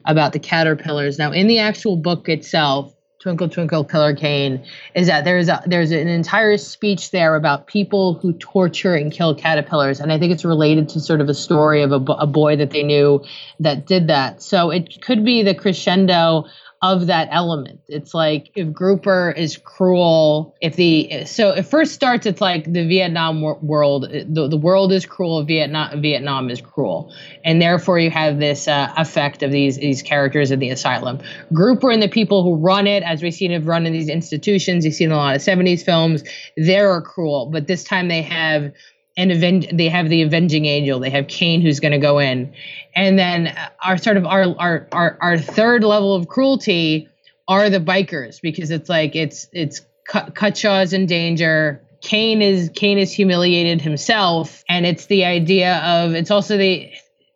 about 0.06 0.32
the 0.32 0.38
caterpillars. 0.38 1.18
Now, 1.18 1.32
in 1.32 1.48
the 1.48 1.58
actual 1.58 1.96
book 1.96 2.28
itself, 2.28 2.94
Twinkle 3.20 3.48
Twinkle 3.48 3.84
Killer 3.84 4.14
Kane, 4.14 4.64
is 4.94 5.08
that 5.08 5.24
there's 5.24 5.48
a 5.48 5.60
there's 5.66 5.90
an 5.90 6.06
entire 6.06 6.56
speech 6.56 7.10
there 7.10 7.34
about 7.34 7.66
people 7.66 8.14
who 8.14 8.32
torture 8.32 8.94
and 8.94 9.10
kill 9.10 9.34
caterpillars, 9.34 9.98
and 9.98 10.12
I 10.12 10.20
think 10.20 10.32
it's 10.32 10.44
related 10.44 10.88
to 10.90 11.00
sort 11.00 11.20
of 11.20 11.28
a 11.28 11.34
story 11.34 11.82
of 11.82 11.90
a, 11.90 11.96
a 11.96 12.26
boy 12.28 12.54
that 12.56 12.70
they 12.70 12.84
knew 12.84 13.24
that 13.58 13.86
did 13.86 14.06
that. 14.06 14.40
So 14.40 14.70
it 14.70 15.02
could 15.02 15.24
be 15.24 15.42
the 15.42 15.54
crescendo 15.54 16.44
of 16.80 17.08
that 17.08 17.28
element. 17.32 17.80
It's 17.88 18.14
like 18.14 18.52
if 18.54 18.72
Groper 18.72 19.32
is 19.36 19.56
cruel, 19.56 20.54
if 20.60 20.76
the 20.76 21.24
so 21.24 21.50
it 21.50 21.64
first 21.64 21.92
starts, 21.92 22.24
it's 22.24 22.40
like 22.40 22.72
the 22.72 22.86
Vietnam 22.86 23.40
wor- 23.40 23.58
world. 23.60 24.08
The, 24.10 24.46
the 24.48 24.56
world 24.56 24.92
is 24.92 25.04
cruel. 25.04 25.42
Vietnam 25.44 26.00
Vietnam 26.00 26.50
is 26.50 26.60
cruel, 26.60 27.12
and 27.44 27.60
therefore 27.60 27.98
you 27.98 28.10
have 28.10 28.38
this 28.38 28.68
uh, 28.68 28.92
effect 28.96 29.42
of 29.42 29.50
these 29.50 29.76
these 29.78 30.02
characters 30.02 30.52
in 30.52 30.60
the 30.60 30.70
asylum. 30.70 31.18
Groper 31.52 31.90
and 31.90 32.00
the 32.00 32.08
people 32.08 32.44
who 32.44 32.54
run 32.54 32.86
it, 32.86 33.02
as 33.02 33.22
we've 33.22 33.34
seen 33.34 33.50
have 33.50 33.66
run 33.66 33.84
in 33.84 33.92
these 33.92 34.08
institutions. 34.08 34.84
You've 34.84 34.94
seen 34.94 35.10
a 35.10 35.16
lot 35.16 35.34
of 35.34 35.42
'70s 35.42 35.84
films. 35.84 36.22
They're 36.56 37.00
cruel, 37.02 37.46
but 37.46 37.66
this 37.66 37.82
time 37.82 38.06
they 38.06 38.22
have 38.22 38.72
and 39.18 39.68
they 39.72 39.88
have 39.88 40.08
the 40.08 40.22
avenging 40.22 40.64
angel. 40.64 41.00
They 41.00 41.10
have 41.10 41.26
Kane 41.26 41.60
who's 41.60 41.80
going 41.80 41.92
to 41.92 41.98
go 41.98 42.20
in. 42.20 42.54
And 42.94 43.18
then 43.18 43.54
our 43.84 43.98
sort 43.98 44.16
of 44.16 44.24
our, 44.24 44.54
our 44.58 44.88
our 44.92 45.18
our 45.20 45.38
third 45.38 45.82
level 45.82 46.14
of 46.14 46.28
cruelty 46.28 47.08
are 47.48 47.68
the 47.68 47.80
bikers 47.80 48.40
because 48.40 48.70
it's 48.70 48.88
like 48.88 49.16
it's 49.16 49.48
it's 49.52 49.82
Cut- 50.08 50.34
Cutshaw's 50.34 50.92
in 50.92 51.06
danger. 51.06 51.82
Kane 52.00 52.40
is 52.40 52.70
Kane 52.74 52.98
is 52.98 53.12
humiliated 53.12 53.82
himself 53.82 54.62
and 54.68 54.86
it's 54.86 55.06
the 55.06 55.24
idea 55.24 55.78
of 55.78 56.12
it's 56.12 56.30
also 56.30 56.56
the 56.56 56.88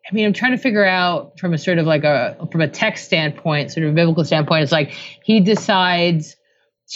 I 0.09 0.15
mean 0.15 0.25
I'm 0.25 0.33
trying 0.33 0.53
to 0.53 0.57
figure 0.57 0.85
out 0.85 1.37
from 1.37 1.53
a 1.53 1.57
sort 1.57 1.79
of 1.79 1.85
like 1.85 2.05
a 2.05 2.47
from 2.49 2.61
a 2.61 2.67
text 2.69 3.05
standpoint 3.05 3.71
sort 3.73 3.85
of 3.85 3.91
a 3.91 3.95
biblical 3.95 4.23
standpoint 4.23 4.63
it's 4.63 4.71
like 4.71 4.95
he 5.23 5.41
decides 5.41 6.37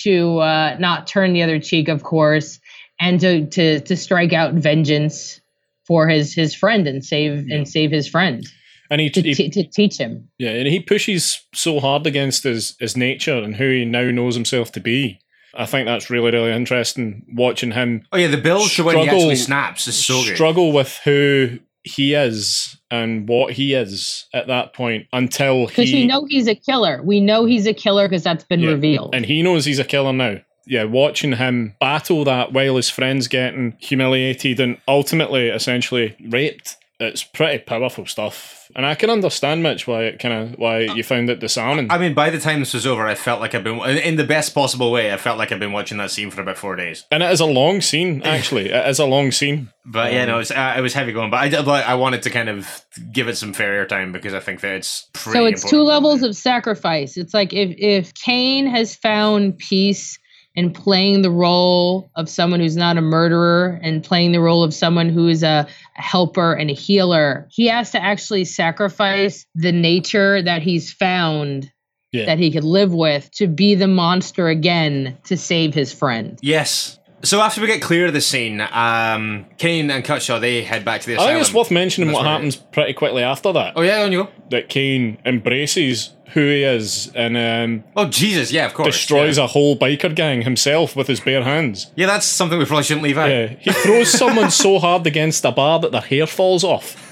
to 0.04 0.40
uh, 0.40 0.78
not 0.80 1.08
turn 1.08 1.34
the 1.34 1.44
other 1.44 1.60
cheek 1.60 1.90
of 1.90 2.04
course 2.04 2.60
and 3.00 3.20
to 3.22 3.46
to 3.48 3.80
to 3.82 3.96
strike 3.96 4.34
out 4.34 4.54
vengeance 4.54 5.40
for 5.86 6.08
his 6.08 6.34
his 6.34 6.54
friend 6.56 6.88
and 6.88 7.04
save 7.06 7.46
and 7.50 7.68
save 7.68 7.92
his 7.92 8.08
friend 8.08 8.46
And 8.90 9.00
he, 9.02 9.10
to, 9.12 9.22
he 9.22 9.34
t- 9.34 9.50
to 9.50 9.64
teach 9.64 9.98
him. 9.98 10.28
yeah, 10.38 10.52
and 10.52 10.68
he 10.68 10.80
pushes 10.80 11.42
so 11.54 11.80
hard 11.80 12.06
against 12.08 12.44
his 12.44 12.76
his 12.80 12.96
nature 12.98 13.36
and 13.38 13.56
who 13.56 13.70
he 13.70 13.86
now 13.86 14.10
knows 14.12 14.36
himself 14.36 14.72
to 14.74 14.80
be. 14.80 15.20
I 15.56 15.66
think 15.66 15.88
that's 15.88 16.10
really 16.10 16.32
really 16.32 16.52
interesting 16.52 17.26
watching 17.34 17.72
him 17.72 18.04
Oh 18.12 18.18
yeah, 18.18 18.28
the 18.28 18.38
build 18.38 18.70
to 18.72 18.84
when 18.84 18.98
he 18.98 19.04
Struggle- 19.04 19.22
actually 19.22 19.36
snaps 19.38 19.88
is 19.88 20.06
so 20.06 20.24
good. 20.24 20.36
struggle 20.36 20.72
with 20.72 21.00
who 21.04 21.60
he 21.84 22.14
is 22.16 22.78
and 22.92 23.30
what 23.30 23.54
he 23.54 23.74
is 23.74 24.26
at 24.34 24.48
that 24.48 24.74
point 24.74 25.08
until 25.14 25.68
Because 25.68 25.90
he 25.90 26.02
we 26.02 26.06
know 26.08 26.26
he's 26.28 26.48
a 26.48 26.54
killer. 26.56 27.02
We 27.02 27.22
know 27.22 27.46
he's 27.46 27.66
a 27.66 27.74
killer 27.74 28.10
because 28.10 28.24
that's 28.24 28.44
been 28.44 28.60
Yeah, 28.60 28.72
revealed. 28.72 29.16
and 29.16 29.26
he 29.26 29.42
knows 29.42 29.64
he's 29.64 29.80
a 29.80 29.86
killer 29.86 30.12
now. 30.12 30.42
Yeah, 30.68 30.84
watching 30.84 31.34
him 31.34 31.76
battle 31.80 32.24
that 32.26 32.54
while 32.54 32.76
his 32.76 32.90
friend's 32.90 33.28
getting 33.28 33.76
humiliated 33.80 34.60
and 34.60 34.78
ultimately, 34.88 35.50
essentially 35.50 36.16
raped 36.30 36.78
it's 37.00 37.24
pretty 37.24 37.60
powerful 37.60 38.08
stuff, 38.08 38.72
and 38.76 38.84
I 38.84 38.96
can 38.96 39.12
understand 39.12 39.62
Mitch 39.62 39.86
why 39.86 40.06
it 40.06 40.20
kind 40.20 40.34
of 40.34 40.58
why 40.58 40.80
you 40.80 41.04
found 41.04 41.30
it 41.30 41.40
disarming. 41.40 41.92
I 41.92 42.00
mean, 42.00 42.16
by 42.16 42.32
the 42.32 42.40
time 42.40 42.60
this 42.60 42.74
was 42.74 42.88
over, 42.88 43.06
I 43.06 43.14
felt 43.14 43.40
like 43.40 43.54
I've 43.54 43.64
been 43.64 43.80
in 43.80 44.16
the 44.16 44.24
best 44.24 44.56
possible 44.56 44.92
way. 44.92 45.14
I 45.14 45.18
felt 45.18 45.38
like 45.38 45.52
I've 45.52 45.60
been 45.60 45.74
watching 45.74 46.00
that 46.00 46.10
scene 46.10 46.32
for 46.32 46.42
about 46.42 46.58
four 46.58 46.76
days. 46.76 47.06
and 47.12 47.22
it 47.22 47.32
is 47.32 47.40
a 47.40 47.46
long 47.46 47.82
scene, 47.82 48.22
actually. 48.26 48.70
it 48.72 48.88
is 48.88 48.98
a 48.98 49.06
long 49.06 49.32
scene. 49.32 49.70
But 49.86 50.12
yeah, 50.12 50.26
no, 50.26 50.36
it 50.36 50.40
was, 50.40 50.52
uh, 50.52 50.74
it 50.76 50.82
was 50.82 50.94
heavy 50.96 51.12
going. 51.12 51.30
But 51.30 51.38
I 51.38 51.50
did 51.50 51.68
like 51.68 51.86
I 51.86 51.94
wanted 51.96 52.24
to 52.24 52.32
kind 52.32 52.50
of 52.50 52.84
give 53.12 53.28
it 53.28 53.38
some 53.38 53.54
fair 53.54 53.86
time 53.86 54.12
because 54.12 54.34
I 54.34 54.40
think 54.40 54.62
that 54.62 54.74
it's 54.74 55.08
pretty. 55.14 55.38
so 55.38 55.46
it's 55.46 55.70
two 55.70 55.84
levels 55.84 56.24
of 56.24 56.36
sacrifice. 56.36 57.16
It's 57.16 57.34
like 57.34 57.54
if 57.54 57.76
if 57.78 58.14
Kane 58.16 58.66
has 58.66 58.96
found 58.96 59.60
peace 59.60 60.18
in 60.58 60.74
playing 60.74 61.22
the 61.22 61.30
role 61.30 62.10
of 62.16 62.28
someone 62.28 62.60
who's 62.60 62.76
not 62.76 62.98
a 62.98 63.02
murderer 63.02 63.80
and 63.84 64.04
playing 64.04 64.32
the 64.32 64.42
role 64.42 64.64
of 64.64 64.74
someone 64.74 65.08
who 65.08 65.28
is 65.28 65.44
a, 65.44 65.68
a 65.98 66.02
helper 66.02 66.52
and 66.54 66.72
a 66.72 66.74
healer, 66.74 67.48
he 67.52 67.68
has 67.68 67.92
to 67.92 68.04
actually 68.04 68.44
sacrifice 68.44 69.46
the 69.54 69.72
nature 69.72 70.42
that 70.42 70.64
he's 70.64 70.92
found 70.92 71.72
Yeah. 72.12 72.26
that 72.26 72.40
he 72.40 72.50
could 72.52 72.64
live 72.64 72.92
with 72.92 73.30
to 73.36 73.48
be 73.48 73.76
the 73.76 73.88
monster 73.88 74.48
again 74.48 75.18
to 75.26 75.38
save 75.38 75.76
his 75.76 75.94
friend. 75.94 76.40
Yes. 76.42 76.97
So 77.24 77.42
after 77.42 77.62
we 77.62 77.68
get 77.68 77.82
clear 77.82 78.06
of 78.08 78.14
the 78.14 78.22
scene, 78.22 78.62
um, 78.62 79.48
Kane 79.58 79.90
and 79.90 80.04
Cutshaw 80.04 80.40
they 80.40 80.64
head 80.64 80.86
back 80.86 81.02
to 81.02 81.08
the 81.08 81.14
asylum. 81.14 81.30
I 81.30 81.34
think 81.34 81.46
it's 81.48 81.54
worth 81.54 81.72
mentioning 81.72 82.10
That's 82.10 82.18
what 82.20 82.28
happens 82.28 82.56
pretty 82.56 82.94
quickly 82.94 83.24
after 83.24 83.52
that. 83.54 83.74
Oh 83.76 83.82
yeah, 83.82 84.04
on 84.04 84.12
you 84.12 84.26
go. 84.26 84.30
That 84.50 84.70
Kane 84.70 85.18
embraces 85.26 86.14
who 86.34 86.42
he 86.42 86.64
is 86.64 87.12
and 87.16 87.36
um, 87.38 87.84
Oh 87.96 88.08
Jesus, 88.08 88.52
yeah, 88.52 88.66
of 88.68 88.74
course. 88.74 88.96
destroys 88.96 89.38
yeah. 89.38 89.46
a 89.46 89.48
whole 89.48 89.78
biker 89.78 90.14
gang 90.14 90.44
himself 90.44 90.96
with 90.96 91.08
his 91.08 91.20
bare 91.20 91.44
hands. 91.44 91.92
Yeah, 91.96 92.06
that's 92.06 92.26
something 92.26 92.60
we 92.60 92.66
probably 92.66 92.84
shouldn't 92.84 93.04
leave 93.04 93.18
out. 93.18 93.30
Yeah, 93.30 93.48
he 93.48 93.72
throws 93.72 94.12
someone 94.12 94.52
so 94.52 94.78
hard 94.78 95.08
against 95.08 95.44
a 95.46 95.52
bar 95.52 95.80
that 95.80 95.92
their 95.92 96.02
hair 96.02 96.28
falls 96.28 96.64
off. 96.64 97.04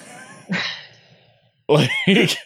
Like, 1.68 1.90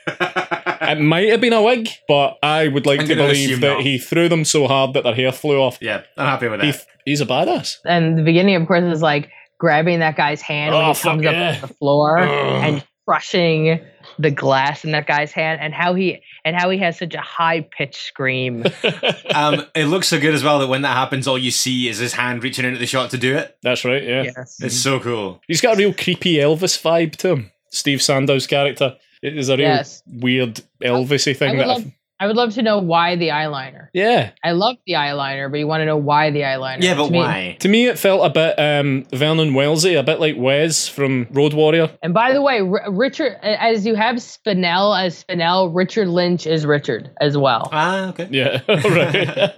it 0.91 0.99
might 1.01 1.29
have 1.29 1.41
been 1.41 1.53
a 1.53 1.61
wig, 1.61 1.89
but 2.07 2.37
I 2.43 2.67
would 2.67 2.85
like 2.85 3.01
I'm 3.01 3.07
to 3.07 3.15
believe 3.15 3.61
that 3.61 3.73
not. 3.75 3.81
he 3.81 3.97
threw 3.97 4.29
them 4.29 4.45
so 4.45 4.67
hard 4.67 4.93
that 4.93 5.03
their 5.03 5.15
hair 5.15 5.31
flew 5.31 5.59
off. 5.61 5.77
Yeah, 5.81 6.03
I'm 6.17 6.25
happy 6.25 6.47
with 6.47 6.61
that. 6.61 6.75
He, 6.75 6.81
he's 7.11 7.21
a 7.21 7.25
badass. 7.25 7.77
And 7.85 8.17
the 8.17 8.23
beginning, 8.23 8.55
of 8.55 8.67
course, 8.67 8.83
is 8.83 9.01
like 9.01 9.29
grabbing 9.57 9.99
that 9.99 10.15
guy's 10.15 10.41
hand 10.41 10.73
when 10.73 10.83
Oh, 10.85 10.93
he 10.93 10.99
comes 11.01 11.23
yeah. 11.23 11.31
up 11.31 11.63
off 11.63 11.69
the 11.69 11.75
floor 11.75 12.19
Ugh. 12.19 12.29
and 12.63 12.83
crushing 13.07 13.79
the 14.19 14.31
glass 14.31 14.83
in 14.85 14.91
that 14.91 15.07
guy's 15.07 15.31
hand, 15.31 15.59
and 15.61 15.73
how 15.73 15.93
he 15.95 16.21
and 16.45 16.55
how 16.55 16.69
he 16.69 16.77
has 16.77 16.97
such 16.97 17.13
a 17.15 17.21
high 17.21 17.61
pitched 17.61 18.01
scream. 18.01 18.63
um, 19.33 19.65
it 19.75 19.85
looks 19.85 20.07
so 20.07 20.19
good 20.19 20.33
as 20.33 20.43
well 20.43 20.59
that 20.59 20.67
when 20.67 20.81
that 20.83 20.95
happens, 20.95 21.27
all 21.27 21.37
you 21.37 21.51
see 21.51 21.87
is 21.87 21.97
his 21.99 22.13
hand 22.13 22.43
reaching 22.43 22.65
into 22.65 22.79
the 22.79 22.85
shot 22.85 23.09
to 23.11 23.17
do 23.17 23.35
it. 23.35 23.57
That's 23.63 23.83
right, 23.85 24.03
yeah. 24.03 24.23
yes. 24.23 24.57
It's 24.61 24.75
so 24.77 24.99
cool. 24.99 25.41
He's 25.47 25.61
got 25.61 25.75
a 25.75 25.77
real 25.77 25.93
creepy 25.93 26.35
Elvis 26.35 26.81
vibe 26.81 27.15
to 27.17 27.29
him. 27.29 27.51
Steve 27.71 28.01
Sandor's 28.01 28.47
character. 28.47 28.95
It 29.21 29.37
is 29.37 29.49
a 29.49 29.57
real 29.57 29.67
Yes. 29.67 30.01
weird 30.07 30.61
Elvisy 30.83 31.31
I 31.31 31.33
thing. 31.33 31.49
would 31.51 31.59
that 31.59 31.67
love, 31.67 31.77
I've- 32.21 32.27
would 32.27 32.35
love 32.35 32.53
to 32.55 32.61
know 32.61 32.79
why 32.79 33.15
the 33.15 33.29
eyeliner. 33.29 33.87
yeah. 33.93 34.31
I 34.43 34.51
love 34.51 34.75
the 34.85 34.93
eyeliner, 34.93 35.49
but 35.49 35.57
you 35.59 35.67
want 35.67 35.81
to 35.81 35.85
know 35.85 35.95
why 35.97 36.31
the 36.31 36.41
eyeliner. 36.41 36.81
Yeah, 36.83 36.95
but 36.95 37.07
To 37.07 37.11
me- 37.13 37.55
To 37.59 37.67
me, 37.69 37.87
it 37.87 37.97
felt 37.97 38.25
a 38.25 38.29
bit 38.29 38.59
um, 38.59 39.05
Vernon 39.13 39.51
Wellesy, 39.53 39.97
a 39.97 40.03
bit 40.03 40.19
like 40.19 40.35
Wes 40.37 40.87
from 40.87 41.27
Road 41.31 41.53
Warrior. 41.53 41.89
And 42.03 42.13
by 42.13 42.33
the 42.33 42.41
way, 42.41 42.59
R- 42.59 42.91
Richard, 42.91 43.37
as 43.41 43.85
you 43.85 43.95
have 43.95 44.15
Spinell 44.17 45.01
as 45.01 45.23
Spinell, 45.23 45.71
Richard 45.73 46.07
Lynch 46.09 46.45
is 46.47 46.65
Richard 46.65 47.09
as 47.21 47.37
well. 47.37 47.69
Ah, 47.71 48.09
okay. 48.09 48.27
Yeah, 48.31 48.61
right. 48.67 49.53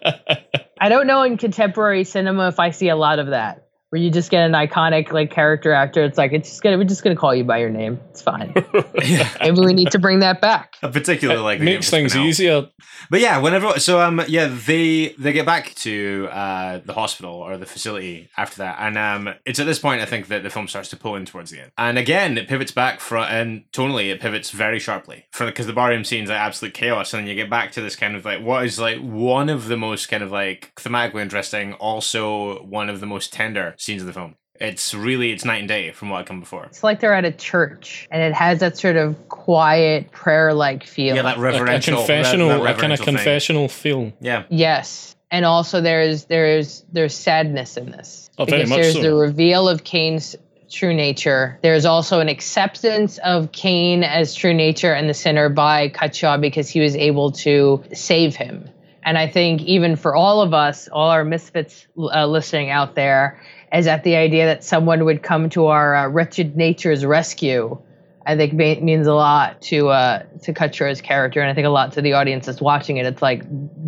I 0.80 0.90
don't 0.90 1.06
know 1.08 1.22
in 1.24 1.38
contemporary 1.38 2.04
cinema 2.04 2.48
if 2.48 2.60
I 2.60 2.72
see 2.72 2.90
a 2.90 2.96
lot 2.96 3.20
of 3.20 3.28
that, 3.28 3.66
where 3.92 4.02
you 4.02 4.10
just 4.10 4.32
get 4.32 4.46
an 4.46 4.54
iconic 4.54 5.12
like 5.12 5.32
character 5.32 5.74
actor. 5.74 6.04
It's 6.06 6.18
like 6.18 6.32
it's 6.32 6.48
just 6.48 6.64
gonna 6.64 6.78
we're 6.78 6.86
just 6.86 7.04
gonna 7.04 7.16
call 7.16 7.36
you 7.36 7.44
by 7.44 7.58
your 7.58 7.70
name. 7.70 8.00
It's 8.10 8.22
fine. 8.22 8.54
yeah, 9.04 9.30
Maybe 9.42 9.60
we 9.60 9.74
need 9.74 9.92
to 9.92 10.00
bring 10.00 10.20
that 10.20 10.40
back. 10.40 10.78
A 10.82 10.88
particularly 10.88 11.42
like 11.42 11.60
the 11.60 11.66
Makes 11.66 11.92
game 11.92 12.10
things 12.10 12.16
easier. 12.16 12.70
But 13.10 13.20
yeah, 13.20 13.38
whenever 13.40 13.80
so 13.82 14.00
um 14.00 14.22
yeah 14.30 14.48
they 14.48 15.10
they 15.20 15.34
get 15.34 15.46
back 15.46 15.76
to 15.76 16.30
uh 16.32 16.80
the 16.86 16.94
hospital 16.94 17.34
or 17.34 17.58
the 17.58 17.66
facility 17.66 18.30
after 18.38 18.60
that, 18.60 18.78
and 18.80 18.98
um 18.98 19.36
it's 19.46 19.60
at 19.60 19.66
this 19.66 19.80
point 19.80 20.02
I 20.02 20.06
think 20.06 20.30
that 20.30 20.44
the 20.44 20.50
film 20.50 20.70
starts 20.70 20.90
to 20.92 20.96
pull 20.96 21.18
in 21.18 21.26
towards 21.26 21.52
the 21.52 21.60
end, 21.60 21.72
and 21.78 21.98
again 21.98 22.38
it 22.38 22.48
pivots 22.48 22.72
back 22.72 23.02
from 23.02 23.26
and 23.30 23.66
tonally 23.74 24.10
it 24.10 24.22
pivots 24.22 24.52
very 24.52 24.80
sharply 24.80 25.26
for 25.32 25.46
because 25.46 25.68
the 25.68 25.74
barroom 25.74 26.06
scene's 26.06 26.30
like 26.30 26.40
absolute 26.40 26.74
chaos, 26.74 27.14
and 27.14 27.24
then 27.24 27.28
you 27.28 27.36
get 27.36 27.50
back 27.50 27.74
to 27.74 27.82
this 27.82 27.98
kind 27.98 28.16
of 28.16 28.24
like 28.24 28.42
what 28.42 28.64
is 28.64 28.80
like 28.80 29.00
one 29.00 29.50
of 29.50 29.68
the 29.68 29.76
most 29.76 30.08
kind 30.08 30.24
of 30.24 30.32
like 30.32 30.72
thematically 30.78 31.22
interesting, 31.22 31.74
also 31.74 32.64
one 32.64 32.90
of 32.90 33.02
the 33.02 33.06
most 33.06 33.34
tender 33.34 33.76
scenes 33.82 34.02
of 34.02 34.08
the 34.08 34.14
film. 34.14 34.36
It's 34.60 34.94
really 34.94 35.32
it's 35.32 35.44
night 35.44 35.58
and 35.58 35.68
day 35.68 35.92
from 35.92 36.10
what 36.10 36.18
had 36.18 36.28
come 36.28 36.40
before. 36.40 36.66
It's 36.66 36.84
like 36.84 37.00
they're 37.00 37.16
at 37.16 37.26
a 37.26 37.32
church, 37.32 38.08
and 38.12 38.22
it 38.22 38.34
has 38.34 38.60
that 38.60 38.78
sort 38.78 38.96
of 38.96 39.28
quiet 39.28 40.12
prayer-like 40.12 40.86
feel. 40.86 41.16
Yeah, 41.16 41.24
that 41.24 41.38
A, 41.38 41.40
a 41.40 41.44
reverential, 41.44 41.98
confessional, 41.98 42.50
that, 42.50 42.62
that 42.62 42.62
a 42.62 42.66
kind 42.66 42.94
of 42.94 43.00
reverential 43.00 43.06
thing. 43.06 43.16
confessional 43.16 43.68
feel. 43.68 44.14
Yeah, 44.22 44.44
Yes. 44.50 45.16
And 45.32 45.46
also 45.46 45.80
there's 45.80 46.26
there's 46.26 46.84
there's 46.92 47.16
sadness 47.16 47.78
in 47.78 47.90
this. 47.90 48.30
Oh, 48.38 48.46
very 48.46 48.60
because 48.60 48.70
much 48.70 48.80
there's 48.82 48.94
so. 48.96 49.02
the 49.02 49.14
reveal 49.16 49.70
of 49.70 49.84
Kane's 49.86 50.36
true 50.70 50.94
nature. 50.94 51.58
There's 51.64 51.86
also 51.86 52.20
an 52.20 52.28
acceptance 52.28 53.18
of 53.20 53.52
Cain 53.52 54.04
as 54.04 54.36
true 54.36 54.54
nature 54.54 54.94
and 54.94 55.10
the 55.10 55.14
sinner 55.14 55.48
by 55.50 55.90
Cutshaw 55.90 56.40
because 56.40 56.70
he 56.70 56.82
was 56.82 56.96
able 56.96 57.32
to 57.32 57.84
save 57.94 58.36
him. 58.36 58.70
And 59.04 59.18
I 59.18 59.28
think 59.28 59.62
even 59.62 59.96
for 59.96 60.16
all 60.16 60.42
of 60.42 60.54
us, 60.54 60.88
all 60.88 61.10
our 61.10 61.24
misfits 61.26 61.88
uh, 61.98 62.26
listening 62.26 62.70
out 62.70 62.96
there, 62.96 63.42
is 63.74 63.86
that 63.86 64.04
the 64.04 64.16
idea 64.16 64.46
that 64.46 64.64
someone 64.64 65.06
would 65.06 65.24
come 65.24 65.50
to 65.52 65.68
our 65.68 65.96
uh, 65.96 66.08
wretched 66.10 66.58
nature's 66.58 67.06
rescue. 67.06 67.82
I 68.26 68.36
think 68.36 68.54
means 68.54 69.08
a 69.08 69.14
lot 69.16 69.62
to 69.64 69.90
uh, 69.90 70.24
to 70.44 70.54
Cutshaw's 70.54 71.02
character, 71.02 71.42
and 71.42 71.50
I 71.50 71.56
think 71.56 71.66
a 71.66 71.72
lot 71.72 71.94
to 71.94 72.02
the 72.02 72.14
audience 72.14 72.46
that's 72.46 72.62
watching 72.62 72.98
it. 72.98 73.06
It's 73.06 73.22
like, 73.22 73.44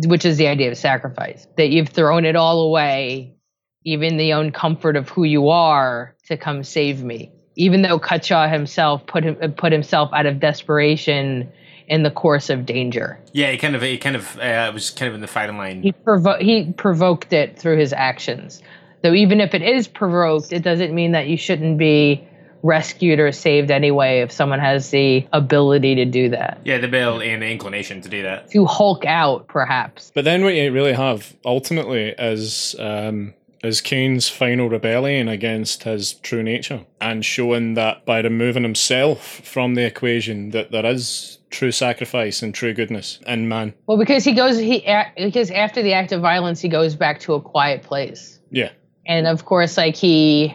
which 0.06 0.24
is 0.24 0.38
the 0.38 0.48
idea 0.48 0.72
of 0.72 0.76
sacrifice 0.76 1.46
that 1.56 1.68
you've 1.68 1.90
thrown 1.90 2.24
it 2.24 2.34
all 2.34 2.62
away, 2.62 3.36
even 3.84 4.16
the 4.16 4.32
own 4.32 4.50
comfort 4.50 4.96
of 4.96 5.08
who 5.08 5.22
you 5.22 5.50
are, 5.50 6.16
to 6.26 6.36
come 6.36 6.64
save 6.64 7.04
me. 7.04 7.30
Even 7.54 7.82
though 7.82 8.00
Cutshaw 8.00 8.50
himself 8.50 9.06
put 9.06 9.22
him 9.22 9.36
put 9.52 9.70
himself 9.70 10.10
out 10.12 10.26
of 10.26 10.40
desperation 10.40 11.52
in 11.86 12.02
the 12.02 12.10
course 12.10 12.50
of 12.50 12.66
danger, 12.66 13.20
yeah. 13.32 13.52
He 13.52 13.58
kind 13.58 13.76
of 13.76 13.82
he 13.82 13.98
kind 13.98 14.16
of 14.16 14.36
uh, 14.40 14.72
was 14.74 14.90
kind 14.90 15.10
of 15.10 15.14
in 15.14 15.20
the 15.20 15.28
fighting 15.28 15.58
line. 15.58 15.80
he 15.80 15.92
provo- 15.92 16.40
he 16.40 16.72
provoked 16.72 17.32
it 17.32 17.56
through 17.56 17.78
his 17.78 17.92
actions. 17.92 18.62
Though 19.04 19.12
even 19.12 19.42
if 19.42 19.52
it 19.52 19.60
is 19.60 19.86
provoked, 19.86 20.50
it 20.50 20.62
doesn't 20.62 20.94
mean 20.94 21.12
that 21.12 21.28
you 21.28 21.36
shouldn't 21.36 21.76
be 21.76 22.26
rescued 22.62 23.20
or 23.20 23.30
saved 23.32 23.70
anyway 23.70 24.20
if 24.20 24.32
someone 24.32 24.60
has 24.60 24.88
the 24.88 25.28
ability 25.34 25.94
to 25.96 26.06
do 26.06 26.30
that. 26.30 26.58
Yeah, 26.64 26.78
the 26.78 26.86
ability 26.86 27.28
and 27.28 27.42
the 27.42 27.50
inclination 27.50 28.00
to 28.00 28.08
do 28.08 28.22
that. 28.22 28.50
To 28.52 28.64
Hulk 28.64 29.04
out, 29.04 29.46
perhaps. 29.46 30.10
But 30.14 30.24
then 30.24 30.42
what 30.42 30.54
you 30.54 30.72
really 30.72 30.94
have 30.94 31.36
ultimately 31.44 32.14
is 32.18 32.74
um, 32.78 33.34
is 33.62 33.82
Kane's 33.82 34.30
final 34.30 34.70
rebellion 34.70 35.28
against 35.28 35.82
his 35.82 36.14
true 36.14 36.42
nature, 36.42 36.86
and 36.98 37.22
showing 37.22 37.74
that 37.74 38.06
by 38.06 38.20
removing 38.20 38.62
himself 38.62 39.22
from 39.22 39.74
the 39.74 39.84
equation, 39.84 40.48
that 40.52 40.70
there 40.70 40.86
is 40.86 41.40
true 41.50 41.72
sacrifice 41.72 42.42
and 42.42 42.54
true 42.54 42.72
goodness 42.72 43.20
in 43.26 43.48
man. 43.48 43.74
Well, 43.86 43.98
because 43.98 44.24
he 44.24 44.32
goes, 44.32 44.58
he 44.58 44.82
because 45.18 45.50
after 45.50 45.82
the 45.82 45.92
act 45.92 46.12
of 46.12 46.22
violence, 46.22 46.62
he 46.62 46.70
goes 46.70 46.96
back 46.96 47.20
to 47.20 47.34
a 47.34 47.40
quiet 47.42 47.82
place, 47.82 48.40
Yeah, 48.50 48.70
and 49.06 49.26
of 49.26 49.44
course, 49.44 49.76
like 49.76 49.96
he, 49.96 50.54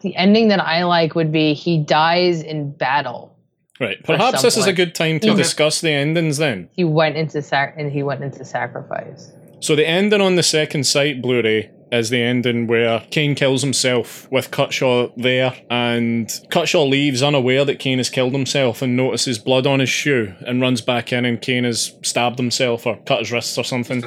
the 0.00 0.14
ending 0.16 0.48
that 0.48 0.60
I 0.60 0.84
like 0.84 1.14
would 1.14 1.32
be 1.32 1.54
he 1.54 1.78
dies 1.78 2.42
in 2.42 2.70
battle. 2.72 3.36
right. 3.80 4.02
Perhaps 4.04 4.42
this 4.42 4.56
is 4.56 4.66
a 4.66 4.72
good 4.72 4.94
time 4.94 5.20
to 5.20 5.30
Okay. 5.30 5.36
discuss 5.42 5.80
the 5.80 5.90
endings 5.90 6.38
then. 6.38 6.68
He 6.72 6.84
went 6.84 7.16
into 7.16 7.42
sac, 7.42 7.74
and 7.78 7.92
he 7.92 8.02
went 8.02 8.22
into 8.24 8.44
sacrifice. 8.44 9.32
So 9.60 9.74
the 9.76 9.86
ending 9.86 10.20
on 10.20 10.36
the 10.36 10.42
second 10.42 10.84
sight 10.84 11.20
Blu-ray 11.22 11.70
is 11.92 12.10
the 12.10 12.20
ending 12.20 12.66
where 12.66 13.00
Kane 13.10 13.34
kills 13.34 13.62
himself 13.62 14.28
with 14.30 14.50
Cutshaw 14.50 15.12
there, 15.16 15.54
and 15.70 16.26
Cutshaw 16.50 16.88
leaves 16.88 17.22
unaware 17.22 17.64
that 17.64 17.78
Kane 17.78 17.98
has 17.98 18.10
killed 18.10 18.32
himself 18.32 18.82
and 18.82 18.96
notices 18.96 19.38
blood 19.38 19.66
on 19.66 19.80
his 19.80 19.88
shoe 19.88 20.34
and 20.46 20.60
runs 20.60 20.80
back 20.80 21.12
in 21.12 21.24
and 21.24 21.40
Kane 21.40 21.64
has 21.64 21.92
stabbed 22.02 22.38
himself 22.38 22.86
or 22.86 22.96
cut 23.06 23.20
his 23.20 23.30
wrists 23.32 23.56
or 23.56 23.64
something. 23.64 24.02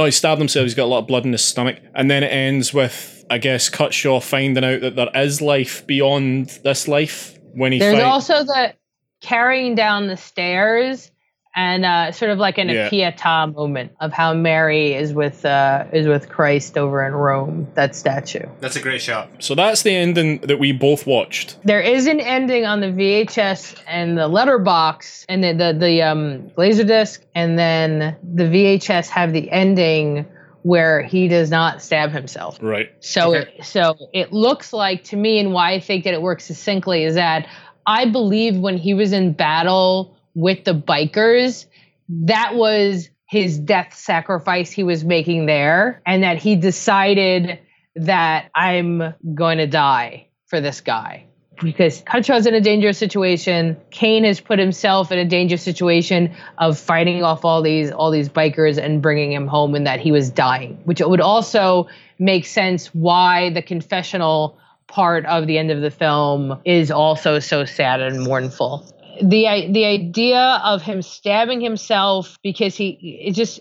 No, 0.00 0.06
he 0.06 0.10
stabbed 0.12 0.38
himself. 0.38 0.64
He's 0.64 0.74
got 0.74 0.84
a 0.84 0.86
lot 0.86 1.00
of 1.00 1.06
blood 1.06 1.26
in 1.26 1.32
his 1.32 1.44
stomach, 1.44 1.76
and 1.94 2.10
then 2.10 2.22
it 2.22 2.28
ends 2.28 2.72
with 2.72 3.22
I 3.28 3.36
guess 3.36 3.68
Cutshaw 3.68 4.22
finding 4.22 4.64
out 4.64 4.80
that 4.80 4.96
there 4.96 5.10
is 5.14 5.42
life 5.42 5.86
beyond 5.86 6.58
this 6.64 6.88
life 6.88 7.38
when 7.52 7.70
he 7.72 7.78
There's 7.78 7.96
fight- 7.96 8.02
also 8.04 8.42
the 8.44 8.72
carrying 9.20 9.74
down 9.74 10.06
the 10.06 10.16
stairs 10.16 11.10
and 11.56 11.84
uh, 11.84 12.12
sort 12.12 12.30
of 12.30 12.38
like 12.38 12.58
an 12.58 12.68
Yeah. 12.68 12.86
a 12.86 12.90
pietà 12.90 13.52
moment 13.54 13.92
of 14.00 14.12
how 14.12 14.32
Mary 14.34 14.94
is 14.94 15.12
with 15.12 15.44
uh, 15.44 15.84
is 15.92 16.06
with 16.06 16.28
Christ 16.28 16.78
over 16.78 17.04
in 17.04 17.12
Rome. 17.12 17.66
That 17.74 17.96
statue. 17.96 18.46
That's 18.60 18.76
a 18.76 18.80
great 18.80 19.00
shot. 19.02 19.28
So 19.40 19.54
that's 19.54 19.82
the 19.82 19.94
ending 19.94 20.38
that 20.38 20.58
we 20.58 20.72
both 20.72 21.06
watched. 21.06 21.56
There 21.64 21.80
is 21.80 22.06
an 22.06 22.20
ending 22.20 22.64
on 22.66 22.80
the 22.80 22.86
VHS 22.88 23.76
and 23.88 24.16
the 24.16 24.28
letterbox 24.28 25.26
and 25.28 25.42
the 25.42 25.52
the, 25.52 25.76
the 25.78 26.02
um, 26.02 26.50
laser 26.56 26.84
disc, 26.84 27.24
and 27.34 27.58
then 27.58 28.16
the 28.34 28.44
VHS 28.44 29.08
have 29.08 29.32
the 29.32 29.50
ending 29.50 30.26
where 30.62 31.02
he 31.02 31.26
does 31.26 31.50
not 31.50 31.80
stab 31.82 32.10
himself. 32.10 32.58
Right. 32.60 32.90
So 33.00 33.34
Okay. 33.34 33.50
it, 33.58 33.64
so 33.64 33.96
it 34.12 34.30
looks 34.32 34.72
like 34.74 35.02
to 35.04 35.16
me, 35.16 35.38
and 35.40 35.52
why 35.52 35.72
I 35.72 35.80
think 35.80 36.04
that 36.04 36.12
it 36.14 36.20
works 36.22 36.44
succinctly 36.44 37.02
is 37.04 37.14
that 37.14 37.48
I 37.86 38.04
believe 38.04 38.58
when 38.58 38.76
he 38.76 38.92
was 38.94 39.12
in 39.12 39.32
battle 39.32 40.14
with 40.34 40.64
the 40.64 40.74
bikers, 40.74 41.66
that 42.08 42.54
was 42.54 43.08
his 43.26 43.58
death 43.58 43.94
sacrifice 43.94 44.70
he 44.70 44.82
was 44.82 45.04
making 45.04 45.46
there, 45.46 46.02
and 46.04 46.24
that 46.24 46.38
he 46.38 46.56
decided 46.56 47.60
that 47.96 48.50
I'm 48.54 49.14
going 49.34 49.58
to 49.58 49.66
die 49.66 50.28
for 50.46 50.60
this 50.60 50.80
guy. 50.80 51.26
Because 51.62 52.00
Cutshaw's 52.00 52.46
in 52.46 52.54
a 52.54 52.60
dangerous 52.60 52.96
situation. 52.96 53.76
Kane 53.90 54.24
has 54.24 54.40
put 54.40 54.58
himself 54.58 55.12
in 55.12 55.18
a 55.18 55.26
dangerous 55.26 55.62
situation 55.62 56.34
of 56.56 56.78
fighting 56.78 57.22
off 57.22 57.44
all 57.44 57.60
these 57.60 57.90
all 57.90 58.10
these 58.10 58.30
bikers 58.30 58.82
and 58.82 59.02
bringing 59.02 59.30
him 59.30 59.46
home, 59.46 59.74
and 59.74 59.86
that 59.86 60.00
he 60.00 60.10
was 60.10 60.30
dying. 60.30 60.80
Which 60.84 61.00
would 61.00 61.20
also 61.20 61.88
make 62.18 62.46
sense 62.46 62.86
why 62.94 63.50
the 63.50 63.60
confessional 63.60 64.58
part 64.86 65.26
of 65.26 65.46
the 65.46 65.58
end 65.58 65.70
of 65.70 65.82
the 65.82 65.90
film 65.90 66.60
is 66.64 66.90
also 66.90 67.38
so 67.38 67.64
sad 67.64 68.00
and 68.00 68.22
mournful. 68.22 68.90
The 69.20 69.68
the 69.70 69.84
idea 69.84 70.60
of 70.64 70.82
him 70.82 71.02
stabbing 71.02 71.60
himself 71.60 72.38
because 72.42 72.74
he 72.76 73.26
it 73.26 73.32
just 73.34 73.60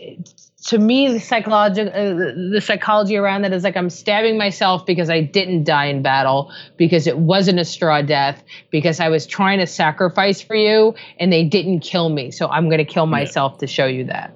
to 0.68 0.78
me 0.78 1.12
the 1.12 1.20
psychological 1.20 1.91
uh, 1.93 2.34
the 2.51 2.62
psychology 2.62 3.16
around 3.16 3.43
that 3.43 3.53
is 3.53 3.64
like 3.64 3.78
I'm 3.78 3.89
stabbing 3.89 4.38
myself 4.38 4.86
because 4.86 5.10
I 5.10 5.22
didn't 5.22 5.64
die 5.64 5.86
in 5.86 6.01
battle 6.01 6.51
because 6.78 7.07
it 7.07 7.18
wasn't 7.18 7.60
a 7.60 7.66
straw 7.66 8.01
death 8.01 8.43
because 8.72 8.99
I 8.99 9.10
was 9.10 9.26
trying 9.26 9.60
to 9.60 9.68
sacrifice 9.68 10.41
for 10.41 10.55
you 10.55 10.95
and 11.20 11.32
they 11.32 11.43
didn't 11.43 11.82
kill 11.82 12.10
me 12.10 12.32
so 12.32 12.47
I'm 12.47 12.66
going 12.66 12.80
to 12.80 12.86
kill 12.86 13.05
myself 13.05 13.60
to 13.60 13.68
show 13.68 13.86
you 13.86 14.05
that. 14.05 14.36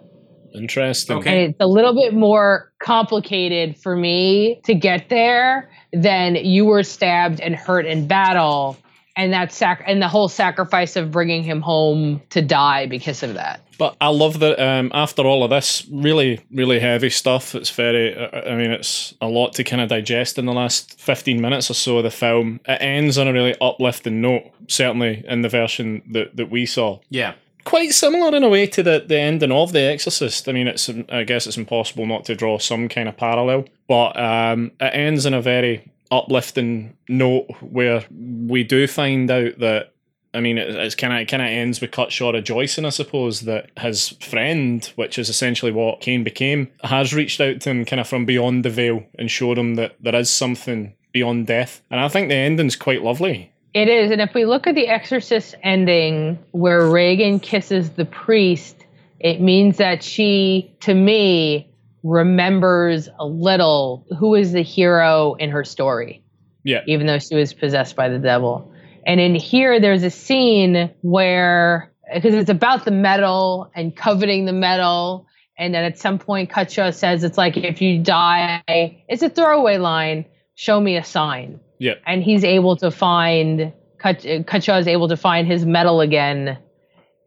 Interesting. 0.54 1.18
Okay. 1.18 1.30
And 1.30 1.52
it's 1.52 1.60
a 1.60 1.68
little 1.68 1.96
bit 1.96 2.14
more 2.14 2.72
complicated 2.80 3.76
for 3.78 3.96
me 3.96 4.62
to 4.66 4.76
get 4.76 5.10
there 5.10 5.72
than 5.92 6.36
you 6.36 6.66
were 6.66 6.84
stabbed 6.84 7.40
and 7.40 7.56
hurt 7.56 7.86
in 7.86 8.08
battle 8.08 8.78
and 9.16 9.34
that 9.34 9.52
sac 9.52 9.84
and 9.86 10.02
the 10.02 10.08
whole 10.08 10.28
sacrifice 10.28 10.96
of 10.96 11.12
bringing 11.12 11.44
him 11.44 11.62
home 11.62 12.22
to 12.32 12.42
die 12.42 12.86
because 12.88 13.24
of 13.24 13.36
that. 13.36 13.62
But 13.78 13.96
I 14.00 14.10
love 14.10 14.40
that 14.40 14.60
um, 14.60 14.92
after 14.94 15.24
all 15.24 15.44
of 15.44 15.50
this 15.50 15.86
really, 15.92 16.40
really 16.52 16.80
heavy 16.80 17.10
stuff, 17.10 17.56
it's 17.56 17.70
very, 17.70 18.16
uh, 18.16 18.50
I 18.50 18.56
mean, 18.56 18.72
it's 18.72 19.14
a 19.20 19.28
lot 19.28 19.54
to 19.54 19.64
kind 19.64 19.82
of 19.82 19.90
digest 19.90 20.38
in 20.38 20.46
the 20.46 20.54
last 20.54 21.00
15 21.00 21.42
minutes 21.42 21.70
or 21.70 21.74
so 21.74 21.98
of 21.98 22.04
the 22.04 22.12
film. 22.12 22.60
It 22.68 22.82
ends 22.82 23.18
on 23.18 23.28
a 23.28 23.34
really 23.34 23.56
uplifting 23.60 24.22
note, 24.22 24.52
certainly 24.68 25.24
in 25.28 25.42
the 25.42 25.50
version 25.50 26.02
that, 26.12 26.36
that 26.38 26.50
we 26.50 26.66
saw. 26.66 27.00
Yeah. 27.10 27.34
Quite 27.66 27.94
similar 27.94 28.36
in 28.36 28.44
a 28.44 28.50
way 28.50 28.68
to 28.68 28.84
the, 28.84 29.04
the 29.08 29.20
ending 29.20 29.52
of 29.52 29.72
The 29.72 29.82
Exorcist. 29.82 30.50
I 30.50 30.52
mean, 30.52 30.68
it's 30.68 30.90
I 31.10 31.24
guess 31.24 31.48
it's 31.48 31.58
impossible 31.58 32.06
not 32.06 32.26
to 32.26 32.36
draw 32.36 32.60
some 32.60 32.90
kind 32.90 33.08
of 33.08 33.16
parallel, 33.16 33.66
but 33.88 34.20
um, 34.20 34.72
it 34.82 34.94
ends 34.94 35.26
in 35.26 35.34
a 35.34 35.42
very 35.42 35.90
uplifting 36.12 36.96
note 37.08 37.48
where 37.62 38.06
we 38.12 38.64
do 38.64 38.88
find 38.88 39.30
out 39.32 39.60
that 39.60 39.94
I 40.34 40.40
mean, 40.40 40.58
it, 40.58 40.70
it's 40.76 40.96
kind 40.96 41.14
of 41.14 41.28
kind 41.28 41.44
of 41.44 41.48
ends 41.48 41.80
with 41.80 41.92
Cutshaw 41.92 42.34
rejoicing, 42.34 42.86
I 42.86 42.90
suppose, 42.90 43.42
that 43.42 43.70
his 43.78 44.10
friend, 44.10 44.84
which 44.96 45.20
is 45.20 45.30
essentially 45.30 45.72
what 45.72 46.02
Kane 46.02 46.24
became, 46.24 46.72
has 46.84 47.14
reached 47.14 47.40
out 47.40 47.62
to 47.62 47.70
him 47.70 47.86
kind 47.86 48.00
of 48.00 48.08
from 48.08 48.26
beyond 48.26 48.66
the 48.66 48.70
veil 48.70 49.04
and 49.20 49.30
showed 49.30 49.58
him 49.58 49.76
that 49.76 49.96
there 50.02 50.16
is 50.16 50.32
something 50.32 50.96
beyond 51.12 51.48
death. 51.48 51.82
And 51.92 52.00
I 52.00 52.08
think 52.08 52.30
the 52.30 52.36
ending's 52.36 52.76
quite 52.76 53.04
lovely. 53.04 53.52
It 53.74 53.88
is, 53.88 54.12
and 54.12 54.22
if 54.22 54.34
we 54.34 54.46
look 54.46 54.68
at 54.68 54.76
the 54.76 54.88
Exorcist 54.88 55.56
ending 55.64 56.38
where 56.52 56.88
Regan 56.88 57.40
kisses 57.40 57.92
the 57.92 58.06
priest, 58.06 58.86
it 59.20 59.42
means 59.42 59.78
that 59.78 60.04
she, 60.04 60.72
to 60.82 60.94
me, 60.94 61.68
remembers 62.04 63.10
a 63.20 63.26
little 63.26 64.06
who 64.20 64.36
is 64.36 64.52
the 64.52 64.62
hero 64.62 65.34
in 65.36 65.50
her 65.50 65.64
story. 65.64 66.20
Yeah. 66.66 66.80
even 66.88 67.08
though 67.08 67.20
she 67.20 67.36
was 67.36 67.54
possessed 67.54 67.98
by 67.98 68.08
the 68.08 68.20
devil. 68.20 68.74
And 69.06 69.20
in 69.20 69.36
here, 69.36 69.82
there's 69.82 70.04
a 70.04 70.10
scene 70.10 70.90
where, 71.02 71.92
because 72.14 72.34
it's 72.36 72.50
about 72.50 72.86
the 72.86 72.92
medal 72.92 73.70
and 73.76 73.94
coveting 73.94 74.46
the 74.46 74.54
medal, 74.54 75.28
and 75.58 75.74
then 75.74 75.84
at 75.84 75.98
some 76.00 76.20
point, 76.20 76.50
Cutshaw 76.50 76.94
says 76.94 77.26
it's 77.26 77.38
like 77.38 77.58
if 77.58 77.82
you 77.82 78.02
die, 78.02 78.64
it's 79.10 79.22
a 79.22 79.30
throwaway 79.30 79.78
line. 79.78 80.24
Show 80.56 80.80
me 80.80 80.96
a 80.96 81.04
sign, 81.04 81.60
Yeah. 81.80 81.96
and 82.08 82.24
he's 82.24 82.46
able 82.46 82.78
to 82.78 82.92
find 82.92 83.74
Kut- 83.98 84.24
is 84.24 84.88
able 84.88 85.10
to 85.10 85.18
find 85.18 85.46
his 85.48 85.66
medal 85.66 86.00
again, 86.00 86.58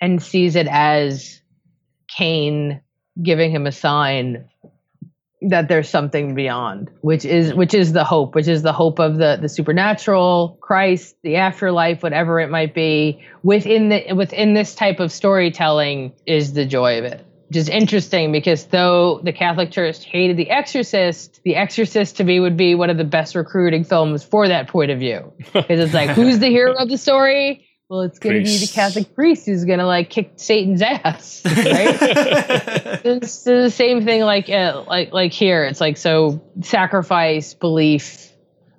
and 0.00 0.22
sees 0.22 0.56
it 0.56 0.66
as 0.70 1.42
Kane 2.08 2.80
giving 3.22 3.50
him 3.50 3.66
a 3.66 3.72
sign 3.72 4.48
that 5.50 5.68
there's 5.68 5.88
something 5.88 6.34
beyond 6.34 6.90
which 7.00 7.24
is 7.24 7.54
which 7.54 7.74
is 7.74 7.92
the 7.92 8.04
hope 8.04 8.34
which 8.34 8.48
is 8.48 8.62
the 8.62 8.72
hope 8.72 8.98
of 8.98 9.16
the 9.16 9.38
the 9.40 9.48
supernatural 9.48 10.58
christ 10.60 11.16
the 11.22 11.36
afterlife 11.36 12.02
whatever 12.02 12.40
it 12.40 12.50
might 12.50 12.74
be 12.74 13.20
within 13.42 13.88
the 13.88 14.12
within 14.12 14.54
this 14.54 14.74
type 14.74 15.00
of 15.00 15.12
storytelling 15.12 16.12
is 16.26 16.52
the 16.52 16.66
joy 16.66 16.98
of 16.98 17.04
it. 17.04 17.24
Which 17.48 17.58
is 17.58 17.68
interesting 17.68 18.32
because 18.32 18.66
though 18.66 19.20
the 19.22 19.32
catholic 19.32 19.70
church 19.70 20.04
hated 20.04 20.36
the 20.36 20.50
exorcist 20.50 21.40
the 21.44 21.54
exorcist 21.54 22.16
to 22.16 22.24
me 22.24 22.40
would 22.40 22.56
be 22.56 22.74
one 22.74 22.90
of 22.90 22.96
the 22.96 23.04
best 23.04 23.36
recruiting 23.36 23.84
films 23.84 24.24
for 24.24 24.48
that 24.48 24.68
point 24.68 24.90
of 24.90 24.98
view. 24.98 25.32
Because 25.38 25.78
it's 25.78 25.94
like 25.94 26.10
who's 26.10 26.40
the 26.40 26.48
hero 26.48 26.74
of 26.74 26.88
the 26.88 26.98
story 26.98 27.68
well 27.88 28.00
it's 28.02 28.18
going 28.18 28.36
to 28.36 28.42
be 28.42 28.58
the 28.58 28.70
catholic 28.72 29.14
priest 29.14 29.46
who's 29.46 29.64
going 29.64 29.78
to 29.78 29.86
like 29.86 30.10
kick 30.10 30.32
satan's 30.36 30.82
ass 30.82 31.42
right 31.46 31.56
it's 33.04 33.44
the 33.44 33.70
same 33.70 34.04
thing 34.04 34.22
like 34.22 34.48
uh, 34.48 34.84
like 34.86 35.12
like 35.12 35.32
here 35.32 35.64
it's 35.64 35.80
like 35.80 35.96
so 35.96 36.42
sacrifice 36.62 37.54
belief 37.54 38.26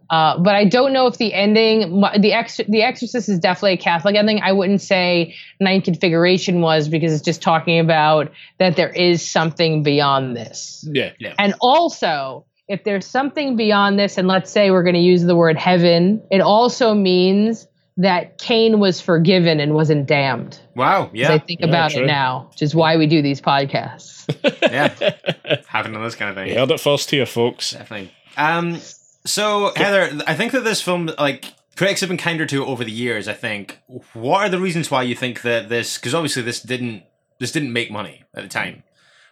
uh, 0.10 0.40
but 0.40 0.56
I 0.56 0.66
don't 0.66 0.94
know 0.94 1.08
if 1.08 1.18
the 1.18 1.34
ending, 1.34 2.02
the 2.20 2.34
ex, 2.34 2.58
the 2.58 2.82
Exorcist 2.82 3.28
is 3.28 3.40
definitely 3.40 3.74
a 3.74 3.78
Catholic 3.78 4.16
ending. 4.16 4.40
I 4.42 4.54
wouldn't 4.54 4.82
say 4.82 5.36
Ninth 5.60 5.84
Configuration 5.84 6.62
was 6.62 6.88
because 6.88 7.14
it's 7.14 7.24
just 7.24 7.42
talking 7.42 7.80
about 7.80 8.32
that 8.58 8.76
there 8.76 8.90
is 8.90 9.28
something 9.30 9.84
beyond 9.84 10.36
this. 10.36 10.88
Yeah, 10.90 11.12
Yeah. 11.20 11.34
And 11.38 11.56
also, 11.60 12.46
if 12.70 12.84
there's 12.84 13.06
something 13.06 13.58
beyond 13.58 14.00
this, 14.00 14.18
and 14.18 14.28
let's 14.28 14.52
say 14.52 14.72
we're 14.72 14.84
going 14.84 14.96
to 14.96 15.02
use 15.02 15.24
the 15.24 15.36
word 15.36 15.58
heaven, 15.58 16.22
it 16.32 16.42
also 16.42 16.94
means 16.94 17.68
that 17.98 18.38
Kane 18.38 18.80
was 18.80 19.02
forgiven 19.02 19.60
and 19.60 19.74
wasn't 19.74 20.06
damned. 20.06 20.60
wow. 20.76 21.10
Yeah. 21.14 21.34
I 21.34 21.40
think 21.40 21.62
about 21.62 21.92
true. 21.92 22.04
it 22.04 22.08
now, 22.08 22.48
which 22.52 22.62
is 22.62 22.76
why 22.76 22.96
we 22.98 23.08
do 23.08 23.22
these 23.22 23.42
podcasts. 23.42 24.26
yeah. 24.72 25.62
Having 25.68 25.94
done 25.94 26.04
this 26.04 26.16
kind 26.16 26.30
of 26.30 26.36
thing. 26.36 26.50
You 26.50 26.60
heard 26.60 26.72
it 26.72 26.80
first 26.80 27.10
here, 27.10 27.26
folks. 27.26 27.72
Definitely. 27.72 28.14
Um. 28.38 28.80
So 29.26 29.74
Heather, 29.76 30.22
I 30.26 30.36
think 30.36 30.54
that 30.54 30.64
this 30.64 30.82
film, 30.82 31.10
like, 31.18 31.54
critics 31.76 32.00
have 32.00 32.10
been 32.10 32.18
kinder 32.18 32.46
to 32.46 32.64
it 32.64 32.68
over 32.68 32.84
the 32.84 32.92
years. 32.92 33.28
I 33.28 33.34
think. 33.34 33.80
What 34.14 34.46
are 34.46 34.50
the 34.50 34.60
reasons 34.60 34.92
why 34.92 35.04
you 35.04 35.16
think 35.16 35.42
that 35.42 35.70
this? 35.70 35.98
Because 35.98 36.14
obviously 36.14 36.44
this 36.44 36.62
didn't 36.62 37.04
this 37.40 37.52
didn't 37.52 37.74
make 37.74 37.92
money 37.92 38.24
at 38.36 38.44
the 38.44 38.50
time. 38.50 38.84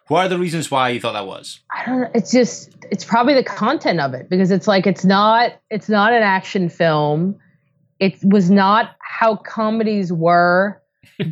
What 0.08 0.26
are 0.26 0.30
the 0.30 0.38
reasons 0.38 0.70
why 0.70 0.90
you 0.90 1.00
thought 1.00 1.14
that 1.14 1.26
was? 1.26 1.62
I 1.72 1.86
don't 1.86 2.02
know. 2.02 2.10
It's 2.14 2.32
just 2.32 2.76
it's 2.92 3.04
probably 3.04 3.34
the 3.34 3.44
content 3.44 4.00
of 4.00 4.14
it 4.14 4.30
because 4.30 4.52
it's 4.52 4.68
like 4.68 4.86
it's 4.86 5.04
not 5.06 5.54
it's 5.70 5.90
not 5.90 6.14
an 6.14 6.24
action 6.24 6.70
film. 6.70 7.38
It 8.00 8.16
was 8.24 8.50
not 8.50 8.96
how 9.00 9.36
comedies 9.38 10.12
were 10.12 10.82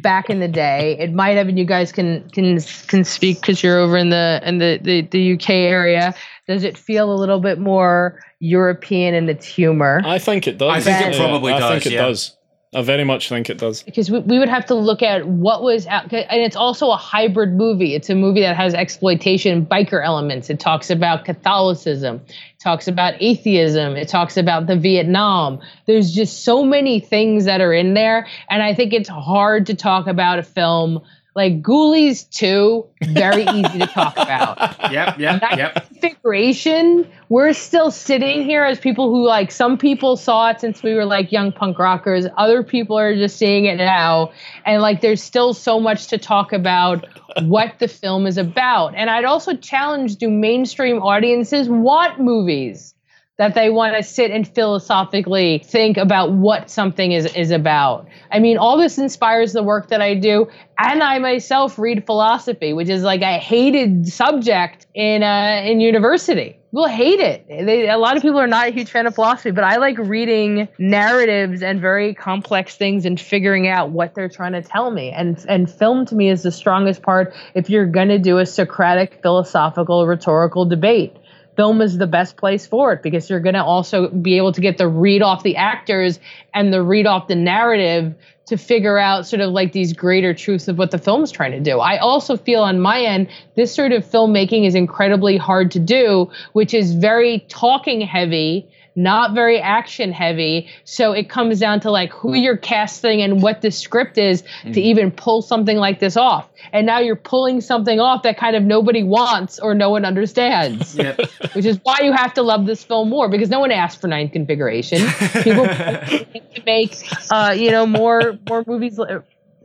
back 0.01 0.29
in 0.29 0.39
the 0.39 0.47
day. 0.47 0.97
It 0.99 1.13
might 1.13 1.31
have, 1.31 1.47
and 1.49 1.59
you 1.59 1.65
guys 1.65 1.91
can 1.91 2.27
can 2.29 2.59
can 2.87 3.03
speak 3.03 3.41
because 3.41 3.61
you're 3.63 3.79
over 3.79 3.97
in 3.97 4.09
the 4.09 4.41
in 4.45 4.59
the, 4.59 4.79
the 4.81 5.01
the 5.01 5.33
UK 5.33 5.49
area. 5.49 6.13
Does 6.47 6.63
it 6.63 6.77
feel 6.77 7.11
a 7.13 7.15
little 7.15 7.39
bit 7.39 7.59
more 7.59 8.19
European 8.39 9.13
in 9.13 9.29
its 9.29 9.45
humor? 9.45 10.01
I 10.05 10.19
think 10.19 10.47
it 10.47 10.57
does. 10.57 10.71
I 10.71 10.79
think 10.81 11.01
it 11.07 11.13
Yeah, 11.13 11.25
probably 11.25 11.53
I 11.53 11.59
think 11.69 11.85
it 11.85 11.93
yeah. 11.93 12.01
does. 12.07 12.35
I 12.75 12.81
very 12.81 13.03
much 13.03 13.29
think 13.29 13.51
it 13.51 13.59
does. 13.59 13.83
because 13.83 14.09
we, 14.09 14.19
we 14.21 14.39
would 14.39 14.49
have 14.49 14.65
to 14.65 14.73
look 14.73 15.03
at 15.03 15.27
what 15.27 15.61
was 15.61 15.85
out 15.85 16.11
and 16.11 16.41
it's 16.41 16.55
also 16.55 16.89
a 16.89 16.95
hybrid 16.95 17.53
movie 17.53 17.93
it's 17.93 18.09
a 18.09 18.15
movie 18.15 18.41
that 18.41 18.55
has 18.55 18.73
exploitation 18.73 19.63
biker 19.63 20.03
elements 20.03 20.49
it 20.49 20.59
talks 20.59 20.89
about 20.89 21.23
catholicism 21.23 22.19
it 22.25 22.52
talks 22.63 22.87
about 22.87 23.13
atheism 23.19 23.95
it 23.95 24.07
talks 24.07 24.37
about 24.37 24.67
the 24.67 24.77
vietnam. 24.77 25.59
There's 25.85 26.11
just 26.13 26.43
so 26.43 26.63
many 26.63 26.99
things 26.99 27.45
that 27.45 27.59
are 27.59 27.73
in 27.73 27.93
there 27.93 28.25
and 28.49 28.63
i 28.63 28.73
think 28.73 28.93
it's 28.93 29.09
hard 29.09 29.65
to 29.67 29.75
talk 29.75 30.07
about 30.07 30.39
a 30.39 30.43
film 30.43 31.01
like 31.35 31.61
ghoulies 31.61 32.29
2 32.29 32.85
very 33.13 33.43
easy 33.43 33.79
to 33.79 33.87
talk 33.87 34.13
about 34.17 34.91
Yep. 34.91 35.19
Yep. 35.19 35.41
that 35.41 35.57
yep. 35.57 35.87
configuration, 35.87 37.07
we're 37.29 37.53
still 37.53 37.91
sitting 37.91 38.43
here 38.43 38.63
as 38.63 38.79
people 38.79 39.09
who 39.09 39.25
like 39.25 39.51
some 39.51 39.77
people 39.77 40.17
saw 40.17 40.49
it 40.49 40.59
since 40.59 40.83
we 40.83 40.93
were 40.93 41.05
like 41.05 41.31
young 41.31 41.51
punk 41.51 41.79
rockers. 41.79 42.25
Other 42.37 42.63
people 42.63 42.97
are 42.97 43.15
just 43.15 43.37
seeing 43.37 43.65
it 43.65 43.77
now. 43.77 44.31
And 44.65 44.81
like 44.81 45.01
there's 45.01 45.23
still 45.23 45.53
so 45.53 45.79
much 45.79 46.07
to 46.07 46.17
talk 46.17 46.53
about 46.53 47.05
what 47.43 47.79
the 47.79 47.87
film 47.87 48.27
is 48.27 48.37
about. 48.37 48.93
And 48.95 49.09
I'd 49.09 49.25
also 49.25 49.55
challenge 49.55 50.17
do 50.17 50.29
mainstream 50.29 51.01
audiences 51.01 51.69
want 51.69 52.19
movies 52.19 52.92
that 53.37 53.55
they 53.55 53.69
want 53.69 53.95
to 53.95 54.03
sit 54.03 54.29
and 54.29 54.47
philosophically 54.47 55.63
think 55.65 55.97
about 55.97 56.31
what 56.31 56.69
something 56.69 57.11
is 57.11 57.25
is 57.35 57.49
about. 57.49 58.07
I 58.31 58.39
mean, 58.39 58.57
all 58.57 58.77
this 58.77 58.99
inspires 58.99 59.53
the 59.53 59.63
work 59.63 59.87
that 59.87 60.01
I 60.01 60.13
do, 60.13 60.47
and 60.77 61.01
I 61.01 61.17
myself 61.17 61.79
read 61.79 62.05
philosophy, 62.05 62.73
which 62.73 62.89
is 62.89 63.01
like 63.01 63.21
a 63.21 63.39
hated 63.39 64.07
subject 64.07 64.85
in 64.93 65.23
uh, 65.23 65.61
in 65.65 65.79
university. 65.79 66.59
People 66.69 66.87
hate 66.87 67.19
it. 67.19 67.47
They, 67.47 67.87
a 67.87 67.99
lot 67.99 68.17
of 68.17 68.23
people 68.23 68.39
are 68.39 68.47
not 68.47 68.67
a 68.67 68.71
huge 68.71 68.89
fan 68.89 69.05
of 69.05 69.13
philosophy, 69.13 69.51
but 69.51 69.63
I 69.63 69.77
like 69.77 69.97
reading 69.99 70.67
narratives 70.79 71.61
and 71.61 71.79
very 71.79 72.15
complex 72.15 72.77
things 72.77 73.05
and 73.05 73.19
figuring 73.19 73.67
out 73.67 73.91
what 73.91 74.15
they're 74.15 74.29
trying 74.29 74.53
to 74.53 74.61
tell 74.61 74.91
me. 74.91 75.11
And 75.11 75.43
and 75.49 75.69
film 75.69 76.05
to 76.07 76.15
me 76.15 76.29
is 76.29 76.43
the 76.43 76.51
strongest 76.51 77.01
part 77.01 77.33
if 77.55 77.69
you're 77.71 77.87
going 77.87 78.09
to 78.09 78.19
do 78.19 78.37
a 78.37 78.45
Socratic 78.45 79.21
philosophical 79.23 80.05
rhetorical 80.05 80.65
debate 80.65 81.15
film 81.55 81.81
is 81.81 81.97
the 81.97 82.07
best 82.07 82.37
place 82.37 82.65
for 82.65 82.93
it 82.93 83.03
because 83.03 83.29
you're 83.29 83.39
going 83.39 83.55
to 83.55 83.63
also 83.63 84.09
be 84.09 84.37
able 84.37 84.51
to 84.51 84.61
get 84.61 84.77
the 84.77 84.87
read 84.87 85.21
off 85.21 85.43
the 85.43 85.55
actors 85.55 86.19
and 86.53 86.73
the 86.73 86.81
read 86.81 87.05
off 87.05 87.27
the 87.27 87.35
narrative 87.35 88.13
to 88.45 88.57
figure 88.57 88.97
out 88.97 89.25
sort 89.25 89.41
of 89.41 89.51
like 89.51 89.71
these 89.71 89.93
greater 89.93 90.33
truths 90.33 90.67
of 90.67 90.77
what 90.77 90.91
the 90.91 90.97
film's 90.97 91.31
trying 91.31 91.51
to 91.51 91.59
do. 91.59 91.79
I 91.79 91.97
also 91.97 92.35
feel 92.35 92.61
on 92.61 92.79
my 92.79 93.01
end, 93.01 93.29
this 93.55 93.73
sort 93.73 93.91
of 93.93 94.05
filmmaking 94.05 94.65
is 94.65 94.75
incredibly 94.75 95.37
hard 95.37 95.71
to 95.71 95.79
do, 95.79 96.29
which 96.51 96.73
is 96.73 96.93
very 96.93 97.45
talking 97.47 98.01
heavy 98.01 98.67
not 98.95 99.33
very 99.33 99.59
action 99.59 100.11
heavy. 100.11 100.69
So 100.83 101.13
it 101.13 101.29
comes 101.29 101.59
down 101.59 101.79
to 101.81 101.91
like 101.91 102.11
who 102.11 102.33
you're 102.33 102.57
casting 102.57 103.21
and 103.21 103.41
what 103.41 103.61
the 103.61 103.71
script 103.71 104.17
is 104.17 104.43
mm. 104.63 104.73
to 104.73 104.81
even 104.81 105.11
pull 105.11 105.41
something 105.41 105.77
like 105.77 105.99
this 105.99 106.17
off. 106.17 106.49
And 106.71 106.85
now 106.85 106.99
you're 106.99 107.15
pulling 107.15 107.61
something 107.61 107.99
off 107.99 108.23
that 108.23 108.37
kind 108.37 108.55
of 108.55 108.63
nobody 108.63 109.03
wants 109.03 109.59
or 109.59 109.73
no 109.75 109.89
one 109.89 110.05
understands. 110.05 110.97
Yep. 111.03 111.19
Which 111.53 111.65
is 111.65 111.79
why 111.83 111.99
you 112.03 112.13
have 112.13 112.33
to 112.35 112.43
love 112.43 112.65
this 112.65 112.83
film 112.83 113.09
more 113.09 113.27
because 113.27 113.49
no 113.49 113.59
one 113.59 113.71
asked 113.71 113.99
for 113.99 114.07
ninth 114.07 114.31
configuration. 114.31 115.01
People 115.41 115.65
to 115.67 116.25
make 116.65 116.95
uh, 117.29 117.53
you 117.57 117.71
know 117.71 117.85
more 117.85 118.37
more 118.47 118.63
movies 118.65 118.97
uh, 118.99 119.19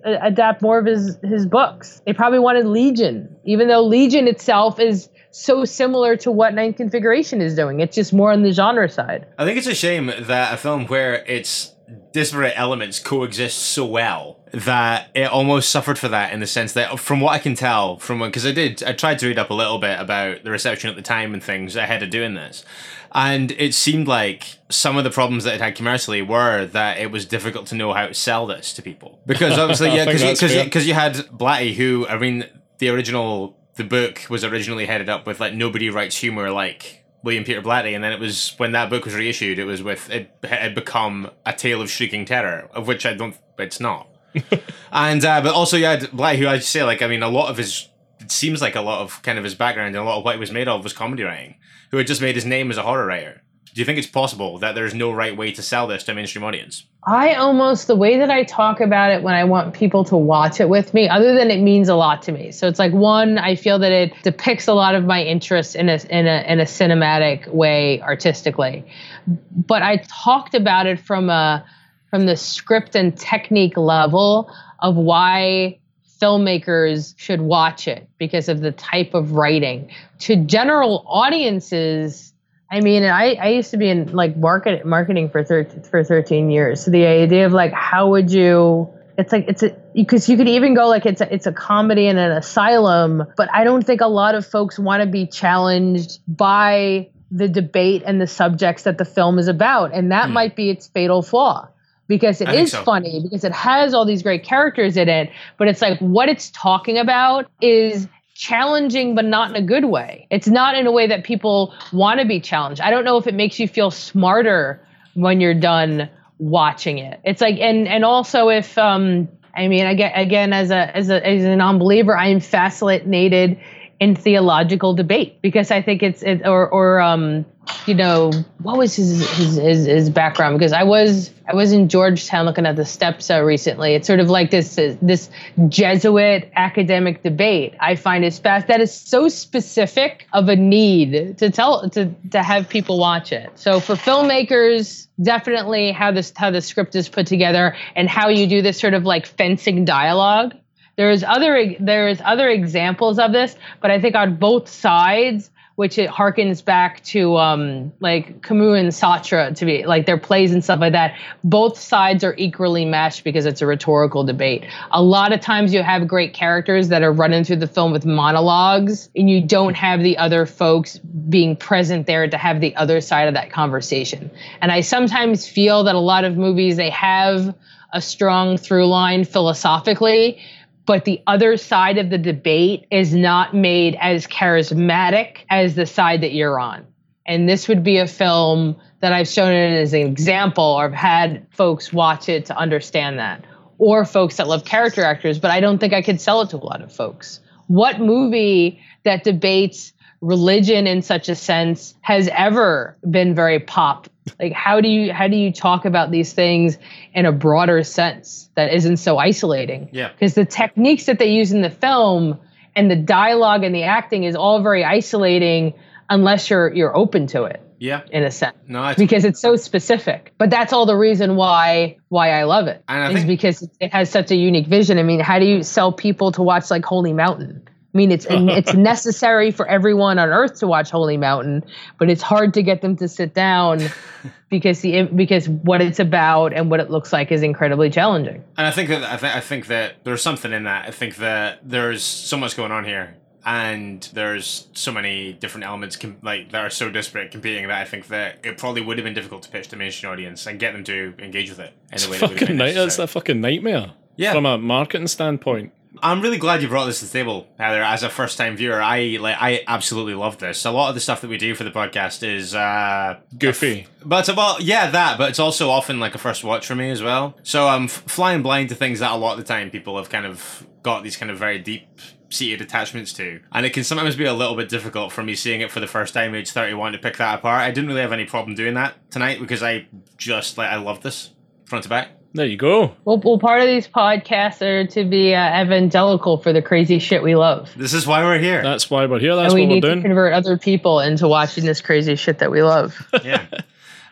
adapt 0.05 0.63
more 0.63 0.79
of 0.79 0.87
his 0.87 1.17
his 1.23 1.47
books. 1.47 2.03
They 2.07 2.13
probably 2.13 2.41
wanted 2.41 2.67
Legion, 2.67 3.37
even 3.45 3.69
though 3.69 3.83
Legion 3.83 4.27
itself 4.27 4.81
is 4.81 5.09
so 5.31 5.65
similar 5.65 6.17
to 6.17 6.31
what 6.31 6.55
Ninth 6.55 6.77
Configuration 6.77 7.41
is 7.41 7.55
doing. 7.55 7.81
It's 7.81 7.95
just 7.95 8.13
more 8.13 8.33
on 8.33 8.43
the 8.43 8.53
genre 8.53 8.89
side. 8.89 9.27
I 9.39 9.45
think 9.45 9.59
it's 9.59 9.67
a 9.67 9.75
shame 9.75 10.07
that 10.07 10.55
a 10.55 10.57
film 10.57 10.87
where 10.87 11.25
its 11.27 11.75
disparate 12.13 12.55
elements 12.57 12.99
coexist 12.99 13.59
so 13.59 13.85
well 13.85 14.39
that 14.53 15.09
it 15.15 15.31
almost 15.31 15.71
suffered 15.71 15.99
for 15.99 16.09
that 16.09 16.33
in 16.33 16.41
the 16.41 16.47
sense 16.47 16.73
that 16.73 16.99
from 16.99 17.21
what 17.21 17.33
I 17.33 17.39
can 17.39 17.55
tell 17.55 17.99
from 17.99 18.21
because 18.21 18.47
I 18.47 18.53
did 18.53 18.83
I 18.83 18.93
tried 18.93 19.19
to 19.21 19.27
read 19.27 19.39
up 19.39 19.51
a 19.51 19.55
little 19.55 19.79
bit 19.79 19.99
about 20.01 20.45
the 20.45 20.51
reception 20.51 20.91
at 20.91 20.97
the 20.97 21.03
time 21.03 21.35
and 21.35 21.43
things 21.43 21.77
ahead 21.77 22.03
of 22.03 22.11
doing 22.11 22.35
this 22.35 22.65
and 23.13 23.53
it 23.53 23.75
seemed 23.75 24.07
like 24.07 24.59
some 24.69 24.97
of 24.97 25.05
the 25.05 25.11
problems 25.11 25.45
that 25.45 25.55
it 25.55 25.61
had 25.61 25.75
commercially 25.75 26.23
were 26.23 26.67
that 26.67 26.99
it 26.99 27.11
was 27.11 27.25
difficult 27.25 27.67
to 27.69 27.75
know 27.75 27.93
how 27.93 28.07
to 28.07 28.15
sell 28.15 28.47
this 28.47 28.73
to 28.75 28.83
people 28.83 29.21
because 29.27 29.59
obviously 29.59 29.89
yeah 29.95 30.05
because 30.05 30.65
because 30.65 30.87
you 30.87 30.95
had 30.95 31.15
Blatty 31.15 31.75
who 31.75 32.07
I 32.09 32.19
mean 32.19 32.47
the 32.79 32.89
original 32.89 33.58
the 33.79 33.85
book 33.85 34.27
was 34.29 34.45
originally 34.45 34.85
headed 34.85 35.09
up 35.09 35.27
with 35.27 35.41
like 35.41 35.55
nobody 35.55 35.89
writes 35.89 36.17
humor 36.17 36.51
like 36.51 37.05
William 37.23 37.45
Peter 37.45 37.63
Blatty, 37.63 37.95
and 37.95 38.05
then 38.05 38.13
it 38.13 38.21
was 38.21 38.55
when 38.59 38.73
that 38.73 38.91
book 38.91 39.05
was 39.05 39.15
reissued, 39.15 39.59
it 39.59 39.65
was 39.65 39.83
with 39.83 40.11
it 40.11 40.31
had 40.45 40.75
become 40.75 41.31
a 41.47 41.53
tale 41.53 41.81
of 41.81 41.91
shrieking 41.91 42.25
terror, 42.25 42.69
of 42.73 42.87
which 42.87 43.07
I 43.07 43.15
don't. 43.15 43.37
It's 43.59 43.81
not. 43.81 44.09
and 44.93 45.25
uh, 45.25 45.41
but 45.41 45.55
also 45.55 45.77
you 45.77 45.87
had 45.87 46.03
Blatty, 46.03 46.37
who 46.37 46.49
I'd 46.49 46.63
say 46.63 46.85
like 46.85 47.01
I 47.01 47.07
mean 47.07 47.23
a 47.23 47.29
lot 47.29 47.49
of 47.51 47.57
his 47.57 47.89
it 48.21 48.31
seems 48.31 48.61
like 48.61 48.75
a 48.75 48.81
lot 48.81 49.01
of 49.01 49.23
kind 49.23 49.39
of 49.39 49.45
his 49.45 49.55
background 49.55 49.95
and 49.95 50.05
a 50.05 50.09
lot 50.09 50.19
of 50.19 50.25
what 50.25 50.35
he 50.35 50.41
was 50.41 50.53
made 50.53 50.69
of 50.69 50.83
was 50.83 50.93
comedy 50.93 51.23
writing, 51.23 51.55
who 51.91 51.97
had 51.97 52.07
just 52.07 52.21
made 52.21 52.35
his 52.35 52.45
name 52.45 52.71
as 52.71 52.77
a 52.77 52.83
horror 52.83 53.07
writer. 53.07 53.43
Do 53.79 53.83
you 53.83 53.87
think 53.87 53.99
it's 53.99 54.09
possible 54.09 54.59
that 54.59 54.75
there's 54.75 54.93
no 54.93 55.13
right 55.13 55.37
way 55.37 55.53
to 55.53 55.63
sell 55.63 55.87
this 55.87 56.03
to 56.03 56.11
a 56.11 56.15
mainstream 56.17 56.43
audience? 56.43 56.83
I 57.07 57.35
almost 57.35 57.87
the 57.87 57.95
way 57.95 58.19
that 58.19 58.29
I 58.29 58.43
talk 58.43 58.81
about 58.81 59.13
it 59.13 59.23
when 59.23 59.37
I 59.37 59.45
want 59.45 59.73
people 59.73 60.03
to 60.07 60.17
watch 60.17 60.59
it 60.59 60.69
with 60.69 60.93
me, 60.95 61.09
other 61.09 61.33
than 61.33 61.49
it 61.53 61.61
means 61.61 61.89
a 61.89 61.95
lot 61.95 62.23
to 62.23 62.33
me. 62.33 62.51
So 62.51 62.67
it's 62.67 62.81
like 62.81 62.93
one, 62.93 63.39
I 63.39 63.55
feel 63.55 63.79
that 63.79 63.93
it 63.93 64.13
depicts 64.25 64.67
a 64.67 64.75
lot 64.75 64.97
of 64.97 65.05
my 65.05 65.23
interests 65.23 65.77
in 65.77 65.89
a 65.89 66.01
in 66.11 66.27
a 66.27 66.45
in 66.49 66.59
a 66.59 66.65
cinematic 66.65 67.47
way 67.55 68.03
artistically. 68.03 68.85
But 69.29 69.83
I 69.83 69.99
talked 70.09 70.57
about 70.57 70.89
it 70.89 70.99
from 70.99 71.31
a 71.31 71.65
from 72.11 72.27
the 72.27 72.35
script 72.37 72.97
and 72.97 73.17
technique 73.17 73.77
level 73.77 74.53
of 74.81 74.97
why 74.97 75.79
filmmakers 76.21 77.15
should 77.17 77.43
watch 77.43 77.87
it 77.87 78.09
because 78.19 78.49
of 78.49 78.59
the 78.59 78.73
type 78.73 79.15
of 79.15 79.35
writing. 79.35 79.89
To 80.19 80.35
general 80.35 81.05
audiences, 81.07 82.29
I 82.71 82.81
mean, 82.81 83.05
I, 83.05 83.35
I 83.35 83.49
used 83.49 83.71
to 83.71 83.77
be 83.77 83.89
in 83.89 84.13
like 84.13 84.37
market 84.37 84.85
marketing 84.85 85.31
for 85.31 85.43
thir- 85.43 85.65
for 85.91 86.05
13 86.05 86.51
years. 86.51 86.85
So 86.85 86.91
the 86.91 87.07
idea 87.07 87.47
of 87.47 87.53
like, 87.53 87.73
how 87.73 88.11
would 88.11 88.31
you? 88.31 88.93
It's 89.17 89.33
like 89.33 89.47
it's 89.49 89.63
a 89.63 89.71
because 89.95 90.29
you 90.29 90.37
could 90.37 90.49
even 90.49 90.75
go 90.75 90.87
like 90.87 91.07
it's 91.07 91.21
a, 91.21 91.33
it's 91.33 91.47
a 91.47 91.53
comedy 91.53 92.07
in 92.07 92.19
an 92.19 92.31
asylum, 92.31 93.25
but 93.37 93.49
I 93.53 93.65
don't 93.65 93.85
think 93.85 94.01
a 94.01 94.07
lot 94.07 94.35
of 94.35 94.47
folks 94.47 94.79
want 94.79 95.03
to 95.03 95.09
be 95.09 95.27
challenged 95.27 96.21
by 96.29 97.09
the 97.31 97.49
debate 97.49 98.03
and 98.07 98.21
the 98.21 98.27
subjects 98.27 98.85
that 98.85 98.97
the 98.97 99.05
film 99.05 99.39
is 99.39 99.49
about, 99.49 99.93
and 99.93 100.13
that 100.13 100.27
hmm. 100.27 100.35
might 100.35 100.55
be 100.55 100.71
its 100.71 100.87
fatal 100.89 101.23
flaw 101.23 101.69
because 102.07 102.41
it 102.41 102.49
is 102.49 102.73
so. 102.73 102.83
funny 102.85 103.21
because 103.23 103.45
it 103.45 103.53
has 103.53 103.93
all 103.93 104.05
these 104.05 104.23
great 104.23 104.45
characters 104.45 104.97
in 104.97 105.09
it, 105.09 105.31
but 105.57 105.69
it's 105.69 105.83
like 105.83 105.99
what 105.99 106.29
it's 106.29 106.51
talking 106.51 106.99
about 106.99 107.51
is 107.61 108.09
challenging, 108.39 109.17
but 109.17 109.25
not 109.25 109.51
in 109.51 109.57
a 109.57 109.67
good 109.67 109.85
way. 109.85 110.29
It's 110.31 110.47
not 110.47 110.77
in 110.77 110.87
a 110.87 110.93
way 110.93 111.09
that 111.09 111.25
people 111.25 111.75
want 111.93 112.21
to 112.21 112.27
be 112.27 112.41
challenged. 112.41 112.81
I 112.81 112.91
don't 112.91 113.05
know 113.05 113.17
if 113.17 113.27
it 113.27 113.35
makes 113.35 113.59
you 113.59 113.67
feel 113.67 113.91
smarter 113.91 114.81
when 115.15 115.41
you're 115.41 115.55
done 115.55 116.09
watching 116.39 116.99
it. 116.99 117.21
It's 117.25 117.41
like, 117.41 117.59
and 117.59 117.89
and 117.89 118.05
also 118.05 118.49
if 118.49 118.79
um, 118.79 119.29
I 119.57 119.67
mean, 119.67 119.87
I 119.87 119.95
get 119.95 120.13
again 120.17 120.53
as 120.53 120.71
a 120.71 120.97
as 120.97 121.11
a 121.11 121.27
as 121.27 121.45
a 121.45 121.57
non-believer, 121.57 122.17
I 122.17 122.29
am 122.29 122.39
fascinated 122.39 123.59
in 124.01 124.15
theological 124.15 124.95
debate 124.95 125.41
because 125.43 125.71
I 125.71 125.83
think 125.83 126.03
it's 126.03 126.23
it, 126.23 126.47
or 126.47 126.69
or 126.69 127.01
um 127.01 127.45
you 127.87 127.95
know 127.95 128.31
what 128.63 128.79
was 128.79 128.95
his 128.95 129.29
his 129.37 129.57
his, 129.57 129.87
his 129.87 130.11
background 130.11 130.59
because 130.59 130.73
I 130.73 130.85
was 130.85 131.33
I 131.49 131.55
was 131.55 131.73
in 131.73 131.89
Georgetown 131.89 132.47
looking 132.47 132.65
at 132.65 132.77
the 132.77 132.85
steps 132.85 133.31
uh, 133.31 133.43
recently. 133.43 133.95
It's 133.95 134.07
sort 134.07 134.21
of 134.21 134.31
like 134.31 134.51
this 134.51 134.77
this 134.77 135.31
Jesuit 135.69 136.51
academic 136.55 137.23
debate. 137.23 137.75
I 137.81 137.97
find 137.97 138.25
is 138.25 138.39
fast 138.39 138.69
that 138.69 138.81
is 138.81 138.95
so 138.95 139.29
specific 139.29 140.27
of 140.33 140.49
a 140.49 140.57
need 140.57 141.39
to 141.39 141.51
tell 141.51 141.91
to 141.91 142.15
to 142.31 142.43
have 142.43 142.69
people 142.69 142.99
watch 142.99 143.33
it. 143.33 143.51
So 143.57 143.81
for 143.81 143.95
filmmakers, 143.95 145.09
definitely 145.21 145.91
how 145.91 146.13
this 146.13 146.33
how 146.37 146.51
the 146.51 146.61
script 146.61 146.95
is 146.95 147.09
put 147.09 147.27
together 147.27 147.75
and 147.97 148.09
how 148.09 148.29
you 148.29 148.47
do 148.47 148.63
this 148.63 148.79
sort 148.79 148.95
of 148.95 149.05
like 149.05 149.27
fencing 149.27 149.85
dialogue 149.85 150.55
there's 150.99 151.23
other 151.23 151.77
there's 151.79 152.21
other 152.23 152.49
examples 152.49 153.21
of 153.21 153.33
this, 153.33 153.55
but 153.81 153.93
I 153.93 154.01
think 154.01 154.17
on 154.17 154.35
both 154.35 154.69
sides, 154.69 155.49
which 155.77 155.97
it 155.97 156.11
harkens 156.11 156.65
back 156.65 157.05
to 157.05 157.37
um, 157.37 157.93
like 158.01 158.43
Camus 158.43 158.81
and 158.81 158.89
Sartre 158.89 159.55
to 159.55 159.65
be 159.65 159.87
like 159.87 160.07
their 160.07 160.19
plays 160.19 160.53
and 160.53 160.63
stuff 160.65 160.81
like 160.81 160.95
that. 160.95 161.15
Both 161.45 161.79
sides 161.79 162.25
are 162.25 162.35
equally 162.37 162.85
meshed 162.85 163.23
because 163.23 163.47
it's 163.47 163.63
a 163.63 163.67
rhetorical 163.67 164.25
debate. 164.25 164.67
A 164.91 165.01
lot 165.01 165.33
of 165.33 165.41
times 165.41 165.73
you 165.73 165.85
have 165.85 166.09
great 166.09 166.35
characters 166.35 166.89
that 166.89 167.05
are 167.05 167.13
running 167.13 167.45
through 167.45 167.59
the 167.59 167.69
film 167.69 167.93
with 167.93 168.05
monologues, 168.05 169.09
and 169.15 169.31
you 169.31 169.41
don't 169.41 169.75
have 169.75 170.03
the 170.03 170.19
other 170.19 170.47
folks 170.47 170.99
being 170.99 171.55
present 171.55 172.09
there 172.09 172.29
to 172.29 172.37
have 172.37 172.61
the 172.61 172.75
other 172.75 173.01
side 173.01 173.29
of 173.29 173.35
that 173.35 173.53
conversation. 173.53 174.33
And 174.61 174.73
I 174.73 174.81
sometimes 174.81 175.47
feel 175.47 175.85
that 175.85 175.95
a 175.95 176.01
lot 176.01 176.25
of 176.25 176.37
movies 176.37 176.77
they 176.77 176.91
have 176.91 177.55
a 177.93 178.03
strong 178.03 178.57
through 178.57 178.87
line 178.89 179.25
philosophically 179.25 180.41
but 180.89 181.05
the 181.05 181.21
other 181.27 181.59
side 181.59 181.99
of 181.99 182.09
the 182.09 182.17
debate 182.17 182.87
is 182.91 183.15
not 183.15 183.55
made 183.55 183.95
as 184.01 184.27
charismatic 184.27 185.41
as 185.51 185.75
the 185.75 185.85
side 185.85 186.23
that 186.23 186.33
you're 186.33 186.59
on. 186.59 186.87
And 187.27 187.47
this 187.47 187.69
would 187.69 187.85
be 187.85 187.99
a 187.99 188.07
film 188.07 188.75
that 189.01 189.13
I've 189.13 189.29
shown 189.29 189.53
it 189.53 189.83
as 189.83 189.93
an 189.93 190.01
example 190.01 190.65
or 190.65 190.87
I've 190.87 190.95
had 190.95 191.47
folks 191.51 191.93
watch 191.93 192.31
it 192.31 192.47
to 192.47 192.57
understand 192.57 193.19
that, 193.19 193.45
or 193.77 194.07
folks 194.07 194.39
that 194.39 194.49
love 194.49 194.65
character 194.65 195.05
actors, 195.05 195.39
but 195.39 195.51
I 195.51 195.61
don't 195.61 195.77
think 195.77 195.93
I 195.93 196.01
could 196.01 196.23
sell 196.23 196.41
it 196.41 196.49
to 196.51 196.57
a 196.57 196.65
lot 196.65 196.81
of 196.81 196.91
folks. 196.91 197.41
What 197.67 198.01
movie 198.01 198.81
that 199.05 199.25
debates 199.25 199.93
religion 200.21 200.87
in 200.87 201.03
such 201.03 201.29
a 201.29 201.35
sense 201.35 201.95
has 202.01 202.29
ever 202.33 202.97
been 203.09 203.35
very 203.35 203.61
pop. 203.61 204.09
Like 204.41 204.53
how 204.53 204.81
do 204.81 204.89
you 204.89 205.13
how 205.13 205.29
do 205.29 205.37
you 205.37 205.53
talk 205.53 205.85
about 205.85 206.11
these 206.11 206.33
things 206.33 206.77
in 207.15 207.25
a 207.25 207.33
broader 207.33 207.83
sense 207.83 208.51
that 208.57 208.73
isn't 208.73 208.99
so 208.99 209.19
isolating? 209.19 209.89
Yeah. 209.93 210.13
Because 210.13 210.35
the 210.35 210.45
techniques 210.45 211.07
that 211.07 211.19
they 211.19 211.31
use 211.31 211.53
in 211.53 211.63
the 211.63 211.71
film 211.71 212.39
and 212.77 212.91
the 212.91 212.97
dialogue 212.97 213.65
and 213.65 213.75
the 213.75 213.85
acting 213.85 214.25
is 214.25 214.35
all 214.35 214.63
very 214.63 214.85
isolating 214.85 215.75
unless 216.11 216.51
you're 216.51 216.73
you're 216.75 216.97
open 216.97 217.27
to 217.29 217.45
it 217.45 217.63
yeah. 217.79 218.03
in 218.11 218.23
a 218.23 218.31
sense. 218.31 218.57
No 218.67 218.93
because 218.99 219.25
it's 219.25 219.41
so 219.41 219.57
specific. 219.57 220.35
But 220.37 220.51
that's 220.51 220.73
all 220.73 220.85
the 220.85 220.97
reason 220.97 221.37
why 221.37 221.97
why 222.09 222.31
i 222.33 222.45
love 222.45 222.67
it 222.67 222.83
and 222.89 223.17
I 223.17 223.19
is 223.19 223.25
because 223.25 223.67
it 223.81 223.93
has 223.93 224.11
such 224.11 224.31
a 224.31 224.37
unique 224.37 224.67
vision. 224.67 224.99
I 224.99 225.05
mean 225.05 225.21
how 225.21 225.39
do 225.39 225.47
you 225.47 225.63
sell 225.63 225.93
people 225.93 226.33
to 226.33 226.43
watch 226.43 226.71
like 226.71 226.85
holy 226.85 227.13
mountain 227.13 227.67
I 227.95 227.97
mean, 227.97 228.13
it's 228.13 228.27
it's 228.29 228.75
necessary 228.93 229.51
for 229.51 229.67
everyone 229.67 230.19
on 230.19 230.29
Earth 230.29 230.59
to 230.61 230.67
watch 230.67 230.91
Holy 230.91 231.17
Mountain, 231.17 231.65
but 231.99 232.11
it's 232.11 232.23
hard 232.23 232.53
to 232.55 232.63
get 232.63 232.83
them 232.83 232.97
to 232.97 233.09
sit 233.09 233.33
down 233.35 233.81
because 234.51 234.81
the 234.81 235.05
because 235.05 235.49
what 235.49 235.81
it's 235.81 235.99
about 235.99 236.53
and 236.53 236.71
what 236.71 236.81
it 236.81 236.91
looks 236.91 237.13
like 237.13 237.33
is 237.33 237.43
incredibly 237.43 237.89
challenging. 237.89 238.45
And 238.59 238.67
I 238.67 238.71
think 238.71 238.91
that 238.91 239.03
I, 239.05 239.17
th- 239.17 239.35
I 239.35 239.41
think 239.41 239.69
that 239.69 240.05
there's 240.05 240.23
something 240.23 240.53
in 240.53 240.65
that. 240.65 240.87
I 240.87 240.91
think 240.91 241.17
that 241.17 241.61
there's 241.63 242.03
so 242.03 242.37
much 242.37 242.57
going 242.59 242.73
on 242.73 242.85
here, 242.85 243.17
and 243.47 244.03
there's 244.13 244.69
so 244.75 244.93
many 244.93 245.33
different 245.33 245.65
elements 245.65 245.97
com- 245.97 246.19
like 246.23 246.53
that 246.53 246.61
are 246.61 246.71
so 246.71 246.91
disparate 246.91 247.31
competing 247.31 247.67
that 247.69 247.81
I 247.81 247.87
think 247.87 248.09
that 248.09 248.45
it 248.45 248.59
probably 248.59 248.83
would 248.83 248.99
have 248.99 249.05
been 249.05 249.15
difficult 249.15 249.45
to 249.45 249.49
pitch 249.49 249.69
to 249.69 249.77
mainstream 249.77 250.13
audience 250.13 250.47
and 250.47 250.61
get 250.61 250.75
them 250.75 250.85
to 250.85 251.15
engage 251.19 251.49
with 251.49 251.61
it 251.61 251.73
in 251.91 252.03
a 252.03 252.11
way. 252.11 252.19
that 252.19 252.29
would 252.29 252.31
have 252.31 252.31
Fucking 252.33 252.47
been 252.49 252.57
night. 252.59 252.75
That's 252.75 252.99
necessary. 252.99 253.05
a 253.05 253.07
fucking 253.09 253.41
nightmare. 253.41 253.93
Yeah. 254.17 254.33
From 254.35 254.45
a 254.47 254.59
marketing 254.59 255.07
standpoint. 255.07 255.73
I'm 256.03 256.21
really 256.21 256.39
glad 256.39 256.63
you 256.63 256.69
brought 256.69 256.87
this 256.87 257.01
to 257.01 257.07
the 257.07 257.13
table, 257.13 257.49
Heather. 257.59 257.83
As 257.83 258.03
a 258.03 258.09
first 258.09 258.39
time 258.39 258.57
viewer, 258.57 258.81
I 258.81 259.19
like 259.21 259.37
I 259.41 259.65
absolutely 259.67 260.15
love 260.15 260.39
this. 260.39 260.65
A 260.65 260.71
lot 260.71 260.89
of 260.89 260.95
the 260.95 261.01
stuff 261.01 261.21
that 261.23 261.29
we 261.29 261.39
do 261.39 261.55
for 261.55 261.65
the 261.65 261.71
podcast 261.71 262.23
is 262.23 262.55
uh 262.55 263.19
Goofy. 263.37 263.87
But 264.05 264.29
well, 264.37 264.61
yeah, 264.61 264.91
that. 264.91 265.19
But 265.19 265.31
it's 265.31 265.39
also 265.39 265.71
often 265.71 265.99
like 265.99 266.15
a 266.15 266.19
first 266.19 266.45
watch 266.45 266.67
for 266.67 266.75
me 266.75 266.91
as 266.91 267.03
well. 267.03 267.37
So 267.43 267.67
I'm 267.69 267.85
f- 267.85 268.05
flying 268.07 268.43
blind 268.43 268.69
to 268.69 268.75
things 268.75 269.01
that 269.01 269.11
a 269.11 269.17
lot 269.17 269.33
of 269.33 269.39
the 269.39 269.45
time 269.45 269.71
people 269.71 269.97
have 269.97 270.09
kind 270.09 270.27
of 270.27 270.67
got 270.83 271.03
these 271.03 271.17
kind 271.17 271.31
of 271.31 271.39
very 271.39 271.59
deep 271.59 271.89
seated 272.31 272.61
attachments 272.61 273.13
to, 273.15 273.41
and 273.53 273.65
it 273.65 273.73
can 273.73 273.83
sometimes 273.83 274.15
be 274.15 274.27
a 274.27 274.35
little 274.35 274.55
bit 274.55 274.69
difficult 274.69 275.13
for 275.13 275.23
me 275.23 275.35
seeing 275.35 275.63
it 275.63 275.71
for 275.71 275.81
the 275.81 275.87
first 275.87 276.13
time, 276.15 276.35
age 276.35 276.51
thirty 276.51 276.75
one, 276.75 276.93
to 276.93 276.99
pick 276.99 277.17
that 277.17 277.39
apart. 277.39 277.63
I 277.63 277.71
didn't 277.71 277.89
really 277.89 278.03
have 278.03 278.13
any 278.13 278.27
problem 278.27 278.55
doing 278.55 278.75
that 278.75 279.11
tonight 279.11 279.41
because 279.41 279.63
I 279.63 279.89
just 280.17 280.59
like 280.59 280.71
I 280.71 280.77
love 280.77 281.03
this 281.03 281.31
front 281.65 281.85
to 281.85 281.89
back. 281.89 282.11
There 282.35 282.47
you 282.47 282.57
go. 282.57 282.95
Well, 283.05 283.19
well, 283.19 283.39
part 283.39 283.63
of 283.63 283.67
these 283.67 283.89
podcasts 283.89 284.61
are 284.61 284.87
to 284.89 285.05
be 285.05 285.35
uh, 285.35 285.63
evangelical 285.63 286.39
for 286.39 286.53
the 286.53 286.61
crazy 286.61 286.99
shit 286.99 287.23
we 287.23 287.35
love. 287.35 287.71
This 287.77 287.95
is 287.95 288.07
why 288.07 288.23
we're 288.23 288.39
here. 288.39 288.63
That's 288.63 288.91
why 288.91 289.07
we're 289.07 289.19
here. 289.19 289.35
That's 289.35 289.53
and 289.53 289.55
we 289.55 289.63
what 289.63 289.69
we're 289.69 289.75
need 289.75 289.81
to 289.83 289.89
doing. 289.89 290.03
convert 290.03 290.35
other 290.35 290.59
people 290.59 291.01
into 291.01 291.27
watching 291.27 291.65
this 291.65 291.81
crazy 291.81 292.17
shit 292.17 292.39
that 292.41 292.51
we 292.51 292.63
love. 292.63 292.97
yeah. 293.25 293.47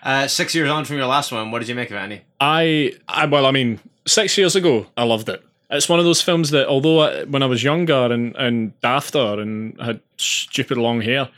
Uh, 0.02 0.26
six 0.28 0.54
years 0.54 0.70
on 0.70 0.84
from 0.84 0.96
your 0.96 1.06
last 1.06 1.30
one, 1.30 1.50
what 1.50 1.58
did 1.58 1.68
you 1.68 1.74
make 1.74 1.90
of 1.90 1.96
it, 1.96 2.00
Andy? 2.00 2.22
I, 2.40 2.94
I 3.08 3.26
well, 3.26 3.44
I 3.44 3.50
mean, 3.50 3.80
six 4.06 4.38
years 4.38 4.56
ago, 4.56 4.86
I 4.96 5.02
loved 5.04 5.28
it. 5.28 5.44
It's 5.68 5.88
one 5.88 5.98
of 5.98 6.04
those 6.04 6.22
films 6.22 6.50
that, 6.50 6.68
although 6.68 7.00
I, 7.00 7.24
when 7.24 7.42
I 7.42 7.46
was 7.46 7.62
younger 7.62 8.12
and 8.12 8.36
and 8.36 8.80
dafter 8.80 9.40
and 9.40 9.78
had 9.80 10.00
stupid 10.16 10.78
long 10.78 11.00
hair, 11.00 11.28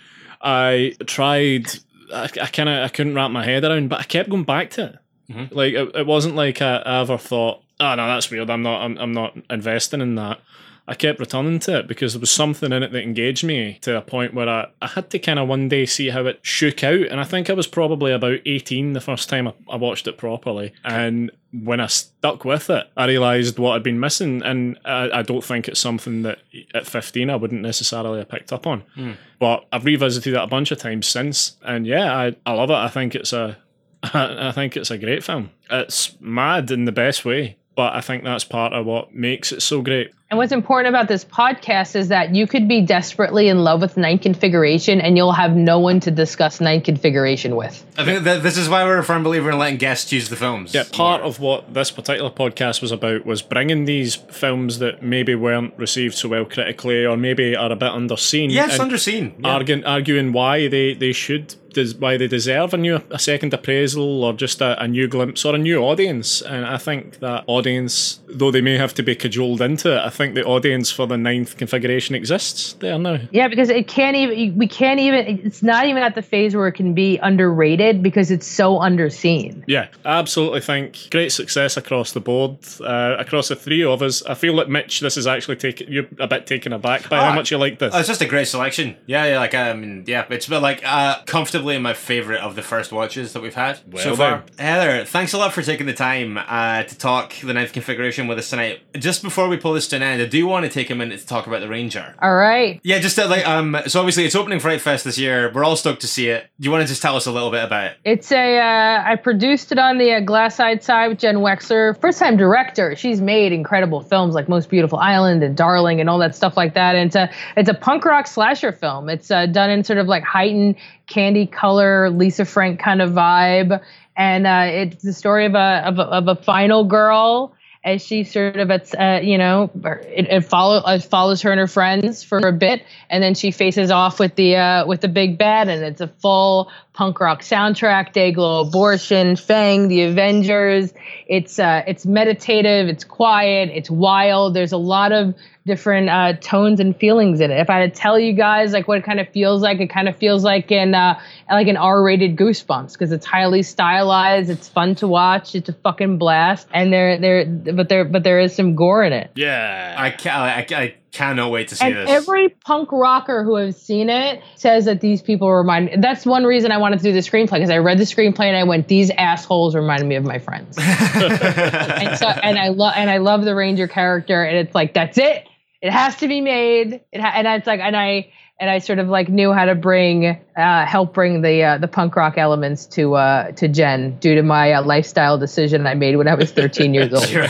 I 0.43 0.95
tried. 1.07 1.67
I, 2.13 2.25
I 2.25 2.47
kind 2.47 2.69
of 2.69 2.85
I 2.85 2.89
couldn't 2.89 3.15
wrap 3.15 3.31
my 3.31 3.45
head 3.45 3.65
around, 3.65 3.89
but 3.89 4.01
I 4.01 4.03
kept 4.05 4.29
going 4.29 4.45
back 4.45 4.71
to 4.73 4.85
it. 4.85 4.99
Mm-hmm. 5.31 5.55
Like 5.55 5.75
it, 5.75 5.95
it 5.95 6.07
wasn't 6.07 6.37
like 6.37 6.63
I, 6.63 6.77
I 6.77 7.01
ever 7.01 7.19
thought, 7.19 7.63
oh 7.81 7.95
no, 7.95 8.07
that's 8.07 8.31
weird. 8.31 8.51
I'm 8.51 8.63
not. 8.63 8.83
I'm, 8.83 8.99
I'm 8.99 9.13
not 9.13 9.37
investing 9.51 10.01
in 10.01 10.15
that. 10.17 10.41
I 10.89 10.95
kept 10.95 11.21
returning 11.21 11.59
to 11.61 11.81
it 11.81 11.87
because 11.87 12.15
there 12.15 12.21
was 12.21 12.31
something 12.31 12.73
in 12.73 12.83
it 12.83 12.93
that 12.93 13.03
engaged 13.03 13.45
me 13.45 13.79
to 13.83 13.99
a 13.99 14.01
point 14.01 14.33
where 14.33 14.49
I, 14.49 14.69
I 14.81 14.87
had 14.87 15.11
to 15.11 15.19
kind 15.19 15.39
of 15.39 15.47
one 15.47 15.69
day 15.69 15.85
see 15.85 16.09
how 16.09 16.25
it 16.25 16.41
shook 16.41 16.83
out. 16.83 17.03
And 17.03 17.21
I 17.21 17.25
think 17.25 17.51
I 17.51 17.53
was 17.53 17.67
probably 17.67 18.11
about 18.11 18.41
18 18.47 18.95
the 18.95 19.01
first 19.03 19.29
time 19.29 19.49
I, 19.49 19.53
I 19.69 19.77
watched 19.77 20.09
it 20.09 20.17
properly. 20.17 20.73
And 20.85 21.31
when 21.53 21.79
I 21.81 21.89
stuck 21.89 22.47
with 22.47 22.71
it, 22.71 22.87
I 22.97 23.05
realised 23.05 23.59
what 23.59 23.73
I'd 23.73 23.83
been 23.83 24.01
missing. 24.01 24.43
And 24.43 24.79
I, 24.83 25.11
I 25.19 25.23
don't 25.23 25.45
think 25.45 25.69
it's 25.69 25.79
something 25.79 26.23
that 26.23 26.39
at 26.75 26.87
15 26.87 27.29
I 27.29 27.37
wouldn't 27.37 27.61
necessarily 27.61 28.21
have 28.21 28.31
picked 28.31 28.51
up 28.51 28.67
on. 28.67 28.81
Hmm. 28.95 29.13
But 29.39 29.67
I've 29.71 29.85
revisited 29.85 30.33
it 30.33 30.43
a 30.43 30.47
bunch 30.47 30.71
of 30.71 30.79
times 30.79 31.07
since. 31.07 31.59
And 31.63 31.87
yeah, 31.87 32.17
I, 32.17 32.35
I 32.47 32.55
love 32.55 32.71
it. 32.71 32.77
I 32.77 32.89
think 32.89 33.15
it's 33.15 33.35
a 33.35 33.59
I 34.15 34.53
think 34.53 34.77
it's 34.77 34.91
a 34.91 34.99
great 34.99 35.25
film. 35.25 35.51
It's 35.71 36.19
mad 36.21 36.71
in 36.71 36.85
the 36.85 36.93
best 36.93 37.25
way, 37.25 37.57
but 37.75 37.95
I 37.95 38.01
think 38.01 38.25
that's 38.25 38.45
part 38.45 38.73
of 38.73 38.87
what 38.87 39.15
makes 39.15 39.53
it 39.53 39.63
so 39.63 39.83
great. 39.83 40.13
And 40.31 40.37
what's 40.37 40.53
important 40.53 40.95
about 40.95 41.09
this 41.09 41.25
podcast 41.25 41.97
is 41.97 42.09
that 42.09 42.35
you 42.35 42.47
could 42.47 42.69
be 42.69 42.83
desperately 42.83 43.49
in 43.49 43.61
love 43.61 43.81
with 43.81 43.97
ninth 43.97 44.21
configuration 44.21 45.01
and 45.01 45.17
you'll 45.17 45.33
have 45.33 45.57
no 45.57 45.79
one 45.79 46.01
to 46.01 46.11
discuss 46.11 46.61
ninth 46.61 46.85
configuration 46.85 47.57
with. 47.57 47.83
I 47.97 48.05
think 48.05 48.25
that 48.25 48.43
this 48.43 48.59
is 48.59 48.69
why 48.69 48.85
we're 48.85 48.99
a 48.99 49.05
firm 49.05 49.23
believer 49.23 49.51
in 49.51 49.59
letting 49.59 49.79
guests 49.79 50.11
choose 50.11 50.29
the 50.29 50.37
films. 50.37 50.75
Yeah, 50.75 50.85
part 50.93 51.23
of 51.23 51.41
what 51.41 51.73
this 51.73 51.91
particular 51.91 52.29
podcast 52.29 52.83
was 52.83 52.93
about 52.93 53.25
was 53.25 53.41
bringing 53.41 53.87
these 53.87 54.17
films 54.17 54.81
that 54.81 55.03
maybe 55.03 55.35
weren't 55.35 55.73
received 55.79 56.15
so 56.15 56.29
well 56.29 56.45
critically 56.45 57.07
or 57.07 57.17
maybe 57.17 57.57
are 57.57 57.73
a 57.73 57.77
bit 57.77 57.93
underseen. 57.93 58.53
Yes, 58.53 58.79
and 58.79 58.91
underseen. 58.91 59.33
Yeah. 59.43 59.49
Arguing, 59.49 59.85
arguing 59.85 60.33
why 60.35 60.69
they, 60.69 60.93
they 60.93 61.13
should, 61.13 61.55
des- 61.73 61.97
why 61.99 62.17
they 62.17 62.29
deserve 62.29 62.75
a 62.75 62.77
new 62.77 63.01
a 63.11 63.19
second 63.19 63.55
appraisal 63.55 64.25
or 64.25 64.33
just 64.33 64.61
a, 64.61 64.81
a 64.83 64.87
new 64.89 65.09
glimpse 65.09 65.45
or 65.45 65.55
a 65.55 65.59
new 65.59 65.79
audience. 65.79 66.43
And 66.43 66.67
I 66.67 66.77
think 66.77 67.21
that 67.21 67.45
audience, 67.47 68.21
though 68.29 68.51
they 68.51 68.61
may 68.61 68.77
have 68.77 68.95
to 68.95 69.03
be 69.03 69.15
cajoled 69.15 69.61
into 69.61 69.97
it, 69.97 70.01
I 70.01 70.11
think 70.19 70.35
the 70.35 70.45
audience 70.45 70.91
for 70.91 71.07
the 71.07 71.17
ninth 71.17 71.57
configuration 71.57 72.15
exists 72.15 72.75
there 72.81 72.99
now. 72.99 73.19
Yeah, 73.31 73.49
because 73.49 73.71
it 73.71 73.89
can't 73.89 74.17
even, 74.17 74.59
we 74.59 74.69
can't 74.69 75.01
even, 75.01 75.27
it's 75.47 75.63
not 75.63 75.87
even 75.87 76.03
at 76.03 76.15
the 76.15 76.23
phase 76.23 76.55
where 76.55 76.69
it 76.69 76.73
can 76.73 76.93
be 76.93 77.17
underrated 77.19 78.03
because 78.03 78.31
it's 78.31 78.47
so 78.47 78.79
underseen. 78.79 79.65
Yeah, 79.67 79.89
I 80.05 80.19
absolutely 80.19 80.61
think 80.61 81.09
great 81.11 81.33
success 81.33 81.77
across 81.77 82.13
the 82.13 82.21
board, 82.21 82.59
uh, 82.81 83.17
across 83.19 83.49
the 83.49 83.57
three 83.57 83.85
of 83.85 84.03
us. 84.03 84.23
I 84.27 84.35
feel 84.35 84.55
like 84.55 84.69
Mitch, 84.69 85.01
this 85.01 85.17
is 85.17 85.27
actually 85.27 85.57
taking 85.57 85.91
you're 85.91 86.07
a 86.19 86.27
bit 86.27 86.47
taken 86.47 86.73
aback 86.73 87.09
by 87.09 87.19
Ah, 87.19 87.31
how 87.31 87.35
much 87.35 87.51
you 87.51 87.59
like 87.59 87.79
this. 87.79 87.95
Oh, 87.95 87.99
it's 87.99 88.09
just 88.09 88.21
a 88.21 88.27
great 88.27 88.49
selection. 88.49 88.97
Yeah, 89.07 89.25
yeah, 89.27 89.39
like 89.39 89.55
I 89.55 89.71
um, 89.71 90.05
yeah, 90.07 90.27
it's 90.29 90.47
been 90.47 90.63
like 90.63 90.83
uh, 90.85 91.23
comfortably 91.25 91.79
my 91.79 91.95
favorite 91.95 92.41
of 92.41 92.57
the 92.57 92.63
first 92.63 92.93
watches 92.93 93.33
that 93.33 93.43
we've 93.43 93.55
had 93.55 93.77
so 93.77 94.15
Well 94.15 94.17
far. 94.17 94.45
Heather, 94.59 95.05
thanks 95.05 95.33
a 95.33 95.39
lot 95.39 95.53
for 95.53 95.63
taking 95.63 95.87
the 95.87 95.95
time 95.95 96.37
uh, 96.39 96.83
to 96.83 96.99
talk 96.99 97.35
the 97.43 97.55
ninth 97.55 97.73
configuration 97.73 98.27
with 98.27 98.39
us 98.39 98.51
tonight. 98.51 98.81
Just 98.95 99.23
before 99.23 99.49
we 99.49 99.57
pull 99.57 99.75
this 99.75 99.89
to 99.89 99.99
an 100.09 100.21
end, 100.21 100.23
I 100.23 100.31
do 100.31 100.47
want 100.47 100.65
to 100.65 100.71
take 100.71 100.91
a 100.91 100.95
minute 100.95 101.21
to 101.21 101.27
talk 101.27 101.47
about 101.47 101.61
the 101.61 101.69
Ranger. 101.69 102.15
All 102.21 102.35
right. 102.35 102.81
Yeah, 102.83 102.99
just 102.99 103.19
uh, 103.19 103.29
like 103.29 103.47
um, 103.47 103.77
so 103.87 104.01
obviously 104.01 104.25
it's 104.25 104.35
opening 104.35 104.61
Fright 104.61 104.81
Fest 104.81 105.05
this 105.05 105.19
year. 105.19 105.53
We're 105.55 105.65
all 105.65 105.77
stoked 105.77 106.01
to 106.01 106.09
see 106.09 106.29
it. 106.29 106.51
Do 106.59 106.67
you 106.67 106.71
want 106.71 106.83
to 106.83 106.89
just 106.89 107.03
tell 107.03 107.17
us 107.17 107.27
a 107.27 107.33
little 107.33 107.51
bit 107.51 107.65
about 107.65 107.93
it? 107.93 107.97
It's 108.05 108.33
a, 108.33 108.59
uh, 108.59 109.03
I 109.07 109.17
produced 109.17 109.73
it 109.73 109.79
on 109.79 109.99
the 109.99 110.15
uh, 110.15 110.21
Glass 110.21 110.59
Eye 110.61 110.79
side 110.79 111.09
with 111.09 111.19
Jenn 111.19 111.37
Wexler. 111.37 111.99
First 112.01 112.19
time 112.19 112.37
director. 112.37 112.97
She's 112.97 113.21
made 113.21 113.53
incredible 113.53 114.01
films 114.01 114.35
like 114.35 114.49
Most 114.49 114.71
Beautiful 114.71 114.99
Island 114.99 115.43
and 115.43 115.57
Darling 115.57 116.01
and 116.01 116.09
all 116.09 116.19
that 116.19 116.35
stuff 116.35 116.57
like 116.57 116.75
that. 116.75 116.95
And 116.95 117.07
it's 117.07 117.17
a, 117.17 117.31
it's 117.57 117.69
a 117.69 117.75
punk 117.75 118.05
rock 118.05 118.27
slasher 118.27 118.73
film. 118.73 119.09
It's 119.09 119.31
uh, 119.31 119.47
done 119.47 119.71
in 119.71 119.85
sort 119.85 119.99
of 119.99 120.07
like 120.07 120.25
heightened 120.25 120.77
candy 121.07 121.47
color, 121.47 122.11
Lisa 122.11 122.45
Frank 122.45 122.81
kind 122.81 123.03
of 123.03 123.11
vibe. 123.11 123.83
And 124.17 124.47
uh, 124.47 124.67
it's 124.69 125.05
the 125.05 125.13
story 125.13 125.47
of 125.47 125.55
a, 125.55 125.83
of 125.87 125.99
a, 125.99 126.03
of 126.03 126.29
a 126.29 126.35
final 126.35 126.85
girl 126.85 127.55
as 127.89 128.05
she 128.05 128.25
sort 128.25 128.57
of 128.57 128.71
it's 128.71 128.95
uh, 128.95 129.21
you 129.23 129.39
know 129.39 129.71
it, 129.85 130.27
it 130.29 130.41
follow 130.43 130.83
it 130.87 131.03
follows 131.03 131.43
her 131.43 131.51
and 131.51 131.59
her 131.59 131.67
friends 131.67 132.23
for 132.23 132.39
a 132.39 132.53
bit 132.53 132.83
and 133.09 133.23
then 133.23 133.35
she 133.35 133.51
faces 133.51 133.91
off 133.91 134.21
with 134.21 134.35
the 134.35 134.57
uh, 134.57 134.87
with 134.87 135.01
the 135.01 135.09
big 135.09 135.39
bad 135.39 135.69
and 135.69 135.83
it's 135.83 136.01
a 136.01 136.09
full 136.09 136.71
punk 136.99 137.21
rock 137.21 137.43
soundtrack 137.43 138.13
Dayglo 138.13 138.67
abortion 138.67 139.37
Fang 139.37 139.87
the 139.87 140.03
Avengers. 140.03 140.93
It's 141.29 141.61
uh, 141.61 141.85
it's 141.87 142.05
meditative 142.05 142.89
it's 142.89 143.05
quiet 143.05 143.71
it's 143.73 143.89
wild. 143.89 144.53
There's 144.53 144.73
a 144.73 144.79
lot 144.79 145.13
of 145.13 145.37
different 145.65 146.09
uh, 146.09 146.33
tones 146.41 146.81
and 146.81 146.97
feelings 146.97 147.41
in 147.41 147.53
it. 147.53 147.61
If 147.61 147.71
I 147.71 147.79
had 147.79 147.95
to 147.95 148.01
tell 148.01 148.19
you 148.19 148.33
guys 148.33 148.73
like 148.73 148.89
what 148.89 148.99
it 148.99 149.05
kind 149.05 149.21
of 149.21 149.29
feels 149.29 149.63
like 149.63 149.79
it 149.79 149.91
kind 149.91 150.09
of 150.09 150.17
feels 150.17 150.43
like 150.43 150.73
in 150.73 150.93
uh, 150.97 151.21
like 151.49 151.69
an 151.69 151.77
R-rated 151.77 152.37
Goosebumps 152.37 152.95
because 152.95 153.13
it's 153.13 153.27
highly 153.27 153.63
stylized 153.63 154.51
it's 154.51 154.69
fun 154.69 154.97
to 154.97 155.07
watch 155.07 155.55
it's 155.55 155.69
a 155.69 155.75
fucking 155.75 156.19
blast 156.19 156.67
and 156.75 156.93
there 156.93 157.17
there 157.21 157.47
but 157.47 157.89
there 157.89 158.07
but 158.07 158.25
there 158.25 158.41
is 158.41 158.57
some 158.57 158.75
gore 158.75 159.05
in 159.05 159.13
it. 159.13 159.31
Yeah, 159.37 159.95
I 159.97 160.11
can 160.11 160.33
I, 160.33 160.67
I 160.69 160.95
cannot 161.13 161.51
wait 161.51 161.69
to 161.69 161.77
see 161.77 161.87
and 161.87 161.97
this. 161.97 162.11
every 162.11 162.49
punk 162.49 162.91
rocker 162.93 163.43
who 163.45 163.57
has 163.57 163.81
seen 163.81 164.11
it 164.11 164.43
says 164.57 164.85
that 164.85 165.01
these 165.01 165.23
people 165.23 165.53
remind 165.53 165.87
me. 165.87 165.97
that's 165.99 166.27
one 166.27 166.45
reason 166.45 166.71
I 166.71 166.79
wanted 166.79 166.99
to 166.99 167.03
do 167.03 167.13
the 167.13 167.21
screenplay 167.21 167.53
because 167.53 167.71
I 167.71 167.79
read 167.79 167.99
the 167.99 168.05
screenplay 168.05 168.47
and 168.47 168.57
I 168.57 168.65
went 168.65 168.89
these 168.89 169.11
assholes 169.11 169.75
remind 169.75 170.07
me 170.09 170.17
of 170.17 170.25
my 170.25 170.39
friends 170.39 170.77
and 170.81 172.19
so 172.19 172.27
and 172.27 172.59
I 172.59 172.69
love 172.69 172.93
and 172.97 173.09
I 173.09 173.19
love 173.19 173.45
the 173.45 173.55
ranger 173.55 173.89
character 173.89 174.43
and 174.43 174.57
it's 174.57 174.75
like 174.75 174.95
that's 174.95 175.19
it 175.19 175.47
it 175.81 175.91
has 175.91 176.17
to 176.17 176.29
be 176.29 176.41
made 176.41 177.01
it 177.13 177.21
ha- 177.21 177.33
and 177.35 177.47
it's 177.47 177.67
like 177.67 177.81
and 177.81 177.97
I 177.97 178.31
and 178.61 178.69
I 178.69 178.79
sort 178.79 178.99
of 178.99 179.09
like 179.09 179.29
knew 179.29 179.53
how 179.53 179.67
to 179.67 179.75
bring 179.75 180.37
uh, 180.59 180.85
help 180.85 181.15
bring 181.15 181.43
the 181.43 181.63
uh, 181.63 181.79
the 181.79 181.87
punk 181.87 182.17
rock 182.17 182.37
elements 182.37 182.85
to 182.87 183.15
uh, 183.15 183.53
to 183.53 183.69
Jenn 183.69 184.19
due 184.19 184.35
to 184.35 184.43
my 184.43 184.73
uh, 184.73 184.83
lifestyle 184.83 185.39
decision 185.39 185.87
I 185.87 185.95
made 185.95 186.17
when 186.17 186.27
I 186.27 186.35
was 186.35 186.51
13 186.51 186.95
years 186.95 187.13
old. 187.13 187.29
Sure. 187.29 187.47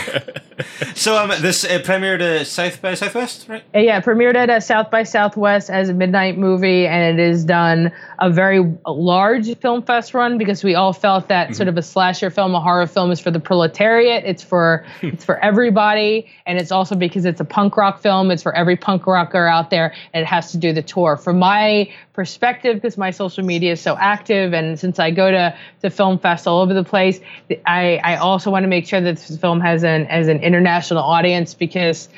so 0.96 1.16
um, 1.16 1.28
this 1.40 1.64
uh, 1.64 1.78
premiered 1.78 2.20
at 2.20 2.46
South 2.48 2.82
by 2.82 2.94
Southwest, 2.94 3.48
right? 3.48 3.62
Uh, 3.72 3.78
Yeah, 3.78 4.00
premiered 4.00 4.34
at 4.34 4.62
South 4.64 4.90
by 4.90 5.04
Southwest 5.04 5.70
as 5.70 5.88
a 5.88 5.94
midnight 5.94 6.36
movie, 6.36 6.84
and 6.84 7.20
it 7.20 7.24
is 7.24 7.44
done 7.44 7.92
a 8.18 8.28
very 8.28 8.76
large 8.84 9.56
film 9.58 9.82
fest 9.82 10.14
run 10.14 10.36
because 10.36 10.64
we 10.64 10.74
all 10.74 10.92
felt 10.92 11.28
that 11.28 11.54
sort 11.54 11.68
of 11.68 11.76
a 11.76 11.82
slasher 11.82 12.28
film, 12.28 12.56
a 12.56 12.60
horror 12.60 12.88
film, 12.88 13.12
is 13.12 13.20
for 13.20 13.30
the 13.30 13.38
proletariat. 13.38 14.24
It's 14.26 14.42
for 14.42 14.84
it's 15.02 15.24
for 15.24 15.38
everybody, 15.38 16.26
and 16.44 16.58
it's 16.58 16.72
also 16.72 16.96
because 16.96 17.24
it's 17.24 17.40
a 17.40 17.44
punk 17.44 17.76
rock 17.76 18.00
film. 18.00 18.32
It's 18.32 18.42
for 18.42 18.54
every 18.54 18.76
punk 18.76 19.06
rocker 19.06 19.46
out 19.46 19.70
there, 19.70 19.94
and 20.12 20.22
it 20.22 20.26
has 20.26 20.50
to 20.52 20.58
do 20.58 20.72
the 20.72 20.82
tour. 20.82 20.97
From 21.16 21.38
my 21.38 21.90
perspective, 22.12 22.76
because 22.76 22.98
my 22.98 23.10
social 23.10 23.44
media 23.44 23.72
is 23.72 23.80
so 23.80 23.96
active, 23.96 24.52
and 24.52 24.78
since 24.78 24.98
I 24.98 25.10
go 25.10 25.30
to 25.30 25.56
to 25.82 25.90
film 25.90 26.18
fest 26.18 26.46
all 26.46 26.60
over 26.60 26.74
the 26.74 26.84
place, 26.84 27.20
I 27.66 28.00
I 28.02 28.16
also 28.16 28.50
want 28.50 28.64
to 28.64 28.68
make 28.68 28.86
sure 28.86 29.00
that 29.00 29.16
this 29.16 29.36
film 29.38 29.60
has 29.60 29.84
an 29.84 30.06
as 30.06 30.28
an 30.28 30.40
international 30.40 31.02
audience 31.02 31.54
because 31.54 32.08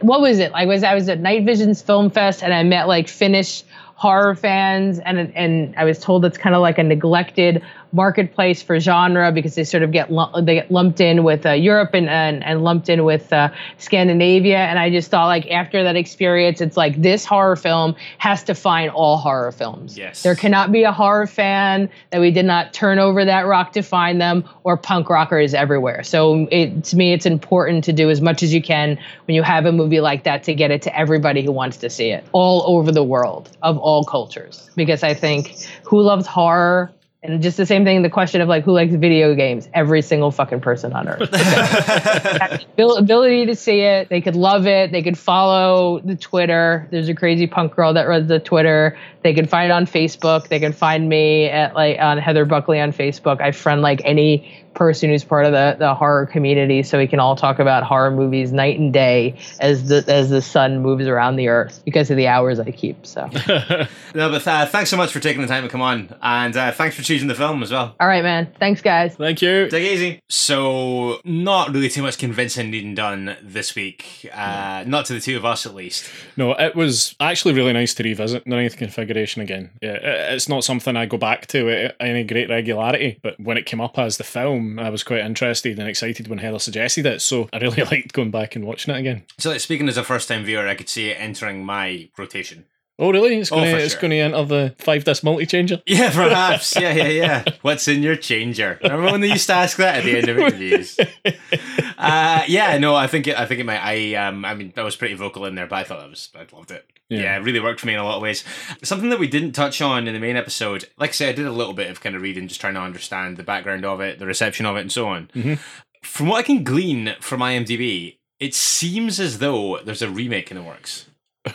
what 0.00 0.20
was 0.20 0.38
it? 0.38 0.52
I 0.54 0.66
was 0.66 0.82
I 0.82 0.94
was 0.94 1.08
at 1.08 1.20
Night 1.20 1.44
Visions 1.44 1.82
Film 1.82 2.10
Fest 2.10 2.42
and 2.42 2.52
I 2.52 2.62
met 2.62 2.88
like 2.88 3.08
Finnish 3.08 3.62
horror 3.94 4.34
fans 4.34 4.98
and 5.00 5.18
and 5.36 5.74
I 5.76 5.84
was 5.84 5.98
told 5.98 6.24
it's 6.24 6.38
kind 6.38 6.54
of 6.54 6.62
like 6.62 6.78
a 6.78 6.82
neglected 6.82 7.62
marketplace 7.92 8.62
for 8.62 8.78
genre 8.78 9.32
because 9.32 9.54
they 9.54 9.64
sort 9.64 9.82
of 9.82 9.92
get 9.92 10.08
they 10.42 10.54
get 10.54 10.70
lumped 10.70 11.00
in 11.00 11.24
with 11.24 11.44
uh, 11.46 11.52
Europe 11.52 11.90
and, 11.94 12.08
and 12.08 12.44
and 12.44 12.62
lumped 12.62 12.88
in 12.88 13.04
with 13.04 13.32
uh, 13.32 13.48
Scandinavia. 13.78 14.58
And 14.58 14.78
I 14.78 14.90
just 14.90 15.10
thought 15.10 15.26
like 15.26 15.50
after 15.50 15.82
that 15.84 15.96
experience, 15.96 16.60
it's 16.60 16.76
like 16.76 17.00
this 17.00 17.24
horror 17.24 17.56
film 17.56 17.96
has 18.18 18.44
to 18.44 18.54
find 18.54 18.90
all 18.90 19.16
horror 19.16 19.52
films. 19.52 19.96
Yes. 19.96 20.22
There 20.22 20.34
cannot 20.34 20.72
be 20.72 20.84
a 20.84 20.92
horror 20.92 21.26
fan 21.26 21.90
that 22.10 22.20
we 22.20 22.30
did 22.30 22.44
not 22.44 22.72
turn 22.72 22.98
over 22.98 23.24
that 23.24 23.46
rock 23.46 23.72
to 23.72 23.82
find 23.82 24.20
them, 24.20 24.44
or 24.64 24.76
punk 24.76 25.08
rockers 25.08 25.54
everywhere. 25.54 26.02
So 26.02 26.46
it, 26.50 26.84
to 26.84 26.96
me, 26.96 27.12
it's 27.12 27.26
important 27.26 27.84
to 27.84 27.92
do 27.92 28.10
as 28.10 28.20
much 28.20 28.42
as 28.42 28.52
you 28.54 28.62
can 28.62 28.98
when 29.26 29.34
you 29.34 29.42
have 29.42 29.66
a 29.66 29.72
movie 29.72 30.00
like 30.00 30.24
that 30.24 30.44
to 30.44 30.54
get 30.54 30.70
it 30.70 30.82
to 30.82 30.96
everybody 30.96 31.42
who 31.42 31.52
wants 31.52 31.78
to 31.78 31.90
see 31.90 32.10
it 32.10 32.24
all 32.32 32.76
over 32.76 32.92
the 32.92 33.04
world 33.04 33.50
of 33.62 33.78
all 33.78 34.04
cultures. 34.04 34.70
Because 34.76 35.02
I 35.02 35.14
think 35.14 35.66
who 35.84 36.00
loves 36.00 36.26
horror 36.26 36.92
and 37.22 37.42
just 37.42 37.58
the 37.58 37.66
same 37.66 37.84
thing, 37.84 38.00
the 38.00 38.08
question 38.08 38.40
of 38.40 38.48
like 38.48 38.64
who 38.64 38.72
likes 38.72 38.94
video 38.94 39.34
games? 39.34 39.68
Every 39.74 40.00
single 40.00 40.30
fucking 40.30 40.62
person 40.62 40.94
on 40.94 41.06
earth. 41.06 41.28
ability 42.78 43.44
to 43.44 43.54
see 43.54 43.80
it, 43.80 44.08
they 44.08 44.22
could 44.22 44.36
love 44.36 44.66
it. 44.66 44.90
They 44.90 45.02
could 45.02 45.18
follow 45.18 46.00
the 46.00 46.16
Twitter. 46.16 46.88
There's 46.90 47.10
a 47.10 47.14
crazy 47.14 47.46
punk 47.46 47.76
girl 47.76 47.92
that 47.92 48.08
runs 48.08 48.28
the 48.28 48.40
Twitter. 48.40 48.96
They 49.22 49.34
can 49.34 49.46
find 49.46 49.70
it 49.70 49.74
on 49.74 49.84
Facebook. 49.84 50.48
They 50.48 50.58
can 50.58 50.72
find 50.72 51.10
me 51.10 51.44
at 51.44 51.74
like 51.74 51.98
on 51.98 52.16
Heather 52.16 52.46
Buckley 52.46 52.80
on 52.80 52.90
Facebook. 52.90 53.42
I 53.42 53.52
friend 53.52 53.82
like 53.82 54.00
any 54.06 54.64
person 54.74 55.10
who's 55.10 55.24
part 55.24 55.46
of 55.46 55.52
the, 55.52 55.76
the 55.78 55.94
horror 55.94 56.26
community 56.26 56.82
so 56.82 56.98
we 56.98 57.06
can 57.06 57.20
all 57.20 57.36
talk 57.36 57.58
about 57.58 57.82
horror 57.82 58.10
movies 58.10 58.52
night 58.52 58.78
and 58.78 58.92
day 58.92 59.36
as 59.60 59.88
the 59.88 60.04
as 60.08 60.30
the 60.30 60.40
sun 60.40 60.80
moves 60.80 61.06
around 61.06 61.36
the 61.36 61.48
earth 61.48 61.82
because 61.84 62.10
of 62.10 62.16
the 62.16 62.26
hours 62.26 62.58
I 62.60 62.70
keep. 62.70 63.06
So 63.06 63.28
no, 64.14 64.30
but 64.30 64.46
uh, 64.46 64.66
thanks 64.66 64.90
so 64.90 64.96
much 64.96 65.12
for 65.12 65.20
taking 65.20 65.42
the 65.42 65.48
time 65.48 65.62
to 65.62 65.68
come 65.68 65.82
on, 65.82 66.14
and 66.22 66.56
uh, 66.56 66.72
thanks 66.72 66.96
for 66.96 67.02
choosing 67.02 67.28
the 67.28 67.34
film 67.34 67.62
as 67.62 67.70
well. 67.70 67.94
All 68.00 68.08
right, 68.08 68.22
man. 68.22 68.52
Thanks, 68.58 68.80
guys. 68.80 69.16
Thank 69.16 69.42
you. 69.42 69.68
Take 69.68 69.84
it 69.84 69.92
easy. 69.92 70.20
So, 70.28 71.20
not 71.24 71.72
really 71.72 71.88
too 71.88 72.02
much 72.02 72.18
convincing 72.18 72.70
needing 72.70 72.94
done 72.94 73.36
this 73.42 73.74
week. 73.74 74.28
Uh, 74.32 74.84
not 74.86 75.06
to 75.06 75.14
the 75.14 75.20
two 75.20 75.36
of 75.36 75.44
us, 75.44 75.66
at 75.66 75.74
least. 75.74 76.10
No, 76.36 76.52
it 76.52 76.74
was 76.74 77.14
actually 77.20 77.54
really 77.54 77.72
nice 77.72 77.94
to 77.94 78.02
revisit 78.02 78.44
the 78.44 78.50
ninth 78.50 78.76
configuration 78.76 79.42
again. 79.42 79.70
Yeah, 79.82 79.98
it's 80.32 80.48
not 80.48 80.64
something 80.64 80.96
I 80.96 81.06
go 81.06 81.16
back 81.16 81.46
to 81.48 81.70
at 81.70 81.96
any 82.00 82.24
great 82.24 82.48
regularity, 82.48 83.18
but 83.22 83.38
when 83.40 83.56
it 83.56 83.66
came 83.66 83.80
up 83.80 83.98
as 83.98 84.16
the 84.16 84.24
film, 84.24 84.59
I 84.78 84.90
was 84.90 85.02
quite 85.02 85.20
interested 85.20 85.78
and 85.78 85.88
excited 85.88 86.28
when 86.28 86.38
Heather 86.38 86.58
suggested 86.58 87.06
it. 87.06 87.22
So 87.22 87.48
I 87.52 87.58
really 87.58 87.82
liked 87.90 88.12
going 88.12 88.30
back 88.30 88.56
and 88.56 88.64
watching 88.64 88.94
it 88.94 88.98
again. 88.98 89.24
So, 89.38 89.56
speaking 89.58 89.88
as 89.88 89.96
a 89.96 90.04
first-time 90.04 90.44
viewer, 90.44 90.66
I 90.66 90.74
could 90.74 90.88
see 90.88 91.10
it 91.10 91.16
entering 91.20 91.64
my 91.64 92.08
rotation. 92.16 92.66
Oh 93.02 93.10
really? 93.10 93.38
It's 93.38 93.48
going 93.50 93.68
Oh, 93.68 93.78
to 93.78 93.82
it's 93.82 93.94
sure. 93.94 94.02
going 94.02 94.10
to 94.10 94.18
enter 94.18 94.44
the 94.44 94.74
five 94.78 95.04
disc 95.04 95.24
multi 95.24 95.46
changer. 95.46 95.80
Yeah, 95.86 96.10
perhaps. 96.12 96.76
yeah, 96.78 96.92
yeah, 96.92 97.08
yeah. 97.08 97.44
What's 97.62 97.88
in 97.88 98.02
your 98.02 98.14
changer? 98.16 98.78
Remember 98.82 99.10
when 99.10 99.22
they 99.22 99.28
used 99.30 99.46
to 99.46 99.54
ask 99.54 99.78
that 99.78 99.96
at 99.96 100.04
the 100.04 100.18
end 100.18 100.28
of 100.28 100.38
interviews? 100.38 100.98
uh, 101.98 102.42
yeah, 102.46 102.78
no, 102.78 102.94
I 102.94 103.06
think 103.06 103.26
it. 103.26 103.38
I 103.38 103.46
think 103.46 103.60
it 103.60 103.64
might. 103.64 103.80
I 103.82 104.14
um, 104.16 104.44
I 104.44 104.54
mean, 104.54 104.72
I 104.76 104.82
was 104.82 104.96
pretty 104.96 105.14
vocal 105.14 105.46
in 105.46 105.54
there, 105.54 105.66
but 105.66 105.76
I 105.76 105.84
thought 105.84 106.00
that 106.00 106.10
was. 106.10 106.28
I 106.34 106.46
loved 106.54 106.70
it. 106.70 106.84
Yeah. 107.08 107.20
Yeah. 107.22 107.36
it 107.36 107.40
really 107.40 107.58
worked 107.60 107.80
for 107.80 107.86
me 107.86 107.94
in 107.94 107.98
a 108.00 108.04
lot 108.04 108.16
of 108.16 108.22
ways. 108.22 108.44
Something 108.82 109.08
that 109.10 109.18
we 109.18 109.26
didn't 109.28 109.52
touch 109.52 109.80
on 109.82 110.06
in 110.06 110.14
the 110.14 110.20
main 110.20 110.36
episode, 110.36 110.84
like 110.98 111.10
I 111.10 111.12
said, 111.12 111.28
I 111.30 111.32
did 111.32 111.46
a 111.46 111.52
little 111.52 111.74
bit 111.74 111.90
of 111.90 112.00
kind 112.00 112.14
of 112.14 112.22
reading, 112.22 112.46
just 112.48 112.60
trying 112.60 112.74
to 112.74 112.80
understand 112.80 113.36
the 113.36 113.42
background 113.42 113.84
of 113.84 114.00
it, 114.00 114.18
the 114.18 114.26
reception 114.26 114.66
of 114.66 114.76
it, 114.76 114.80
and 114.82 114.92
so 114.92 115.08
on. 115.08 115.28
Mhm. 115.34 115.58
From 116.02 116.28
what 116.28 116.36
I 116.38 116.42
can 116.42 116.62
glean 116.64 117.14
from 117.20 117.40
IMDb, 117.40 118.18
it 118.38 118.54
seems 118.54 119.18
as 119.18 119.38
though 119.38 119.78
there's 119.84 120.02
a 120.02 120.10
remake 120.10 120.50
in 120.50 120.56
the 120.56 120.62
works. 120.62 121.06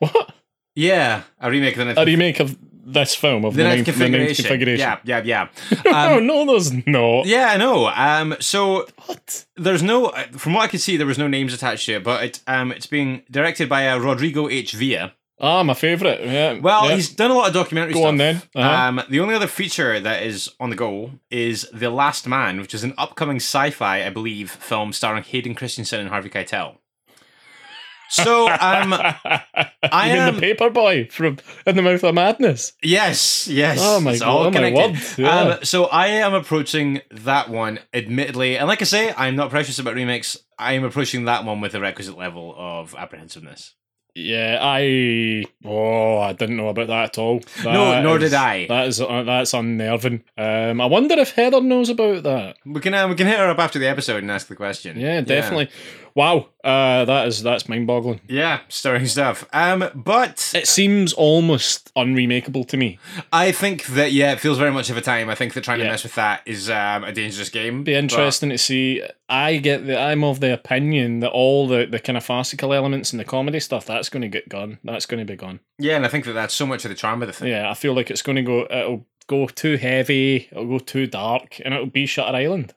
What? 0.00 0.32
Yeah, 0.78 1.22
a 1.40 1.50
remake 1.50 1.76
of 1.76 1.86
the 1.88 2.00
A 2.00 2.04
remake 2.04 2.38
of 2.38 2.56
this 2.86 3.14
film 3.14 3.44
of 3.44 3.54
the 3.54 3.64
the, 3.64 3.68
ninth 3.68 3.86
ninth, 3.88 3.98
the 3.98 4.08
ninth 4.08 4.36
configuration. 4.36 4.78
Yeah, 4.78 4.98
yeah, 5.04 5.22
yeah. 5.24 5.48
Um, 5.92 6.26
no, 6.26 6.46
there's 6.46 6.72
no. 6.86 7.24
yeah, 7.24 7.48
I 7.50 7.56
know. 7.56 7.88
Um, 7.88 8.36
so 8.38 8.86
What? 9.06 9.44
there's 9.56 9.82
no, 9.82 10.10
from 10.36 10.54
what 10.54 10.62
I 10.62 10.68
could 10.68 10.80
see, 10.80 10.96
there 10.96 11.06
was 11.06 11.18
no 11.18 11.26
names 11.26 11.52
attached 11.52 11.86
to 11.86 11.94
it, 11.94 12.04
but 12.04 12.22
it, 12.22 12.40
um, 12.46 12.70
it's 12.70 12.86
being 12.86 13.22
directed 13.28 13.68
by 13.68 13.88
uh, 13.88 13.98
Rodrigo 13.98 14.48
H. 14.48 14.72
Vila. 14.72 15.14
Ah, 15.40 15.62
my 15.64 15.74
favourite. 15.74 16.24
Yeah. 16.24 16.58
Well, 16.60 16.88
yeah. 16.88 16.94
he's 16.94 17.10
done 17.10 17.30
a 17.30 17.34
lot 17.34 17.48
of 17.48 17.54
documentary 17.54 17.94
Go 17.94 18.00
stuff. 18.00 18.08
on 18.08 18.16
then. 18.16 18.42
Uh-huh. 18.54 18.88
Um, 18.88 19.02
the 19.08 19.20
only 19.20 19.34
other 19.34 19.46
feature 19.48 19.98
that 20.00 20.22
is 20.22 20.48
on 20.60 20.70
the 20.70 20.76
go 20.76 21.12
is 21.30 21.68
The 21.72 21.90
Last 21.90 22.26
Man, 22.28 22.60
which 22.60 22.74
is 22.74 22.84
an 22.84 22.94
upcoming 22.98 23.36
sci-fi, 23.36 24.04
I 24.04 24.10
believe, 24.10 24.50
film 24.50 24.92
starring 24.92 25.24
Hayden 25.24 25.54
Christensen 25.54 26.00
and 26.00 26.08
Harvey 26.08 26.30
Keitel. 26.30 26.76
So, 28.10 28.46
um, 28.48 28.92
I 28.94 29.42
I 29.92 30.06
you 30.08 30.12
mean 30.14 30.22
am- 30.22 30.34
the 30.36 30.40
paper 30.40 30.70
boy 30.70 31.08
from 31.10 31.38
In 31.66 31.76
the 31.76 31.82
Mouth 31.82 32.02
of 32.04 32.14
Madness. 32.14 32.72
yes, 32.82 33.46
yes. 33.48 33.78
Oh 33.80 34.00
my 34.00 34.12
it's 34.12 34.20
God, 34.20 34.28
all 34.28 34.46
oh 34.46 34.50
my 34.50 34.72
word, 34.72 34.96
yeah. 35.16 35.38
Um, 35.40 35.58
so 35.64 35.84
I 35.86 36.06
am 36.08 36.34
approaching 36.34 37.00
that 37.10 37.50
one, 37.50 37.78
admittedly, 37.92 38.56
and 38.58 38.66
like 38.68 38.80
I 38.82 38.86
say, 38.86 39.12
I'm 39.16 39.36
not 39.36 39.50
precious 39.50 39.78
about 39.78 39.94
remakes. 39.94 40.38
I 40.58 40.72
am 40.72 40.84
approaching 40.84 41.26
that 41.26 41.44
one 41.44 41.60
with 41.60 41.72
the 41.72 41.80
requisite 41.80 42.16
level 42.18 42.54
of 42.56 42.94
apprehensiveness. 42.96 43.74
Yeah, 44.14 44.58
I 44.60 45.44
oh, 45.64 46.18
I 46.18 46.32
didn't 46.32 46.56
know 46.56 46.68
about 46.68 46.88
that 46.88 47.04
at 47.10 47.18
all. 47.18 47.40
No, 47.62 48.02
nor 48.02 48.16
is- 48.16 48.24
did 48.30 48.34
I. 48.34 48.66
That 48.66 48.88
is 48.88 49.00
uh, 49.00 49.22
that's 49.22 49.54
unnerving. 49.54 50.24
Um, 50.36 50.80
I 50.80 50.86
wonder 50.86 51.14
if 51.18 51.30
Heather 51.32 51.60
knows 51.60 51.88
about 51.88 52.24
that. 52.24 52.56
We 52.66 52.80
can 52.80 52.94
uh, 52.94 53.06
we 53.06 53.14
can 53.14 53.28
hit 53.28 53.38
her 53.38 53.48
up 53.50 53.60
after 53.60 53.78
the 53.78 53.86
episode 53.86 54.22
and 54.24 54.30
ask 54.32 54.48
the 54.48 54.56
question. 54.56 54.98
Yeah, 54.98 55.20
definitely. 55.20 55.68
Wow, 56.14 56.48
uh, 56.64 57.04
that 57.04 57.28
is 57.28 57.42
that's 57.42 57.68
mind-boggling. 57.68 58.20
Yeah, 58.28 58.60
stirring 58.68 59.06
stuff. 59.06 59.46
Um, 59.52 59.90
but 59.94 60.52
It 60.54 60.66
seems 60.68 61.12
almost 61.12 61.92
unremakeable 61.94 62.66
to 62.68 62.76
me. 62.76 62.98
I 63.32 63.52
think 63.52 63.86
that 63.86 64.12
yeah, 64.12 64.32
it 64.32 64.40
feels 64.40 64.58
very 64.58 64.72
much 64.72 64.90
of 64.90 64.96
a 64.96 65.00
time. 65.00 65.28
I 65.30 65.34
think 65.34 65.54
that 65.54 65.64
trying 65.64 65.78
to 65.78 65.84
mess 65.84 66.02
with 66.02 66.14
that 66.16 66.42
is 66.46 66.68
um, 66.70 67.04
a 67.04 67.12
dangerous 67.12 67.48
game. 67.48 67.84
Be 67.84 67.94
interesting 67.94 68.50
to 68.50 68.58
see. 68.58 69.02
I 69.28 69.56
get 69.58 69.86
the. 69.86 69.98
I'm 69.98 70.24
of 70.24 70.40
the 70.40 70.52
opinion 70.52 71.20
that 71.20 71.30
all 71.30 71.68
the 71.68 71.86
the 71.86 71.98
kind 71.98 72.16
of 72.16 72.24
farcical 72.24 72.72
elements 72.72 73.12
and 73.12 73.20
the 73.20 73.24
comedy 73.24 73.60
stuff 73.60 73.84
that's 73.86 74.08
going 74.08 74.22
to 74.22 74.28
get 74.28 74.48
gone. 74.48 74.78
That's 74.84 75.06
going 75.06 75.24
to 75.24 75.30
be 75.30 75.36
gone. 75.36 75.60
Yeah, 75.78 75.96
and 75.96 76.04
I 76.06 76.08
think 76.08 76.24
that 76.24 76.32
that's 76.32 76.54
so 76.54 76.66
much 76.66 76.84
of 76.84 76.88
the 76.90 76.94
charm 76.94 77.22
of 77.22 77.28
the 77.28 77.34
thing. 77.34 77.48
Yeah, 77.48 77.70
I 77.70 77.74
feel 77.74 77.94
like 77.94 78.10
it's 78.10 78.22
going 78.22 78.36
to 78.36 78.42
go. 78.42 78.66
It'll 78.70 79.06
go 79.26 79.46
too 79.46 79.76
heavy. 79.76 80.48
It'll 80.50 80.66
go 80.66 80.78
too 80.78 81.06
dark, 81.06 81.60
and 81.64 81.74
it'll 81.74 81.86
be 81.86 82.06
Shutter 82.06 82.36
Island. 82.36 82.74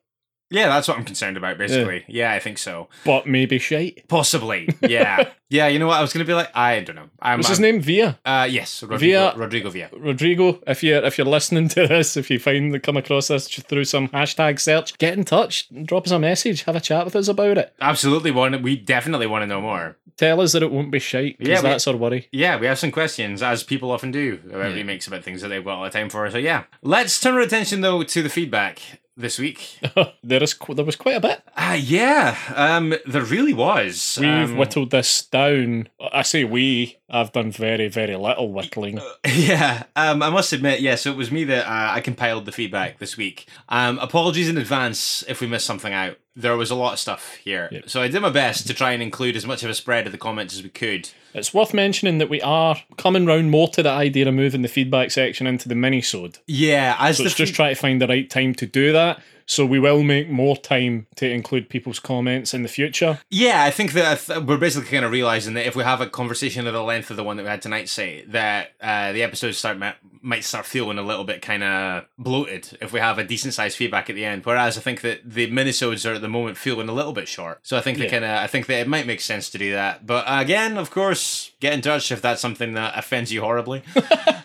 Yeah, 0.52 0.68
that's 0.68 0.88
what 0.88 0.98
I'm 0.98 1.06
concerned 1.06 1.38
about. 1.38 1.58
Basically, 1.58 2.04
yeah, 2.08 2.34
I 2.34 2.40
think 2.40 2.58
so. 2.58 2.90
But 3.06 3.26
maybe 3.26 3.58
shite. 3.58 4.08
Possibly, 4.10 4.70
yeah, 4.82 5.30
yeah. 5.50 5.68
You 5.68 5.80
know 5.80 5.88
what? 5.88 5.98
I 5.98 6.02
was 6.02 6.12
gonna 6.14 6.26
be 6.26 6.34
like, 6.34 6.56
I 6.56 6.82
don't 6.82 6.96
know. 6.98 7.10
I'm, 7.22 7.40
What's 7.40 7.50
his 7.50 7.60
I'm- 7.60 7.64
name? 7.76 7.82
Via. 7.82 8.20
Uh, 8.26 8.48
yes, 8.50 8.84
Rodrigo, 8.84 8.98
Via- 9.32 9.36
Rodrigo 9.38 9.70
Vila. 9.70 9.90
Rodrigo, 9.98 10.60
if 10.68 10.84
you're 10.84 11.04
if 11.04 11.18
you're 11.18 11.26
listening 11.26 11.70
to 11.70 11.88
this, 11.88 12.18
if 12.18 12.30
you 12.30 12.38
find 12.38 12.74
that 12.74 12.84
come 12.84 12.98
across 12.98 13.30
this 13.30 13.48
through 13.48 13.86
some 13.86 14.10
hashtag 14.10 14.60
search, 14.60 14.98
get 14.98 15.18
in 15.18 15.24
touch, 15.24 15.68
drop 15.86 16.06
us 16.06 16.12
a 16.12 16.20
message, 16.20 16.64
have 16.64 16.76
a 16.76 16.82
chat 16.82 17.06
with 17.06 17.16
us 17.16 17.28
about 17.30 17.58
it. 17.58 17.74
Absolutely 17.80 18.32
want. 18.32 18.62
We 18.62 18.76
definitely 18.76 19.28
want 19.28 19.44
to 19.44 19.48
know 19.48 19.62
more. 19.62 19.98
Tell 20.18 20.42
us 20.42 20.52
that 20.52 20.62
it 20.62 20.72
won't 20.72 20.92
be 20.92 21.00
shite, 21.00 21.38
because 21.40 21.50
Yeah, 21.50 21.62
we- 21.62 21.70
that's 21.70 21.88
our 21.88 21.96
worry. 21.96 22.28
Yeah, 22.32 22.60
we 22.60 22.68
have 22.68 22.78
some 22.78 22.92
questions, 22.92 23.42
as 23.42 23.64
people 23.64 23.90
often 23.90 24.12
do 24.12 24.40
about 24.50 24.74
remakes 24.74 25.08
about 25.08 25.24
things 25.24 25.42
that 25.42 25.48
they've 25.48 25.64
got 25.64 25.78
all 25.78 25.84
the 25.86 25.90
time 25.90 26.10
for. 26.10 26.30
So 26.30 26.38
yeah, 26.38 26.64
let's 26.84 27.20
turn 27.22 27.36
our 27.36 27.40
attention 27.40 27.80
though 27.82 28.04
to 28.04 28.22
the 28.22 28.30
feedback 28.30 28.80
this 29.22 29.40
week. 29.40 29.80
there 30.24 30.44
is 30.44 30.56
there 30.70 30.86
was 30.86 30.96
quite 30.96 31.16
a 31.16 31.20
bit. 31.22 31.42
Ah, 31.56 31.74
yeah, 31.76 32.38
um, 32.56 32.94
there 33.06 33.24
really 33.24 33.54
was. 33.54 34.18
We've 34.20 34.30
Um, 34.30 34.58
whittled 34.58 34.92
this 34.92 35.24
down. 35.26 35.90
I 36.12 36.24
say 36.24 36.44
we. 36.44 36.98
I've 37.10 37.32
done 37.32 37.52
very 37.52 37.88
very 37.88 38.16
little 38.16 38.52
whittling. 38.52 39.00
Yeah, 39.34 39.84
um, 39.96 40.22
I 40.22 40.30
must 40.30 40.52
admit, 40.54 40.82
yeah. 40.82 40.96
So 40.96 41.12
it 41.12 41.18
was 41.18 41.32
me 41.32 41.44
that 41.46 41.66
uh, 41.66 41.94
I 41.94 42.02
compiled 42.02 42.46
the 42.46 42.52
feedback 42.52 43.00
this 43.00 43.16
week. 43.18 43.48
Um, 43.70 43.98
apologies 44.00 44.50
in 44.50 44.58
advance 44.58 45.24
if 45.28 45.40
we 45.42 45.48
missed 45.48 45.66
something 45.66 45.94
out. 45.94 46.18
There 46.36 46.56
was 46.56 46.72
a 46.72 46.76
lot 46.76 46.94
of 46.94 47.00
stuff 47.00 47.36
here, 47.44 47.68
Yeah. 47.72 47.82
so 47.88 48.02
I 48.02 48.08
did 48.08 48.22
my 48.22 48.30
best 48.30 48.66
to 48.68 48.74
try 48.74 48.94
and 48.94 49.04
include 49.04 49.36
as 49.36 49.46
much 49.46 49.64
of 49.64 49.70
a 49.70 49.74
spread 49.74 50.06
of 50.06 50.14
the 50.14 50.18
comments 50.18 50.54
as 50.54 50.64
we 50.64 50.70
could. 50.70 51.10
It's 51.34 51.54
worth 51.54 51.74
mentioning 51.74 52.20
that 52.20 52.30
we 52.30 52.42
are 52.42 52.78
coming 52.98 53.26
round 53.26 53.52
more 53.52 53.68
to 53.70 53.84
the 53.84 53.90
idea 53.90 54.28
of 54.28 54.34
moving 54.34 54.62
the 54.62 54.68
feedback 54.70 55.12
section 55.12 55.46
into 55.46 55.68
the 55.68 55.76
mini-sode. 55.76 56.38
Yeah, 56.48 56.96
as 57.00 57.18
So 57.18 57.24
the 57.24 57.28
it's 57.28 57.36
just 57.36 57.52
fe- 57.52 57.56
trying 57.58 57.76
to 57.76 57.82
find 57.82 58.02
the 58.02 58.08
right 58.08 58.30
time 58.30 58.56
to 58.56 58.66
do 58.66 58.94
that. 58.94 59.22
So 59.46 59.66
we 59.66 59.80
will 59.80 60.04
make 60.04 60.30
more 60.30 60.56
time 60.56 61.08
to 61.18 61.30
include 61.30 61.68
people's 61.68 62.00
comments 62.00 62.54
in 62.54 62.64
the 62.64 62.70
future. 62.70 63.20
yeah, 63.30 63.64
I 63.66 63.72
think 63.72 63.92
that 63.94 64.46
we're 64.46 64.58
basically 64.58 64.90
kind 64.90 65.04
of 65.04 65.12
realizing 65.12 65.56
that 65.56 65.68
if 65.68 65.76
we 65.76 65.84
have 65.84 66.00
a 66.00 66.08
conversation 66.08 66.66
of 66.68 66.74
the 66.74 66.82
length 66.84 67.12
of 67.12 67.18
the 67.18 67.24
one 67.26 67.36
that 67.36 67.44
we 67.44 67.50
had 67.50 67.62
tonight, 67.62 67.90
say 67.90 68.24
that 68.30 68.72
uh, 68.80 69.12
the 69.12 69.22
episodes 69.24 69.58
start 69.58 69.78
might 70.22 70.44
start 70.44 70.66
feeling 70.66 70.98
a 70.98 71.02
little 71.04 71.24
bit 71.24 71.42
kind 71.42 71.64
of 71.64 72.06
bloated 72.18 72.78
if 72.82 72.94
we 72.94 73.00
have 73.00 73.18
a 73.18 73.24
decent 73.24 73.54
sized 73.54 73.78
feedback 73.78 74.10
at 74.10 74.16
the 74.16 74.26
end. 74.26 74.46
Whereas 74.46 74.78
I 74.78 74.82
think 74.82 75.02
that 75.02 75.22
the 75.26 75.50
minisodes 75.52 76.10
are 76.10 76.14
at 76.16 76.22
the 76.22 76.28
moment 76.30 76.58
feeling 76.58 76.90
a 76.90 76.94
little 76.94 77.14
bit 77.14 77.28
short. 77.28 77.60
So 77.64 77.78
I 77.78 77.82
think 77.82 77.98
they 77.98 78.06
Yeah. 78.06 78.12
kind 78.12 78.26
of 78.26 78.32
I 78.32 78.48
think 78.48 78.66
that 78.68 78.80
it 78.80 78.88
might 78.88 79.08
make 79.08 79.22
sense 79.22 79.50
to 79.52 79.58
do 79.58 79.72
that. 79.74 80.06
But 80.06 80.26
again, 80.28 80.78
of 80.78 80.92
course, 80.92 81.52
get 81.60 81.74
in 81.74 81.82
touch 81.82 82.12
if 82.12 82.22
that's 82.22 82.42
something 82.42 82.74
that 82.74 82.98
offends 82.98 83.32
you 83.32 83.42
horribly. 83.42 83.84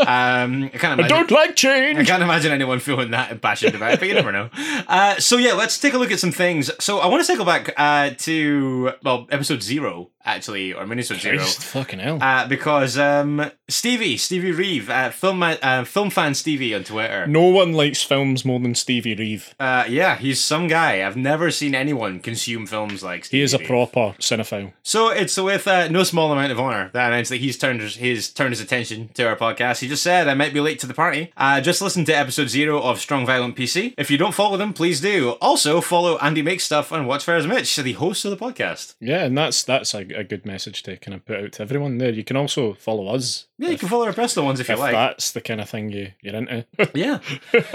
um, 0.06 0.64
I 0.64 0.78
can't 0.78 1.00
I 1.00 1.08
don't 1.08 1.30
like 1.30 1.56
change. 1.56 1.98
I 1.98 2.04
can't 2.04 2.22
imagine 2.22 2.52
anyone 2.52 2.80
feeling 2.80 3.10
that 3.12 3.30
impassioned 3.32 3.74
about 3.74 3.92
it, 3.94 3.98
but 4.00 4.08
you 4.08 4.14
never 4.14 4.32
know. 4.32 4.50
Uh, 4.88 5.16
so 5.18 5.36
yeah, 5.36 5.52
let's 5.52 5.78
take 5.78 5.94
a 5.94 5.98
look 5.98 6.10
at 6.10 6.20
some 6.20 6.32
things. 6.32 6.70
So 6.80 6.98
I 6.98 7.06
want 7.06 7.20
to 7.20 7.24
cycle 7.24 7.44
back 7.44 7.72
uh, 7.76 8.10
to 8.18 8.92
well, 9.02 9.26
episode 9.30 9.62
zero 9.62 10.10
actually, 10.24 10.72
or 10.72 10.84
minisode 10.84 11.20
zero. 11.20 11.38
Fucking 11.38 11.98
hell. 12.00 12.18
Uh, 12.20 12.46
because 12.48 12.98
um, 12.98 13.50
Stevie, 13.68 14.16
Stevie 14.16 14.52
Reeve, 14.52 14.88
uh, 14.88 15.10
film 15.10 15.42
uh, 15.42 15.84
film 15.84 16.08
fan 16.08 16.34
Stevie 16.34 16.72
on 16.72 16.84
Twitter. 16.84 17.26
no 17.26 17.42
one 17.42 17.72
likes 17.72 18.00
films 18.00 18.44
more 18.44 18.60
than 18.60 18.76
Stevie 18.76 19.16
Reeve. 19.16 19.56
Uh, 19.58 19.84
yeah, 19.88 20.16
he's 20.16 20.40
some 20.40 20.68
guy. 20.68 21.04
I've 21.04 21.16
never 21.16 21.50
seen 21.50 21.74
anyone 21.74 22.20
consume 22.20 22.66
films 22.66 23.02
like 23.02 23.24
Stevie 23.24 23.38
He 23.40 23.42
is 23.42 23.54
a 23.54 23.58
proper 23.58 24.14
cinephile. 24.20 24.72
So 24.84 25.08
it's 25.08 25.36
with 25.36 25.66
uh, 25.66 25.88
no 25.88 26.04
small 26.04 26.30
amount 26.30 26.52
of 26.52 26.60
honor 26.60 26.90
that 26.92 27.06
I 27.06 27.08
announced 27.08 27.30
that 27.30 27.38
he's 27.38 27.58
turned 27.58 27.80
his, 27.82 28.30
turned 28.30 28.50
his 28.52 28.60
attention 28.60 29.08
to 29.14 29.24
our 29.24 29.34
podcast. 29.34 29.80
He 29.80 29.88
just 29.88 30.04
said 30.04 30.28
I 30.28 30.34
might 30.34 30.54
be 30.54 30.60
late 30.60 30.78
to 30.80 30.86
the 30.86 30.94
party. 30.94 31.32
Uh, 31.36 31.60
just 31.60 31.82
listen 31.82 32.04
to 32.04 32.12
episode 32.12 32.48
zero 32.48 32.80
of 32.80 33.00
Strong 33.00 33.26
Violent 33.26 33.56
PC. 33.56 33.94
If 33.98 34.12
you 34.12 34.16
don't 34.16 34.34
follow 34.34 34.56
them, 34.56 34.74
please 34.74 35.00
do. 35.00 35.30
Also 35.40 35.80
follow 35.80 36.18
Andy 36.18 36.40
Makes 36.42 36.62
Stuff 36.62 36.92
and 36.92 37.08
Watch 37.08 37.24
Fires 37.24 37.48
Mitch, 37.48 37.74
the 37.74 37.94
host 37.94 38.24
of 38.24 38.30
the 38.30 38.36
podcast. 38.36 38.94
Yeah, 39.00 39.24
and 39.24 39.36
that's 39.36 39.64
that's 39.64 39.92
a, 39.92 40.02
a 40.14 40.22
good 40.22 40.46
message 40.46 40.84
to 40.84 40.96
kind 40.98 41.16
of 41.16 41.26
put 41.26 41.36
out 41.36 41.52
to 41.54 41.62
everyone 41.62 41.98
there. 41.98 42.10
You 42.10 42.22
can 42.22 42.36
also 42.36 42.74
follow 42.74 43.08
us. 43.08 43.46
Yeah, 43.58 43.70
you 43.70 43.78
can 43.78 43.88
follow 43.88 44.04
our 44.06 44.12
personal 44.12 44.44
ones 44.46 44.60
if, 44.60 44.68
if 44.68 44.76
you 44.76 44.82
like. 44.82 44.92
that's 44.92 45.32
the 45.32 45.40
kind 45.40 45.60
of 45.62 45.68
thing 45.70 45.90
you, 45.90 46.12
you're 46.20 46.34
into. 46.34 46.66
Yeah. 46.94 47.20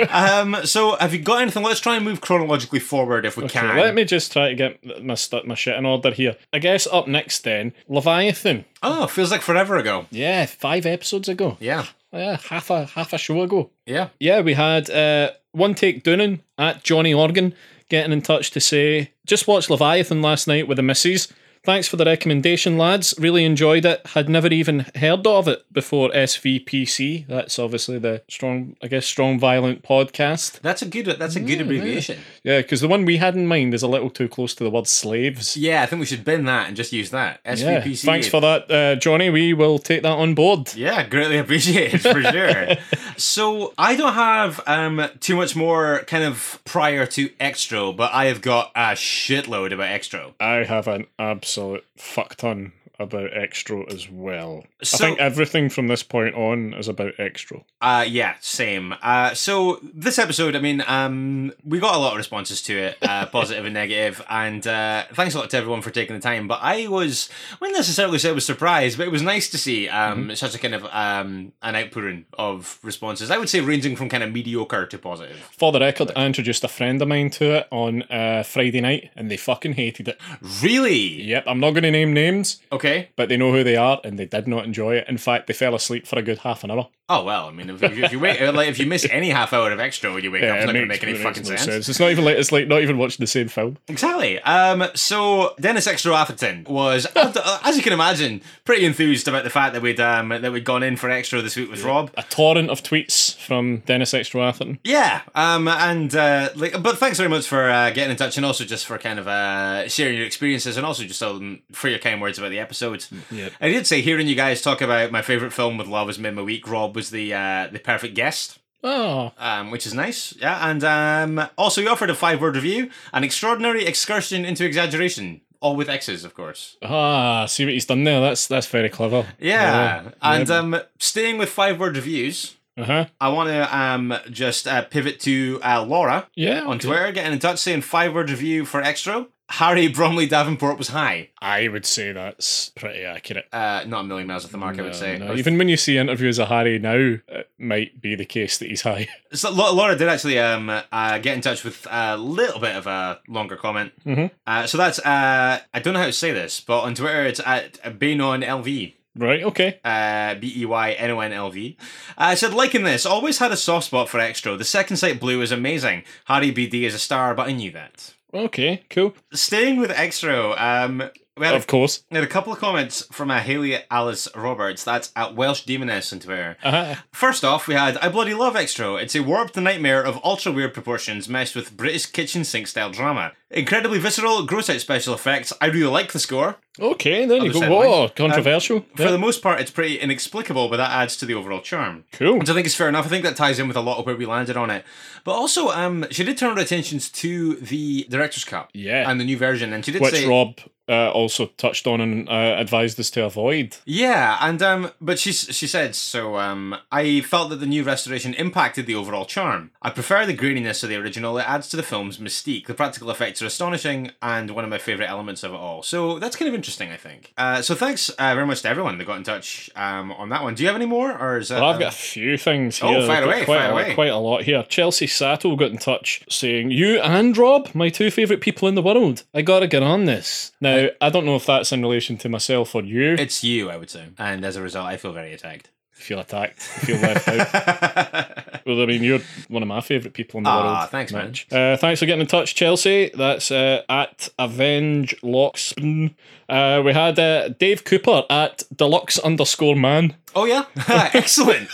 um. 0.09 0.57
So 0.65 0.95
have 0.97 1.13
you 1.13 1.19
got 1.21 1.41
anything? 1.41 1.63
Let's 1.63 1.79
try 1.79 1.95
and 1.95 2.05
move 2.05 2.21
chronologically 2.21 2.79
forward 2.79 3.25
if 3.25 3.37
we 3.37 3.45
Okay, 3.45 3.59
can. 3.59 3.77
let 3.77 3.95
me 3.95 4.03
just 4.05 4.31
try 4.31 4.49
to 4.49 4.55
get 4.55 5.03
my 5.03 5.15
st- 5.15 5.47
my 5.47 5.55
shit 5.55 5.75
in 5.75 5.85
order 5.85 6.11
here. 6.11 6.35
I 6.53 6.59
guess 6.59 6.87
up 6.87 7.07
next 7.07 7.43
then, 7.43 7.73
Leviathan. 7.87 8.65
Oh, 8.83 9.07
feels 9.07 9.31
like 9.31 9.41
forever 9.41 9.77
ago. 9.77 10.05
Yeah, 10.11 10.45
five 10.45 10.85
episodes 10.85 11.27
ago. 11.29 11.57
Yeah. 11.59 11.85
Yeah, 12.13 12.37
half 12.49 12.69
a 12.69 12.85
half 12.85 13.13
a 13.13 13.17
show 13.17 13.41
ago. 13.41 13.71
Yeah. 13.85 14.09
Yeah, 14.19 14.41
we 14.41 14.53
had 14.53 14.89
uh, 14.89 15.31
one 15.53 15.73
take 15.75 16.03
Doonan 16.03 16.41
at 16.57 16.83
Johnny 16.83 17.13
Organ 17.13 17.55
getting 17.89 18.11
in 18.11 18.21
touch 18.21 18.51
to 18.51 18.59
say, 18.59 19.11
just 19.25 19.47
watched 19.47 19.69
Leviathan 19.69 20.21
last 20.21 20.47
night 20.47 20.67
with 20.67 20.77
the 20.77 20.83
missus. 20.83 21.27
Thanks 21.63 21.87
for 21.87 21.95
the 21.95 22.05
recommendation, 22.05 22.75
lads. 22.79 23.13
Really 23.19 23.45
enjoyed 23.45 23.85
it. 23.85 24.01
Had 24.07 24.27
never 24.27 24.47
even 24.47 24.87
heard 24.95 25.27
of 25.27 25.47
it 25.47 25.63
before 25.71 26.09
SVPC. 26.09 27.27
That's 27.27 27.59
obviously 27.59 27.99
the 27.99 28.23
strong, 28.27 28.75
I 28.81 28.87
guess, 28.87 29.05
strong 29.05 29.37
violent 29.39 29.83
podcast. 29.83 30.59
That's 30.61 30.81
a 30.81 30.87
good. 30.87 31.05
That's 31.05 31.35
a 31.35 31.39
good 31.39 31.61
abbreviation. 31.61 32.17
Yeah, 32.43 32.61
because 32.61 32.81
the 32.81 32.87
one 32.87 33.05
we 33.05 33.17
had 33.17 33.35
in 33.35 33.45
mind 33.45 33.75
is 33.75 33.83
a 33.83 33.87
little 33.87 34.09
too 34.09 34.27
close 34.27 34.55
to 34.55 34.63
the 34.63 34.71
word 34.71 34.87
slaves. 34.87 35.55
Yeah, 35.55 35.83
I 35.83 35.85
think 35.85 35.99
we 35.99 36.07
should 36.07 36.25
bin 36.25 36.45
that 36.45 36.67
and 36.67 36.75
just 36.75 36.91
use 36.93 37.11
that. 37.11 37.41
Yeah, 37.45 37.53
SVPC. 37.53 38.05
thanks 38.05 38.27
for 38.27 38.41
that, 38.41 38.71
uh, 38.71 38.95
Johnny. 38.95 39.29
We 39.29 39.53
will 39.53 39.77
take 39.77 40.01
that 40.01 40.09
on 40.17 40.33
board. 40.33 40.73
Yeah, 40.73 41.05
greatly 41.05 41.37
appreciated 41.37 42.01
for 42.01 42.23
sure. 42.31 42.75
so 43.17 43.75
I 43.77 43.95
don't 43.95 44.13
have 44.13 44.61
um 44.65 45.07
too 45.19 45.35
much 45.35 45.55
more 45.55 45.99
kind 46.07 46.23
of 46.23 46.59
prior 46.65 47.05
to 47.05 47.29
Xtro, 47.29 47.95
but 47.95 48.11
I 48.13 48.25
have 48.25 48.41
got 48.41 48.71
a 48.73 48.93
shitload 48.93 49.71
about 49.71 49.89
Xtro. 50.01 50.33
I 50.39 50.63
have 50.63 50.87
an 50.87 51.05
absolute 51.19 51.50
fuck 51.97 52.35
ton 52.35 52.71
about 53.01 53.31
Xtro 53.31 53.91
as 53.93 54.09
well. 54.09 54.63
So- 54.83 54.95
I 54.95 55.07
think 55.09 55.19
everything 55.19 55.69
from 55.69 55.87
this 55.87 56.03
point 56.03 56.35
on 56.35 56.73
is 56.73 56.87
about 56.87 57.15
Xtro. 57.17 57.63
Uh 57.81 58.05
yeah, 58.07 58.35
same. 58.41 58.93
Uh 59.01 59.33
so 59.33 59.79
this 59.83 60.19
episode, 60.19 60.55
I 60.55 60.59
mean, 60.59 60.83
um 60.87 61.51
we 61.65 61.79
got 61.79 61.95
a 61.95 61.97
lot 61.97 62.11
of 62.13 62.17
responses 62.17 62.61
to 62.63 62.77
it, 62.77 62.97
uh 63.01 63.25
positive 63.31 63.65
and 63.65 63.73
negative, 63.73 64.23
and 64.29 64.65
uh 64.67 65.03
thanks 65.13 65.35
a 65.35 65.39
lot 65.39 65.49
to 65.51 65.57
everyone 65.57 65.81
for 65.81 65.89
taking 65.91 66.15
the 66.15 66.21
time. 66.21 66.47
But 66.47 66.59
I 66.61 66.87
was 66.87 67.29
I 67.53 67.55
wouldn't 67.61 67.77
necessarily 67.77 68.19
say 68.19 68.29
I 68.29 68.33
was 68.33 68.45
surprised, 68.45 68.97
but 68.97 69.07
it 69.07 69.11
was 69.11 69.21
nice 69.21 69.49
to 69.49 69.57
see 69.57 69.89
um 69.89 70.35
such 70.35 70.55
a 70.55 70.59
kind 70.59 70.75
of 70.75 70.85
um 70.85 71.53
an 71.61 71.75
outpouring 71.75 72.25
of 72.37 72.79
responses. 72.83 73.31
I 73.31 73.37
would 73.37 73.49
say 73.49 73.61
ranging 73.61 73.95
from 73.95 74.09
kind 74.09 74.23
of 74.23 74.31
mediocre 74.31 74.85
to 74.85 74.97
positive. 74.97 75.37
For 75.57 75.71
the 75.71 75.79
record, 75.79 76.11
I 76.15 76.25
introduced 76.25 76.63
a 76.63 76.67
friend 76.67 77.01
of 77.01 77.07
mine 77.07 77.29
to 77.31 77.45
it 77.57 77.67
on 77.71 78.03
uh, 78.03 78.43
Friday 78.43 78.81
night, 78.81 79.09
and 79.15 79.29
they 79.31 79.37
fucking 79.37 79.73
hated 79.73 80.07
it. 80.09 80.17
Really? 80.61 81.21
Yep, 81.23 81.45
I'm 81.47 81.59
not 81.59 81.71
going 81.71 81.83
to 81.83 81.91
name 81.91 82.13
names, 82.13 82.61
Okay. 82.71 82.90
But 83.15 83.29
they 83.29 83.37
know 83.37 83.51
who 83.51 83.63
they 83.63 83.75
are, 83.75 83.99
and 84.03 84.17
they 84.17 84.25
did 84.25 84.47
not 84.47 84.65
enjoy 84.65 84.95
it. 84.95 85.07
In 85.07 85.17
fact, 85.17 85.47
they 85.47 85.53
fell 85.53 85.75
asleep 85.75 86.07
for 86.07 86.17
a 86.19 86.23
good 86.23 86.39
half 86.39 86.63
an 86.63 86.71
hour. 86.71 86.89
Oh 87.13 87.25
well, 87.25 87.47
I 87.47 87.51
mean, 87.51 87.69
if, 87.69 87.83
if, 87.83 88.11
you 88.13 88.21
wait, 88.21 88.39
like 88.53 88.69
if 88.69 88.79
you 88.79 88.85
miss 88.85 89.05
any 89.11 89.31
half 89.31 89.51
hour 89.51 89.69
of 89.69 89.79
Xtro 89.79 90.13
when 90.13 90.23
you 90.23 90.31
wake 90.31 90.43
up, 90.43 90.55
it's 90.55 90.63
it 90.63 90.67
not 90.67 90.71
going 90.71 90.85
to 90.85 90.87
make 90.87 91.03
any 91.03 91.13
fucking 91.13 91.43
no 91.43 91.57
sense. 91.57 91.89
It's 91.89 91.99
not 91.99 92.09
even 92.09 92.23
like 92.23 92.37
it's 92.37 92.53
like 92.53 92.69
not 92.69 92.81
even 92.81 92.97
watching 92.97 93.21
the 93.21 93.27
same 93.27 93.49
film. 93.49 93.77
Exactly. 93.89 94.39
Um. 94.43 94.85
So 94.95 95.53
Dennis 95.59 95.87
Extra 95.87 96.15
Atherton 96.15 96.65
was, 96.69 97.05
as 97.15 97.75
you 97.75 97.83
can 97.83 97.91
imagine, 97.91 98.41
pretty 98.63 98.85
enthused 98.85 99.27
about 99.27 99.43
the 99.43 99.49
fact 99.49 99.73
that 99.73 99.81
we'd 99.81 99.99
um 99.99 100.29
that 100.29 100.53
we'd 100.53 100.63
gone 100.63 100.83
in 100.83 100.95
for 100.95 101.09
Xtro 101.09 101.43
this 101.43 101.57
week 101.57 101.69
with 101.69 101.83
Rob. 101.83 102.11
A 102.15 102.23
torrent 102.23 102.69
of 102.69 102.81
tweets 102.81 103.35
from 103.35 103.79
Dennis 103.79 104.13
Extra 104.13 104.47
Atherton. 104.47 104.79
Yeah. 104.85 105.23
Um. 105.35 105.67
And 105.67 106.15
uh, 106.15 106.51
like, 106.55 106.81
but 106.81 106.97
thanks 106.97 107.17
very 107.17 107.29
much 107.29 107.45
for 107.45 107.69
uh, 107.69 107.89
getting 107.89 108.11
in 108.11 108.15
touch, 108.15 108.37
and 108.37 108.45
also 108.45 108.63
just 108.63 108.85
for 108.85 108.97
kind 108.97 109.19
of 109.19 109.27
uh 109.27 109.89
sharing 109.89 110.15
your 110.15 110.25
experiences, 110.25 110.77
and 110.77 110.85
also 110.85 111.03
just 111.03 111.21
um, 111.21 111.59
for 111.73 111.89
your 111.89 111.99
kind 111.99 112.21
words 112.21 112.37
about 112.37 112.51
the 112.51 112.59
episodes. 112.59 113.11
Yep. 113.31 113.51
I 113.59 113.67
did 113.67 113.85
say 113.85 113.99
hearing 113.99 114.27
you 114.27 114.35
guys 114.35 114.61
talk 114.61 114.79
about 114.79 115.11
my 115.11 115.21
favorite 115.21 115.51
film 115.51 115.77
with 115.77 115.87
Love 115.87 116.07
has 116.07 116.17
made 116.17 116.35
my 116.35 116.41
week. 116.41 116.69
Rob 116.69 116.95
was 117.01 117.09
the 117.09 117.33
uh, 117.33 117.67
the 117.71 117.79
perfect 117.79 118.13
guest. 118.15 118.59
Oh, 118.83 119.31
um, 119.37 119.69
which 119.71 119.85
is 119.87 119.93
nice. 119.93 120.33
Yeah, 120.39 120.69
and 120.69 120.83
um, 120.83 121.49
also 121.57 121.81
he 121.81 121.87
offered 121.87 122.09
a 122.09 122.15
five 122.15 122.41
word 122.41 122.55
review, 122.55 122.89
an 123.13 123.23
extraordinary 123.23 123.85
excursion 123.85 124.43
into 124.45 124.65
exaggeration, 124.65 125.41
all 125.59 125.75
with 125.75 125.89
X's, 125.89 126.23
of 126.23 126.33
course. 126.33 126.77
ah, 126.83 127.45
see 127.47 127.63
what 127.65 127.73
he's 127.73 127.85
done 127.85 128.03
there. 128.03 128.19
That's 128.21 128.47
that's 128.47 128.67
very 128.67 128.89
clever. 128.89 129.25
Yeah, 129.39 130.09
and 130.21 130.49
um, 130.51 130.79
staying 130.99 131.37
with 131.39 131.49
five 131.49 131.79
word 131.79 131.95
reviews. 131.95 132.55
uh 132.77 132.83
huh. 132.85 133.05
I 133.19 133.29
want 133.29 133.49
to 133.49 133.61
um, 133.77 134.13
just 134.31 134.67
uh, 134.67 134.81
pivot 134.83 135.19
to 135.21 135.59
uh, 135.63 135.83
Laura 135.83 136.27
Yeah. 136.35 136.61
on 136.61 136.77
okay. 136.77 136.87
Twitter, 136.87 137.11
getting 137.11 137.33
in 137.33 137.39
touch 137.39 137.59
saying 137.59 137.81
five 137.81 138.13
word 138.15 138.29
review 138.31 138.65
for 138.65 138.81
Xtro. 138.81 139.27
Harry 139.51 139.87
Bromley 139.87 140.25
Davenport 140.27 140.77
was 140.77 140.87
high. 140.87 141.29
I 141.41 141.67
would 141.67 141.85
say 141.85 142.11
that's 142.13 142.69
pretty 142.69 143.03
accurate. 143.03 143.45
Uh, 143.51 143.83
not 143.85 144.01
a 144.01 144.03
million 144.05 144.27
miles 144.27 144.45
off 144.45 144.51
the 144.51 144.57
mark, 144.57 144.79
I 144.79 144.81
would 144.83 144.95
say. 144.95 145.17
no. 145.17 145.33
Even 145.35 145.57
when 145.57 145.67
you 145.69 145.77
see 145.77 145.97
interviews 145.97 146.39
of 146.39 146.47
Harry 146.47 146.79
now, 146.79 146.95
it 147.27 147.49
might 147.59 148.01
be 148.01 148.15
the 148.15 148.25
case 148.25 148.57
that 148.59 148.69
he's 148.69 148.81
high. 148.83 149.07
So 149.33 149.49
Laura 149.49 149.95
did 149.95 150.09
actually 150.09 150.39
um, 150.39 150.69
uh, 150.69 151.17
get 151.19 151.35
in 151.35 151.41
touch 151.41 151.63
with 151.63 151.87
a 151.89 152.17
little 152.17 152.59
bit 152.59 152.75
of 152.75 152.85
a 152.85 153.21
longer 153.29 153.55
comment. 153.55 153.93
Mhm. 154.05 154.29
Uh, 154.45 154.67
so 154.67 154.77
that's 154.77 154.99
uh, 154.99 155.59
I 155.73 155.79
don't 155.79 155.93
know 155.93 156.01
how 156.01 156.05
to 156.07 156.11
say 156.11 156.31
this, 156.33 156.59
but 156.59 156.81
on 156.81 156.95
Twitter 156.95 157.23
it's 157.23 157.39
at 157.45 157.81
beynonlv. 157.97 158.93
Right, 159.15 159.43
okay. 159.43 159.79
Uh, 159.83 160.35
B 160.35 160.53
E 160.57 160.65
Y 160.65 160.91
N 160.91 161.11
O 161.11 161.19
N 161.19 161.33
L 161.33 161.49
V. 161.49 161.77
Uh, 162.17 162.35
said 162.35 162.53
liking 162.53 162.83
this. 162.83 163.05
Always 163.05 163.39
had 163.39 163.51
a 163.51 163.57
soft 163.57 163.87
spot 163.87 164.07
for 164.09 164.19
Xtro. 164.19 164.57
The 164.57 164.63
second 164.65 164.97
sight 164.97 165.19
blue 165.19 165.41
is 165.41 165.51
amazing. 165.51 166.03
Harry 166.25 166.51
BD 166.51 166.83
is 166.83 166.93
a 166.93 166.99
star, 166.99 167.33
but 167.35 167.47
I 167.47 167.51
knew 167.51 167.71
that. 167.71 168.13
Okay, 168.33 168.83
cool. 168.89 169.13
Staying 169.33 169.79
with 169.79 169.91
Xtro, 169.91 170.59
um, 170.59 171.03
we 171.41 171.47
had 171.47 171.55
a 171.55 171.57
Of 171.57 171.67
course. 171.67 172.03
we 172.09 172.15
had 172.15 172.23
a 172.23 172.27
couple 172.27 172.53
of 172.53 172.59
comments 172.59 173.05
from 173.11 173.29
a 173.31 173.39
Haley 173.41 173.77
Alice 173.89 174.27
Roberts. 174.35 174.83
That's 174.83 175.11
at 175.15 175.35
Welsh 175.35 175.65
Demoness 175.65 176.13
on 176.13 176.19
Twitter. 176.19 176.55
Uh-huh. 176.63 176.95
First 177.11 177.43
off, 177.43 177.67
we 177.67 177.73
had 177.73 177.97
I 177.97 178.09
bloody 178.09 178.33
love 178.33 178.53
Xtro. 178.53 179.01
It's 179.01 179.15
a 179.15 179.21
warped 179.23 179.57
nightmare 179.57 180.01
of 180.01 180.19
ultra 180.23 180.51
weird 180.51 180.73
proportions 180.73 181.27
meshed 181.27 181.55
with 181.55 181.75
British 181.75 182.05
kitchen 182.05 182.43
sink 182.43 182.67
style 182.67 182.91
drama. 182.91 183.33
Incredibly 183.49 183.99
visceral, 183.99 184.45
gross 184.45 184.69
out 184.69 184.79
special 184.79 185.13
effects. 185.13 185.51
I 185.59 185.65
really 185.65 185.91
like 185.91 186.13
the 186.13 186.19
score. 186.19 186.55
Okay, 186.79 187.25
there 187.25 187.43
you 187.43 187.51
go. 187.51 187.59
Whoa, 187.69 188.07
controversial. 188.07 188.85
For 188.95 189.03
Yeah, 189.03 189.11
the 189.11 189.17
most 189.17 189.41
part, 189.41 189.59
it's 189.59 189.71
pretty 189.71 189.99
inexplicable, 189.99 190.69
but 190.69 190.77
that 190.77 190.89
adds 190.91 191.17
to 191.17 191.25
the 191.25 191.33
overall 191.33 191.59
charm. 191.59 192.05
cool. 192.13 192.39
Which 192.39 192.49
I 192.49 192.53
think 192.53 192.65
is 192.65 192.75
fair 192.75 192.87
enough. 192.87 193.05
I 193.05 193.09
think 193.09 193.25
that 193.25 193.35
ties 193.35 193.59
in 193.59 193.67
with 193.67 193.75
a 193.75 193.81
lot 193.81 193.97
of 193.99 194.05
where 194.05 194.15
we 194.15 194.25
landed 194.25 194.55
on 194.55 194.69
it. 194.69 194.85
But 195.25 195.33
also, 195.33 195.67
um, 195.69 196.05
she 196.11 196.23
did 196.23 196.37
turn 196.37 196.55
her 196.55 196.61
attentions 196.61 197.09
to 197.09 197.55
the 197.55 198.05
director's 198.09 198.45
cut. 198.45 198.69
Yeah. 198.73 199.09
And 199.11 199.19
the 199.19 199.25
new 199.25 199.37
version, 199.37 199.73
and 199.73 199.83
she 199.83 199.91
did 199.91 200.01
Which 200.01 200.13
say, 200.13 200.25
Rob 200.25 200.55
uh, 200.91 201.09
also 201.11 201.47
touched 201.57 201.87
on 201.87 202.01
and 202.01 202.27
uh, 202.27 202.55
advised 202.57 202.99
us 202.99 203.09
to 203.11 203.23
avoid. 203.23 203.77
Yeah, 203.85 204.37
and 204.41 204.61
um, 204.61 204.91
but 204.99 205.17
she 205.17 205.31
she 205.31 205.65
said 205.67 205.95
so. 205.95 206.37
Um, 206.37 206.75
I 206.91 207.21
felt 207.21 207.49
that 207.49 207.57
the 207.57 207.65
new 207.65 207.83
restoration 207.83 208.33
impacted 208.33 208.85
the 208.85 208.95
overall 208.95 209.25
charm. 209.25 209.71
I 209.81 209.89
prefer 209.89 210.25
the 210.25 210.35
graininess 210.35 210.83
of 210.83 210.89
the 210.89 210.97
original. 210.97 211.37
It 211.37 211.49
adds 211.49 211.69
to 211.69 211.77
the 211.77 211.83
film's 211.83 212.17
mystique. 212.17 212.67
The 212.67 212.73
practical 212.73 213.09
effects 213.09 213.41
are 213.41 213.45
astonishing 213.45 214.11
and 214.21 214.51
one 214.51 214.63
of 214.63 214.69
my 214.69 214.77
favorite 214.77 215.09
elements 215.09 215.43
of 215.43 215.53
it 215.53 215.57
all. 215.57 215.81
So 215.83 216.19
that's 216.19 216.35
kind 216.35 216.49
of 216.49 216.55
interesting, 216.55 216.91
I 216.91 216.97
think. 216.97 217.33
Uh, 217.37 217.61
so 217.61 217.73
thanks 217.75 218.09
uh, 218.09 218.35
very 218.35 218.45
much 218.45 218.61
to 218.63 218.69
everyone 218.69 218.97
that 218.97 219.05
got 219.05 219.17
in 219.17 219.23
touch 219.23 219.69
um, 219.75 220.11
on 220.11 220.29
that 220.29 220.43
one. 220.43 220.55
Do 220.55 220.63
you 220.63 220.67
have 220.67 220.75
any 220.75 220.85
more, 220.85 221.17
or 221.17 221.37
is 221.37 221.49
that? 221.49 221.61
Well, 221.61 221.69
I've 221.69 221.79
got 221.79 221.93
a 221.93 221.95
few 221.95 222.37
things 222.37 222.79
here. 222.79 222.97
Oh, 222.97 223.07
fire 223.07 223.23
away, 223.23 223.45
quite, 223.45 223.57
fire 223.57 223.69
a, 223.69 223.71
away. 223.71 223.93
quite 223.93 224.11
a 224.11 224.17
lot 224.17 224.43
here. 224.43 224.63
Chelsea 224.67 225.07
Sato 225.07 225.55
got 225.55 225.71
in 225.71 225.77
touch 225.77 226.23
saying, 226.29 226.71
You 226.71 226.99
and 226.99 227.37
Rob, 227.37 227.69
my 227.73 227.89
two 227.89 228.11
favourite 228.11 228.41
people 228.41 228.67
in 228.67 228.75
the 228.75 228.81
world. 228.81 229.23
I 229.33 229.41
gotta 229.41 229.67
get 229.67 229.83
on 229.83 230.05
this. 230.05 230.51
Now, 230.59 230.80
I 230.99 231.09
don't 231.09 231.25
know 231.25 231.35
if 231.35 231.45
that's 231.45 231.71
in 231.71 231.81
relation 231.81 232.17
to 232.17 232.29
myself 232.29 232.75
or 232.75 232.83
you. 232.83 233.13
It's 233.13 233.43
you, 233.43 233.69
I 233.69 233.77
would 233.77 233.89
say, 233.89 234.07
and 234.17 234.45
as 234.45 234.55
a 234.55 234.61
result, 234.61 234.87
I 234.87 234.97
feel 234.97 235.13
very 235.13 235.33
attacked. 235.33 235.69
You 236.01 236.05
feel 236.05 236.19
attacked. 236.19 236.57
You 236.87 236.97
feel 236.97 237.01
left 237.01 237.27
out. 237.27 238.61
well, 238.65 238.81
I 238.81 238.87
mean, 238.87 239.03
you're 239.03 239.19
one 239.49 239.61
of 239.61 239.67
my 239.67 239.81
favourite 239.81 240.15
people 240.15 240.39
in 240.39 240.45
the 240.45 240.49
Aw, 240.49 240.63
world. 240.63 240.89
thanks, 240.89 241.13
man. 241.13 241.35
Uh, 241.51 241.77
thanks 241.77 241.99
for 241.99 242.07
getting 242.07 242.21
in 242.21 242.27
touch, 242.27 242.55
Chelsea. 242.55 243.11
That's 243.13 243.51
uh, 243.51 243.83
at 243.87 244.29
Avenge 244.39 245.15
Lockspan. 245.21 246.15
Uh, 246.49 246.81
we 246.83 246.93
had 246.93 247.19
uh, 247.19 247.49
Dave 247.49 247.83
Cooper 247.83 248.23
at 248.31 248.63
Deluxe 248.75 249.19
underscore 249.19 249.75
man. 249.75 250.15
Oh 250.35 250.45
yeah, 250.45 250.65
excellent. 251.13 251.69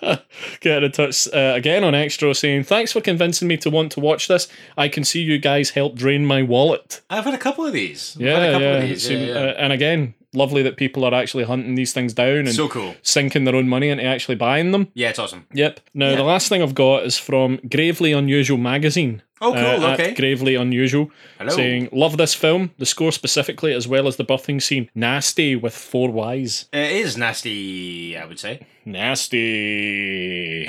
Getting 0.60 0.84
in 0.84 0.92
touch 0.92 1.26
uh, 1.34 1.54
again 1.56 1.82
on 1.82 1.92
Xtro 1.92 2.36
saying, 2.36 2.64
Thanks 2.64 2.92
for 2.92 3.00
convincing 3.00 3.48
me 3.48 3.56
to 3.58 3.70
want 3.70 3.90
to 3.92 4.00
watch 4.00 4.28
this. 4.28 4.46
I 4.76 4.88
can 4.88 5.02
see 5.02 5.22
you 5.22 5.38
guys 5.38 5.70
help 5.70 5.96
drain 5.96 6.24
my 6.24 6.42
wallet. 6.42 7.00
I've 7.10 7.24
had 7.24 7.34
a 7.34 7.38
couple 7.38 7.66
of 7.66 7.72
these. 7.72 8.16
Yeah, 8.18 8.38
had 8.38 8.42
a 8.42 8.52
couple 8.52 8.66
yeah. 8.68 8.74
of 8.74 8.82
these. 8.82 9.10
Yeah, 9.10 9.18
yeah. 9.18 9.34
Uh, 9.34 9.54
and 9.58 9.72
again, 9.72 10.14
lovely 10.34 10.62
that 10.62 10.76
people 10.76 11.04
are 11.04 11.14
actually 11.14 11.44
hunting 11.44 11.74
these 11.74 11.92
things 11.92 12.12
down 12.14 12.38
and 12.46 12.52
so 12.54 12.68
cool. 12.68 12.94
sinking 13.02 13.44
their 13.44 13.54
own 13.56 13.68
money 13.68 13.88
into 13.88 14.04
actually 14.04 14.34
buying 14.36 14.70
them. 14.72 14.88
Yeah, 14.94 15.10
it's 15.10 15.18
awesome. 15.18 15.46
Yep. 15.52 15.80
Now, 15.94 16.10
Yeah. 16.10 16.16
the 16.16 16.22
last 16.24 16.48
thing 16.48 16.62
I've 16.62 16.74
got 16.74 17.04
is 17.04 17.18
from 17.18 17.58
Gravely 17.70 18.12
Unusual 18.12 18.58
magazine. 18.58 19.22
Oh, 19.44 19.52
cool, 19.52 19.84
uh, 19.84 19.94
okay. 19.94 20.14
Gravely 20.14 20.54
Unusual. 20.54 21.10
Hello. 21.36 21.50
Saying, 21.54 21.88
Love 21.90 22.16
this 22.16 22.32
film, 22.32 22.70
the 22.78 22.86
score 22.86 23.10
specifically, 23.10 23.72
as 23.72 23.88
well 23.88 24.06
as 24.06 24.14
the 24.16 24.24
birthing 24.24 24.62
scene. 24.62 24.88
Nasty 24.94 25.56
with 25.56 25.74
four 25.74 26.10
Y's. 26.12 26.66
It 26.72 26.92
is 26.92 27.16
nasty, 27.16 28.16
I 28.16 28.24
would 28.24 28.38
say. 28.38 28.64
Nasty. 28.84 30.68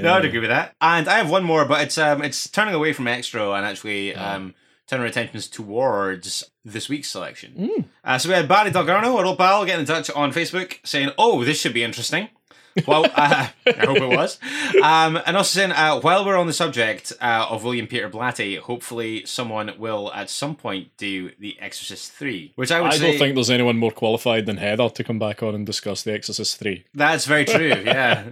no, 0.00 0.14
I'd 0.14 0.24
agree 0.24 0.40
with 0.40 0.50
that. 0.50 0.74
And 0.80 1.08
I 1.08 1.18
have 1.18 1.30
one 1.30 1.44
more, 1.44 1.64
but 1.64 1.82
it's 1.82 1.98
um 1.98 2.22
it's 2.22 2.48
turning 2.48 2.74
away 2.74 2.92
from 2.92 3.04
Xtro 3.06 3.56
and 3.56 3.64
actually 3.66 4.14
um 4.14 4.54
turning 4.88 5.02
our 5.02 5.08
attentions 5.08 5.46
towards 5.48 6.44
this 6.64 6.88
week's 6.88 7.08
selection. 7.08 7.84
Uh, 8.04 8.18
so 8.18 8.28
we 8.28 8.34
had 8.34 8.48
Barry 8.48 8.70
Delgarno, 8.70 9.14
our 9.16 9.24
old 9.24 9.38
pal, 9.38 9.64
getting 9.64 9.80
in 9.80 9.86
touch 9.86 10.10
on 10.10 10.32
Facebook 10.32 10.78
saying, 10.84 11.10
"Oh, 11.18 11.44
this 11.44 11.60
should 11.60 11.74
be 11.74 11.84
interesting." 11.84 12.28
Well, 12.86 13.06
uh, 13.06 13.48
I 13.66 13.86
hope 13.86 13.96
it 13.96 14.08
was. 14.08 14.38
Um, 14.82 15.18
and 15.26 15.36
also 15.36 15.58
saying, 15.58 15.72
uh, 15.72 16.00
while 16.00 16.24
we're 16.24 16.36
on 16.36 16.46
the 16.46 16.52
subject 16.52 17.12
uh, 17.20 17.46
of 17.50 17.64
William 17.64 17.88
Peter 17.88 18.08
Blatty, 18.08 18.58
hopefully 18.58 19.24
someone 19.26 19.72
will 19.78 20.12
at 20.12 20.30
some 20.30 20.54
point 20.54 20.96
do 20.96 21.32
The 21.40 21.56
Exorcist 21.60 22.12
3, 22.12 22.52
which 22.54 22.70
I 22.70 22.80
would 22.80 22.92
I 22.92 22.96
say 22.96 23.10
don't 23.10 23.18
think 23.18 23.34
there's 23.34 23.50
anyone 23.50 23.78
more 23.78 23.90
qualified 23.90 24.46
than 24.46 24.58
Heather 24.58 24.88
to 24.90 25.02
come 25.04 25.18
back 25.18 25.42
on 25.42 25.54
and 25.56 25.66
discuss 25.66 26.02
The 26.02 26.12
Exorcist 26.12 26.58
3. 26.58 26.84
That's 26.94 27.24
very 27.24 27.44
true. 27.44 27.82
Yeah. 27.84 28.30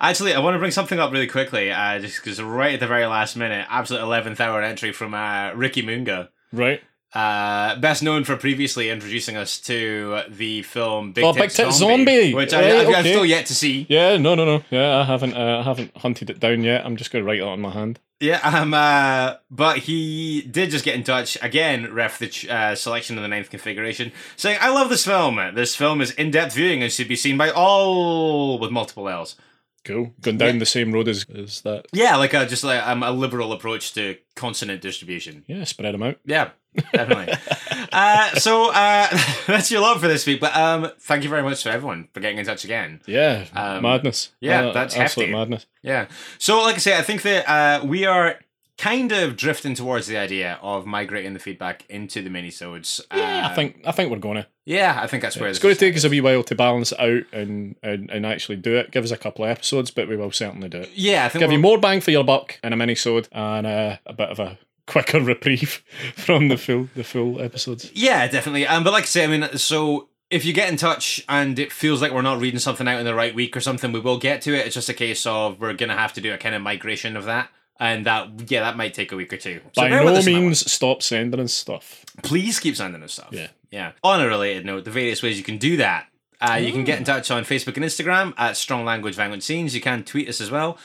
Actually, 0.00 0.34
I 0.34 0.40
want 0.40 0.54
to 0.54 0.58
bring 0.58 0.70
something 0.70 0.98
up 0.98 1.12
really 1.12 1.26
quickly, 1.26 1.70
uh, 1.72 1.98
just 1.98 2.22
because 2.22 2.40
right 2.42 2.74
at 2.74 2.80
the 2.80 2.86
very 2.86 3.06
last 3.06 3.36
minute, 3.36 3.66
absolute 3.70 4.02
eleventh 4.02 4.40
hour 4.40 4.62
entry 4.62 4.92
from 4.92 5.14
uh, 5.14 5.52
Ricky 5.54 5.82
Munga, 5.82 6.28
Right? 6.52 6.82
uh, 7.14 7.74
best 7.76 8.02
known 8.02 8.22
for 8.24 8.36
previously 8.36 8.88
introducing 8.88 9.36
us 9.36 9.58
to 9.62 10.22
the 10.28 10.62
film 10.62 11.12
Big, 11.12 11.24
Oh, 11.24 11.32
Tit, 11.32 11.42
Big 11.42 11.50
Tit 11.50 11.72
Zombie, 11.72 12.04
Zombie! 12.14 12.34
which 12.34 12.52
I, 12.52 12.60
Right, 12.60 12.72
I've, 12.72 12.88
I've 12.88 12.94
okay. 13.00 13.12
still 13.12 13.24
yet 13.26 13.46
to 13.46 13.54
see. 13.54 13.86
Yeah, 13.88 14.16
no, 14.16 14.34
no, 14.36 14.44
no. 14.44 14.62
Yeah, 14.70 14.98
I 14.98 15.04
haven't. 15.04 15.34
Uh, 15.34 15.58
I 15.58 15.62
haven't 15.62 15.96
hunted 15.96 16.30
it 16.30 16.38
down 16.38 16.62
yet. 16.62 16.84
I'm 16.86 16.96
just 16.96 17.10
going 17.10 17.24
to 17.24 17.26
write 17.26 17.38
it 17.40 17.44
on 17.44 17.60
my 17.60 17.70
hand. 17.70 17.98
Yeah, 18.20 18.38
um, 18.44 18.74
uh, 18.74 19.36
but 19.50 19.78
he 19.78 20.42
did 20.42 20.70
just 20.70 20.84
get 20.84 20.94
in 20.94 21.02
touch 21.04 21.38
again, 21.42 21.92
ref 21.94 22.18
the 22.18 22.26
ch- 22.28 22.46
uh, 22.48 22.74
selection 22.74 23.16
of 23.16 23.22
the 23.22 23.28
ninth 23.28 23.48
configuration, 23.48 24.12
saying, 24.36 24.58
"I 24.60 24.68
love 24.68 24.90
this 24.90 25.06
film. 25.06 25.40
This 25.54 25.74
film 25.74 26.02
is 26.02 26.10
in-depth 26.12 26.54
viewing 26.54 26.82
and 26.82 26.92
should 26.92 27.08
be 27.08 27.16
seen 27.16 27.38
by 27.38 27.50
all 27.50 28.58
with 28.58 28.70
multiple 28.70 29.08
L's." 29.08 29.36
Cool. 29.84 30.12
Going 30.20 30.36
down 30.36 30.58
the 30.58 30.66
same 30.66 30.92
road 30.92 31.08
as, 31.08 31.24
as 31.34 31.62
that. 31.62 31.86
Yeah, 31.92 32.16
like 32.16 32.34
a 32.34 32.44
just 32.46 32.64
like 32.64 32.86
um, 32.86 33.02
a 33.02 33.10
liberal 33.10 33.52
approach 33.52 33.94
to 33.94 34.16
consonant 34.36 34.82
distribution. 34.82 35.42
Yeah, 35.46 35.64
spread 35.64 35.94
them 35.94 36.02
out. 36.02 36.18
Yeah, 36.26 36.50
definitely. 36.92 37.32
uh, 37.92 38.34
so 38.34 38.70
uh, 38.72 39.08
that's 39.46 39.70
your 39.70 39.80
love 39.80 40.00
for 40.00 40.08
this 40.08 40.26
week. 40.26 40.38
But 40.40 40.54
um, 40.54 40.90
thank 41.00 41.24
you 41.24 41.30
very 41.30 41.42
much 41.42 41.62
to 41.62 41.70
everyone 41.72 42.08
for 42.12 42.20
getting 42.20 42.38
in 42.38 42.44
touch 42.44 42.64
again. 42.64 43.00
Yeah, 43.06 43.46
Um, 43.54 43.82
madness. 43.82 44.32
yeah, 44.40 44.66
Uh, 44.68 44.72
that's 44.72 44.94
absolute 44.96 45.28
hefty. 45.28 45.38
madness. 45.38 45.66
Yeah. 45.82 46.06
So, 46.38 46.60
like 46.62 46.74
I 46.74 46.78
say, 46.78 46.98
I 46.98 47.02
think 47.02 47.22
that 47.22 47.48
uh, 47.48 47.84
we 47.86 48.04
are 48.04 48.38
kind 48.80 49.12
of 49.12 49.36
drifting 49.36 49.74
towards 49.74 50.06
the 50.06 50.16
idea 50.16 50.58
of 50.62 50.86
migrating 50.86 51.34
the 51.34 51.38
feedback 51.38 51.84
into 51.88 52.22
the 52.22 52.30
minisodes. 52.30 53.00
Yeah, 53.14 53.44
Uh, 53.46 53.50
I 53.50 53.54
think 53.54 53.82
I 53.84 53.92
think 53.92 54.10
we're 54.10 54.18
gonna. 54.18 54.46
Yeah, 54.64 54.98
I 55.02 55.06
think 55.06 55.22
that's 55.22 55.36
where 55.36 55.48
It's 55.48 55.58
going 55.58 55.74
to 55.74 55.80
take 55.80 55.96
us 55.96 56.04
a 56.04 56.08
wee 56.08 56.20
while 56.20 56.42
to 56.44 56.54
balance 56.54 56.92
it 56.92 57.00
out 57.00 57.24
and, 57.32 57.76
and 57.82 58.10
and 58.10 58.24
actually 58.24 58.56
do 58.56 58.76
it. 58.76 58.90
Give 58.90 59.04
us 59.04 59.10
a 59.10 59.16
couple 59.16 59.44
of 59.44 59.50
episodes, 59.50 59.90
but 59.90 60.08
we 60.08 60.16
will 60.16 60.30
certainly 60.32 60.68
do 60.68 60.78
it. 60.78 60.90
Yeah, 60.94 61.24
I 61.24 61.28
think 61.28 61.40
Give 61.40 61.50
you 61.50 61.58
we're- 61.58 61.62
more 61.62 61.78
bang 61.78 62.00
for 62.00 62.10
your 62.10 62.24
buck 62.24 62.58
in 62.62 62.72
a 62.72 62.76
mini-sode 62.76 63.28
and 63.32 63.66
uh, 63.66 63.96
a 64.06 64.12
bit 64.12 64.28
of 64.30 64.38
a 64.38 64.58
quicker 64.86 65.20
reprieve 65.32 65.82
from 66.16 66.48
the 66.48 66.56
full 66.56 66.88
the 66.94 67.04
full 67.04 67.40
episodes. 67.40 67.90
Yeah, 67.94 68.26
definitely. 68.28 68.66
Um, 68.66 68.82
but 68.84 68.92
like 68.92 69.04
I 69.04 69.06
say, 69.06 69.24
I 69.24 69.26
mean, 69.26 69.48
so 69.58 70.08
if 70.30 70.44
you 70.44 70.52
get 70.52 70.68
in 70.70 70.76
touch 70.76 71.24
and 71.28 71.58
it 71.58 71.72
feels 71.72 72.00
like 72.00 72.12
we're 72.12 72.22
not 72.22 72.40
reading 72.40 72.60
something 72.60 72.86
out 72.86 73.00
in 73.00 73.04
the 73.04 73.14
right 73.14 73.34
week 73.34 73.56
or 73.56 73.60
something, 73.60 73.90
we 73.92 73.98
will 74.00 74.18
get 74.18 74.40
to 74.42 74.54
it. 74.54 74.64
It's 74.66 74.74
just 74.76 74.88
a 74.88 74.94
case 74.94 75.26
of 75.26 75.58
we're 75.60 75.72
gonna 75.74 75.96
have 75.96 76.12
to 76.14 76.20
do 76.20 76.32
a 76.32 76.38
kind 76.38 76.54
of 76.54 76.62
migration 76.62 77.16
of 77.16 77.24
that, 77.24 77.50
and 77.80 78.06
that 78.06 78.28
yeah, 78.50 78.60
that 78.60 78.76
might 78.76 78.94
take 78.94 79.10
a 79.10 79.16
week 79.16 79.32
or 79.32 79.36
two. 79.38 79.60
So 79.72 79.82
By 79.82 79.88
no 79.88 80.22
means 80.22 80.70
stop 80.70 81.02
sending 81.02 81.40
us 81.40 81.52
stuff. 81.52 82.04
please 82.22 82.60
keep 82.60 82.76
sending 82.76 83.02
us 83.02 83.14
stuff. 83.14 83.30
Yeah. 83.32 83.48
Yeah. 83.72 83.92
On 84.04 84.20
a 84.20 84.26
related 84.28 84.64
note, 84.66 84.84
the 84.84 84.90
various 84.90 85.22
ways 85.22 85.36
you 85.38 85.44
can 85.44 85.58
do 85.58 85.76
that. 85.78 86.06
Uh, 86.40 86.54
You 86.54 86.72
can 86.72 86.84
get 86.84 86.98
in 86.98 87.04
touch 87.04 87.30
on 87.30 87.44
Facebook 87.44 87.76
and 87.76 87.84
Instagram 87.84 88.32
at 88.38 88.56
Strong 88.56 88.84
Language 88.84 89.14
Violent 89.14 89.42
Scenes. 89.42 89.74
You 89.74 89.80
can 89.80 90.04
tweet 90.04 90.28
us 90.28 90.40
as 90.40 90.50
well 90.50 90.78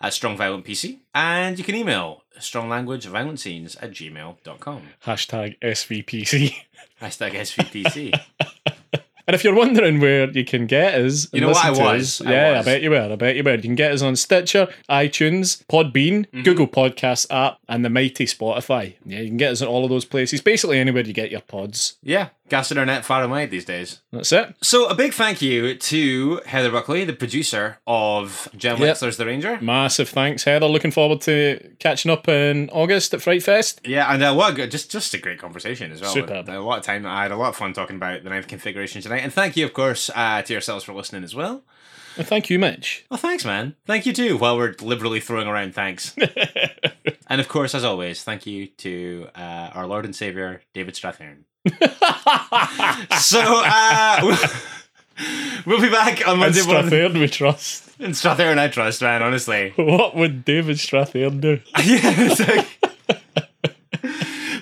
at 0.00 0.12
Strong 0.14 0.36
Violent 0.38 0.64
PC. 0.64 1.00
And 1.14 1.58
you 1.58 1.64
can 1.64 1.74
email 1.74 2.22
Strong 2.40 2.68
Language 2.70 3.04
Violent 3.06 3.38
Scenes 3.38 3.76
at 3.76 3.90
gmail.com. 3.92 4.82
Hashtag 5.04 5.58
SVPC. 5.60 6.54
Hashtag 7.00 7.32
SVPC. 7.34 8.18
And 9.26 9.34
if 9.34 9.44
you're 9.44 9.54
wondering 9.54 10.00
where 10.00 10.28
you 10.30 10.44
can 10.44 10.66
get 10.66 10.94
us, 11.00 11.28
You 11.32 11.40
know 11.42 11.48
what, 11.48 11.64
I 11.64 11.70
was. 11.70 12.20
us- 12.20 12.26
I 12.26 12.30
yeah, 12.32 12.58
was. 12.58 12.66
I 12.66 12.70
bet 12.72 12.82
you 12.82 12.90
were. 12.90 13.08
I 13.12 13.16
bet 13.16 13.36
you 13.36 13.44
were. 13.44 13.54
You 13.54 13.62
can 13.62 13.74
get 13.76 13.92
us 13.92 14.02
on 14.02 14.16
Stitcher, 14.16 14.68
iTunes, 14.90 15.64
Podbean, 15.66 16.26
Mm-hmm. 16.26 16.42
Google 16.42 16.66
Podcast 16.66 17.26
app, 17.30 17.58
and 17.68 17.84
the 17.84 17.90
mighty 17.90 18.26
Spotify. 18.26 18.94
Yeah, 19.06 19.20
you 19.20 19.28
can 19.28 19.36
get 19.36 19.52
us 19.52 19.60
in 19.60 19.68
all 19.68 19.84
of 19.84 19.90
those 19.90 20.04
places. 20.04 20.40
Basically, 20.40 20.78
anywhere 20.78 21.04
you 21.04 21.12
get 21.12 21.30
your 21.30 21.40
pods. 21.42 21.96
yeah. 22.02 22.28
Gassing 22.52 22.76
our 22.76 22.84
net 22.84 23.02
far 23.02 23.22
and 23.22 23.30
wide 23.30 23.50
these 23.50 23.64
days. 23.64 24.02
That's 24.12 24.30
it. 24.30 24.54
So 24.60 24.86
a 24.86 24.94
big 24.94 25.14
thank 25.14 25.40
you 25.40 25.74
to 25.74 26.42
Heather 26.44 26.70
Buckley, 26.70 27.02
the 27.06 27.14
producer 27.14 27.78
of 27.86 28.46
Jenn 28.54 28.76
Yep. 28.76 28.96
Wexler's 28.96 29.16
The 29.16 29.24
Ranger. 29.24 29.58
Massive 29.62 30.10
thanks, 30.10 30.44
Heather. 30.44 30.66
Looking 30.66 30.90
forward 30.90 31.22
to 31.22 31.74
catching 31.78 32.10
up 32.10 32.28
in 32.28 32.68
August 32.68 33.14
at 33.14 33.22
Fright 33.22 33.42
Fest. 33.42 33.80
Yeah, 33.86 34.12
and 34.12 34.22
uh, 34.22 34.34
what 34.34 34.58
a 34.58 34.66
just 34.66 34.90
just 34.90 35.14
a 35.14 35.18
great 35.18 35.38
conversation 35.38 35.92
as 35.92 36.02
well. 36.02 36.12
Superb. 36.12 36.46
A 36.50 36.58
lot 36.58 36.80
of 36.80 36.84
time. 36.84 37.06
I 37.06 37.22
had 37.22 37.32
a 37.32 37.36
lot 37.36 37.48
of 37.48 37.56
fun 37.56 37.72
talking 37.72 37.96
about 37.96 38.22
the 38.22 38.28
ninth 38.28 38.48
configuration 38.48 39.00
tonight, 39.00 39.22
and 39.22 39.32
thank 39.32 39.56
you, 39.56 39.64
of 39.64 39.72
course, 39.72 40.10
uh, 40.14 40.42
to 40.42 40.52
yourselves 40.52 40.84
for 40.84 40.92
listening 40.92 41.24
as 41.24 41.34
well. 41.34 41.62
And 42.18 42.26
thank 42.26 42.50
you, 42.50 42.58
Mitch. 42.58 43.06
Well, 43.10 43.16
thanks, 43.16 43.46
man. 43.46 43.76
Thank 43.86 44.04
you 44.04 44.12
too. 44.12 44.36
While 44.36 44.58
we're 44.58 44.74
liberally 44.82 45.20
throwing 45.20 45.48
around 45.48 45.74
thanks, 45.74 46.14
and 47.28 47.40
of 47.40 47.48
course, 47.48 47.74
as 47.74 47.82
always, 47.82 48.22
thank 48.22 48.44
you 48.44 48.66
to 48.66 49.28
uh, 49.34 49.70
our 49.72 49.86
Lord 49.86 50.04
and 50.04 50.14
Savior 50.14 50.60
David 50.74 50.92
Strathairn. 50.92 51.44
so 53.20 53.40
uh, 53.40 54.36
we'll 55.64 55.80
be 55.80 55.90
back 55.90 56.26
on 56.26 56.38
Monday 56.40 56.64
morning. 56.66 56.90
Strathairn 56.90 57.20
we 57.20 57.28
trust. 57.28 57.88
And 58.00 58.14
Strathairn, 58.14 58.58
I 58.58 58.68
trust, 58.68 59.00
man. 59.02 59.22
Honestly, 59.22 59.72
What 59.76 60.16
would 60.16 60.44
David 60.44 60.78
Strathairn 60.78 61.40
do? 61.40 61.60
yeah. 61.84 62.64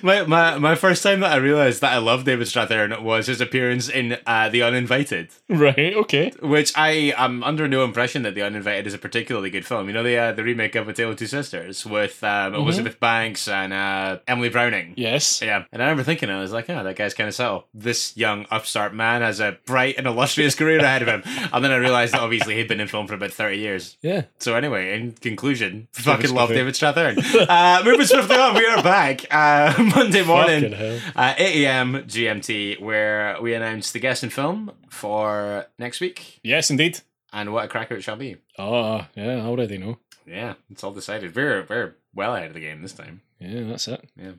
My, 0.03 0.23
my 0.23 0.57
my 0.57 0.75
first 0.75 1.03
time 1.03 1.19
that 1.21 1.31
I 1.31 1.37
realized 1.37 1.81
that 1.81 1.93
I 1.93 1.97
love 1.97 2.23
David 2.23 2.47
Strathairn 2.47 3.01
was 3.01 3.27
his 3.27 3.41
appearance 3.41 3.89
in 3.89 4.17
uh, 4.25 4.49
The 4.49 4.63
Uninvited. 4.63 5.29
Right, 5.49 5.93
okay. 5.95 6.31
Which 6.41 6.71
I 6.77 7.13
am 7.17 7.43
under 7.43 7.67
no 7.67 7.83
impression 7.83 8.23
that 8.23 8.35
The 8.35 8.41
Uninvited 8.41 8.87
is 8.87 8.93
a 8.93 8.97
particularly 8.97 9.49
good 9.49 9.65
film. 9.65 9.87
You 9.87 9.93
know 9.93 10.03
the 10.03 10.17
uh, 10.17 10.31
the 10.31 10.43
remake 10.43 10.75
of 10.75 10.87
A 10.87 10.93
Tale 10.93 11.11
of 11.11 11.17
Two 11.17 11.27
Sisters 11.27 11.85
with 11.85 12.23
um, 12.23 12.55
Elizabeth 12.55 12.99
Banks 12.99 13.47
and 13.47 13.73
uh, 13.73 14.19
Emily 14.27 14.49
Browning. 14.49 14.93
Yes. 14.97 15.41
Yeah, 15.41 15.65
and 15.71 15.81
I 15.81 15.85
remember 15.85 16.03
thinking, 16.03 16.29
I 16.29 16.39
was 16.39 16.51
like, 16.51 16.69
oh, 16.69 16.83
that 16.83 16.95
guy's 16.95 17.13
kind 17.13 17.27
of 17.27 17.35
subtle. 17.35 17.67
This 17.73 18.15
young 18.17 18.45
upstart 18.49 18.93
man 18.93 19.21
has 19.21 19.39
a 19.39 19.57
bright 19.65 19.95
and 19.97 20.07
illustrious 20.07 20.55
career 20.55 20.79
ahead 20.79 21.01
of 21.01 21.07
him. 21.07 21.23
And 21.53 21.65
then 21.65 21.71
I 21.71 21.75
realized 21.75 22.13
that 22.13 22.21
obviously 22.21 22.55
he'd 22.55 22.67
been 22.67 22.79
in 22.79 22.87
film 22.87 23.07
for 23.07 23.13
about 23.13 23.31
30 23.31 23.57
years. 23.57 23.97
Yeah. 24.01 24.23
So 24.39 24.55
anyway, 24.55 24.95
in 24.97 25.11
conclusion, 25.11 25.87
fucking 25.91 26.33
love 26.33 26.49
David 26.49 26.75
Strathairn. 26.75 27.17
uh, 27.49 27.83
moving 27.83 28.05
swiftly 28.05 28.37
on, 28.37 28.55
we 28.55 28.65
are 28.65 28.81
back 28.81 29.25
uh, 29.31 29.73
Monday 29.95 30.23
morning, 30.23 30.61
Fucking 30.71 30.77
hell. 30.77 30.99
uh, 31.15 31.33
8 31.37 31.63
a.m. 31.65 31.93
GMT, 32.07 32.79
where 32.81 33.37
we 33.41 33.53
announce 33.53 33.91
the 33.91 33.99
guest 33.99 34.23
and 34.23 34.31
film 34.31 34.71
for 34.89 35.65
next 35.79 35.99
week, 36.01 36.39
Yes, 36.43 36.69
indeed. 36.69 36.99
and 37.33 37.51
what 37.53 37.65
a 37.65 37.67
cracker 37.67 37.95
it 37.95 38.01
shall 38.03 38.15
be. 38.17 38.37
Oh, 38.57 39.05
yeah, 39.15 39.37
I 39.37 39.41
already 39.41 39.77
know. 39.77 39.97
Yeah, 40.27 40.53
it's 40.69 40.83
all 40.83 40.93
decided. 40.93 41.35
We're 41.35 41.65
we're 41.69 41.95
well 42.13 42.35
ahead 42.35 42.49
of 42.49 42.53
the 42.53 42.59
game 42.59 42.81
this 42.81 42.93
time. 42.93 43.21
Yeah, 43.39 43.63
that's 43.63 43.87
it. 43.87 44.07
Yeah. 44.15 44.31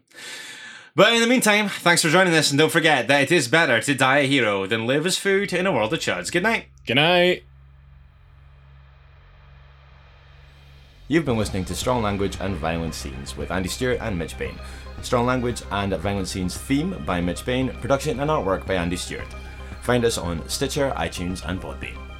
But 0.94 1.12
in 1.14 1.20
the 1.20 1.26
meantime, 1.26 1.68
thanks 1.68 2.02
for 2.02 2.08
joining 2.10 2.34
us, 2.34 2.50
and 2.50 2.58
don't 2.58 2.70
forget 2.70 3.08
that 3.08 3.22
it 3.22 3.32
is 3.32 3.48
better 3.48 3.80
to 3.80 3.94
die 3.94 4.18
a 4.18 4.26
hero 4.26 4.66
than 4.66 4.86
live 4.86 5.06
as 5.06 5.16
food 5.18 5.52
in 5.52 5.66
a 5.66 5.72
world 5.72 5.92
of 5.92 5.98
chuds. 6.00 6.30
Good 6.30 6.42
night. 6.42 6.66
Good 6.86 6.96
night. 6.96 7.44
You've 11.08 11.24
been 11.24 11.36
listening 11.36 11.64
to 11.66 11.74
Strong 11.74 12.02
Language 12.02 12.38
and 12.40 12.54
Violent 12.56 12.94
Scenes 12.94 13.36
with 13.36 13.50
Andy 13.50 13.68
Stewart 13.68 13.98
and 14.00 14.18
Mitch 14.18 14.38
Bain. 14.38 14.58
Strong 15.04 15.26
Language 15.26 15.62
and 15.70 15.92
Violent 15.94 16.28
Scenes 16.28 16.56
theme 16.56 16.96
by 17.04 17.20
Mitch 17.20 17.44
Bain, 17.44 17.70
production 17.80 18.20
and 18.20 18.30
artwork 18.30 18.66
by 18.66 18.74
Andy 18.74 18.96
Stewart. 18.96 19.26
Find 19.82 20.04
us 20.04 20.18
on 20.18 20.48
Stitcher, 20.48 20.92
iTunes, 20.96 21.44
and 21.48 21.60
Podbean. 21.60 22.11